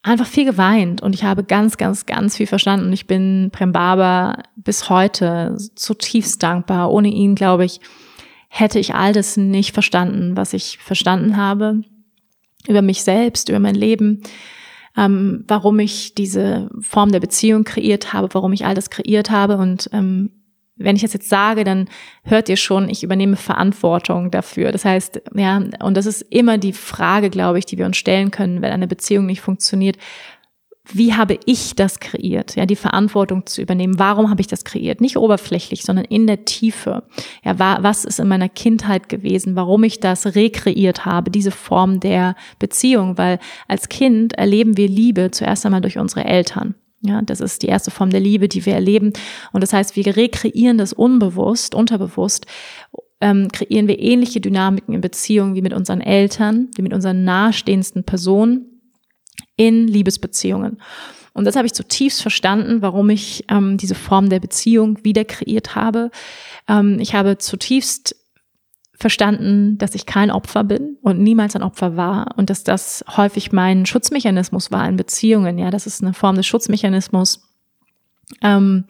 einfach 0.02 0.26
viel 0.26 0.44
geweint 0.44 1.02
und 1.02 1.14
ich 1.14 1.24
habe 1.24 1.42
ganz, 1.42 1.76
ganz, 1.76 2.06
ganz 2.06 2.36
viel 2.36 2.46
verstanden. 2.46 2.86
Und 2.86 2.92
ich 2.92 3.06
bin 3.06 3.50
Prem 3.52 3.72
Baba 3.72 4.42
bis 4.56 4.88
heute 4.88 5.58
zutiefst 5.74 6.42
dankbar. 6.42 6.90
Ohne 6.90 7.08
ihn, 7.08 7.34
glaube 7.34 7.66
ich, 7.66 7.80
hätte 8.48 8.78
ich 8.78 8.94
all 8.94 9.12
das 9.12 9.36
nicht 9.36 9.74
verstanden, 9.74 10.38
was 10.38 10.54
ich 10.54 10.78
verstanden 10.78 11.36
habe 11.36 11.82
über 12.68 12.82
mich 12.82 13.02
selbst, 13.02 13.48
über 13.48 13.58
mein 13.58 13.74
Leben, 13.74 14.22
ähm, 14.96 15.44
warum 15.48 15.78
ich 15.78 16.14
diese 16.14 16.70
Form 16.80 17.12
der 17.12 17.20
Beziehung 17.20 17.64
kreiert 17.64 18.12
habe, 18.12 18.28
warum 18.32 18.52
ich 18.52 18.64
all 18.64 18.74
das 18.74 18.90
kreiert 18.90 19.30
habe. 19.30 19.56
Und 19.56 19.88
ähm, 19.92 20.30
wenn 20.76 20.96
ich 20.96 21.02
das 21.02 21.12
jetzt 21.12 21.28
sage, 21.28 21.62
dann 21.64 21.88
hört 22.24 22.48
ihr 22.48 22.56
schon, 22.56 22.88
ich 22.88 23.02
übernehme 23.02 23.36
Verantwortung 23.36 24.30
dafür. 24.30 24.72
Das 24.72 24.84
heißt, 24.84 25.22
ja, 25.34 25.62
und 25.80 25.96
das 25.96 26.06
ist 26.06 26.22
immer 26.22 26.58
die 26.58 26.72
Frage, 26.72 27.30
glaube 27.30 27.58
ich, 27.58 27.66
die 27.66 27.78
wir 27.78 27.86
uns 27.86 27.98
stellen 27.98 28.30
können, 28.30 28.62
wenn 28.62 28.72
eine 28.72 28.88
Beziehung 28.88 29.26
nicht 29.26 29.42
funktioniert 29.42 29.96
wie 30.94 31.14
habe 31.14 31.38
ich 31.46 31.74
das 31.74 32.00
kreiert? 32.00 32.56
Ja, 32.56 32.66
die 32.66 32.76
Verantwortung 32.76 33.46
zu 33.46 33.62
übernehmen. 33.62 33.98
Warum 33.98 34.30
habe 34.30 34.40
ich 34.40 34.46
das 34.46 34.64
kreiert? 34.64 35.00
Nicht 35.00 35.16
oberflächlich, 35.16 35.82
sondern 35.82 36.04
in 36.04 36.26
der 36.26 36.44
Tiefe. 36.44 37.02
Ja, 37.44 37.58
was 37.58 38.04
ist 38.04 38.20
in 38.20 38.28
meiner 38.28 38.48
Kindheit 38.48 39.08
gewesen? 39.08 39.56
Warum 39.56 39.84
ich 39.84 40.00
das 40.00 40.34
rekreiert 40.34 41.04
habe? 41.04 41.30
Diese 41.30 41.50
Form 41.50 42.00
der 42.00 42.34
Beziehung, 42.58 43.18
weil 43.18 43.38
als 43.68 43.88
Kind 43.88 44.34
erleben 44.34 44.76
wir 44.76 44.88
Liebe 44.88 45.30
zuerst 45.30 45.64
einmal 45.66 45.80
durch 45.80 45.98
unsere 45.98 46.24
Eltern. 46.24 46.74
Ja, 47.02 47.22
das 47.22 47.40
ist 47.40 47.62
die 47.62 47.68
erste 47.68 47.90
Form 47.90 48.10
der 48.10 48.20
Liebe, 48.20 48.48
die 48.48 48.66
wir 48.66 48.74
erleben. 48.74 49.12
Und 49.52 49.62
das 49.62 49.72
heißt, 49.72 49.96
wir 49.96 50.16
rekreieren 50.16 50.76
das 50.76 50.92
unbewusst, 50.92 51.74
unterbewusst, 51.74 52.46
ähm, 53.22 53.48
kreieren 53.52 53.88
wir 53.88 53.98
ähnliche 53.98 54.40
Dynamiken 54.40 54.94
in 54.94 55.00
Beziehungen 55.00 55.54
wie 55.54 55.62
mit 55.62 55.72
unseren 55.72 56.00
Eltern, 56.00 56.68
wie 56.74 56.82
mit 56.82 56.92
unseren 56.92 57.24
nahestehendsten 57.24 58.04
Personen 58.04 58.79
in 59.60 59.86
Liebesbeziehungen. 59.86 60.80
Und 61.34 61.44
das 61.44 61.54
habe 61.54 61.66
ich 61.66 61.74
zutiefst 61.74 62.22
verstanden, 62.22 62.80
warum 62.80 63.10
ich 63.10 63.44
ähm, 63.50 63.76
diese 63.76 63.94
Form 63.94 64.30
der 64.30 64.40
Beziehung 64.40 65.04
wieder 65.04 65.26
kreiert 65.26 65.74
habe. 65.74 66.10
Ähm, 66.66 66.98
ich 66.98 67.14
habe 67.14 67.36
zutiefst 67.36 68.16
verstanden, 68.94 69.76
dass 69.76 69.94
ich 69.94 70.06
kein 70.06 70.30
Opfer 70.30 70.64
bin 70.64 70.96
und 71.02 71.20
niemals 71.20 71.56
ein 71.56 71.62
Opfer 71.62 71.94
war 71.94 72.38
und 72.38 72.48
dass 72.48 72.64
das 72.64 73.04
häufig 73.18 73.52
mein 73.52 73.84
Schutzmechanismus 73.84 74.72
war 74.72 74.88
in 74.88 74.96
Beziehungen. 74.96 75.58
Ja, 75.58 75.70
das 75.70 75.86
ist 75.86 76.02
eine 76.02 76.14
Form 76.14 76.36
des 76.36 76.46
Schutzmechanismus. 76.46 77.46
Ähm, 78.40 78.84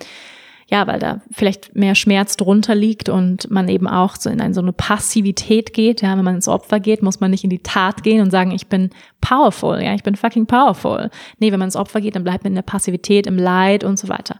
ja, 0.70 0.86
weil 0.86 1.00
da 1.00 1.20
vielleicht 1.32 1.74
mehr 1.74 1.96
Schmerz 1.96 2.36
drunter 2.36 2.76
liegt 2.76 3.08
und 3.08 3.50
man 3.50 3.68
eben 3.68 3.88
auch 3.88 4.14
so 4.14 4.30
in 4.30 4.40
eine, 4.40 4.54
so 4.54 4.60
eine 4.60 4.72
Passivität 4.72 5.74
geht. 5.74 6.00
Ja, 6.00 6.16
wenn 6.16 6.24
man 6.24 6.36
ins 6.36 6.46
Opfer 6.46 6.78
geht, 6.78 7.02
muss 7.02 7.18
man 7.18 7.32
nicht 7.32 7.42
in 7.42 7.50
die 7.50 7.62
Tat 7.62 8.04
gehen 8.04 8.22
und 8.22 8.30
sagen, 8.30 8.52
ich 8.52 8.68
bin 8.68 8.90
powerful, 9.20 9.82
ja, 9.82 9.94
ich 9.94 10.04
bin 10.04 10.14
fucking 10.14 10.46
powerful. 10.46 11.10
Nee, 11.40 11.50
wenn 11.50 11.58
man 11.58 11.66
ins 11.66 11.76
Opfer 11.76 12.00
geht, 12.00 12.14
dann 12.14 12.22
bleibt 12.22 12.44
man 12.44 12.52
in 12.52 12.54
der 12.56 12.62
Passivität, 12.62 13.26
im 13.26 13.36
Leid 13.36 13.82
und 13.82 13.98
so 13.98 14.08
weiter. 14.08 14.36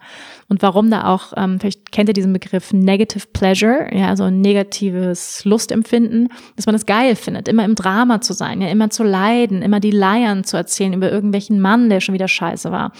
Und 0.48 0.62
warum 0.62 0.88
da 0.90 1.06
auch, 1.06 1.32
ähm, 1.36 1.58
vielleicht 1.58 1.90
kennt 1.90 2.08
ihr 2.08 2.12
diesen 2.12 2.32
Begriff 2.32 2.72
Negative 2.72 3.26
Pleasure, 3.32 3.88
ja, 3.92 4.08
also 4.08 4.24
ein 4.24 4.40
negatives 4.40 5.44
Lustempfinden, 5.44 6.28
dass 6.54 6.66
man 6.66 6.76
es 6.76 6.82
das 6.82 6.86
geil 6.86 7.16
findet, 7.16 7.48
immer 7.48 7.64
im 7.64 7.74
Drama 7.74 8.20
zu 8.20 8.32
sein, 8.32 8.62
ja, 8.62 8.68
immer 8.68 8.90
zu 8.90 9.02
leiden, 9.02 9.62
immer 9.62 9.80
die 9.80 9.90
Leiern 9.90 10.44
zu 10.44 10.56
erzählen 10.56 10.92
über 10.92 11.10
irgendwelchen 11.10 11.60
Mann, 11.60 11.90
der 11.90 12.00
schon 12.00 12.14
wieder 12.14 12.28
scheiße 12.28 12.70
war. 12.70 12.92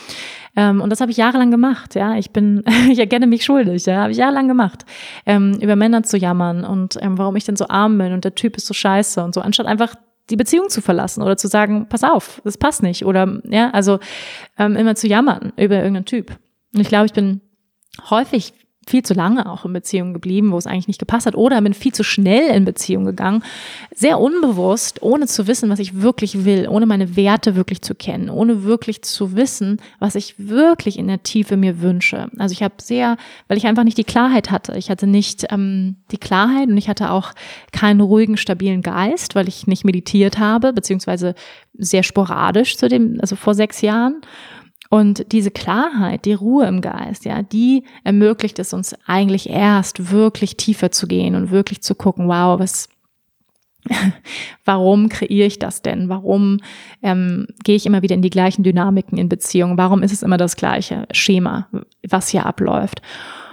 Ähm, 0.61 0.83
und 0.83 0.91
das 0.91 1.01
habe 1.01 1.11
ich 1.11 1.17
jahrelang 1.17 1.51
gemacht, 1.51 1.95
ja. 1.95 2.17
Ich 2.17 2.33
bin, 2.33 2.63
ich 2.91 2.99
erkenne 2.99 3.27
mich 3.27 3.45
schuldig, 3.45 3.87
ja, 3.87 4.03
habe 4.03 4.13
ich 4.13 4.19
jahrelang 4.19 4.47
gemacht, 4.47 4.85
ähm, 5.25 5.59
über 5.59 5.75
Männer 5.75 6.03
zu 6.03 6.19
jammern 6.19 6.65
und 6.65 6.99
ähm, 7.01 7.17
warum 7.17 7.35
ich 7.37 7.45
denn 7.45 7.57
so 7.57 7.67
arm 7.69 7.97
bin 7.97 8.13
und 8.13 8.25
der 8.25 8.35
Typ 8.35 8.59
ist 8.59 8.67
so 8.67 8.75
scheiße 8.75 9.25
und 9.25 9.33
so, 9.35 9.41
anstatt 9.41 9.67
einfach 9.67 9.95
die 10.29 10.37
Beziehung 10.37 10.69
zu 10.69 10.83
verlassen 10.83 11.23
oder 11.23 11.39
zu 11.39 11.49
sagen, 11.49 11.87
pass 11.89 12.05
auf, 12.05 12.43
das 12.45 12.59
passt 12.59 12.83
nicht 12.83 13.07
oder 13.07 13.41
ja, 13.45 13.71
also 13.71 14.01
ähm, 14.59 14.77
immer 14.77 14.95
zu 14.95 15.09
jammern 15.09 15.55
über 15.57 15.77
irgendeinen 15.77 16.05
Typ. 16.05 16.31
Und 16.75 16.81
ich 16.81 16.89
glaube, 16.89 17.07
ich 17.07 17.15
bin 17.15 17.41
häufig 18.11 18.53
viel 18.91 19.03
zu 19.03 19.15
lange 19.15 19.51
auch 19.51 19.65
in 19.65 19.73
Beziehungen 19.73 20.13
geblieben, 20.13 20.53
wo 20.53 20.59
es 20.59 20.67
eigentlich 20.67 20.89
nicht 20.89 20.99
gepasst 20.99 21.27
hat, 21.27 21.37
oder 21.37 21.61
bin 21.63 21.75
viel 21.75 21.93
zu 21.93 22.03
schnell 22.03 22.55
in 22.55 22.65
Beziehung 22.65 23.05
gegangen, 23.05 23.43
sehr 23.95 24.19
unbewusst, 24.19 25.03
ohne 25.03 25.27
zu 25.27 25.47
wissen, 25.47 25.71
was 25.71 25.79
ich 25.79 26.03
wirklich 26.03 26.45
will, 26.45 26.69
ohne 26.69 26.87
meine 26.87 27.17
Werte 27.17 27.55
wirklich 27.55 27.83
zu 27.83 27.95
kennen, 27.95 28.29
ohne 28.29 28.65
wirklich 28.65 29.03
zu 29.03 29.37
wissen, 29.37 29.81
was 30.01 30.17
ich 30.17 30.35
wirklich 30.39 30.99
in 30.99 31.07
der 31.07 31.23
Tiefe 31.23 31.57
mir 31.57 31.81
wünsche. 31.81 32.29
Also 32.37 32.53
ich 32.53 32.63
habe 32.63 32.75
sehr, 32.81 33.17
weil 33.49 33.57
ich 33.57 33.67
einfach 33.67 33.85
nicht 33.85 33.99
die 33.99 34.05
Klarheit 34.05 34.51
hatte. 34.51 34.77
Ich 34.77 34.91
hatte 34.91 35.07
nicht 35.07 35.47
ähm, 35.51 35.97
die 36.11 36.19
Klarheit 36.19 36.69
und 36.69 36.77
ich 36.77 36.89
hatte 36.89 37.11
auch 37.11 37.33
keinen 37.73 38.01
ruhigen, 38.01 38.37
stabilen 38.37 38.83
Geist, 38.83 39.35
weil 39.35 39.49
ich 39.49 39.67
nicht 39.67 39.85
meditiert 39.85 40.39
habe, 40.39 40.73
beziehungsweise 40.73 41.35
sehr 41.79 42.03
sporadisch 42.03 42.77
zu 42.77 42.89
dem, 42.89 43.19
also 43.21 43.37
vor 43.37 43.55
sechs 43.55 43.81
Jahren. 43.81 44.21
Und 44.91 45.31
diese 45.31 45.53
Klarheit, 45.53 46.25
die 46.25 46.35
Ruhe 46.35 46.67
im 46.67 46.81
Geist, 46.81 47.25
ja, 47.25 47.43
die 47.43 47.85
ermöglicht 48.03 48.59
es 48.59 48.73
uns 48.73 48.97
eigentlich 49.07 49.49
erst 49.49 50.11
wirklich 50.11 50.57
tiefer 50.57 50.91
zu 50.91 51.07
gehen 51.07 51.37
und 51.37 51.53
wirklich 51.53 51.81
zu 51.81 51.95
gucken, 51.95 52.27
wow, 52.27 52.59
was, 52.59 52.89
warum 54.65 55.09
kreiere 55.09 55.47
ich 55.47 55.61
das 55.61 55.83
denn? 55.83 56.09
Warum 56.09 56.59
ähm, 57.05 57.47
gehe 57.63 57.77
ich 57.77 57.87
immer 57.87 58.03
wieder 58.03 58.17
in 58.17 58.23
die 58.23 58.31
gleichen 58.31 58.65
Dynamiken 58.65 59.17
in 59.17 59.29
Beziehungen? 59.29 59.79
Warum 59.79 60.03
ist 60.03 60.13
es 60.13 60.25
immer 60.25 60.39
das 60.39 60.57
gleiche 60.57 61.07
Schema, 61.13 61.69
was 62.09 62.29
hier 62.29 62.45
abläuft? 62.45 63.01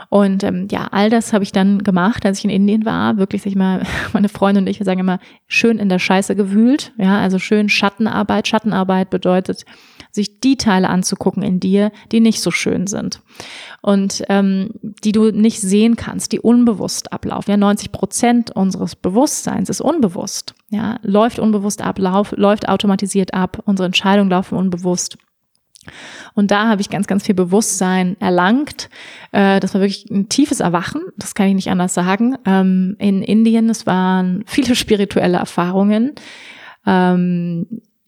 Und 0.10 0.44
ähm, 0.44 0.68
ja, 0.72 0.88
all 0.90 1.12
das 1.12 1.34
habe 1.34 1.44
ich 1.44 1.52
dann 1.52 1.84
gemacht, 1.84 2.26
als 2.26 2.40
ich 2.40 2.46
in 2.46 2.50
Indien 2.50 2.84
war. 2.84 3.18
Wirklich, 3.18 3.44
sag 3.44 3.52
ich 3.52 3.56
mal, 3.56 3.84
meine 4.14 4.30
Freunde 4.30 4.62
und 4.62 4.68
ich, 4.68 4.80
wir 4.80 4.86
sagen 4.86 5.02
immer, 5.02 5.20
schön 5.48 5.78
in 5.78 5.90
der 5.90 6.00
Scheiße 6.00 6.36
gewühlt. 6.36 6.94
Ja, 6.98 7.20
also 7.20 7.38
schön 7.38 7.70
Schattenarbeit. 7.70 8.48
Schattenarbeit 8.48 9.12
bedeutet, 9.12 9.66
sich 10.12 10.40
die 10.40 10.58
Teile 10.58 10.90
anzugucken 10.90 11.44
in 11.44 11.60
dir, 11.60 11.92
die 12.12 12.20
nicht 12.20 12.42
so 12.42 12.52
schön 12.52 12.88
sind 12.88 13.22
und 13.82 14.24
ähm, 14.30 14.72
die 14.82 15.12
du 15.12 15.32
nicht 15.32 15.62
sehen 15.62 15.96
kannst, 15.96 16.32
die 16.32 16.40
unbewusst 16.40 17.14
ablaufen. 17.14 17.52
Ja, 17.52 17.58
90 17.58 17.92
Prozent 17.92 18.52
unseres 18.52 18.96
Bewusstseins 18.96 19.70
ist 19.70 19.82
unbewusst. 19.82 20.56
Ja, 20.70 21.00
läuft 21.04 21.40
unbewusst 21.40 21.82
ab, 21.82 22.00
lauf, 22.00 22.34
läuft 22.36 22.68
automatisiert 22.68 23.34
ab. 23.34 23.62
Unsere 23.66 23.86
Entscheidungen 23.86 24.30
laufen 24.30 24.58
unbewusst. 24.58 25.18
Und 26.34 26.52
da 26.52 26.68
habe 26.68 26.82
ich 26.82 26.90
ganz, 26.90 27.08
ganz 27.08 27.26
viel 27.26 27.36
Bewusstsein 27.36 28.18
erlangt. 28.20 28.90
Äh, 29.32 29.60
das 29.60 29.74
war 29.74 29.82
wirklich 29.82 30.10
ein 30.10 30.30
tiefes 30.30 30.60
Erwachen, 30.60 31.02
das 31.18 31.36
kann 31.36 31.48
ich 31.48 31.56
nicht 31.56 31.70
anders 31.70 31.94
sagen. 31.94 32.38
Ähm, 32.46 32.96
in 33.00 33.22
Indien, 33.24 33.70
es 33.70 33.86
waren 33.86 34.44
viele 34.46 34.76
spirituelle 34.76 35.38
Erfahrungen. 35.38 36.14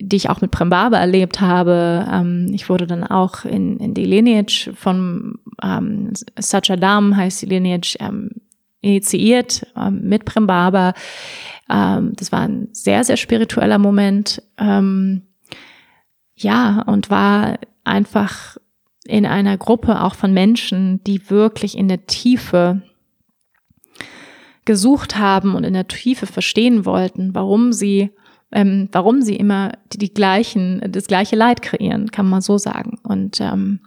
Die 0.01 0.15
ich 0.15 0.29
auch 0.29 0.41
mit 0.41 0.51
Prembaba 0.51 0.97
erlebt 0.97 1.41
habe. 1.41 2.07
Ähm, 2.11 2.51
ich 2.53 2.69
wurde 2.69 2.87
dann 2.87 3.03
auch 3.03 3.45
in, 3.45 3.77
in 3.77 3.93
die 3.93 4.05
Lineage 4.05 4.71
von 4.73 5.39
ähm, 5.61 6.13
Sajadam, 6.37 7.17
heißt 7.17 7.41
die 7.41 7.47
Lineage, 7.47 7.97
ähm, 7.99 8.31
initiiert 8.81 9.67
ähm, 9.75 10.01
mit 10.03 10.25
Prembaba. 10.25 10.93
Ähm, 11.69 12.13
das 12.15 12.31
war 12.31 12.41
ein 12.41 12.69
sehr, 12.71 13.03
sehr 13.03 13.17
spiritueller 13.17 13.77
Moment. 13.77 14.41
Ähm, 14.57 15.23
ja, 16.35 16.81
und 16.83 17.09
war 17.09 17.59
einfach 17.83 18.57
in 19.05 19.25
einer 19.25 19.57
Gruppe 19.57 20.01
auch 20.01 20.15
von 20.15 20.33
Menschen, 20.33 21.03
die 21.03 21.29
wirklich 21.29 21.77
in 21.77 21.87
der 21.87 22.05
Tiefe 22.05 22.81
gesucht 24.65 25.17
haben 25.17 25.55
und 25.55 25.63
in 25.63 25.73
der 25.73 25.87
Tiefe 25.87 26.27
verstehen 26.27 26.85
wollten, 26.85 27.33
warum 27.33 27.73
sie 27.73 28.11
ähm, 28.51 28.89
warum 28.91 29.21
sie 29.21 29.35
immer 29.35 29.73
die, 29.93 29.97
die, 29.97 30.13
gleichen, 30.13 30.81
das 30.89 31.07
gleiche 31.07 31.35
Leid 31.35 31.61
kreieren, 31.61 32.11
kann 32.11 32.27
man 32.27 32.41
so 32.41 32.57
sagen. 32.57 32.97
Und 33.03 33.39
ähm, 33.41 33.79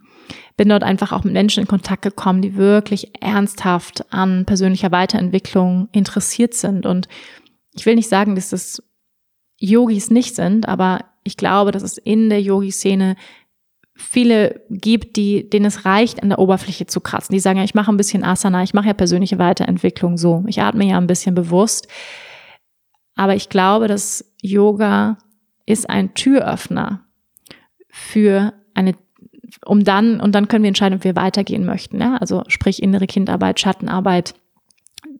bin 0.56 0.68
dort 0.68 0.82
einfach 0.82 1.12
auch 1.12 1.24
mit 1.24 1.32
Menschen 1.32 1.62
in 1.62 1.68
Kontakt 1.68 2.02
gekommen, 2.02 2.42
die 2.42 2.56
wirklich 2.56 3.12
ernsthaft 3.20 4.12
an 4.12 4.44
persönlicher 4.44 4.92
Weiterentwicklung 4.92 5.88
interessiert 5.92 6.54
sind. 6.54 6.86
Und 6.86 7.08
ich 7.74 7.86
will 7.86 7.94
nicht 7.94 8.08
sagen, 8.08 8.34
dass 8.34 8.50
das 8.50 8.82
Yogis 9.58 10.10
nicht 10.10 10.34
sind, 10.34 10.68
aber 10.68 11.04
ich 11.24 11.36
glaube, 11.36 11.70
dass 11.70 11.82
es 11.82 11.98
in 11.98 12.28
der 12.28 12.42
Yogi-Szene 12.42 13.16
viele 13.94 14.62
gibt, 14.70 15.16
die, 15.16 15.48
denen 15.48 15.66
es 15.66 15.84
reicht, 15.84 16.22
an 16.22 16.30
der 16.30 16.38
Oberfläche 16.38 16.86
zu 16.86 17.00
kratzen. 17.00 17.34
Die 17.34 17.40
sagen 17.40 17.58
ja, 17.58 17.64
ich 17.64 17.74
mache 17.74 17.92
ein 17.92 17.96
bisschen 17.96 18.24
Asana, 18.24 18.62
ich 18.62 18.74
mache 18.74 18.88
ja 18.88 18.94
persönliche 18.94 19.38
Weiterentwicklung 19.38 20.16
so. 20.16 20.44
Ich 20.46 20.60
atme 20.60 20.84
ja 20.84 20.98
ein 20.98 21.06
bisschen 21.06 21.34
bewusst. 21.34 21.88
Aber 23.14 23.34
ich 23.34 23.48
glaube, 23.48 23.88
dass 23.88 24.32
Yoga 24.40 25.18
ist 25.66 25.88
ein 25.88 26.14
Türöffner 26.14 27.04
für 27.88 28.52
eine, 28.74 28.94
um 29.64 29.84
dann, 29.84 30.20
und 30.20 30.34
dann 30.34 30.48
können 30.48 30.64
wir 30.64 30.68
entscheiden, 30.68 30.96
ob 30.96 31.04
wir 31.04 31.16
weitergehen 31.16 31.64
möchten. 31.64 32.00
Ja? 32.00 32.16
Also 32.16 32.42
sprich 32.48 32.82
innere 32.82 33.06
Kindarbeit, 33.06 33.60
Schattenarbeit, 33.60 34.34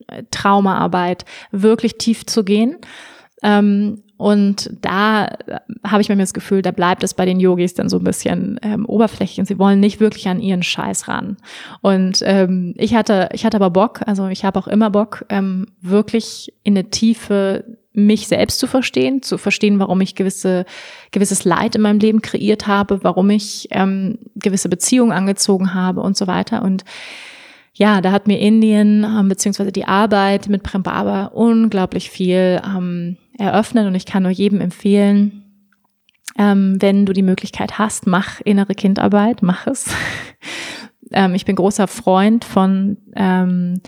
äh, 0.09 0.25
Traumaarbeit, 0.31 1.25
wirklich 1.51 1.99
tief 1.99 2.27
zu 2.27 2.45
gehen. 2.45 2.79
Ähm, 3.43 4.03
und 4.17 4.71
da 4.81 5.25
äh, 5.27 5.59
habe 5.85 6.01
ich 6.01 6.09
mir 6.09 6.17
das 6.17 6.33
Gefühl, 6.33 6.63
da 6.63 6.71
bleibt 6.71 7.03
es 7.03 7.13
bei 7.13 7.27
den 7.27 7.41
Yogis 7.41 7.75
dann 7.75 7.89
so 7.89 7.99
ein 7.99 8.05
bisschen 8.05 8.59
ähm, 8.63 8.87
oberflächlich 8.87 9.41
und 9.41 9.47
sie 9.47 9.59
wollen 9.59 9.81
nicht 9.81 9.99
wirklich 9.99 10.29
an 10.29 10.39
ihren 10.39 10.63
Scheiß 10.63 11.09
ran. 11.09 11.39
Und 11.81 12.21
ähm, 12.23 12.73
ich 12.79 12.95
hatte, 12.95 13.31
ich 13.33 13.45
hatte 13.45 13.57
aber 13.57 13.71
Bock, 13.71 14.01
also 14.07 14.29
ich 14.29 14.45
habe 14.45 14.61
auch 14.61 14.69
immer 14.69 14.91
Bock, 14.91 15.25
ähm, 15.29 15.67
wirklich 15.81 16.53
in 16.63 16.79
eine 16.79 16.89
Tiefe 16.91 17.79
mich 17.95 18.27
selbst 18.27 18.59
zu 18.59 18.67
verstehen, 18.67 19.23
zu 19.23 19.37
verstehen, 19.39 19.79
warum 19.79 20.01
ich 20.01 20.15
gewisse, 20.15 20.65
gewisses 21.11 21.45
Leid 21.45 21.75
in 21.75 21.83
meinem 21.83 21.99
Leben 21.99 22.23
kreiert 22.23 22.67
habe, 22.67 23.05
warum 23.05 23.29
ich 23.31 23.69
ähm, 23.71 24.19
gewisse 24.35 24.69
Beziehungen 24.69 25.13
angezogen 25.13 25.75
habe 25.75 26.01
und 26.01 26.17
so 26.17 26.27
weiter. 26.27 26.63
Und 26.63 26.85
ja, 27.75 28.01
da 28.01 28.13
hat 28.13 28.27
mir 28.27 28.39
Indien 28.39 29.05
ähm, 29.05 29.29
beziehungsweise 29.29 29.73
die 29.73 29.87
Arbeit 29.87 30.49
mit 30.49 30.63
Prem 30.63 30.83
Baba 30.83 31.27
unglaublich 31.27 32.11
viel 32.11 32.61
ähm, 32.65 33.17
eröffnet 33.39 33.87
und 33.87 33.95
ich 33.95 34.07
kann 34.07 34.23
nur 34.23 34.33
jedem 34.33 34.61
empfehlen, 34.61 35.43
ähm, 36.39 36.81
wenn 36.81 37.07
du 37.07 37.13
die 37.13 37.23
Möglichkeit 37.23 37.79
hast, 37.79 38.07
mach 38.07 38.41
innere 38.41 38.75
Kindarbeit, 38.75 39.43
mach 39.43 39.67
es. 39.67 39.91
ähm, 41.13 41.35
ich 41.35 41.45
bin 41.45 41.57
großer 41.57 41.89
Freund 41.89 42.45
von 42.45 42.97
ähm, 43.17 43.81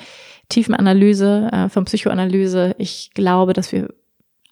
Tiefenanalyse, 0.49 1.51
äh, 1.53 1.69
von 1.69 1.85
Psychoanalyse. 1.85 2.75
Ich 2.79 3.11
glaube, 3.15 3.53
dass 3.53 3.73
wir 3.73 3.89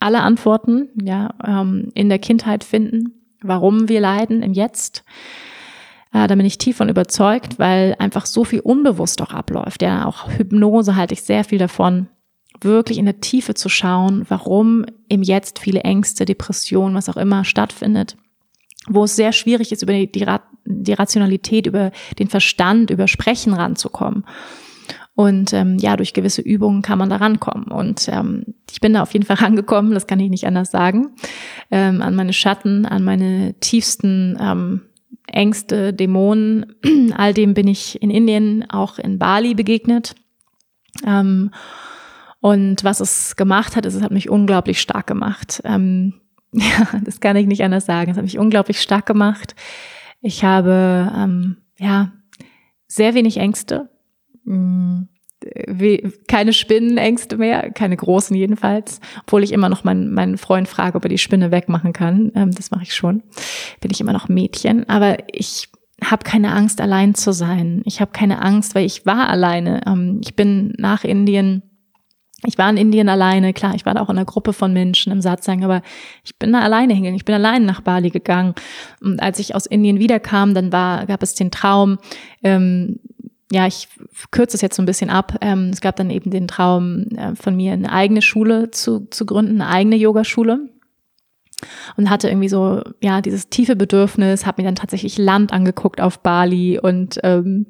alle 0.00 0.20
Antworten 0.20 0.88
ja 1.02 1.34
ähm, 1.46 1.90
in 1.94 2.08
der 2.08 2.18
Kindheit 2.18 2.64
finden, 2.64 3.36
warum 3.42 3.88
wir 3.88 4.00
leiden 4.00 4.42
im 4.42 4.52
Jetzt. 4.52 5.04
Äh, 6.12 6.26
da 6.26 6.34
bin 6.34 6.46
ich 6.46 6.58
tief 6.58 6.76
von 6.76 6.88
überzeugt, 6.88 7.58
weil 7.58 7.94
einfach 7.98 8.26
so 8.26 8.44
viel 8.44 8.60
unbewusst 8.60 9.22
auch 9.22 9.32
abläuft. 9.32 9.82
Ja, 9.82 10.06
auch 10.06 10.28
Hypnose 10.28 10.96
halte 10.96 11.14
ich 11.14 11.22
sehr 11.22 11.44
viel 11.44 11.58
davon, 11.58 12.08
wirklich 12.60 12.98
in 12.98 13.06
der 13.06 13.20
Tiefe 13.20 13.54
zu 13.54 13.68
schauen, 13.68 14.24
warum 14.28 14.84
im 15.08 15.22
Jetzt 15.22 15.58
viele 15.58 15.80
Ängste, 15.80 16.24
Depressionen, 16.24 16.94
was 16.94 17.08
auch 17.08 17.16
immer 17.16 17.44
stattfindet 17.44 18.16
wo 18.88 19.04
es 19.04 19.16
sehr 19.16 19.32
schwierig 19.32 19.72
ist, 19.72 19.82
über 19.82 19.92
die, 19.92 20.10
die, 20.10 20.92
Rationalität, 20.92 21.66
über 21.66 21.92
den 22.18 22.28
Verstand, 22.28 22.90
über 22.90 23.08
Sprechen 23.08 23.54
ranzukommen. 23.54 24.24
Und 25.14 25.52
ähm, 25.52 25.76
ja, 25.78 25.96
durch 25.96 26.14
gewisse 26.14 26.40
Übungen 26.40 26.80
kann 26.80 26.98
man 26.98 27.10
da 27.10 27.16
rankommen. 27.16 27.66
Und 27.66 28.08
ähm, 28.08 28.54
ich 28.70 28.80
bin 28.80 28.94
da 28.94 29.02
auf 29.02 29.12
jeden 29.12 29.26
Fall 29.26 29.36
rangekommen, 29.40 29.92
das 29.92 30.06
kann 30.06 30.20
ich 30.20 30.30
nicht 30.30 30.46
anders 30.46 30.70
sagen, 30.70 31.10
ähm, 31.70 32.00
an 32.00 32.14
meine 32.14 32.32
Schatten, 32.32 32.86
an 32.86 33.04
meine 33.04 33.54
tiefsten 33.60 34.38
ähm, 34.40 34.82
Ängste, 35.26 35.92
Dämonen. 35.92 36.74
All 37.16 37.34
dem 37.34 37.54
bin 37.54 37.68
ich 37.68 38.00
in 38.02 38.10
Indien, 38.10 38.68
auch 38.70 38.98
in 38.98 39.18
Bali 39.18 39.54
begegnet. 39.54 40.14
Ähm, 41.06 41.50
und 42.40 42.82
was 42.82 43.00
es 43.00 43.36
gemacht 43.36 43.76
hat, 43.76 43.86
ist, 43.86 43.94
es 43.94 44.02
hat 44.02 44.10
mich 44.10 44.28
unglaublich 44.28 44.80
stark 44.80 45.06
gemacht. 45.06 45.60
Ähm, 45.64 46.14
ja, 46.52 47.00
das 47.04 47.20
kann 47.20 47.36
ich 47.36 47.46
nicht 47.46 47.62
anders 47.62 47.86
sagen. 47.86 48.10
Es 48.10 48.16
hat 48.16 48.24
mich 48.24 48.38
unglaublich 48.38 48.80
stark 48.80 49.06
gemacht. 49.06 49.54
Ich 50.20 50.44
habe 50.44 51.12
ähm, 51.16 51.58
ja 51.78 52.12
sehr 52.88 53.14
wenig 53.14 53.38
Ängste. 53.38 53.91
Mm, 54.44 55.02
keine 56.28 56.52
Spinnenängste 56.52 57.36
mehr, 57.36 57.70
keine 57.70 57.96
großen 57.96 58.36
jedenfalls, 58.36 59.00
obwohl 59.22 59.42
ich 59.42 59.52
immer 59.52 59.68
noch 59.68 59.84
meinen, 59.84 60.12
meinen 60.12 60.38
Freund 60.38 60.68
frage, 60.68 60.96
ob 60.96 61.04
er 61.04 61.08
die 61.08 61.18
Spinne 61.18 61.50
wegmachen 61.50 61.92
kann. 61.92 62.32
Ähm, 62.34 62.52
das 62.52 62.70
mache 62.70 62.84
ich 62.84 62.94
schon. 62.94 63.22
Bin 63.80 63.90
ich 63.90 64.00
immer 64.00 64.12
noch 64.12 64.28
Mädchen, 64.28 64.88
aber 64.88 65.18
ich 65.32 65.68
habe 66.02 66.24
keine 66.24 66.52
Angst, 66.52 66.80
allein 66.80 67.14
zu 67.14 67.32
sein. 67.32 67.82
Ich 67.84 68.00
habe 68.00 68.12
keine 68.12 68.42
Angst, 68.42 68.74
weil 68.74 68.84
ich 68.84 69.06
war 69.06 69.28
alleine. 69.28 69.80
Ähm, 69.86 70.20
ich 70.22 70.34
bin 70.34 70.74
nach 70.78 71.04
Indien, 71.04 71.62
ich 72.44 72.58
war 72.58 72.68
in 72.68 72.76
Indien 72.76 73.08
alleine, 73.08 73.52
klar, 73.52 73.74
ich 73.76 73.86
war 73.86 73.94
da 73.94 74.00
auch 74.00 74.10
in 74.10 74.16
einer 74.16 74.24
Gruppe 74.24 74.52
von 74.52 74.72
Menschen 74.72 75.12
im 75.12 75.20
Satzang, 75.20 75.62
aber 75.62 75.80
ich 76.24 76.36
bin 76.38 76.52
da 76.52 76.60
alleine 76.60 76.92
hingegangen. 76.92 77.16
Ich 77.16 77.24
bin 77.24 77.36
alleine 77.36 77.64
nach 77.64 77.82
Bali 77.82 78.10
gegangen. 78.10 78.54
Und 79.00 79.22
als 79.22 79.38
ich 79.38 79.54
aus 79.54 79.66
Indien 79.66 80.00
wiederkam, 80.00 80.54
dann 80.54 80.72
war, 80.72 81.06
gab 81.06 81.22
es 81.22 81.34
den 81.34 81.52
Traum, 81.52 81.98
ähm, 82.42 82.98
ja, 83.52 83.66
ich 83.66 83.88
kürze 84.30 84.56
es 84.56 84.62
jetzt 84.62 84.76
so 84.76 84.82
ein 84.82 84.86
bisschen 84.86 85.10
ab. 85.10 85.36
Ähm, 85.42 85.70
es 85.72 85.82
gab 85.82 85.96
dann 85.96 86.08
eben 86.08 86.30
den 86.30 86.48
Traum 86.48 87.06
äh, 87.16 87.34
von 87.34 87.54
mir, 87.54 87.72
eine 87.74 87.92
eigene 87.92 88.22
Schule 88.22 88.70
zu, 88.70 89.06
zu 89.10 89.26
gründen, 89.26 89.60
eine 89.60 89.70
eigene 89.70 89.96
Yogaschule. 89.96 90.70
Und 91.96 92.10
hatte 92.10 92.28
irgendwie 92.28 92.48
so, 92.48 92.82
ja, 93.00 93.20
dieses 93.20 93.48
tiefe 93.48 93.76
Bedürfnis, 93.76 94.46
habe 94.46 94.62
mir 94.62 94.66
dann 94.66 94.74
tatsächlich 94.74 95.16
Land 95.16 95.52
angeguckt 95.52 96.00
auf 96.00 96.18
Bali 96.18 96.80
und 96.80 97.20
ähm, 97.22 97.66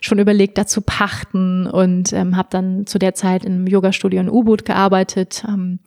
schon 0.00 0.18
überlegt, 0.18 0.58
da 0.58 0.66
zu 0.66 0.80
pachten 0.80 1.68
und 1.68 2.12
ähm, 2.12 2.36
habe 2.36 2.48
dann 2.50 2.86
zu 2.86 2.98
der 2.98 3.14
Zeit 3.14 3.44
in 3.44 3.52
einem 3.52 3.66
Yogastudio 3.68 4.20
in 4.20 4.30
U-Boot 4.30 4.64
gearbeitet. 4.64 5.44
Ähm, 5.46 5.78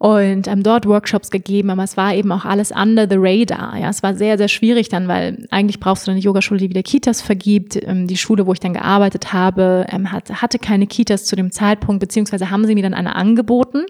und 0.00 0.48
ähm, 0.48 0.62
dort 0.62 0.86
Workshops 0.86 1.30
gegeben, 1.30 1.68
aber 1.68 1.84
es 1.84 1.98
war 1.98 2.14
eben 2.14 2.32
auch 2.32 2.46
alles 2.46 2.70
under 2.70 3.06
the 3.06 3.16
radar. 3.18 3.76
Ja, 3.76 3.90
es 3.90 4.02
war 4.02 4.14
sehr, 4.14 4.38
sehr 4.38 4.48
schwierig 4.48 4.88
dann, 4.88 5.08
weil 5.08 5.46
eigentlich 5.50 5.78
brauchst 5.78 6.06
du 6.06 6.10
eine 6.10 6.20
Yogaschule, 6.20 6.58
die 6.58 6.70
wieder 6.70 6.82
Kitas 6.82 7.20
vergibt. 7.20 7.76
Ähm, 7.76 8.06
die 8.06 8.16
Schule, 8.16 8.46
wo 8.46 8.54
ich 8.54 8.60
dann 8.60 8.72
gearbeitet 8.72 9.34
habe, 9.34 9.84
ähm, 9.90 10.10
hat, 10.10 10.40
hatte 10.40 10.58
keine 10.58 10.86
Kitas 10.86 11.26
zu 11.26 11.36
dem 11.36 11.52
Zeitpunkt, 11.52 12.00
beziehungsweise 12.00 12.48
haben 12.48 12.64
sie 12.64 12.74
mir 12.74 12.82
dann 12.82 12.94
eine 12.94 13.14
angeboten. 13.14 13.84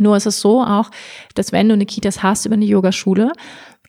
Nur 0.00 0.16
ist 0.16 0.24
es 0.24 0.40
so 0.40 0.62
auch, 0.62 0.90
dass 1.34 1.52
wenn 1.52 1.68
du 1.68 1.74
eine 1.74 1.84
Kitas 1.84 2.22
hast 2.22 2.46
über 2.46 2.54
eine 2.54 2.64
Yogaschule, 2.64 3.32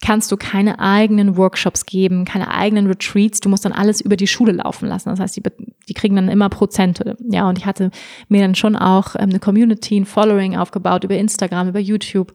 kannst 0.02 0.32
du 0.32 0.38
keine 0.38 0.80
eigenen 0.80 1.36
Workshops 1.36 1.86
geben, 1.86 2.26
keine 2.26 2.54
eigenen 2.54 2.88
Retreats. 2.88 3.42
Du 3.42 3.50
musst 3.50 3.66
dann 3.66 3.74
alles 3.74 4.00
über 4.02 4.16
die 4.16 4.28
Schule 4.28 4.54
laufen 4.54 4.88
lassen. 4.88 5.10
Das 5.10 5.20
heißt, 5.20 5.36
die, 5.36 5.44
die 5.88 5.94
kriegen 5.94 6.16
dann 6.16 6.30
immer 6.30 6.50
Prozente. 6.50 7.18
Ja, 7.30 7.50
und 7.50 7.58
ich 7.58 7.66
hatte 7.66 7.92
mir 8.30 8.42
dann 8.42 8.56
schon 8.56 8.76
auch 8.76 9.16
ähm, 9.16 9.30
eine 9.30 9.40
Community, 9.40 10.00
ein 10.00 10.06
Following 10.06 10.56
aufgebaut 10.56 11.04
über 11.04 11.16
Instagram, 11.16 11.70
über 11.70 11.80
YouTube. 11.80 12.34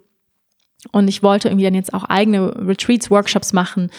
Und 0.92 1.08
ich 1.08 1.22
wollte 1.22 1.48
irgendwie 1.48 1.64
dann 1.64 1.74
jetzt 1.74 1.94
auch 1.94 2.04
eigene 2.04 2.54
Retreats, 2.66 3.10
Workshops 3.10 3.54
machen 3.54 3.90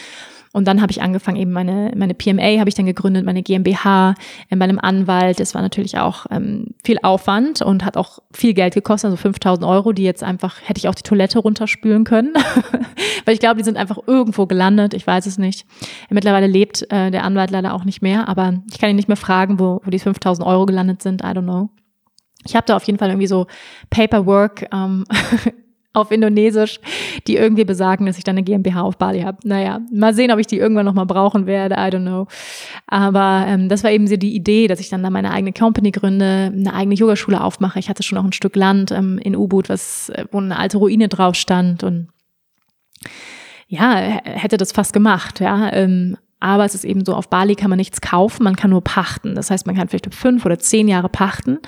und 0.55 0.69
dann 0.69 0.81
habe 0.81 0.89
ich 0.89 1.01
angefangen, 1.01 1.35
eben 1.35 1.51
meine, 1.51 1.91
meine 1.97 2.13
PMA 2.13 2.59
habe 2.59 2.69
ich 2.69 2.75
dann 2.75 2.85
gegründet, 2.85 3.25
meine 3.25 3.43
GmbH 3.43 4.15
äh, 4.49 4.55
bei 4.55 4.63
einem 4.63 4.79
Anwalt. 4.79 5.41
Das 5.41 5.53
war 5.53 5.61
natürlich 5.61 5.97
auch 5.97 6.27
ähm, 6.31 6.67
viel 6.81 6.97
Aufwand 7.03 7.61
und 7.61 7.83
hat 7.83 7.97
auch 7.97 8.19
viel 8.31 8.53
Geld 8.53 8.73
gekostet, 8.73 9.09
also 9.09 9.17
5000 9.17 9.67
Euro, 9.67 9.91
die 9.91 10.03
jetzt 10.03 10.23
einfach, 10.23 10.55
hätte 10.63 10.77
ich 10.77 10.87
auch 10.87 10.95
die 10.95 11.03
Toilette 11.03 11.39
runterspülen 11.39 12.05
können. 12.05 12.35
Weil 13.25 13.33
ich 13.33 13.41
glaube, 13.41 13.57
die 13.57 13.65
sind 13.65 13.75
einfach 13.75 13.97
irgendwo 14.07 14.45
gelandet, 14.45 14.93
ich 14.93 15.05
weiß 15.05 15.25
es 15.25 15.37
nicht. 15.37 15.65
Mittlerweile 16.09 16.47
lebt 16.47 16.89
äh, 16.89 17.11
der 17.11 17.25
Anwalt 17.25 17.51
leider 17.51 17.73
auch 17.73 17.83
nicht 17.83 18.01
mehr, 18.01 18.29
aber 18.29 18.53
ich 18.71 18.79
kann 18.79 18.89
ihn 18.89 18.95
nicht 18.95 19.09
mehr 19.09 19.17
fragen, 19.17 19.59
wo, 19.59 19.81
wo 19.83 19.89
die 19.89 19.99
5000 19.99 20.47
Euro 20.47 20.65
gelandet 20.65 21.01
sind, 21.03 21.21
I 21.21 21.25
don't 21.25 21.43
know. 21.43 21.67
Ich 22.47 22.55
habe 22.55 22.65
da 22.65 22.77
auf 22.77 22.83
jeden 22.85 22.97
Fall 22.97 23.09
irgendwie 23.09 23.27
so 23.27 23.47
Paperwork 23.89 24.69
ähm, 24.71 25.03
auf 25.95 26.11
Indonesisch, 26.11 26.79
die 27.27 27.37
irgendwie 27.37 27.65
besagen, 27.65 28.05
dass 28.05 28.17
ich 28.17 28.23
dann 28.23 28.35
eine 28.35 28.43
GmbH 28.43 28.81
auf 28.81 28.97
Bali 28.97 29.21
habe. 29.21 29.37
Naja, 29.43 29.81
mal 29.91 30.13
sehen, 30.13 30.31
ob 30.31 30.39
ich 30.39 30.47
die 30.47 30.57
irgendwann 30.57 30.85
nochmal 30.85 31.05
brauchen 31.05 31.45
werde, 31.45 31.75
I 31.75 31.89
don't 31.95 32.01
know. 32.01 32.27
Aber 32.87 33.45
ähm, 33.47 33.69
das 33.69 33.83
war 33.83 33.91
eben 33.91 34.07
so 34.07 34.17
die 34.17 34.35
Idee, 34.35 34.67
dass 34.67 34.79
ich 34.79 34.89
dann 34.89 35.03
da 35.03 35.09
meine 35.09 35.31
eigene 35.31 35.53
Company 35.53 35.91
gründe, 35.91 36.51
eine 36.53 36.73
eigene 36.73 36.95
Yogaschule 36.95 37.41
aufmache. 37.41 37.79
Ich 37.79 37.89
hatte 37.89 38.03
schon 38.03 38.17
auch 38.17 38.23
ein 38.23 38.33
Stück 38.33 38.55
Land 38.55 38.91
ähm, 38.91 39.17
in 39.17 39.35
Ubud, 39.35 39.69
was, 39.69 40.09
äh, 40.09 40.25
wo 40.31 40.39
eine 40.39 40.57
alte 40.57 40.77
Ruine 40.77 41.07
drauf 41.07 41.35
stand 41.35 41.83
und 41.83 42.09
ja, 43.67 43.95
hätte 43.95 44.57
das 44.57 44.71
fast 44.71 44.93
gemacht, 44.93 45.39
ja. 45.39 45.71
Ähm, 45.73 46.17
aber 46.39 46.65
es 46.65 46.75
ist 46.75 46.83
eben 46.83 47.03
so, 47.03 47.15
auf 47.15 47.29
Bali 47.29 47.55
kann 47.55 47.69
man 47.69 47.77
nichts 47.77 48.01
kaufen, 48.01 48.43
man 48.43 48.55
kann 48.55 48.69
nur 48.69 48.83
pachten. 48.83 49.33
Das 49.35 49.49
heißt, 49.49 49.65
man 49.65 49.75
kann 49.75 49.87
vielleicht 49.87 50.13
fünf 50.13 50.45
oder 50.45 50.59
zehn 50.59 50.87
Jahre 50.87 51.09
pachten. 51.09 51.59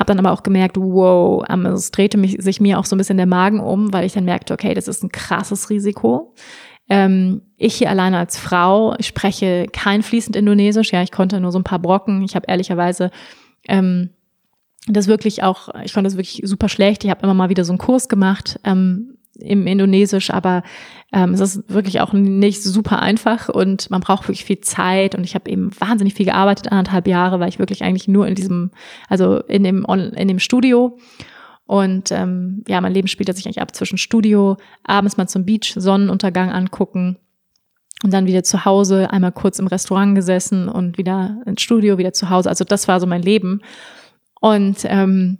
Habe 0.00 0.06
dann 0.06 0.18
aber 0.18 0.32
auch 0.32 0.42
gemerkt, 0.42 0.78
wow, 0.78 1.44
ähm, 1.50 1.66
es 1.66 1.90
drehte 1.90 2.16
mich, 2.16 2.38
sich 2.40 2.58
mir 2.58 2.78
auch 2.78 2.86
so 2.86 2.96
ein 2.96 2.98
bisschen 2.98 3.18
der 3.18 3.26
Magen 3.26 3.60
um, 3.60 3.92
weil 3.92 4.06
ich 4.06 4.14
dann 4.14 4.24
merkte, 4.24 4.54
okay, 4.54 4.72
das 4.72 4.88
ist 4.88 5.04
ein 5.04 5.12
krasses 5.12 5.68
Risiko. 5.68 6.34
Ähm, 6.88 7.42
ich 7.58 7.74
hier 7.74 7.90
alleine 7.90 8.16
als 8.16 8.38
Frau, 8.38 8.94
ich 8.98 9.06
spreche 9.06 9.66
kein 9.70 10.02
fließend 10.02 10.36
Indonesisch, 10.36 10.92
ja, 10.92 11.02
ich 11.02 11.12
konnte 11.12 11.38
nur 11.38 11.52
so 11.52 11.58
ein 11.58 11.64
paar 11.64 11.78
Brocken. 11.78 12.22
Ich 12.22 12.34
habe 12.34 12.46
ehrlicherweise 12.48 13.10
ähm, 13.68 14.08
das 14.86 15.06
wirklich 15.06 15.42
auch, 15.42 15.68
ich 15.84 15.92
konnte 15.92 16.08
das 16.08 16.16
wirklich 16.16 16.40
super 16.44 16.70
schlecht. 16.70 17.04
Ich 17.04 17.10
habe 17.10 17.22
immer 17.22 17.34
mal 17.34 17.50
wieder 17.50 17.66
so 17.66 17.72
einen 17.72 17.78
Kurs 17.78 18.08
gemacht, 18.08 18.58
ähm, 18.64 19.18
im 19.40 19.66
Indonesisch, 19.66 20.30
aber 20.30 20.62
ähm, 21.12 21.34
es 21.34 21.40
ist 21.40 21.72
wirklich 21.72 22.00
auch 22.00 22.12
nicht 22.12 22.62
super 22.62 23.00
einfach 23.00 23.48
und 23.48 23.90
man 23.90 24.00
braucht 24.00 24.24
wirklich 24.24 24.44
viel 24.44 24.60
Zeit 24.60 25.14
und 25.14 25.24
ich 25.24 25.34
habe 25.34 25.50
eben 25.50 25.70
wahnsinnig 25.78 26.14
viel 26.14 26.26
gearbeitet, 26.26 26.70
anderthalb 26.70 27.06
Jahre, 27.06 27.40
weil 27.40 27.48
ich 27.48 27.58
wirklich 27.58 27.82
eigentlich 27.82 28.08
nur 28.08 28.26
in 28.26 28.34
diesem, 28.34 28.70
also 29.08 29.38
in 29.40 29.64
dem, 29.64 29.84
in 29.84 30.28
dem 30.28 30.38
Studio 30.38 30.98
und 31.70 32.10
ähm, 32.10 32.64
ja, 32.66 32.80
mein 32.80 32.92
Leben 32.92 33.06
spielt 33.06 33.34
sich 33.36 33.46
eigentlich 33.46 33.60
ab 33.60 33.74
zwischen 33.76 33.96
Studio, 33.96 34.56
abends 34.82 35.16
mal 35.16 35.28
zum 35.28 35.44
Beach, 35.44 35.74
Sonnenuntergang 35.76 36.50
angucken 36.50 37.16
und 38.02 38.12
dann 38.12 38.26
wieder 38.26 38.42
zu 38.42 38.64
Hause, 38.64 39.10
einmal 39.10 39.32
kurz 39.32 39.58
im 39.58 39.66
Restaurant 39.66 40.14
gesessen 40.14 40.68
und 40.68 40.98
wieder 40.98 41.40
ins 41.46 41.62
Studio, 41.62 41.98
wieder 41.98 42.12
zu 42.12 42.30
Hause. 42.30 42.48
Also 42.48 42.64
das 42.64 42.88
war 42.88 42.98
so 42.98 43.06
mein 43.06 43.22
Leben. 43.22 43.60
Und 44.40 44.78
ähm, 44.84 45.38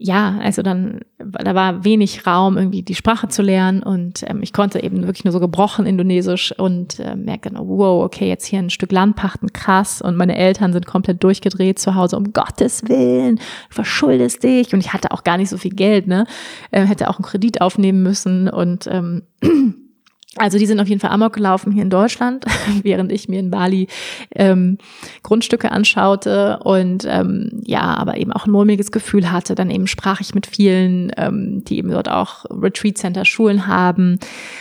ja, 0.00 0.38
also 0.40 0.62
dann, 0.62 1.00
da 1.18 1.56
war 1.56 1.84
wenig 1.84 2.24
Raum, 2.24 2.56
irgendwie 2.56 2.82
die 2.82 2.94
Sprache 2.94 3.26
zu 3.26 3.42
lernen 3.42 3.82
und 3.82 4.22
ähm, 4.28 4.42
ich 4.42 4.52
konnte 4.52 4.80
eben 4.80 5.02
wirklich 5.02 5.24
nur 5.24 5.32
so 5.32 5.40
gebrochen 5.40 5.86
Indonesisch 5.86 6.56
und 6.56 7.00
äh, 7.00 7.16
merkte 7.16 7.50
dann, 7.50 7.68
wow, 7.68 8.04
okay, 8.04 8.28
jetzt 8.28 8.46
hier 8.46 8.60
ein 8.60 8.70
Stück 8.70 8.92
Land 8.92 9.16
pachten, 9.16 9.52
krass. 9.52 10.00
Und 10.00 10.16
meine 10.16 10.36
Eltern 10.36 10.72
sind 10.72 10.86
komplett 10.86 11.24
durchgedreht 11.24 11.80
zu 11.80 11.96
Hause, 11.96 12.16
um 12.16 12.32
Gottes 12.32 12.88
Willen, 12.88 13.36
du 13.36 13.42
verschuldest 13.70 14.44
dich. 14.44 14.72
Und 14.72 14.78
ich 14.78 14.92
hatte 14.92 15.10
auch 15.10 15.24
gar 15.24 15.36
nicht 15.36 15.48
so 15.48 15.56
viel 15.56 15.74
Geld, 15.74 16.06
ne, 16.06 16.26
äh, 16.70 16.84
hätte 16.84 17.10
auch 17.10 17.18
einen 17.18 17.26
Kredit 17.26 17.60
aufnehmen 17.60 18.04
müssen 18.04 18.48
und 18.48 18.86
ähm, 18.86 19.22
Also 20.36 20.58
die 20.58 20.66
sind 20.66 20.78
auf 20.78 20.88
jeden 20.88 21.00
Fall 21.00 21.10
amok 21.10 21.32
gelaufen 21.32 21.72
hier 21.72 21.82
in 21.82 21.90
Deutschland, 21.90 22.44
während 22.82 23.10
ich 23.10 23.28
mir 23.28 23.40
in 23.40 23.50
Bali 23.50 23.88
ähm, 24.34 24.78
Grundstücke 25.22 25.72
anschaute 25.72 26.58
und 26.62 27.06
ähm, 27.08 27.62
ja, 27.64 27.96
aber 27.96 28.18
eben 28.18 28.32
auch 28.32 28.46
ein 28.46 28.52
mulmiges 28.52 28.92
Gefühl 28.92 29.32
hatte. 29.32 29.54
Dann 29.54 29.70
eben 29.70 29.86
sprach 29.86 30.20
ich 30.20 30.34
mit 30.34 30.46
vielen, 30.46 31.10
ähm, 31.16 31.64
die 31.64 31.78
eben 31.78 31.90
dort 31.90 32.08
auch 32.08 32.44
Retreat 32.50 32.98
Center 32.98 33.24
Schulen 33.24 33.66
haben 33.66 34.18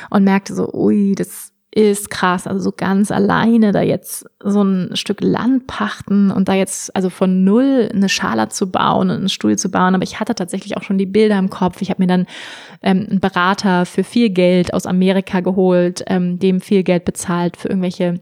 und 0.10 0.24
merkte 0.24 0.56
so, 0.56 0.74
ui, 0.74 1.16
das 1.16 1.47
ist 1.72 2.10
krass. 2.10 2.48
Also 2.48 2.60
so 2.62 2.72
ganz 2.76 3.12
alleine 3.12 3.72
da 3.72 3.82
jetzt 3.82 4.26
so 4.44 4.64
ein 4.64 4.96
Stück 4.96 5.22
Land 5.22 5.68
pachten 5.68 6.32
und 6.32 6.48
da 6.48 6.54
jetzt 6.54 6.96
also 6.96 7.10
von 7.10 7.44
null 7.44 7.90
eine 7.94 8.10
Schala 8.10 8.50
zu 8.50 8.72
bauen 8.72 9.10
und 9.10 9.18
einen 9.18 9.30
Stuhl 9.30 9.58
zu 9.58 9.70
bauen. 9.70 9.94
Aber 9.94 10.04
ich 10.04 10.20
hatte 10.20 10.34
tatsächlich 10.34 10.78
auch 10.78 10.84
schon 10.84 10.98
die 10.98 11.06
Bilder 11.06 11.38
im 11.38 11.50
Kopf. 11.50 11.82
Ich 11.82 11.90
habe 11.90 12.02
mir 12.02 12.08
dann 12.08 12.26
ähm, 12.82 13.08
einen 13.10 13.20
Berater 13.20 13.86
für 13.86 14.04
viel 14.04 14.30
Geld 14.30 14.74
aus 14.74 14.86
Amerika 14.86 15.42
geholt, 15.42 16.04
ähm, 16.08 16.40
dem 16.40 16.62
viel 16.62 16.84
Geld 16.84 17.06
bezahlt 17.06 17.58
für 17.58 17.68
irgendwelche 17.70 18.22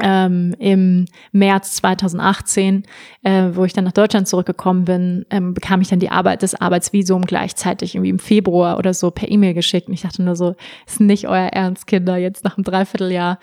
ähm, 0.00 0.54
im 0.58 1.06
März 1.32 1.76
2018, 1.76 2.84
äh, 3.22 3.50
wo 3.52 3.64
ich 3.64 3.72
dann 3.72 3.84
nach 3.84 3.92
Deutschland 3.92 4.26
zurückgekommen 4.26 4.84
bin, 4.84 5.26
ähm, 5.30 5.54
bekam 5.54 5.80
ich 5.80 5.88
dann 5.88 6.00
die 6.00 6.10
Arbeit, 6.10 6.42
das 6.42 6.54
Arbeitsvisum 6.54 7.22
gleichzeitig 7.22 7.94
irgendwie 7.94 8.10
im 8.10 8.18
Februar 8.18 8.78
oder 8.78 8.92
so 8.94 9.10
per 9.10 9.30
E-Mail 9.30 9.54
geschickt. 9.54 9.88
Und 9.88 9.94
ich 9.94 10.02
dachte 10.02 10.22
nur 10.22 10.36
so, 10.36 10.54
ist 10.86 11.00
nicht 11.00 11.28
euer 11.28 11.48
Ernst, 11.48 11.86
Kinder, 11.86 12.16
jetzt 12.16 12.44
nach 12.44 12.56
einem 12.56 12.64
Dreivierteljahr. 12.64 13.38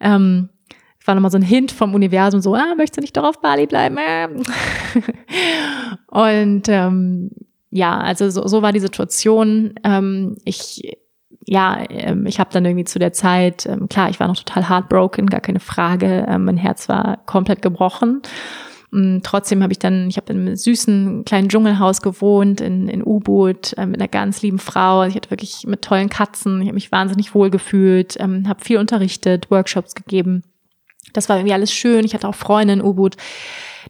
Ähm, 0.00 0.50
war 1.04 1.14
nochmal 1.14 1.30
so 1.30 1.38
ein 1.38 1.42
Hint 1.42 1.72
vom 1.72 1.94
Universum, 1.94 2.40
so, 2.40 2.54
ah, 2.54 2.74
möchtest 2.76 2.98
du 2.98 3.00
nicht 3.00 3.16
doch 3.16 3.24
auf 3.24 3.40
Bali 3.40 3.66
bleiben? 3.66 3.96
und 6.08 6.68
ähm, 6.68 7.30
ja, 7.70 7.98
also 7.98 8.30
so, 8.30 8.46
so 8.46 8.62
war 8.62 8.72
die 8.72 8.80
Situation. 8.80 9.74
Ähm, 9.84 10.36
ich 10.44 10.98
ja, 11.50 11.82
ähm, 11.88 12.26
ich 12.26 12.38
habe 12.40 12.50
dann 12.52 12.64
irgendwie 12.64 12.84
zu 12.84 12.98
der 12.98 13.12
Zeit, 13.12 13.66
ähm, 13.66 13.88
klar, 13.88 14.10
ich 14.10 14.20
war 14.20 14.28
noch 14.28 14.36
total 14.36 14.68
heartbroken, 14.68 15.26
gar 15.26 15.40
keine 15.40 15.60
Frage. 15.60 16.26
Ähm, 16.28 16.44
mein 16.44 16.58
Herz 16.58 16.88
war 16.88 17.18
komplett 17.26 17.62
gebrochen. 17.62 18.22
Und 18.90 19.22
trotzdem 19.24 19.62
habe 19.62 19.72
ich 19.72 19.78
dann, 19.78 20.08
ich 20.08 20.16
habe 20.16 20.32
in 20.32 20.40
einem 20.40 20.56
süßen 20.56 21.24
kleinen 21.24 21.48
Dschungelhaus 21.48 22.00
gewohnt 22.00 22.60
in, 22.60 22.88
in 22.88 23.02
U-Boot 23.04 23.74
äh, 23.76 23.86
mit 23.86 24.00
einer 24.00 24.08
ganz 24.08 24.42
lieben 24.42 24.58
Frau. 24.58 25.04
Ich 25.04 25.14
hatte 25.14 25.30
wirklich 25.30 25.66
mit 25.66 25.82
tollen 25.82 26.08
Katzen. 26.08 26.60
Ich 26.60 26.68
habe 26.68 26.74
mich 26.74 26.92
wahnsinnig 26.92 27.34
wohl 27.34 27.50
gefühlt, 27.50 28.16
ähm, 28.18 28.48
habe 28.48 28.64
viel 28.64 28.78
unterrichtet, 28.78 29.50
Workshops 29.50 29.94
gegeben. 29.94 30.42
Das 31.12 31.28
war 31.28 31.36
irgendwie 31.36 31.54
alles 31.54 31.72
schön. 31.72 32.04
Ich 32.04 32.14
hatte 32.14 32.28
auch 32.28 32.34
Freunde 32.34 32.74
in 32.74 32.82
U-Boot. 32.82 33.16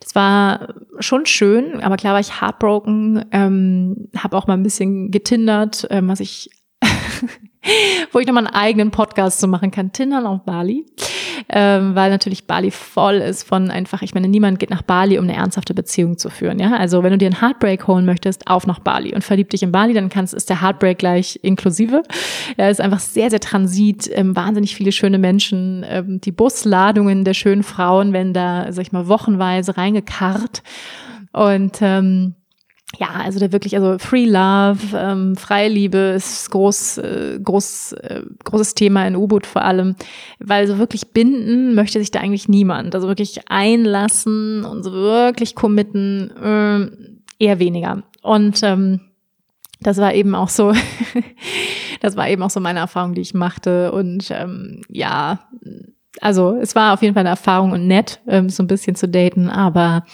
Das 0.01 0.15
war 0.15 0.75
schon 1.01 1.27
schön, 1.27 1.81
aber 1.81 1.97
klar 1.97 2.13
war 2.13 2.21
ich 2.21 2.41
heartbroken, 2.41 3.25
ähm, 3.33 4.09
habe 4.17 4.37
auch 4.37 4.47
mal 4.47 4.55
ein 4.55 4.63
bisschen 4.63 5.11
getindert, 5.11 5.89
ähm, 5.91 6.07
was 6.07 6.21
ich 6.21 6.51
wo 8.13 8.19
ich 8.19 8.27
nochmal 8.27 8.47
einen 8.47 8.55
eigenen 8.55 8.91
Podcast 8.91 9.41
zu 9.41 9.49
machen 9.49 9.71
kann. 9.71 9.93
Tindern 9.93 10.27
auf 10.27 10.45
Bali. 10.45 10.85
Ähm, 11.51 11.95
weil 11.95 12.11
natürlich 12.11 12.47
Bali 12.47 12.71
voll 12.71 13.17
ist 13.17 13.45
von 13.45 13.71
einfach, 13.71 14.03
ich 14.03 14.13
meine, 14.13 14.29
niemand 14.29 14.59
geht 14.59 14.71
nach 14.71 14.83
Bali, 14.83 15.19
um 15.19 15.25
eine 15.25 15.37
ernsthafte 15.37 15.73
Beziehung 15.73 16.19
zu 16.19 16.29
führen. 16.29 16.59
Ja, 16.59 16.77
also 16.77 17.03
wenn 17.03 17.13
du 17.13 17.19
dir 17.19 17.27
einen 17.27 17.41
Heartbreak 17.41 17.87
holen 17.87 18.05
möchtest, 18.05 18.49
auf 18.49 18.67
nach 18.67 18.81
Bali 18.81 19.15
und 19.15 19.25
verlieb 19.25 19.49
dich 19.51 19.63
in 19.63 19.73
Bali, 19.73 19.95
dann 19.95 20.11
kannst, 20.11 20.35
ist 20.35 20.51
der 20.51 20.61
Heartbreak 20.61 20.99
gleich 20.99 21.39
inklusive. 21.43 22.03
Er 22.57 22.71
ist 22.71 22.81
einfach 22.81 22.99
sehr, 22.99 23.31
sehr 23.31 23.41
transit, 23.41 24.11
ähm, 24.13 24.37
wahnsinnig 24.37 24.75
viele 24.75 24.93
schöne 24.93 25.19
Menschen, 25.19 25.87
ähm, 25.89 26.21
die 26.21 26.33
Busladungen 26.33 27.25
der 27.25 27.35
schönen 27.35 27.63
Frauen 27.63 28.13
werden 28.13 28.35
da, 28.35 28.71
sag 28.73 28.83
ich 28.83 28.93
mal, 28.93 29.09
wochenweise 29.09 29.77
reingekarrt 29.77 30.63
und 31.33 31.79
ähm, 31.81 32.35
ja, 32.97 33.09
also 33.11 33.39
der 33.39 33.53
wirklich, 33.53 33.77
also 33.77 33.99
Free 33.99 34.25
Love, 34.25 34.79
ähm, 34.95 35.37
freie 35.37 35.69
Liebe 35.69 35.99
ist 36.17 36.51
groß, 36.51 36.99
äh, 36.99 37.41
groß, 37.43 37.93
äh, 37.93 38.23
großes 38.45 38.75
Thema 38.75 39.07
in 39.07 39.15
U-Boot 39.15 39.47
vor 39.47 39.63
allem, 39.63 39.95
weil 40.39 40.67
so 40.67 40.79
wirklich 40.79 41.09
binden 41.09 41.75
möchte 41.75 41.99
sich 41.99 42.11
da 42.11 42.21
eigentlich 42.21 42.49
niemand. 42.49 42.95
Also 42.95 43.07
wirklich 43.07 43.51
einlassen 43.51 44.65
und 44.65 44.85
so 44.85 44.93
wirklich 44.93 45.55
committen, 45.55 46.31
äh, 46.37 47.45
eher 47.45 47.59
weniger. 47.59 48.03
Und 48.23 48.63
ähm, 48.63 49.01
das 49.81 49.99
war 49.99 50.15
eben 50.15 50.35
auch 50.35 50.49
so, 50.49 50.73
das 52.01 52.17
war 52.17 52.29
eben 52.29 52.43
auch 52.43 52.51
so 52.51 52.61
meine 52.61 52.81
Erfahrung, 52.81 53.15
die 53.15 53.21
ich 53.21 53.35
machte. 53.35 53.93
Und 53.93 54.31
ähm, 54.31 54.81
ja, 54.89 55.41
also 56.21 56.57
es 56.61 56.75
war 56.75 56.95
auf 56.95 57.03
jeden 57.03 57.15
Fall 57.15 57.23
eine 57.23 57.31
Erfahrung 57.31 57.73
und 57.73 57.87
nett, 57.87 58.21
ähm, 58.27 58.49
so 58.49 58.63
ein 58.63 58.67
bisschen 58.67 58.95
zu 58.95 59.09
daten, 59.09 59.49
aber 59.49 60.05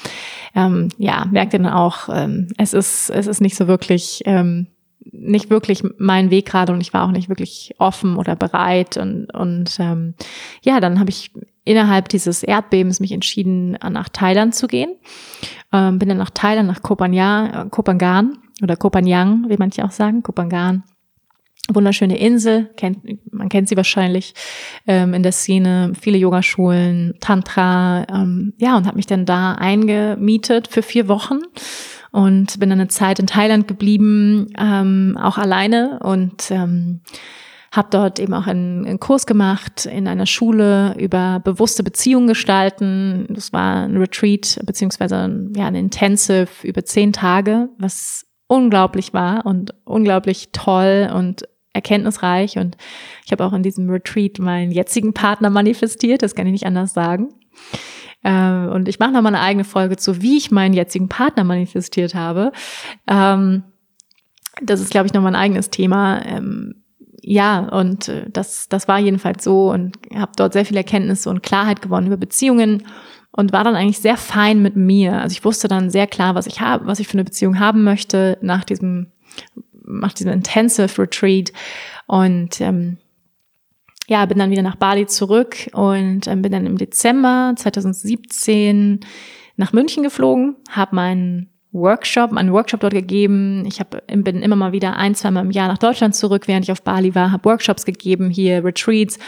ähm, 0.54 0.88
ja, 0.98 1.26
merkte 1.30 1.58
dann 1.58 1.72
auch, 1.72 2.08
ähm, 2.12 2.48
es 2.58 2.72
ist, 2.72 3.10
es 3.10 3.26
ist 3.26 3.40
nicht 3.40 3.56
so 3.56 3.66
wirklich, 3.68 4.22
ähm, 4.26 4.68
nicht 5.00 5.50
wirklich 5.50 5.82
mein 5.98 6.30
Weg 6.30 6.46
gerade 6.46 6.72
und 6.72 6.80
ich 6.80 6.94
war 6.94 7.04
auch 7.04 7.10
nicht 7.10 7.28
wirklich 7.28 7.74
offen 7.78 8.16
oder 8.16 8.36
bereit 8.36 8.96
und, 8.96 9.32
und 9.34 9.76
ähm, 9.78 10.14
ja, 10.62 10.80
dann 10.80 10.98
habe 10.98 11.10
ich 11.10 11.30
innerhalb 11.64 12.08
dieses 12.08 12.42
Erdbebens 12.42 13.00
mich 13.00 13.12
entschieden, 13.12 13.72
nach 13.72 14.08
Thailand 14.08 14.54
zu 14.54 14.66
gehen. 14.66 14.96
Ähm, 15.72 15.98
bin 15.98 16.08
dann 16.08 16.18
nach 16.18 16.30
Thailand, 16.30 16.68
nach 16.68 16.82
Kopangan, 16.82 17.70
Kopangan 17.70 18.38
oder 18.62 18.76
Kopanyang, 18.76 19.48
wie 19.48 19.56
manche 19.56 19.84
auch 19.84 19.90
sagen, 19.90 20.22
Kopangan 20.22 20.84
wunderschöne 21.72 22.18
Insel, 22.18 22.70
kennt, 22.76 22.98
man 23.32 23.48
kennt 23.48 23.68
sie 23.68 23.76
wahrscheinlich 23.76 24.34
ähm, 24.86 25.14
in 25.14 25.22
der 25.22 25.32
Szene, 25.32 25.92
viele 25.98 26.18
Yogaschulen, 26.18 27.14
Tantra, 27.20 28.06
ähm, 28.08 28.52
ja, 28.58 28.76
und 28.76 28.86
habe 28.86 28.96
mich 28.96 29.06
dann 29.06 29.24
da 29.24 29.52
eingemietet 29.52 30.68
für 30.68 30.82
vier 30.82 31.08
Wochen 31.08 31.38
und 32.10 32.60
bin 32.60 32.70
dann 32.70 32.80
eine 32.80 32.88
Zeit 32.88 33.18
in 33.18 33.26
Thailand 33.26 33.66
geblieben, 33.66 34.52
ähm, 34.58 35.18
auch 35.20 35.38
alleine 35.38 36.00
und 36.02 36.50
ähm, 36.50 37.00
habe 37.72 37.88
dort 37.90 38.20
eben 38.20 38.34
auch 38.34 38.46
einen, 38.46 38.86
einen 38.86 39.00
Kurs 39.00 39.26
gemacht 39.26 39.86
in 39.86 40.06
einer 40.06 40.26
Schule 40.26 40.94
über 40.98 41.40
bewusste 41.42 41.82
Beziehungen 41.82 42.28
gestalten. 42.28 43.26
Das 43.30 43.52
war 43.52 43.84
ein 43.84 43.96
Retreat 43.96 44.60
beziehungsweise 44.64 45.50
ja 45.56 45.66
ein 45.66 45.74
Intensive 45.74 46.48
über 46.62 46.84
zehn 46.84 47.12
Tage, 47.12 47.68
was 47.78 48.26
unglaublich 48.46 49.12
war 49.12 49.44
und 49.46 49.74
unglaublich 49.84 50.50
toll 50.52 51.10
und 51.12 51.48
erkenntnisreich 51.74 52.56
und 52.56 52.76
ich 53.26 53.32
habe 53.32 53.44
auch 53.44 53.52
in 53.52 53.62
diesem 53.62 53.90
Retreat 53.90 54.38
meinen 54.38 54.72
jetzigen 54.72 55.12
Partner 55.12 55.50
manifestiert, 55.50 56.22
das 56.22 56.34
kann 56.34 56.46
ich 56.46 56.52
nicht 56.52 56.66
anders 56.66 56.94
sagen. 56.94 57.28
Ähm, 58.24 58.70
und 58.72 58.88
ich 58.88 58.98
mache 58.98 59.12
noch 59.12 59.20
mal 59.20 59.28
eine 59.28 59.40
eigene 59.40 59.64
Folge 59.64 59.96
zu, 59.96 60.22
wie 60.22 60.38
ich 60.38 60.50
meinen 60.50 60.72
jetzigen 60.72 61.08
Partner 61.08 61.44
manifestiert 61.44 62.14
habe. 62.14 62.52
Ähm, 63.06 63.64
das 64.62 64.80
ist, 64.80 64.90
glaube 64.90 65.06
ich, 65.06 65.12
noch 65.12 65.20
mal 65.20 65.28
ein 65.28 65.34
eigenes 65.34 65.68
Thema. 65.68 66.24
Ähm, 66.24 66.84
ja, 67.20 67.68
und 67.68 68.08
äh, 68.08 68.30
das, 68.30 68.68
das 68.68 68.88
war 68.88 68.98
jedenfalls 68.98 69.44
so 69.44 69.70
und 69.70 69.98
habe 70.14 70.32
dort 70.36 70.52
sehr 70.52 70.64
viel 70.64 70.76
Erkenntnisse 70.76 71.28
und 71.28 71.42
Klarheit 71.42 71.82
gewonnen 71.82 72.06
über 72.06 72.16
Beziehungen 72.16 72.84
und 73.32 73.52
war 73.52 73.64
dann 73.64 73.74
eigentlich 73.74 73.98
sehr 73.98 74.16
fein 74.16 74.62
mit 74.62 74.76
mir. 74.76 75.20
Also 75.20 75.32
ich 75.32 75.44
wusste 75.44 75.68
dann 75.68 75.90
sehr 75.90 76.06
klar, 76.06 76.34
was 76.34 76.46
ich 76.46 76.60
habe, 76.60 76.86
was 76.86 77.00
ich 77.00 77.08
für 77.08 77.14
eine 77.14 77.24
Beziehung 77.24 77.58
haben 77.58 77.82
möchte 77.82 78.38
nach 78.42 78.64
diesem 78.64 79.08
macht 80.00 80.18
diesen 80.18 80.32
Intensive 80.32 81.00
Retreat 81.00 81.52
und 82.06 82.60
ähm, 82.60 82.98
ja, 84.06 84.26
bin 84.26 84.38
dann 84.38 84.50
wieder 84.50 84.62
nach 84.62 84.76
Bali 84.76 85.06
zurück 85.06 85.68
und 85.72 86.26
ähm, 86.26 86.42
bin 86.42 86.52
dann 86.52 86.66
im 86.66 86.76
Dezember 86.76 87.54
2017 87.56 89.00
nach 89.56 89.72
München 89.72 90.02
geflogen, 90.02 90.56
habe 90.70 90.94
meinen 90.94 91.50
Workshop, 91.72 92.32
einen 92.32 92.52
Workshop 92.52 92.80
dort 92.80 92.92
gegeben. 92.92 93.64
Ich 93.66 93.80
hab, 93.80 94.06
bin 94.06 94.42
immer 94.42 94.56
mal 94.56 94.72
wieder 94.72 94.96
ein, 94.96 95.14
zweimal 95.14 95.44
im 95.44 95.50
Jahr 95.50 95.68
nach 95.68 95.78
Deutschland 95.78 96.14
zurück, 96.14 96.46
während 96.46 96.64
ich 96.64 96.72
auf 96.72 96.82
Bali 96.82 97.14
war, 97.14 97.32
habe 97.32 97.44
Workshops 97.48 97.84
gegeben, 97.84 98.30
hier 98.30 98.64
Retreats 98.64 99.18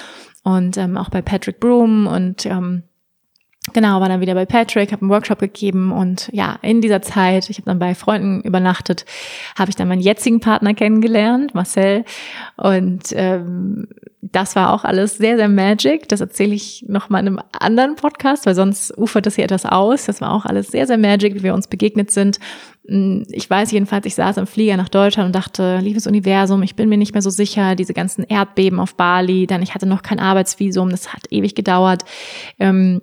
und 0.44 0.76
ähm, 0.76 0.96
auch 0.96 1.08
bei 1.08 1.22
Patrick 1.22 1.58
Broom 1.58 2.06
und 2.06 2.46
ähm, 2.46 2.84
Genau, 3.72 4.00
war 4.00 4.08
dann 4.08 4.20
wieder 4.20 4.34
bei 4.34 4.46
Patrick, 4.46 4.92
habe 4.92 5.02
einen 5.02 5.10
Workshop 5.10 5.40
gegeben 5.40 5.90
und 5.90 6.28
ja, 6.32 6.56
in 6.62 6.80
dieser 6.80 7.02
Zeit, 7.02 7.50
ich 7.50 7.58
habe 7.58 7.66
dann 7.66 7.80
bei 7.80 7.96
Freunden 7.96 8.40
übernachtet, 8.42 9.04
habe 9.58 9.70
ich 9.70 9.76
dann 9.76 9.88
meinen 9.88 10.00
jetzigen 10.00 10.38
Partner 10.38 10.72
kennengelernt, 10.72 11.52
Marcel. 11.52 12.04
Und 12.56 13.08
ähm, 13.12 13.88
das 14.22 14.54
war 14.54 14.72
auch 14.72 14.84
alles 14.84 15.18
sehr, 15.18 15.36
sehr 15.36 15.48
magic. 15.48 16.08
Das 16.08 16.20
erzähle 16.20 16.54
ich 16.54 16.84
noch 16.88 17.08
mal 17.08 17.18
in 17.20 17.26
einem 17.26 17.40
anderen 17.58 17.96
Podcast, 17.96 18.46
weil 18.46 18.54
sonst 18.54 18.96
ufert 18.96 19.26
das 19.26 19.34
hier 19.34 19.44
etwas 19.44 19.66
aus. 19.66 20.06
Das 20.06 20.20
war 20.20 20.32
auch 20.32 20.44
alles 20.44 20.68
sehr, 20.68 20.86
sehr 20.86 20.98
magic, 20.98 21.34
wie 21.34 21.42
wir 21.42 21.54
uns 21.54 21.66
begegnet 21.66 22.12
sind. 22.12 22.38
Hm, 22.88 23.26
ich 23.30 23.50
weiß 23.50 23.72
jedenfalls, 23.72 24.06
ich 24.06 24.14
saß 24.14 24.36
im 24.36 24.46
Flieger 24.46 24.76
nach 24.76 24.88
Deutschland 24.88 25.26
und 25.26 25.34
dachte, 25.34 25.78
liebes 25.78 26.06
Universum, 26.06 26.62
ich 26.62 26.76
bin 26.76 26.88
mir 26.88 26.98
nicht 26.98 27.14
mehr 27.14 27.22
so 27.22 27.30
sicher, 27.30 27.74
diese 27.74 27.94
ganzen 27.94 28.24
Erdbeben 28.24 28.78
auf 28.78 28.94
Bali, 28.94 29.46
dann 29.46 29.62
ich 29.62 29.74
hatte 29.74 29.86
noch 29.86 30.02
kein 30.02 30.20
Arbeitsvisum, 30.20 30.90
das 30.90 31.12
hat 31.12 31.24
ewig 31.30 31.54
gedauert. 31.54 32.04
Ähm, 32.58 33.02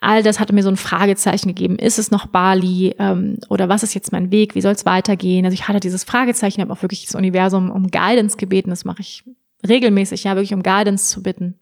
all 0.00 0.22
das 0.22 0.40
hatte 0.40 0.54
mir 0.54 0.62
so 0.62 0.70
ein 0.70 0.76
Fragezeichen 0.76 1.48
gegeben. 1.48 1.76
Ist 1.76 1.98
es 1.98 2.10
noch 2.10 2.26
Bali 2.26 2.94
ähm, 2.98 3.36
oder 3.50 3.68
was 3.68 3.82
ist 3.82 3.94
jetzt 3.94 4.12
mein 4.12 4.30
Weg? 4.30 4.54
Wie 4.54 4.62
soll 4.62 4.72
es 4.72 4.86
weitergehen? 4.86 5.44
Also 5.44 5.54
ich 5.54 5.68
hatte 5.68 5.80
dieses 5.80 6.04
Fragezeichen, 6.04 6.62
habe 6.62 6.72
auch 6.72 6.82
wirklich 6.82 7.04
das 7.04 7.14
Universum 7.14 7.70
um 7.70 7.90
Guidance 7.90 8.38
gebeten. 8.38 8.70
Das 8.70 8.86
mache 8.86 9.00
ich 9.02 9.24
regelmäßig, 9.68 10.24
ja, 10.24 10.34
wirklich 10.34 10.54
um 10.54 10.62
Guidance 10.62 11.10
zu 11.10 11.22
bitten. 11.22 11.58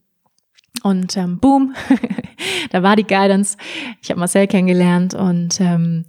Und 0.85 1.17
ähm, 1.17 1.41
boom, 1.41 1.75
da 2.71 2.85
war 2.85 2.95
die 2.95 3.07
Guidance. 3.07 3.57
Ich 4.01 4.11
habe 4.11 4.21
Marcel 4.21 4.47
kennengelernt 4.47 5.15
und 5.15 5.61
ähm, 5.61 6.05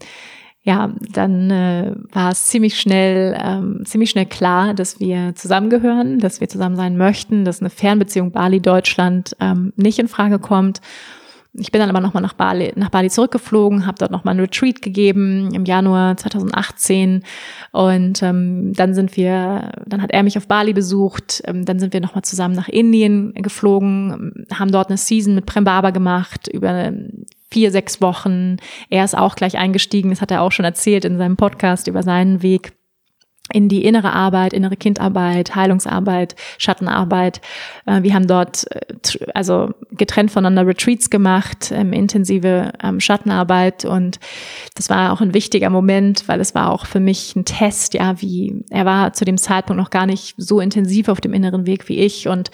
ja, 0.61 0.93
dann 1.11 1.49
äh, 1.49 1.95
war 2.11 2.31
es 2.31 2.45
ziemlich 2.45 2.80
schnell, 2.80 3.35
ähm, 3.43 3.81
ziemlich 3.85 4.11
schnell 4.11 4.27
klar, 4.27 4.76
dass 4.76 4.99
wir 4.99 5.34
zusammengehören, 5.34 6.19
dass 6.19 6.41
wir 6.41 6.49
zusammen 6.49 6.76
sein 6.76 6.95
möchten, 6.95 7.43
dass 7.43 7.61
eine 7.61 7.72
Fernbeziehung 7.72 8.31
Bali-Deutschland 8.31 9.35
ähm, 9.39 9.73
nicht 9.77 9.97
in 9.97 10.07
Frage 10.07 10.38
kommt 10.38 10.81
ich 11.53 11.71
bin 11.71 11.80
dann 11.80 11.89
aber 11.89 11.99
nochmal 11.99 12.21
nach 12.21 12.34
Bali, 12.34 12.71
nach 12.76 12.89
Bali 12.89 13.09
zurückgeflogen, 13.09 13.88
habe 13.88 13.97
dort 13.97 14.11
nochmal 14.11 14.35
ein 14.35 14.39
Retreat 14.39 14.81
gegeben 14.81 15.53
im 15.53 15.65
Januar 15.65 16.15
2018 16.15 17.23
und 17.71 18.21
ähm, 18.21 18.73
dann 18.73 18.93
sind 18.93 19.17
wir, 19.17 19.71
dann 19.85 20.01
hat 20.01 20.11
er 20.11 20.21
mich 20.21 20.38
auf 20.38 20.47
Bali 20.47 20.73
besucht, 20.73 21.41
ähm, 21.45 21.65
dann 21.65 21.80
sind 21.80 21.93
wir 21.93 22.01
nochmal 22.01 22.23
zusammen 22.23 22.55
nach 22.55 22.67
Indien 22.67 23.34
geflogen, 23.34 24.45
haben 24.53 24.71
dort 24.71 24.89
eine 24.89 24.97
Season 24.97 25.34
mit 25.34 25.47
Prem 25.47 25.63
Baba 25.63 25.89
gemacht 25.89 26.47
über 26.47 26.93
vier, 27.51 27.71
sechs 27.71 27.99
Wochen. 27.99 28.57
Er 28.91 29.03
ist 29.03 29.17
auch 29.17 29.35
gleich 29.35 29.57
eingestiegen, 29.57 30.11
das 30.11 30.21
hat 30.21 30.30
er 30.30 30.43
auch 30.43 30.51
schon 30.51 30.65
erzählt 30.65 31.03
in 31.03 31.17
seinem 31.17 31.35
Podcast 31.35 31.88
über 31.88 32.03
seinen 32.03 32.43
Weg 32.43 32.73
in 33.51 33.69
die 33.69 33.84
innere 33.85 34.13
Arbeit, 34.13 34.53
innere 34.53 34.77
Kindarbeit, 34.77 35.55
Heilungsarbeit, 35.55 36.35
Schattenarbeit. 36.57 37.41
Äh, 37.85 38.03
wir 38.03 38.13
haben 38.13 38.27
dort 38.27 38.65
äh, 38.71 38.80
also 39.34 39.71
getrennt 39.91 40.31
voneinander 40.31 40.67
Retreats 40.67 41.09
gemacht, 41.09 41.71
ähm, 41.71 41.93
intensive 41.93 42.71
ähm, 42.84 42.99
Schattenarbeit 42.99 43.85
und 43.85 44.19
das 44.76 44.89
war 44.89 45.13
auch 45.13 45.21
ein 45.21 45.34
wichtiger 45.34 45.69
Moment, 45.69 46.27
weil 46.27 46.39
es 46.39 46.55
war 46.55 46.71
auch 46.71 46.85
für 46.85 46.99
mich 46.99 47.35
ein 47.35 47.45
Test, 47.45 47.93
ja, 47.93 48.21
wie 48.21 48.63
er 48.69 48.85
war 48.85 49.13
zu 49.13 49.26
dem 49.26 49.38
Zeitpunkt 49.38 49.81
noch 49.81 49.89
gar 49.89 50.05
nicht 50.05 50.35
so 50.38 50.59
intensiv 50.59 51.07
auf 51.09 51.21
dem 51.21 51.34
inneren 51.34 51.65
Weg 51.65 51.89
wie 51.89 51.99
ich 51.99 52.27
und 52.27 52.51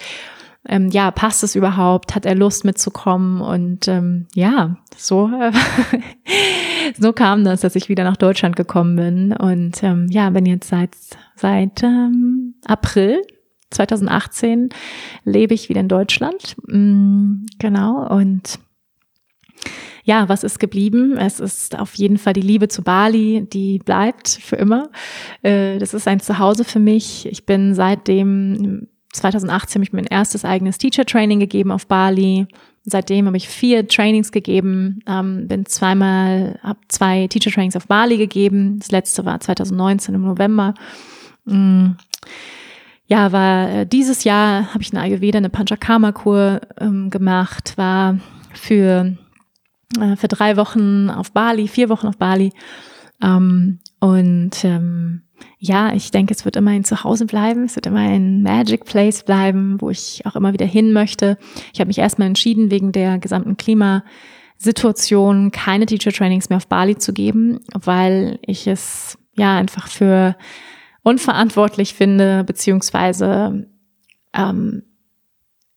ähm, 0.68 0.88
ja, 0.90 1.10
passt 1.10 1.42
es 1.42 1.54
überhaupt? 1.54 2.14
Hat 2.14 2.26
er 2.26 2.34
Lust 2.34 2.64
mitzukommen? 2.64 3.40
Und 3.40 3.88
ähm, 3.88 4.26
ja, 4.34 4.76
so, 4.96 5.28
äh, 5.28 5.52
so 6.98 7.12
kam 7.12 7.44
das, 7.44 7.60
dass 7.60 7.76
ich 7.76 7.88
wieder 7.88 8.04
nach 8.04 8.16
Deutschland 8.16 8.56
gekommen 8.56 8.96
bin. 8.96 9.32
Und 9.32 9.82
ähm, 9.82 10.06
ja, 10.10 10.30
bin 10.30 10.46
jetzt 10.46 10.68
seit, 10.68 10.90
seit 11.36 11.82
ähm, 11.82 12.54
April 12.64 13.22
2018 13.70 14.70
lebe 15.24 15.54
ich 15.54 15.68
wieder 15.68 15.80
in 15.80 15.88
Deutschland. 15.88 16.56
Mm, 16.66 17.46
genau. 17.58 18.06
Und 18.08 18.58
ja, 20.04 20.28
was 20.28 20.44
ist 20.44 20.60
geblieben? 20.60 21.16
Es 21.18 21.40
ist 21.40 21.78
auf 21.78 21.94
jeden 21.94 22.16
Fall 22.16 22.32
die 22.32 22.40
Liebe 22.40 22.68
zu 22.68 22.82
Bali, 22.82 23.46
die 23.52 23.78
bleibt 23.78 24.28
für 24.28 24.56
immer. 24.56 24.90
Äh, 25.42 25.78
das 25.78 25.94
ist 25.94 26.06
ein 26.06 26.20
Zuhause 26.20 26.64
für 26.64 26.78
mich. 26.78 27.26
Ich 27.26 27.44
bin 27.44 27.74
seitdem 27.74 28.88
2018 29.12 29.80
habe 29.80 29.84
ich 29.84 29.92
mein 29.92 30.04
erstes 30.04 30.44
eigenes 30.44 30.78
Teacher-Training 30.78 31.40
gegeben 31.40 31.70
auf 31.70 31.86
Bali. 31.86 32.46
Seitdem 32.84 33.26
habe 33.26 33.36
ich 33.36 33.48
vier 33.48 33.88
Trainings 33.88 34.30
gegeben, 34.30 35.00
ähm, 35.06 35.48
bin 35.48 35.66
zweimal, 35.66 36.58
habe 36.62 36.78
zwei 36.88 37.26
Teacher-Trainings 37.26 37.76
auf 37.76 37.88
Bali 37.88 38.16
gegeben. 38.16 38.78
Das 38.78 38.90
letzte 38.90 39.24
war 39.24 39.40
2019 39.40 40.14
im 40.14 40.22
November. 40.22 40.74
Mhm. 41.44 41.96
Ja, 43.08 43.32
war 43.32 43.70
äh, 43.70 43.86
dieses 43.86 44.24
Jahr 44.24 44.72
habe 44.74 44.82
ich 44.82 44.92
eine 44.92 45.02
Ayurveda, 45.02 45.38
eine 45.38 45.50
Panchakarma-Kur 45.50 46.60
ähm, 46.78 47.10
gemacht, 47.10 47.74
war 47.76 48.18
für, 48.52 49.16
äh, 50.00 50.16
für 50.16 50.28
drei 50.28 50.56
Wochen 50.56 51.08
auf 51.10 51.32
Bali, 51.32 51.68
vier 51.68 51.88
Wochen 51.88 52.08
auf 52.08 52.18
Bali. 52.18 52.52
Ähm, 53.22 53.78
und 54.00 54.64
ähm, 54.64 55.22
ja, 55.58 55.92
ich 55.92 56.10
denke, 56.10 56.34
es 56.34 56.44
wird 56.44 56.56
immer 56.56 56.70
ein 56.70 56.84
Zuhause 56.84 57.26
bleiben, 57.26 57.64
es 57.64 57.76
wird 57.76 57.86
immer 57.86 58.00
ein 58.00 58.42
Magic 58.42 58.84
Place 58.84 59.22
bleiben, 59.24 59.80
wo 59.80 59.90
ich 59.90 60.22
auch 60.24 60.36
immer 60.36 60.52
wieder 60.52 60.66
hin 60.66 60.92
möchte. 60.92 61.38
Ich 61.72 61.80
habe 61.80 61.88
mich 61.88 61.98
erstmal 61.98 62.28
entschieden, 62.28 62.70
wegen 62.70 62.92
der 62.92 63.18
gesamten 63.18 63.56
Klimasituation 63.56 65.50
keine 65.50 65.86
Teacher 65.86 66.12
Trainings 66.12 66.48
mehr 66.48 66.58
auf 66.58 66.68
Bali 66.68 66.96
zu 66.98 67.12
geben, 67.12 67.60
weil 67.72 68.38
ich 68.42 68.66
es 68.66 69.18
ja 69.36 69.56
einfach 69.56 69.88
für 69.88 70.36
unverantwortlich 71.02 71.94
finde, 71.94 72.44
beziehungsweise 72.44 73.68
ähm, 74.34 74.82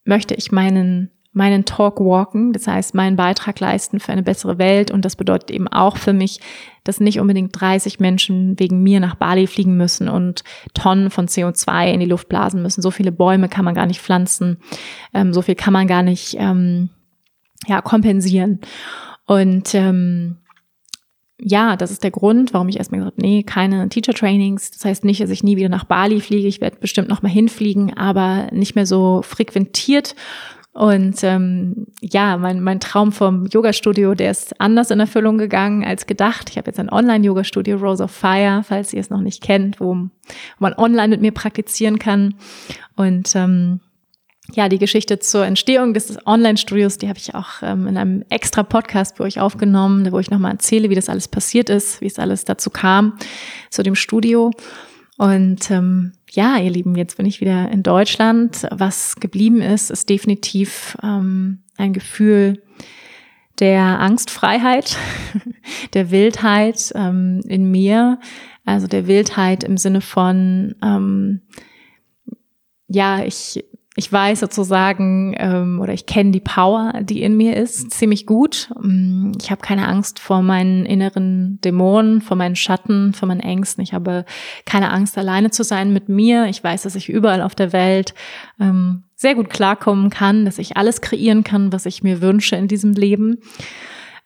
möchte 0.03 0.33
ich 0.33 0.51
meinen 0.51 1.11
meinen 1.31 1.63
Talk 1.65 1.99
walken, 1.99 2.53
das 2.53 2.67
heißt 2.67 2.95
meinen 2.95 3.15
Beitrag 3.15 3.59
leisten 3.59 3.99
für 3.99 4.11
eine 4.11 4.23
bessere 4.23 4.57
Welt. 4.57 4.89
Und 4.89 5.05
das 5.05 5.15
bedeutet 5.15 5.51
eben 5.51 5.67
auch 5.67 5.97
für 5.97 6.13
mich, 6.13 6.39
dass 6.83 6.99
nicht 6.99 7.19
unbedingt 7.19 7.59
30 7.59 7.99
Menschen 7.99 8.59
wegen 8.59 8.81
mir 8.81 8.99
nach 8.99 9.15
Bali 9.15 9.45
fliegen 9.45 9.77
müssen 9.77 10.09
und 10.09 10.43
Tonnen 10.73 11.11
von 11.11 11.27
CO2 11.27 11.91
in 11.91 11.99
die 11.99 12.07
Luft 12.07 12.29
blasen 12.29 12.63
müssen. 12.63 12.81
So 12.81 12.89
viele 12.89 13.11
Bäume 13.11 13.47
kann 13.47 13.65
man 13.65 13.75
gar 13.75 13.85
nicht 13.85 14.01
pflanzen, 14.01 14.57
ähm, 15.13 15.33
so 15.33 15.41
viel 15.41 15.55
kann 15.55 15.73
man 15.73 15.87
gar 15.87 16.01
nicht 16.01 16.35
ähm, 16.39 16.89
ja, 17.67 17.81
kompensieren. 17.81 18.59
Und 19.25 19.75
ähm, 19.75 20.37
ja, 21.39 21.77
das 21.77 21.91
ist 21.91 22.03
der 22.03 22.11
Grund, 22.11 22.53
warum 22.53 22.67
ich 22.69 22.77
erstmal 22.77 22.99
gesagt 22.99 23.17
habe, 23.17 23.25
nee, 23.25 23.43
keine 23.43 23.87
Teacher 23.89 24.13
Trainings. 24.13 24.71
Das 24.71 24.83
heißt 24.83 25.05
nicht, 25.05 25.21
dass 25.21 25.29
ich 25.29 25.43
nie 25.43 25.57
wieder 25.57 25.69
nach 25.69 25.85
Bali 25.85 26.19
fliege. 26.21 26.47
Ich 26.47 26.59
werde 26.59 26.77
bestimmt 26.79 27.07
noch 27.07 27.21
mal 27.21 27.29
hinfliegen, 27.29 27.95
aber 27.95 28.49
nicht 28.51 28.75
mehr 28.75 28.87
so 28.87 29.21
frequentiert 29.21 30.15
und 30.79 31.25
ähm, 31.25 31.87
ja, 31.99 32.37
mein, 32.37 32.61
mein 32.61 32.79
Traum 32.79 33.11
vom 33.11 33.47
Yoga-Studio, 33.47 34.15
der 34.15 34.31
ist 34.31 34.61
anders 34.61 34.91
in 34.91 35.01
Erfüllung 35.01 35.37
gegangen 35.37 35.83
als 35.83 36.07
gedacht. 36.07 36.49
Ich 36.49 36.57
habe 36.57 36.67
jetzt 36.67 36.79
ein 36.79 36.89
Online-Yoga-Studio, 36.89 37.75
Rose 37.75 38.01
of 38.01 38.11
Fire, 38.11 38.63
falls 38.65 38.93
ihr 38.93 39.01
es 39.01 39.09
noch 39.09 39.19
nicht 39.19 39.43
kennt, 39.43 39.81
wo, 39.81 40.07
man 40.57 40.73
online 40.75 41.09
mit 41.09 41.19
mir 41.19 41.33
praktizieren 41.33 41.99
kann. 41.99 42.35
Und 42.95 43.35
ähm, 43.35 43.81
ja, 44.53 44.69
die 44.69 44.79
Geschichte 44.79 45.19
zur 45.19 45.45
Entstehung 45.45 45.93
des 45.93 46.17
Online-Studios, 46.25 46.97
die 46.97 47.09
habe 47.09 47.19
ich 47.19 47.35
auch 47.35 47.61
ähm, 47.61 47.85
in 47.85 47.97
einem 47.97 48.23
extra 48.29 48.63
Podcast 48.63 49.17
für 49.17 49.23
euch 49.23 49.41
aufgenommen, 49.41 50.09
wo 50.13 50.19
ich 50.19 50.31
nochmal 50.31 50.53
erzähle, 50.53 50.89
wie 50.89 50.95
das 50.95 51.09
alles 51.09 51.27
passiert 51.27 51.69
ist, 51.69 51.99
wie 51.99 52.07
es 52.07 52.19
alles 52.19 52.45
dazu 52.45 52.69
kam, 52.69 53.17
zu 53.69 53.83
dem 53.83 53.95
Studio. 53.95 54.51
Und 55.19 55.69
ähm, 55.69 56.13
ja, 56.31 56.57
ihr 56.57 56.71
Lieben, 56.71 56.95
jetzt 56.95 57.17
bin 57.17 57.25
ich 57.25 57.41
wieder 57.41 57.69
in 57.71 57.83
Deutschland. 57.83 58.65
Was 58.71 59.17
geblieben 59.17 59.61
ist, 59.61 59.91
ist 59.91 60.07
definitiv 60.07 60.97
ähm, 61.03 61.59
ein 61.75 61.91
Gefühl 61.91 62.63
der 63.59 63.99
Angstfreiheit, 63.99 64.95
der 65.93 66.09
Wildheit 66.09 66.93
ähm, 66.95 67.41
in 67.49 67.69
mir. 67.69 68.17
Also 68.63 68.87
der 68.87 69.07
Wildheit 69.07 69.65
im 69.65 69.75
Sinne 69.75 69.99
von, 69.99 70.75
ähm, 70.81 71.41
ja, 72.87 73.21
ich 73.21 73.65
ich 73.99 74.09
weiß 74.09 74.39
sozusagen 74.39 75.35
ähm, 75.37 75.81
oder 75.81 75.91
ich 75.91 76.05
kenne 76.05 76.31
die 76.31 76.39
Power, 76.39 76.93
die 77.01 77.21
in 77.21 77.35
mir 77.35 77.57
ist, 77.57 77.91
ziemlich 77.91 78.25
gut. 78.25 78.71
Mm, 78.81 79.33
ich 79.37 79.51
habe 79.51 79.61
keine 79.61 79.89
Angst 79.89 80.19
vor 80.19 80.41
meinen 80.41 80.85
inneren 80.85 81.59
Dämonen, 81.65 82.21
vor 82.21 82.37
meinen 82.37 82.55
Schatten, 82.55 83.13
vor 83.13 83.27
meinen 83.27 83.41
Ängsten. 83.41 83.83
Ich 83.83 83.93
habe 83.93 84.23
keine 84.63 84.91
Angst, 84.91 85.17
alleine 85.17 85.51
zu 85.51 85.65
sein 85.65 85.91
mit 85.91 86.07
mir. 86.07 86.45
Ich 86.45 86.63
weiß, 86.63 86.83
dass 86.83 86.95
ich 86.95 87.09
überall 87.09 87.41
auf 87.41 87.55
der 87.55 87.73
Welt 87.73 88.13
ähm, 88.57 89.03
sehr 89.15 89.35
gut 89.35 89.49
klarkommen 89.49 90.09
kann, 90.09 90.45
dass 90.45 90.59
ich 90.59 90.77
alles 90.77 91.01
kreieren 91.01 91.43
kann, 91.43 91.73
was 91.73 91.85
ich 91.85 92.01
mir 92.01 92.21
wünsche 92.21 92.55
in 92.55 92.69
diesem 92.69 92.93
Leben. 92.93 93.39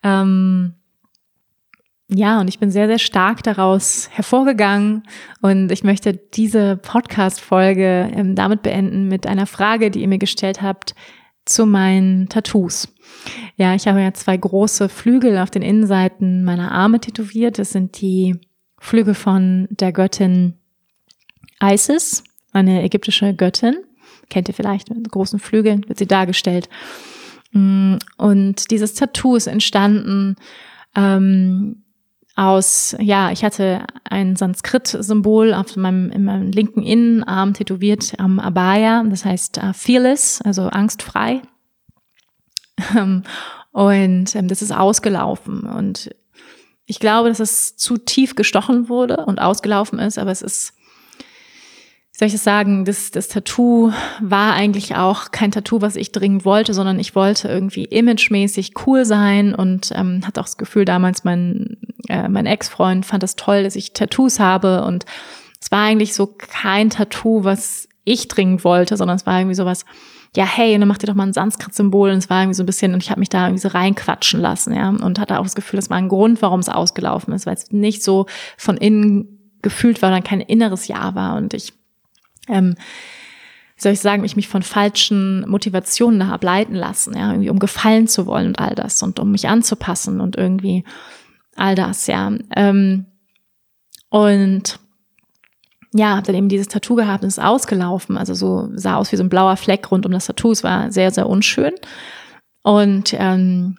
Ähm, 0.04 0.76
ja, 2.16 2.40
und 2.40 2.48
ich 2.48 2.60
bin 2.60 2.70
sehr, 2.70 2.88
sehr 2.88 3.00
stark 3.00 3.44
daraus 3.44 4.10
hervorgegangen 4.12 5.04
und 5.42 5.72
ich 5.72 5.84
möchte 5.84 6.14
diese 6.14 6.78
Podcast-Folge 6.78 8.12
ähm, 8.14 8.36
damit 8.36 8.62
beenden 8.62 9.08
mit 9.08 9.26
einer 9.26 9.46
Frage, 9.46 9.90
die 9.90 10.02
ihr 10.02 10.08
mir 10.08 10.20
gestellt 10.20 10.62
habt 10.62 10.96
zu 11.46 11.66
meinen 11.66 12.30
Tattoos. 12.30 12.94
Ja, 13.56 13.74
ich 13.76 13.88
habe 13.88 14.02
ja 14.02 14.14
zwei 14.14 14.38
große 14.38 14.90
Flügel 14.90 15.38
auf 15.38 15.50
den 15.50 15.62
Innenseiten 15.62 16.44
meiner 16.44 16.72
Arme 16.72 17.00
tätowiert. 17.00 17.60
Das 17.60 17.72
sind 17.72 18.00
die 18.02 18.40
Flügel 18.80 19.14
von 19.14 19.68
der 19.72 19.92
Göttin 19.92 20.56
Isis, 21.62 22.24
eine 22.52 22.84
ägyptische 22.84 23.34
Göttin. 23.34 23.76
Kennt 24.30 24.48
ihr 24.48 24.54
vielleicht 24.54 24.90
mit 24.90 25.10
großen 25.10 25.40
Flügeln, 25.40 25.88
wird 25.88 26.00
sie 26.00 26.08
dargestellt. 26.08 26.70
Mm, 27.52 27.96
und 28.18 28.72
dieses 28.72 28.94
Tattoo 28.94 29.36
ist 29.36 29.48
entstanden 29.48 30.36
ähm, 30.96 31.83
aus, 32.36 32.96
ja, 33.00 33.32
ich 33.32 33.44
hatte 33.44 33.86
ein 34.10 34.36
Sanskrit-Symbol 34.36 35.54
auf 35.54 35.76
meinem, 35.76 36.10
in 36.12 36.24
meinem 36.24 36.52
linken 36.52 36.82
Innenarm 36.82 37.54
tätowiert 37.54 38.14
am 38.18 38.40
Abaya, 38.40 39.04
das 39.04 39.24
heißt 39.24 39.58
uh, 39.58 39.74
fearless, 39.74 40.42
also 40.42 40.64
angstfrei. 40.64 41.42
und 43.72 44.36
ähm, 44.36 44.48
das 44.48 44.62
ist 44.64 44.72
ausgelaufen 44.72 45.64
und 45.64 46.10
ich 46.86 47.00
glaube, 47.00 47.30
dass 47.30 47.40
es 47.40 47.78
zu 47.78 47.98
tief 47.98 48.36
gestochen 48.36 48.90
wurde 48.90 49.26
und 49.26 49.40
ausgelaufen 49.40 50.00
ist, 50.00 50.18
aber 50.18 50.32
es 50.32 50.42
ist 50.42 50.74
wie 52.14 52.20
soll 52.20 52.28
ich 52.28 52.34
das 52.34 52.44
sagen, 52.44 52.86
das, 52.86 53.10
das 53.10 53.28
Tattoo 53.28 53.92
war 54.22 54.54
eigentlich 54.54 54.96
auch 54.96 55.32
kein 55.32 55.50
Tattoo, 55.50 55.82
was 55.82 55.96
ich 55.96 56.12
dringend 56.12 56.46
wollte, 56.46 56.76
sondern 56.76 57.00
ich 57.00 57.16
wollte 57.16 57.48
irgendwie 57.48 57.86
imagemäßig 57.86 58.74
cool 58.86 59.04
sein 59.04 59.56
und 59.56 59.92
ähm, 59.96 60.22
hatte 60.24 60.40
auch 60.40 60.46
das 60.46 60.58
Gefühl, 60.58 60.86
damals 60.86 61.24
mein, 61.24 61.78
äh, 62.10 62.30
mein 62.30 62.46
Ex-Freund 62.46 63.04
fand 63.04 63.24
das 63.24 63.36
toll, 63.36 63.64
dass 63.64 63.76
ich 63.76 63.94
Tattoos 63.94 64.40
habe 64.40 64.84
und 64.86 65.06
es 65.60 65.72
war 65.72 65.82
eigentlich 65.82 66.14
so 66.14 66.28
kein 66.28 66.92
Tattoo, 66.92 67.46
was 67.46 67.88
ich 68.04 68.28
dringend 68.28 68.64
wollte, 68.64 68.96
sondern 68.96 69.16
es 69.16 69.26
war 69.26 69.40
irgendwie 69.40 69.56
sowas, 69.56 69.84
ja, 70.36 70.46
hey, 70.46 70.76
und 70.76 70.82
dann 70.82 70.90
mach 70.90 71.00
dir 71.00 71.08
doch 71.08 71.16
mal 71.16 71.26
ein 71.26 71.34
Sanskrit-Symbol 71.34 72.12
und 72.12 72.18
es 72.18 72.30
war 72.30 72.42
irgendwie 72.42 72.58
so 72.58 72.64
ein 72.64 72.68
bisschen, 72.68 72.94
und 72.94 73.02
ich 73.02 73.10
habe 73.10 73.22
mich 73.22 73.30
da 73.30 73.48
irgendwie 73.48 73.62
so 73.62 73.70
reinquatschen 73.70 74.40
lassen, 74.40 74.76
ja, 74.76 74.90
und 74.90 75.20
hatte 75.20 75.40
auch 75.40 75.44
das 75.44 75.56
Gefühl, 75.56 75.78
das 75.78 75.90
war 75.90 75.98
ein 75.98 76.10
Grund, 76.10 76.44
warum 76.44 76.60
es 76.60 76.70
ausgelaufen 76.70 77.34
ist, 77.34 77.48
weil 77.48 77.56
es 77.56 77.72
nicht 77.72 78.04
so 78.04 78.28
von 78.56 78.78
innen 78.78 79.40
gefühlt 79.64 80.04
war, 80.04 80.12
dann 80.12 80.24
kein 80.24 80.42
inneres 80.42 80.88
Ja 80.88 81.16
war 81.16 81.38
und 81.38 81.56
ich 81.56 81.74
ähm, 82.48 82.76
soll 83.78 83.94
ich 83.94 84.00
sagen, 84.00 84.24
ich 84.24 84.36
mich 84.36 84.48
von 84.48 84.64
falschen 84.64 85.48
Motivationen 85.48 86.18
nach 86.18 86.32
ableiten 86.32 86.76
lassen, 86.76 87.16
ja, 87.18 87.32
irgendwie 87.32 87.50
um 87.50 87.60
gefallen 87.60 88.08
zu 88.08 88.26
wollen 88.26 88.48
und 88.48 88.60
all 88.60 88.76
das 88.76 89.02
und 89.04 89.20
um 89.20 89.32
mich 89.32 89.48
anzupassen 89.48 90.22
und 90.22 90.36
irgendwie 90.36 90.84
all 91.56 91.76
das, 91.76 92.08
ja. 92.08 92.32
Ähm, 92.56 93.06
und 94.10 94.80
ja, 95.94 96.16
habe 96.16 96.26
dann 96.26 96.36
eben 96.36 96.50
dieses 96.50 96.68
Tattoo 96.68 96.96
gehabt 96.96 97.24
und 97.24 97.28
ist 97.28 97.42
ausgelaufen, 97.42 98.18
also 98.18 98.34
so 98.34 98.70
sah 98.74 98.96
aus 98.96 99.12
wie 99.12 99.16
so 99.16 99.24
ein 99.24 99.30
blauer 99.30 99.58
Fleck 99.58 99.92
rund 99.92 100.06
um 100.06 100.12
das 100.12 100.26
Tattoo. 100.26 100.52
Es 100.52 100.64
war 100.64 100.92
sehr, 100.92 101.12
sehr 101.12 101.28
unschön 101.28 101.74
und 102.64 103.14
ähm, 103.18 103.78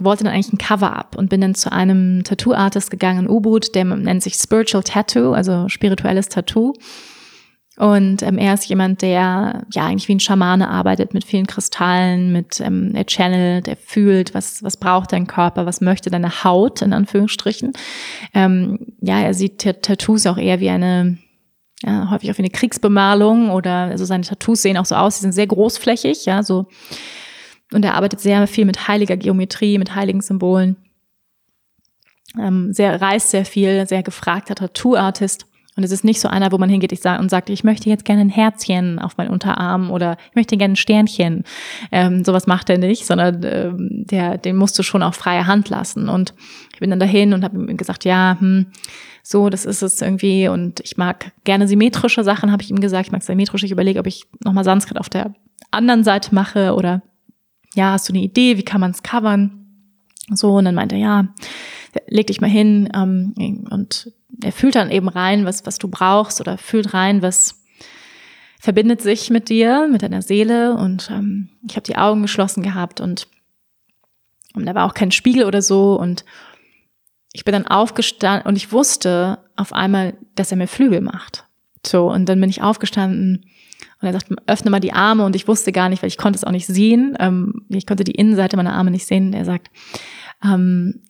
wollte 0.00 0.24
dann 0.24 0.32
eigentlich 0.32 0.52
ein 0.52 0.58
Cover-up 0.58 1.16
und 1.16 1.30
bin 1.30 1.40
dann 1.40 1.54
zu 1.54 1.72
einem 1.72 2.24
Tattoo-Artist 2.24 2.90
gegangen, 2.90 3.28
U-Boot, 3.28 3.74
der 3.74 3.84
nennt 3.84 4.22
sich 4.22 4.34
Spiritual 4.34 4.82
Tattoo, 4.82 5.32
also 5.32 5.68
spirituelles 5.68 6.28
Tattoo. 6.28 6.74
Und 7.76 8.22
ähm, 8.22 8.38
er 8.38 8.54
ist 8.54 8.66
jemand, 8.66 9.02
der 9.02 9.64
ja 9.72 9.86
eigentlich 9.86 10.06
wie 10.06 10.14
ein 10.14 10.20
Schamane 10.20 10.68
arbeitet 10.68 11.12
mit 11.12 11.24
vielen 11.24 11.48
Kristallen, 11.48 12.32
mit 12.32 12.60
ähm, 12.60 12.92
er 12.94 13.04
channelt, 13.04 13.66
er 13.66 13.76
fühlt, 13.76 14.32
was 14.32 14.62
was 14.62 14.76
braucht 14.76 15.12
dein 15.12 15.26
Körper, 15.26 15.66
was 15.66 15.80
möchte 15.80 16.08
deine 16.08 16.44
Haut 16.44 16.82
in 16.82 16.92
Anführungsstrichen. 16.92 17.72
Ähm, 18.32 18.78
ja, 19.00 19.20
er 19.20 19.34
sieht 19.34 19.58
Tattoos 19.82 20.26
auch 20.26 20.38
eher 20.38 20.60
wie 20.60 20.70
eine 20.70 21.18
ja, 21.82 22.10
häufig 22.10 22.30
auch 22.30 22.38
wie 22.38 22.42
eine 22.42 22.50
Kriegsbemalung 22.50 23.50
oder 23.50 23.72
also 23.90 24.04
seine 24.04 24.24
Tattoos 24.24 24.62
sehen 24.62 24.78
auch 24.78 24.86
so 24.86 24.94
aus, 24.94 25.16
sie 25.16 25.22
sind 25.22 25.32
sehr 25.32 25.48
großflächig, 25.48 26.26
ja, 26.26 26.44
so 26.44 26.68
und 27.72 27.84
er 27.84 27.94
arbeitet 27.94 28.20
sehr 28.20 28.46
viel 28.46 28.66
mit 28.66 28.86
heiliger 28.86 29.16
Geometrie, 29.16 29.78
mit 29.78 29.94
heiligen 29.96 30.20
Symbolen. 30.20 30.76
Ähm, 32.38 32.72
sehr 32.72 33.00
reist 33.00 33.30
sehr 33.30 33.44
viel, 33.44 33.86
sehr 33.86 34.02
gefragter 34.02 34.54
Tattoo-Artist. 34.54 35.46
Und 35.76 35.82
es 35.82 35.90
ist 35.90 36.04
nicht 36.04 36.20
so 36.20 36.28
einer, 36.28 36.52
wo 36.52 36.58
man 36.58 36.70
hingeht 36.70 36.92
und 37.04 37.30
sagt, 37.30 37.50
ich 37.50 37.64
möchte 37.64 37.88
jetzt 37.88 38.04
gerne 38.04 38.20
ein 38.20 38.28
Herzchen 38.28 39.00
auf 39.00 39.16
meinen 39.16 39.30
Unterarm 39.30 39.90
oder 39.90 40.16
ich 40.30 40.36
möchte 40.36 40.56
gerne 40.56 40.74
ein 40.74 40.76
Sternchen. 40.76 41.42
Ähm, 41.90 42.24
sowas 42.24 42.46
macht 42.46 42.70
er 42.70 42.78
nicht, 42.78 43.06
sondern 43.06 43.40
ähm, 43.42 44.04
der, 44.08 44.38
den 44.38 44.56
musst 44.56 44.78
du 44.78 44.84
schon 44.84 45.02
auf 45.02 45.16
freie 45.16 45.48
Hand 45.48 45.68
lassen. 45.70 46.08
Und 46.08 46.34
ich 46.72 46.78
bin 46.78 46.90
dann 46.90 47.00
dahin 47.00 47.32
und 47.32 47.42
habe 47.42 47.56
ihm 47.56 47.76
gesagt, 47.76 48.04
ja, 48.04 48.36
hm, 48.38 48.66
so, 49.24 49.50
das 49.50 49.64
ist 49.64 49.82
es 49.82 50.00
irgendwie. 50.00 50.46
Und 50.46 50.78
ich 50.80 50.96
mag 50.96 51.32
gerne 51.42 51.66
symmetrische 51.66 52.22
Sachen, 52.22 52.52
habe 52.52 52.62
ich 52.62 52.70
ihm 52.70 52.80
gesagt. 52.80 53.06
Ich 53.06 53.12
mag 53.12 53.24
symmetrisch. 53.24 53.64
Ich 53.64 53.72
überlege, 53.72 53.98
ob 53.98 54.06
ich 54.06 54.26
nochmal 54.44 54.64
Sanskrit 54.64 54.98
auf 54.98 55.08
der 55.08 55.34
anderen 55.72 56.04
Seite 56.04 56.34
mache 56.34 56.74
oder 56.74 57.02
ja, 57.74 57.92
hast 57.92 58.08
du 58.08 58.12
eine 58.12 58.22
Idee, 58.22 58.56
wie 58.56 58.62
kann 58.62 58.80
man 58.80 58.92
es 58.92 59.02
covern? 59.02 59.66
So, 60.30 60.52
und 60.56 60.66
dann 60.66 60.76
meinte 60.76 60.94
er, 60.94 61.00
ja, 61.00 61.28
leg 62.06 62.28
dich 62.28 62.40
mal 62.40 62.50
hin 62.50 62.88
ähm, 62.94 63.34
und 63.70 64.12
er 64.42 64.52
fühlt 64.52 64.74
dann 64.74 64.90
eben 64.90 65.08
rein, 65.08 65.44
was, 65.44 65.66
was 65.66 65.78
du 65.78 65.88
brauchst 65.88 66.40
oder 66.40 66.58
fühlt 66.58 66.94
rein, 66.94 67.22
was 67.22 67.62
verbindet 68.58 69.02
sich 69.02 69.30
mit 69.30 69.48
dir, 69.48 69.88
mit 69.90 70.02
deiner 70.02 70.22
Seele. 70.22 70.74
Und 70.74 71.10
ähm, 71.10 71.50
ich 71.68 71.76
habe 71.76 71.86
die 71.86 71.96
Augen 71.96 72.22
geschlossen 72.22 72.62
gehabt 72.62 73.00
und, 73.00 73.28
und 74.54 74.66
da 74.66 74.74
war 74.74 74.86
auch 74.86 74.94
kein 74.94 75.10
Spiegel 75.10 75.44
oder 75.44 75.62
so. 75.62 75.98
Und 75.98 76.24
ich 77.32 77.44
bin 77.44 77.52
dann 77.52 77.66
aufgestanden 77.66 78.46
und 78.46 78.56
ich 78.56 78.72
wusste 78.72 79.38
auf 79.56 79.72
einmal, 79.72 80.16
dass 80.34 80.50
er 80.50 80.56
mir 80.56 80.68
Flügel 80.68 81.00
macht. 81.00 81.44
So, 81.86 82.10
und 82.10 82.26
dann 82.28 82.40
bin 82.40 82.48
ich 82.48 82.62
aufgestanden 82.62 83.44
und 84.00 84.06
er 84.06 84.12
sagt, 84.12 84.28
öffne 84.46 84.70
mal 84.70 84.80
die 84.80 84.92
Arme 84.92 85.24
und 85.24 85.36
ich 85.36 85.48
wusste 85.48 85.72
gar 85.72 85.88
nicht, 85.88 86.02
weil 86.02 86.08
ich 86.08 86.18
konnte 86.18 86.36
es 86.36 86.44
auch 86.44 86.50
nicht 86.50 86.66
sehen. 86.66 87.16
Ähm, 87.20 87.66
ich 87.68 87.86
konnte 87.86 88.04
die 88.04 88.12
Innenseite 88.12 88.56
meiner 88.56 88.74
Arme 88.74 88.90
nicht 88.90 89.06
sehen. 89.06 89.32
Er 89.32 89.44
sagt, 89.44 89.70
ähm, 90.42 91.02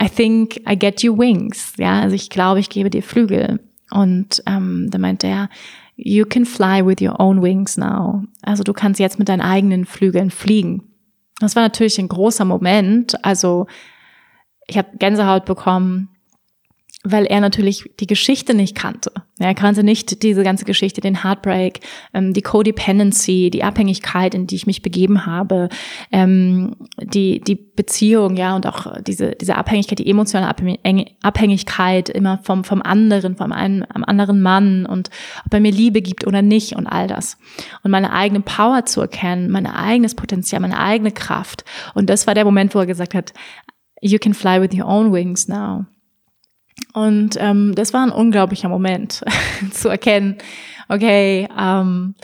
I 0.00 0.08
think 0.08 0.60
I 0.68 0.76
get 0.76 1.02
you 1.02 1.16
wings. 1.16 1.74
Ja, 1.76 2.00
also 2.00 2.14
ich 2.14 2.30
glaube, 2.30 2.60
ich 2.60 2.70
gebe 2.70 2.90
dir 2.90 3.02
Flügel. 3.02 3.60
Und 3.90 4.42
ähm, 4.46 4.88
da 4.90 4.98
meinte 4.98 5.26
er, 5.26 5.48
you 5.96 6.24
can 6.24 6.44
fly 6.44 6.84
with 6.84 7.00
your 7.00 7.20
own 7.20 7.42
wings 7.42 7.76
now. 7.76 8.24
Also 8.42 8.62
du 8.64 8.72
kannst 8.72 8.98
jetzt 9.00 9.18
mit 9.18 9.28
deinen 9.28 9.40
eigenen 9.40 9.84
Flügeln 9.84 10.30
fliegen. 10.30 10.82
Das 11.40 11.56
war 11.56 11.62
natürlich 11.62 11.98
ein 11.98 12.08
großer 12.08 12.44
Moment. 12.44 13.24
Also 13.24 13.66
ich 14.66 14.78
habe 14.78 14.96
Gänsehaut 14.98 15.44
bekommen, 15.44 16.08
weil 17.06 17.26
er 17.26 17.40
natürlich 17.40 17.90
die 18.00 18.06
Geschichte 18.06 18.54
nicht 18.54 18.74
kannte. 18.74 19.12
Er 19.38 19.54
kannte 19.54 19.84
nicht 19.84 20.22
diese 20.22 20.42
ganze 20.42 20.64
Geschichte, 20.64 21.02
den 21.02 21.22
Heartbreak, 21.22 21.80
ähm, 22.14 22.32
die 22.32 22.40
Codependency, 22.40 23.50
die 23.50 23.62
Abhängigkeit, 23.62 24.34
in 24.34 24.46
die 24.46 24.54
ich 24.54 24.66
mich 24.66 24.80
begeben 24.80 25.26
habe, 25.26 25.68
ähm, 26.10 26.76
die, 26.98 27.40
die 27.40 27.56
Beziehung, 27.56 28.36
ja, 28.36 28.56
und 28.56 28.66
auch 28.66 29.00
diese, 29.02 29.32
diese 29.32 29.56
Abhängigkeit, 29.56 29.98
die 29.98 30.08
emotionale 30.08 30.48
Abhängigkeit 31.22 32.08
immer 32.08 32.38
vom, 32.42 32.64
vom 32.64 32.80
anderen, 32.80 33.36
vom 33.36 33.52
einen, 33.52 33.84
am 33.92 34.04
anderen 34.04 34.40
Mann 34.40 34.86
und 34.86 35.10
ob 35.44 35.52
er 35.52 35.60
mir 35.60 35.72
Liebe 35.72 36.00
gibt 36.00 36.26
oder 36.26 36.40
nicht 36.40 36.74
und 36.74 36.86
all 36.86 37.06
das. 37.06 37.36
Und 37.82 37.90
meine 37.90 38.12
eigene 38.12 38.40
Power 38.40 38.86
zu 38.86 39.02
erkennen, 39.02 39.50
mein 39.50 39.66
eigenes 39.66 40.14
Potenzial, 40.14 40.62
meine 40.62 40.78
eigene 40.78 41.12
Kraft. 41.12 41.64
Und 41.92 42.08
das 42.08 42.26
war 42.26 42.34
der 42.34 42.46
Moment, 42.46 42.74
wo 42.74 42.78
er 42.78 42.86
gesagt 42.86 43.14
hat, 43.14 43.34
you 44.00 44.18
can 44.18 44.32
fly 44.32 44.58
with 44.60 44.78
your 44.78 44.86
own 44.86 45.12
wings 45.12 45.48
now. 45.48 45.84
Und 46.94 47.36
ähm, 47.38 47.74
das 47.74 47.92
war 47.92 48.06
ein 48.06 48.12
unglaublicher 48.12 48.68
Moment 48.68 49.22
zu 49.72 49.88
erkennen, 49.88 50.38
okay, 50.88 51.48
ähm, 51.58 52.14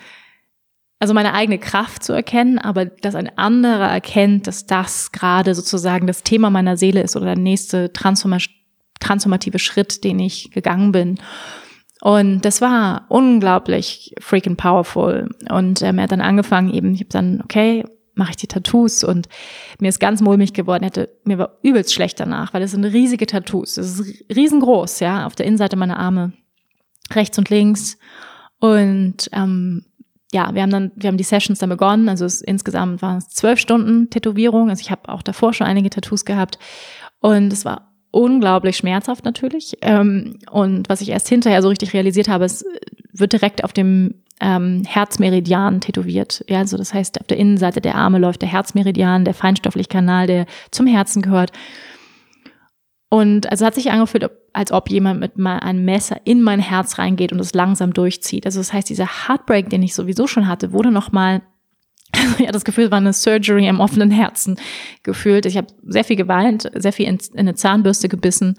also 1.01 1.13
meine 1.13 1.35
eigene 1.35 1.59
Kraft 1.59 2.05
zu 2.05 2.13
erkennen, 2.13 2.59
aber 2.59 2.85
dass 2.85 3.15
ein 3.15 3.37
anderer 3.37 3.89
erkennt, 3.89 4.47
dass 4.47 4.67
das 4.67 5.13
gerade 5.13 5.55
sozusagen 5.55 6.07
das 6.07 6.23
Thema 6.23 6.51
meiner 6.51 6.77
Seele 6.77 7.03
ist 7.03 7.17
oder 7.17 7.27
der 7.27 7.39
nächste 7.39 7.93
transformative 7.93 9.59
Schritt, 9.59 10.05
den 10.05 10.21
ich 10.21 10.51
gegangen 10.53 10.93
bin. 10.93 11.19
Und 12.03 12.45
das 12.45 12.61
war 12.61 13.07
unglaublich 13.09 14.15
freaking 14.21 14.57
powerful. 14.57 15.29
Und 15.51 15.83
ähm, 15.83 15.99
er 15.99 16.05
hat 16.05 16.13
dann 16.13 16.21
angefangen, 16.21 16.73
eben, 16.73 16.95
ich 16.95 17.01
habe 17.01 17.11
dann, 17.11 17.41
okay, 17.43 17.85
mache 18.21 18.31
ich 18.31 18.37
die 18.37 18.47
Tattoos 18.47 19.03
und 19.03 19.29
mir 19.81 19.89
ist 19.89 19.99
ganz 19.99 20.21
mulmig 20.21 20.53
geworden. 20.53 20.85
Hätte, 20.85 21.09
mir 21.25 21.39
war 21.39 21.59
übelst 21.63 21.95
schlecht 21.95 22.21
danach, 22.21 22.53
weil 22.53 22.63
es 22.63 22.73
sind 22.73 22.85
riesige 22.85 23.27
Tattoos. 23.27 23.79
Es 23.79 23.99
ist 23.99 24.25
riesengroß, 24.35 25.01
ja, 25.01 25.27
auf 25.27 25.35
der 25.35 25.47
Innenseite 25.47 25.77
meiner 25.77 25.99
Arme, 25.99 26.35
rechts 27.13 27.39
und 27.39 27.49
links. 27.49 27.97
Und 28.61 29.31
ähm, 29.33 29.87
ja, 30.33 30.55
wir 30.55 30.63
haben 30.63 30.71
dann, 30.71 30.93
wir 30.95 31.09
haben 31.09 31.17
die 31.17 31.25
Sessions 31.25 31.59
dann 31.61 31.71
begonnen. 31.71 32.11
Also 32.11 32.27
es, 32.27 32.43
insgesamt 32.43 33.01
waren 33.01 33.17
es 33.17 33.31
zwölf 33.31 33.59
Stunden 33.59 34.11
Tätowierung. 34.11 34.69
Also 34.69 34.83
ich 34.83 34.91
habe 34.91 35.09
auch 35.09 35.23
davor 35.23 35.55
schon 35.55 35.67
einige 35.67 35.89
Tattoos 35.89 36.27
gehabt 36.27 36.59
und 37.21 37.53
es 37.53 37.65
war 37.65 37.91
unglaublich 38.11 38.77
schmerzhaft 38.77 39.25
natürlich. 39.25 39.79
Ähm, 39.81 40.39
und 40.51 40.91
was 40.91 41.01
ich 41.01 41.09
erst 41.09 41.29
hinterher 41.29 41.63
so 41.63 41.69
richtig 41.69 41.95
realisiert 41.95 42.29
habe, 42.29 42.45
es 42.45 42.65
wird 43.13 43.33
direkt 43.33 43.65
auf 43.65 43.73
dem 43.73 44.15
ähm, 44.41 44.83
Herzmeridian 44.87 45.81
tätowiert. 45.81 46.45
Ja, 46.49 46.59
also 46.59 46.77
das 46.77 46.95
heißt, 46.95 47.21
auf 47.21 47.27
der 47.27 47.37
Innenseite 47.37 47.81
der 47.81 47.95
Arme 47.95 48.19
läuft 48.19 48.43
der 48.43 48.49
Herzmeridian, 48.49 49.25
der 49.25 49.35
Feinstofflichkanal, 49.35 50.27
der 50.27 50.47
zum 50.71 50.87
Herzen 50.87 51.23
gehört. 51.23 51.53
Und 53.11 53.51
also 53.51 53.67
hat 53.67 53.75
sich 53.75 53.91
angefühlt, 53.91 54.31
als 54.53 54.73
ob 54.73 54.89
jemand 54.89 55.21
mit 55.21 55.37
mal 55.37 55.59
einem 55.59 55.85
Messer 55.85 56.21
in 56.25 56.43
mein 56.43 56.61
Herz 56.61 56.99
reingeht 56.99 57.33
und 57.33 57.41
es 57.41 57.55
langsam 57.55 57.93
durchzieht. 57.93 58.47
Also 58.47 58.61
das 58.61 58.73
heißt, 58.73 58.89
dieser 58.89 59.29
Heartbreak, 59.29 59.69
den 59.69 59.83
ich 59.83 59.95
sowieso 59.95 60.27
schon 60.27 60.47
hatte, 60.47 60.73
wurde 60.73 60.91
nochmal, 60.91 61.43
ich 62.15 62.41
hatte 62.41 62.53
das 62.53 62.65
Gefühl, 62.65 62.91
war 62.91 62.99
eine 62.99 63.13
Surgery 63.13 63.69
am 63.69 63.81
offenen 63.81 64.11
Herzen 64.11 64.59
gefühlt. 65.03 65.45
Ich 65.45 65.57
habe 65.57 65.67
sehr 65.85 66.05
viel 66.05 66.17
geweint, 66.17 66.71
sehr 66.75 66.93
viel 66.93 67.07
in, 67.07 67.19
in 67.33 67.41
eine 67.41 67.55
Zahnbürste 67.55 68.09
gebissen. 68.09 68.57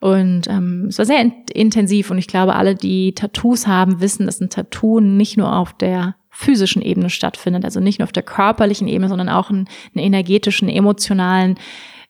Und 0.00 0.46
ähm, 0.48 0.86
es 0.88 0.98
war 0.98 1.06
sehr 1.06 1.20
in 1.20 1.32
intensiv 1.52 2.10
und 2.10 2.18
ich 2.18 2.26
glaube, 2.26 2.54
alle, 2.54 2.74
die 2.74 3.14
Tattoos 3.14 3.66
haben, 3.66 4.00
wissen, 4.00 4.26
dass 4.26 4.40
ein 4.40 4.50
Tattoo 4.50 5.00
nicht 5.00 5.36
nur 5.36 5.56
auf 5.56 5.72
der 5.72 6.16
physischen 6.30 6.82
Ebene 6.82 7.08
stattfindet, 7.08 7.64
also 7.64 7.80
nicht 7.80 7.98
nur 7.98 8.04
auf 8.04 8.12
der 8.12 8.22
körperlichen 8.22 8.88
Ebene, 8.88 9.08
sondern 9.08 9.30
auch 9.30 9.48
einen, 9.48 9.68
einen 9.94 10.04
energetischen, 10.04 10.68
emotionalen 10.68 11.58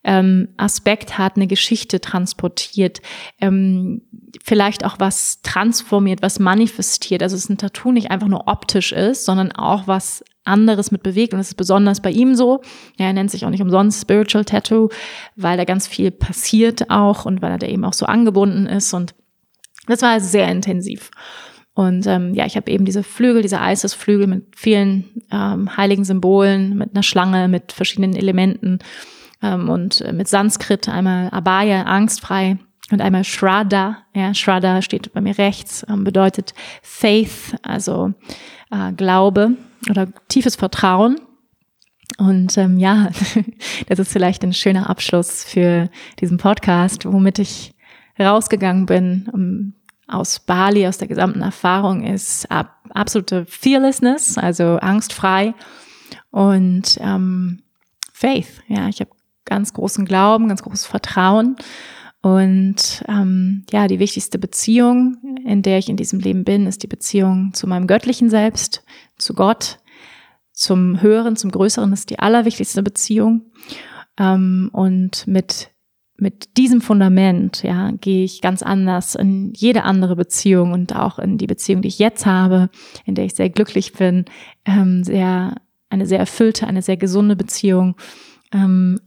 ähm, 0.07 0.49
Aspekt 0.57 1.19
hat, 1.19 1.35
eine 1.37 1.49
Geschichte 1.49 2.01
transportiert, 2.01 3.03
ähm, 3.41 4.03
vielleicht 4.43 4.85
auch 4.85 4.97
was 5.01 5.43
transformiert, 5.43 6.23
was 6.23 6.39
manifestiert. 6.39 7.23
Also 7.23 7.35
es 7.35 7.51
ein 7.51 7.59
Tattoo 7.59 7.91
nicht 7.91 8.11
einfach 8.11 8.29
nur 8.29 8.47
optisch 8.47 8.93
ist, 8.93 9.25
sondern 9.25 9.51
auch 9.51 9.89
was 9.89 10.25
anderes 10.45 10.93
mit 10.93 11.03
bewegt. 11.03 11.35
Und 11.35 11.39
das 11.39 11.49
ist 11.49 11.57
besonders 11.57 12.01
bei 12.01 12.11
ihm 12.11 12.37
so. 12.37 12.63
Ja, 12.99 13.07
er 13.07 13.13
nennt 13.13 13.33
sich 13.33 13.45
auch 13.45 13.51
nicht 13.51 13.63
umsonst 13.63 14.01
Spiritual 14.01 14.45
Tattoo, 14.45 14.91
weil 15.35 15.57
da 15.57 15.65
ganz 15.65 15.89
viel 15.89 16.13
passiert 16.13 16.89
auch 16.89 17.25
und 17.25 17.43
weil 17.43 17.51
er 17.51 17.59
da 17.59 17.67
eben 17.67 17.85
auch 17.85 17.93
so 17.93 18.07
angebunden 18.07 18.67
ist. 18.67 18.95
Und 18.95 19.15
das 19.89 20.03
war 20.03 20.21
sehr 20.21 20.49
intensiv. 20.49 21.11
Und 21.75 22.07
ähm, 22.07 22.33
ja, 22.33 22.47
ich 22.47 22.57
habe 22.57 22.71
eben 22.71 22.85
diese 22.85 23.03
Flügel, 23.03 23.43
diese 23.43 23.61
Eisesflügel 23.61 24.29
mit 24.29 24.45
vielen 24.57 25.23
ähm, 25.33 25.77
heiligen 25.77 26.05
Symbolen, 26.05 26.77
mit 26.77 26.95
einer 26.95 27.03
Schlange, 27.03 27.49
mit 27.49 27.73
verschiedenen 27.73 28.15
Elementen 28.15 28.79
ähm, 29.43 29.69
und 29.69 30.01
äh, 30.01 30.13
mit 30.13 30.29
Sanskrit 30.29 30.89
einmal 30.89 31.31
Abaya, 31.31 31.83
angstfrei 31.83 32.59
und 32.91 33.01
einmal 33.01 33.25
Shraddha. 33.25 33.99
Ja, 34.15 34.35
Shraddha 34.35 34.83
steht 34.83 35.13
bei 35.13 35.21
mir 35.21 35.37
rechts, 35.39 35.85
ähm, 35.89 36.05
bedeutet 36.05 36.55
Faith, 36.83 37.57
also 37.63 38.13
äh, 38.71 38.93
Glaube 38.93 39.53
oder 39.91 40.09
tiefes 40.29 40.57
Vertrauen. 40.57 41.21
Und 42.19 42.57
ähm, 42.57 42.79
ja, 42.79 43.11
das 43.89 43.99
ist 43.99 44.13
vielleicht 44.13 44.43
ein 44.43 44.53
schöner 44.53 44.89
Abschluss 44.89 45.45
für 45.45 45.91
diesen 46.21 46.39
Podcast, 46.39 47.05
womit 47.05 47.39
ich 47.39 47.75
rausgegangen 48.19 48.87
bin 48.87 49.29
um, 49.33 49.75
aus 50.09 50.39
Bali, 50.39 50.87
aus 50.87 50.99
der 50.99 51.09
gesamten 51.09 51.43
Erfahrung, 51.43 52.05
ist 52.05 52.51
ab, 52.51 52.79
absolute 52.91 53.45
Fearlessness, 53.47 54.39
also 54.39 54.77
angstfrei 54.77 55.55
und 56.31 56.99
ähm, 57.01 57.63
Faith. 58.13 58.63
Ja, 58.69 58.89
ich 58.89 59.01
habe 59.01 59.11
ganz 59.47 59.73
großen 59.73 60.05
Glauben, 60.05 60.49
ganz 60.49 60.63
großes 60.63 60.87
Vertrauen. 60.87 61.57
Und 62.21 63.05
ähm, 63.09 63.65
ja, 63.71 63.87
die 63.87 63.99
wichtigste 63.99 64.39
Beziehung, 64.39 65.17
in 65.45 65.63
der 65.63 65.79
ich 65.79 65.89
in 65.89 65.97
diesem 65.97 66.19
Leben 66.19 66.45
bin, 66.45 66.67
ist 66.67 66.83
die 66.83 66.89
Beziehung 66.89 67.53
zu 67.55 67.67
meinem 67.67 67.87
göttlichen 67.87 68.29
Selbst, 68.31 68.83
zu 69.17 69.35
Gott, 69.35 69.79
zum 70.53 71.01
Höheren, 71.01 71.37
zum 71.37 71.51
Größeren 71.51 71.93
ist 71.93 72.11
die 72.11 72.19
allerwichtigste 72.19 72.83
Beziehung. 72.83 73.53
Ähm, 74.19 74.71
und 74.73 75.27
mit 75.27 75.71
mit 76.19 76.57
diesem 76.57 76.81
Fundament, 76.81 77.63
ja, 77.63 77.91
gehe 77.91 78.25
ich 78.25 78.41
ganz 78.41 78.63
anders 78.63 79.15
in 79.15 79.53
jede 79.55 79.83
andere 79.83 80.17
Beziehung 80.17 80.73
und 80.73 80.97
auch 80.97 81.19
in 81.19 81.37
die 81.37 81.47
Beziehung, 81.47 81.83
die 81.83 81.89
ich 81.89 81.99
jetzt 81.99 82.25
habe, 82.25 82.71
in 83.05 83.15
der 83.15 83.27
ich 83.27 83.35
sehr 83.35 83.51
glücklich 83.51 83.93
bin, 83.93 84.25
ähm, 84.65 85.05
sehr 85.05 85.57
eine 85.89 86.07
sehr 86.07 86.19
erfüllte, 86.19 86.67
eine 86.67 86.83
sehr 86.83 86.97
gesunde 86.97 87.37
Beziehung, 87.37 87.97
ähm, 88.53 88.99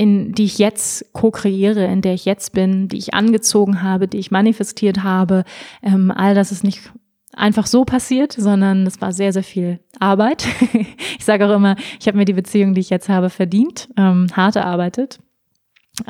in 0.00 0.32
die 0.32 0.44
ich 0.44 0.56
jetzt 0.56 1.12
co-kreiere, 1.12 1.84
in 1.84 2.00
der 2.00 2.14
ich 2.14 2.24
jetzt 2.24 2.54
bin, 2.54 2.88
die 2.88 2.96
ich 2.96 3.12
angezogen 3.12 3.82
habe, 3.82 4.08
die 4.08 4.16
ich 4.16 4.30
manifestiert 4.30 5.02
habe. 5.02 5.44
Ähm, 5.82 6.10
all 6.10 6.34
das 6.34 6.52
ist 6.52 6.64
nicht 6.64 6.90
einfach 7.34 7.66
so 7.66 7.84
passiert, 7.84 8.32
sondern 8.32 8.86
es 8.86 9.02
war 9.02 9.12
sehr, 9.12 9.34
sehr 9.34 9.42
viel 9.42 9.78
Arbeit. 9.98 10.46
ich 11.18 11.22
sage 11.22 11.46
auch 11.46 11.54
immer, 11.54 11.76
ich 12.00 12.06
habe 12.06 12.16
mir 12.16 12.24
die 12.24 12.32
Beziehung, 12.32 12.72
die 12.72 12.80
ich 12.80 12.88
jetzt 12.88 13.10
habe, 13.10 13.28
verdient, 13.28 13.90
ähm, 13.98 14.28
hart 14.34 14.56
erarbeitet. 14.56 15.20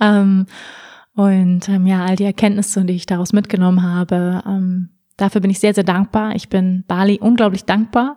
Ähm, 0.01 0.47
und 1.17 1.69
ähm, 1.69 1.85
ja, 1.89 2.05
all 2.05 2.15
die 2.15 2.23
Erkenntnisse, 2.23 2.85
die 2.85 2.95
ich 2.95 3.07
daraus 3.07 3.33
mitgenommen 3.33 3.83
habe, 3.83 4.41
ähm, 4.47 4.91
dafür 5.17 5.41
bin 5.41 5.51
ich 5.51 5.59
sehr, 5.59 5.75
sehr 5.75 5.83
dankbar. 5.83 6.37
Ich 6.37 6.49
bin 6.49 6.85
Bali 6.87 7.19
unglaublich 7.21 7.65
dankbar. 7.65 8.17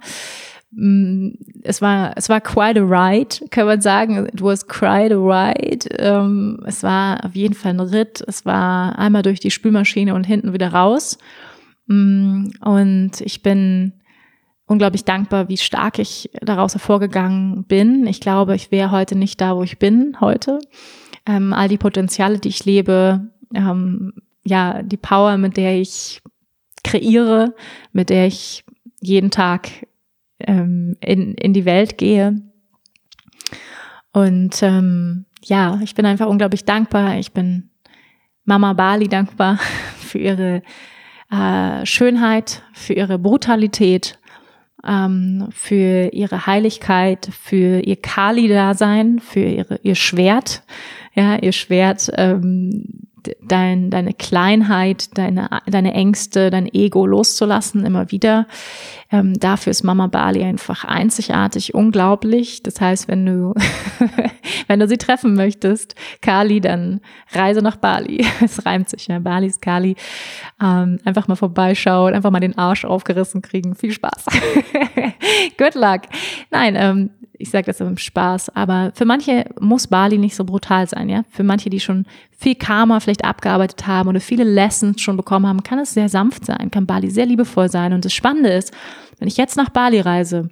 Mm, 0.76 1.30
es 1.64 1.82
war, 1.82 2.14
es 2.16 2.30
war 2.30 2.41
quite 2.41 2.80
a 2.80 2.84
ride, 2.84 3.48
kann 3.50 3.68
man 3.68 3.82
sagen. 3.82 4.28
It 4.28 4.41
was 4.41 4.68
quite 4.68 5.14
a 5.14 5.18
ride. 5.18 5.88
Ähm, 6.00 6.60
es 6.66 6.84
war 6.84 7.26
auf 7.26 7.36
jeden 7.36 7.54
Fall 7.54 7.74
ein 7.74 7.80
Ritt. 7.80 8.24
Es 8.28 8.45
war 8.45 8.98
einmal 8.98 9.22
durch 9.22 9.40
die 9.40 9.52
Spülmaschine 9.52 10.14
und 10.14 10.26
hinten 10.26 10.54
wieder 10.54 10.74
raus. 10.74 11.18
Mm, 11.88 12.48
und 12.62 13.22
ich 13.22 13.44
bin 13.44 13.94
unglaublich 14.66 15.04
dankbar, 15.06 15.50
wie 15.50 15.58
stark 15.58 16.00
ich 16.00 16.30
daraus 16.41 16.74
hervorgegangen 16.74 17.66
bin. 17.66 18.08
Ich 18.08 18.20
glaube, 18.20 18.56
ich 18.56 18.72
wäre 18.72 18.91
heute 18.91 19.16
nicht 19.16 19.40
da, 19.41 19.56
wo 19.56 19.64
ich 19.64 19.78
bin 19.78 20.18
heute. 20.20 20.60
Ähm, 21.26 21.54
all 21.54 21.68
die 21.68 21.78
Potenziale, 21.78 22.40
die 22.40 22.50
ich 22.50 22.66
lebe, 22.66 23.30
ähm, 23.54 24.14
ja, 24.44 24.82
die 24.82 24.98
Power, 24.98 25.38
mit 25.38 25.58
der 25.58 25.80
ich 25.80 26.22
kreiere, 26.84 27.54
mit 27.94 28.10
der 28.10 28.28
ich 28.28 28.66
jeden 29.00 29.32
Tag 29.32 29.70
ähm, 30.48 30.95
in, 30.99 31.34
in 31.36 31.53
die 31.53 31.65
Welt 31.65 31.98
gehe. 31.98 32.41
Und 34.11 34.61
ähm, 34.61 35.26
ja, 35.44 35.80
ich 35.84 35.95
bin 35.95 36.06
einfach 36.06 36.28
unglaublich 36.28 36.65
dankbar. 36.65 37.18
Ich 37.18 37.32
bin 37.32 37.70
Mama 38.45 38.74
Bali 38.74 39.07
dankbar 39.07 39.60
für 39.98 40.20
ihre 40.20 40.61
äh, 41.32 41.86
Schönheit, 41.86 42.61
für 42.74 42.94
ihre 42.94 43.18
Brutalität, 43.18 44.20
ähm, 44.86 45.48
für 45.52 46.10
ihre 46.14 46.45
Heiligkeit, 46.45 47.28
für 47.32 47.80
ihr 47.80 47.95
Kali-Dasein, 47.95 49.20
für 49.20 49.40
ihre, 49.40 49.80
ihr 49.84 49.95
Schwert, 49.95 50.64
ja, 51.15 51.38
ihr 51.38 51.53
Schwert, 51.53 52.11
ähm, 52.15 53.07
dein, 53.41 53.90
deine 53.90 54.14
Kleinheit, 54.14 55.18
deine, 55.18 55.50
deine 55.66 55.94
Ängste, 55.94 56.50
dein 56.50 56.68
Ego 56.74 57.06
loszulassen, 57.06 57.86
immer 57.86 58.12
wieder. 58.12 58.48
Ähm, 59.12 59.34
dafür 59.40 59.72
ist 59.72 59.84
Mama 59.84 60.08
Bali 60.08 60.44
einfach 60.44 60.86
einzigartig, 60.86 61.76
unglaublich. 61.76 62.64
Das 62.64 62.82
heißt, 62.82 63.08
wenn 63.08 63.26
du, 63.26 63.54
wenn 64.68 64.80
du 64.80 64.88
sie 64.88 64.98
treffen 64.98 65.36
möchtest, 65.36 65.95
Kali, 66.22 66.62
dann 66.62 67.00
reise 67.32 67.62
nach 67.62 67.76
Bali. 67.76 68.26
Es 68.44 68.66
reimt 68.66 68.90
sich, 68.90 69.08
ja. 69.08 69.20
Bali 69.20 69.48
ist 69.48 69.62
Kali. 69.62 69.95
Ähm, 70.62 71.00
einfach 71.06 71.28
mal 71.28 71.36
vorbeischauen, 71.36 72.14
einfach 72.14 72.32
mal 72.32 72.40
den 72.40 72.58
Arsch 72.58 72.86
aufgerissen 72.86 73.41
kriegen. 73.41 73.76
Viel 73.76 73.91
Spaß. 73.94 74.26
Good 75.58 75.76
luck. 75.76 76.02
Nein, 76.50 76.76
ähm, 76.78 77.10
ich 77.44 77.49
sage 77.49 77.65
das 77.65 77.82
im 77.82 77.98
Spaß, 77.98 78.56
aber 78.56 78.94
für 78.95 79.03
manche 79.03 79.45
muss 79.60 79.88
Bali 79.88 80.18
nicht 80.18 80.34
so 80.34 80.45
brutal 80.45 80.88
sein, 80.88 81.10
ja. 81.10 81.24
Für 81.30 81.44
manche, 81.44 81.70
die 81.70 81.82
schon 81.82 82.06
viel 82.32 82.56
Karma 82.56 83.02
vielleicht 83.02 83.26
abgearbeitet 83.26 83.86
haben 83.86 84.07
oder 84.07 84.22
viele 84.22 84.45
Lessons 84.45 85.02
schon 85.02 85.18
bekommen 85.18 85.45
haben, 85.45 85.61
kann 85.61 85.78
es 85.78 85.94
sehr 85.94 86.07
sanft 86.07 86.45
sein, 86.45 86.72
kann 86.72 86.86
Bali 86.86 87.10
sehr 87.10 87.26
liebevoll 87.26 87.70
sein. 87.70 87.91
Und 87.91 88.06
das 88.06 88.14
Spannende 88.14 88.49
ist, 88.49 88.72
wenn 89.20 89.28
ich 89.28 89.36
jetzt 89.36 89.57
nach 89.57 89.70
Bali 89.70 89.99
reise, 89.99 90.49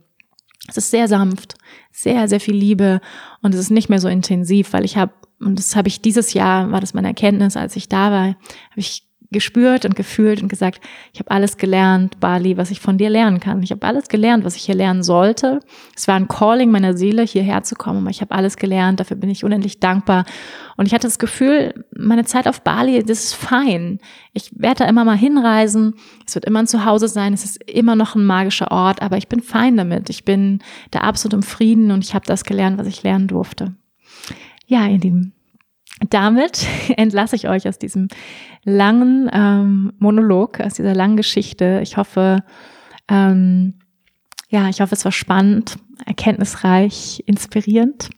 es 0.67 0.75
ist 0.75 0.91
sehr 0.91 1.07
sanft, 1.07 1.55
sehr, 1.93 2.27
sehr 2.27 2.41
viel 2.41 2.55
Liebe 2.55 2.99
und 3.41 3.53
es 3.55 3.61
ist 3.61 3.71
nicht 3.71 3.89
mehr 3.89 3.99
so 3.99 4.09
intensiv, 4.09 4.73
weil 4.73 4.83
ich 4.83 4.97
habe, 4.97 5.13
und 5.39 5.57
das 5.57 5.77
habe 5.77 5.87
ich 5.87 6.01
dieses 6.01 6.33
Jahr, 6.33 6.71
war 6.71 6.81
das 6.81 6.93
meine 6.93 7.07
Erkenntnis, 7.07 7.55
als 7.55 7.77
ich 7.77 7.87
da 7.87 8.11
war, 8.11 8.25
habe 8.27 8.35
ich 8.75 9.03
gespürt 9.31 9.85
und 9.85 9.95
gefühlt 9.95 10.41
und 10.41 10.49
gesagt, 10.49 10.81
ich 11.13 11.19
habe 11.19 11.31
alles 11.31 11.57
gelernt, 11.57 12.19
Bali, 12.19 12.57
was 12.57 12.69
ich 12.69 12.81
von 12.81 12.97
dir 12.97 13.09
lernen 13.09 13.39
kann. 13.39 13.63
Ich 13.63 13.71
habe 13.71 13.85
alles 13.87 14.09
gelernt, 14.09 14.43
was 14.43 14.55
ich 14.55 14.63
hier 14.63 14.75
lernen 14.75 15.03
sollte. 15.03 15.61
Es 15.95 16.07
war 16.07 16.15
ein 16.15 16.27
Calling 16.27 16.69
meiner 16.69 16.97
Seele, 16.97 17.23
hierher 17.23 17.63
zu 17.63 17.75
kommen, 17.75 17.99
aber 17.99 18.09
ich 18.09 18.21
habe 18.21 18.35
alles 18.35 18.57
gelernt, 18.57 18.99
dafür 18.99 19.15
bin 19.17 19.29
ich 19.29 19.43
unendlich 19.43 19.79
dankbar. 19.79 20.25
Und 20.75 20.85
ich 20.85 20.93
hatte 20.93 21.07
das 21.07 21.19
Gefühl, 21.19 21.85
meine 21.95 22.25
Zeit 22.25 22.47
auf 22.47 22.61
Bali, 22.61 23.01
das 23.03 23.23
ist 23.23 23.35
fein. 23.35 23.99
Ich 24.33 24.51
werde 24.53 24.79
da 24.79 24.89
immer 24.89 25.05
mal 25.05 25.17
hinreisen, 25.17 25.95
es 26.27 26.35
wird 26.35 26.45
immer 26.45 26.59
ein 26.59 26.67
Zuhause 26.67 27.07
sein, 27.07 27.33
es 27.33 27.45
ist 27.45 27.63
immer 27.69 27.95
noch 27.95 28.15
ein 28.15 28.25
magischer 28.25 28.71
Ort, 28.71 29.01
aber 29.01 29.17
ich 29.17 29.29
bin 29.29 29.41
fein 29.41 29.77
damit. 29.77 30.09
Ich 30.09 30.25
bin 30.25 30.59
da 30.91 30.99
absolut 30.99 31.33
im 31.33 31.43
Frieden 31.43 31.91
und 31.91 32.03
ich 32.03 32.13
habe 32.13 32.25
das 32.25 32.43
gelernt, 32.43 32.77
was 32.77 32.87
ich 32.87 33.03
lernen 33.03 33.27
durfte. 33.27 33.75
Ja, 34.65 34.87
ihr 34.87 34.99
Lieben, 34.99 35.33
damit 36.09 36.67
entlasse 36.97 37.35
ich 37.35 37.47
euch 37.47 37.67
aus 37.67 37.77
diesem 37.77 38.07
langen 38.63 39.29
ähm, 39.31 39.93
Monolog, 39.99 40.59
aus 40.59 40.73
dieser 40.73 40.95
langen 40.95 41.17
Geschichte. 41.17 41.79
Ich 41.83 41.97
hoffe, 41.97 42.43
ähm, 43.09 43.79
ja, 44.49 44.69
ich 44.69 44.81
hoffe, 44.81 44.95
es 44.95 45.05
war 45.05 45.11
spannend, 45.11 45.77
erkenntnisreich, 46.05 47.23
inspirierend. 47.25 48.09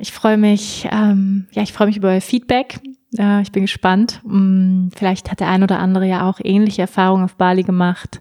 Ich 0.00 0.12
freue 0.12 0.38
mich, 0.38 0.88
ähm, 0.90 1.46
ja, 1.52 1.62
ich 1.62 1.72
freue 1.72 1.88
mich 1.88 1.96
über 1.96 2.08
euer 2.08 2.20
Feedback. 2.20 2.80
Äh, 3.18 3.42
ich 3.42 3.52
bin 3.52 3.62
gespannt. 3.62 4.20
Hm, 4.24 4.90
vielleicht 4.94 5.30
hat 5.30 5.40
der 5.40 5.48
ein 5.48 5.62
oder 5.62 5.78
andere 5.78 6.06
ja 6.06 6.28
auch 6.28 6.40
ähnliche 6.42 6.82
Erfahrungen 6.82 7.24
auf 7.24 7.36
Bali 7.36 7.62
gemacht. 7.62 8.20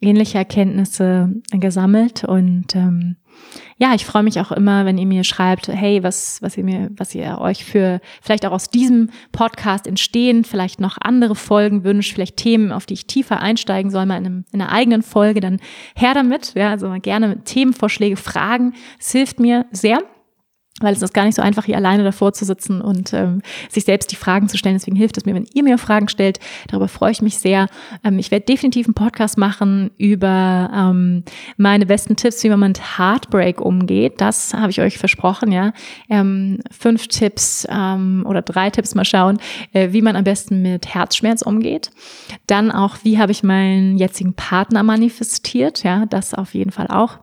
ähnliche 0.00 0.38
Erkenntnisse 0.38 1.34
gesammelt 1.50 2.22
und 2.22 2.76
ähm, 2.76 3.16
ja, 3.78 3.94
ich 3.94 4.04
freue 4.04 4.24
mich 4.24 4.40
auch 4.40 4.50
immer, 4.50 4.84
wenn 4.84 4.98
ihr 4.98 5.06
mir 5.06 5.24
schreibt, 5.24 5.68
hey, 5.68 6.02
was, 6.02 6.42
was 6.42 6.56
ihr 6.56 6.64
mir, 6.64 6.90
was 6.96 7.14
ihr 7.14 7.38
euch 7.40 7.64
für 7.64 8.00
vielleicht 8.20 8.44
auch 8.44 8.52
aus 8.52 8.70
diesem 8.70 9.10
Podcast 9.30 9.86
entstehen, 9.86 10.44
vielleicht 10.44 10.80
noch 10.80 10.98
andere 11.00 11.36
Folgen 11.36 11.84
wünscht, 11.84 12.12
vielleicht 12.12 12.36
Themen, 12.36 12.72
auf 12.72 12.86
die 12.86 12.94
ich 12.94 13.06
tiefer 13.06 13.40
einsteigen 13.40 13.90
soll, 13.90 14.06
mal 14.06 14.18
in, 14.18 14.26
einem, 14.26 14.44
in 14.52 14.60
einer 14.60 14.72
eigenen 14.72 15.02
Folge, 15.02 15.40
dann 15.40 15.60
her 15.94 16.14
damit. 16.14 16.54
Ja, 16.54 16.70
also 16.70 16.92
gerne 17.00 17.44
Themenvorschläge, 17.44 18.16
Fragen. 18.16 18.74
Es 18.98 19.12
hilft 19.12 19.38
mir 19.38 19.66
sehr 19.70 20.02
weil 20.80 20.94
es 20.94 21.02
ist 21.02 21.14
gar 21.14 21.24
nicht 21.24 21.34
so 21.34 21.42
einfach, 21.42 21.64
hier 21.64 21.76
alleine 21.76 22.04
davor 22.04 22.32
zu 22.32 22.44
sitzen 22.44 22.80
und 22.80 23.12
ähm, 23.12 23.42
sich 23.68 23.84
selbst 23.84 24.10
die 24.12 24.16
Fragen 24.16 24.48
zu 24.48 24.56
stellen. 24.56 24.76
Deswegen 24.76 24.96
hilft 24.96 25.16
es 25.16 25.24
mir, 25.24 25.34
wenn 25.34 25.46
ihr 25.52 25.62
mir 25.62 25.78
Fragen 25.78 26.08
stellt. 26.08 26.38
Darüber 26.68 26.88
freue 26.88 27.12
ich 27.12 27.22
mich 27.22 27.38
sehr. 27.38 27.68
Ähm, 28.04 28.18
ich 28.18 28.30
werde 28.30 28.46
definitiv 28.46 28.86
einen 28.86 28.94
Podcast 28.94 29.38
machen 29.38 29.90
über 29.98 30.70
ähm, 30.74 31.24
meine 31.56 31.86
besten 31.86 32.16
Tipps, 32.16 32.42
wie 32.44 32.48
man 32.48 32.60
mit 32.60 32.98
Heartbreak 32.98 33.60
umgeht. 33.60 34.20
Das 34.20 34.54
habe 34.54 34.70
ich 34.70 34.80
euch 34.80 34.98
versprochen, 34.98 35.52
ja. 35.52 35.72
Ähm, 36.08 36.58
fünf 36.70 37.08
Tipps 37.08 37.66
ähm, 37.70 38.24
oder 38.26 38.42
drei 38.42 38.70
Tipps 38.70 38.94
mal 38.94 39.04
schauen, 39.04 39.38
äh, 39.72 39.92
wie 39.92 40.02
man 40.02 40.16
am 40.16 40.24
besten 40.24 40.62
mit 40.62 40.94
Herzschmerz 40.94 41.42
umgeht. 41.42 41.90
Dann 42.46 42.70
auch, 42.70 42.98
wie 43.02 43.18
habe 43.18 43.32
ich 43.32 43.42
meinen 43.42 43.96
jetzigen 43.98 44.34
Partner 44.34 44.82
manifestiert, 44.82 45.82
ja, 45.82 46.06
das 46.06 46.34
auf 46.34 46.54
jeden 46.54 46.70
Fall 46.70 46.88
auch. 46.88 47.18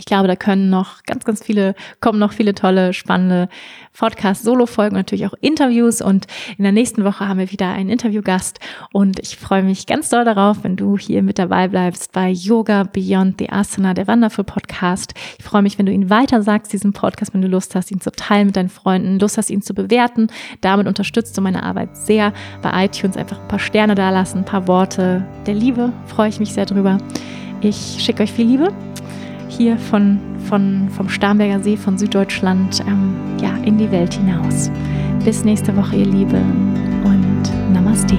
Ich 0.00 0.06
glaube, 0.06 0.28
da 0.28 0.34
können 0.34 0.70
noch 0.70 1.02
ganz, 1.02 1.26
ganz 1.26 1.44
viele, 1.44 1.74
kommen 2.00 2.18
noch 2.18 2.32
viele 2.32 2.54
tolle, 2.54 2.94
spannende 2.94 3.50
Podcast-Solo-Folgen, 3.98 4.96
natürlich 4.96 5.26
auch 5.26 5.34
Interviews. 5.42 6.00
Und 6.00 6.26
in 6.56 6.62
der 6.62 6.72
nächsten 6.72 7.04
Woche 7.04 7.28
haben 7.28 7.38
wir 7.38 7.52
wieder 7.52 7.68
einen 7.68 7.90
Interviewgast. 7.90 8.60
Und 8.94 9.18
ich 9.18 9.36
freue 9.36 9.62
mich 9.62 9.84
ganz 9.84 10.08
doll 10.08 10.24
darauf, 10.24 10.64
wenn 10.64 10.76
du 10.76 10.96
hier 10.96 11.22
mit 11.22 11.38
dabei 11.38 11.68
bleibst 11.68 12.12
bei 12.12 12.30
Yoga 12.30 12.84
Beyond 12.84 13.40
the 13.40 13.50
Asana, 13.50 13.92
der 13.92 14.08
Wonderful 14.08 14.42
Podcast. 14.42 15.12
Ich 15.38 15.44
freue 15.44 15.60
mich, 15.60 15.78
wenn 15.78 15.84
du 15.84 15.92
ihn 15.92 16.08
weiter 16.08 16.40
sagst, 16.40 16.72
diesen 16.72 16.94
Podcast, 16.94 17.34
wenn 17.34 17.42
du 17.42 17.48
Lust 17.48 17.74
hast, 17.74 17.90
ihn 17.90 18.00
zu 18.00 18.10
teilen 18.10 18.46
mit 18.46 18.56
deinen 18.56 18.70
Freunden, 18.70 19.18
Lust 19.18 19.36
hast, 19.36 19.50
ihn 19.50 19.60
zu 19.60 19.74
bewerten. 19.74 20.28
Damit 20.62 20.86
unterstützt 20.86 21.36
du 21.36 21.42
meine 21.42 21.62
Arbeit 21.62 21.94
sehr. 21.94 22.32
Bei 22.62 22.86
iTunes 22.86 23.18
einfach 23.18 23.38
ein 23.38 23.48
paar 23.48 23.58
Sterne 23.58 23.94
dalassen, 23.94 24.38
ein 24.38 24.44
paar 24.46 24.66
Worte 24.66 25.26
der 25.46 25.54
Liebe. 25.54 25.92
Freue 26.06 26.30
ich 26.30 26.40
mich 26.40 26.54
sehr 26.54 26.64
drüber. 26.64 26.96
Ich 27.60 27.98
schicke 27.98 28.22
euch 28.22 28.32
viel 28.32 28.46
Liebe 28.46 28.72
hier 29.50 29.76
von, 29.76 30.18
von, 30.48 30.88
vom 30.90 31.08
Starnberger 31.08 31.60
See 31.60 31.76
von 31.76 31.98
Süddeutschland 31.98 32.80
ähm, 32.86 33.14
ja, 33.42 33.56
in 33.64 33.78
die 33.78 33.90
Welt 33.90 34.14
hinaus. 34.14 34.70
Bis 35.24 35.44
nächste 35.44 35.76
Woche, 35.76 35.96
ihr 35.96 36.06
Liebe, 36.06 36.40
und 37.04 37.72
Namaste. 37.72 38.16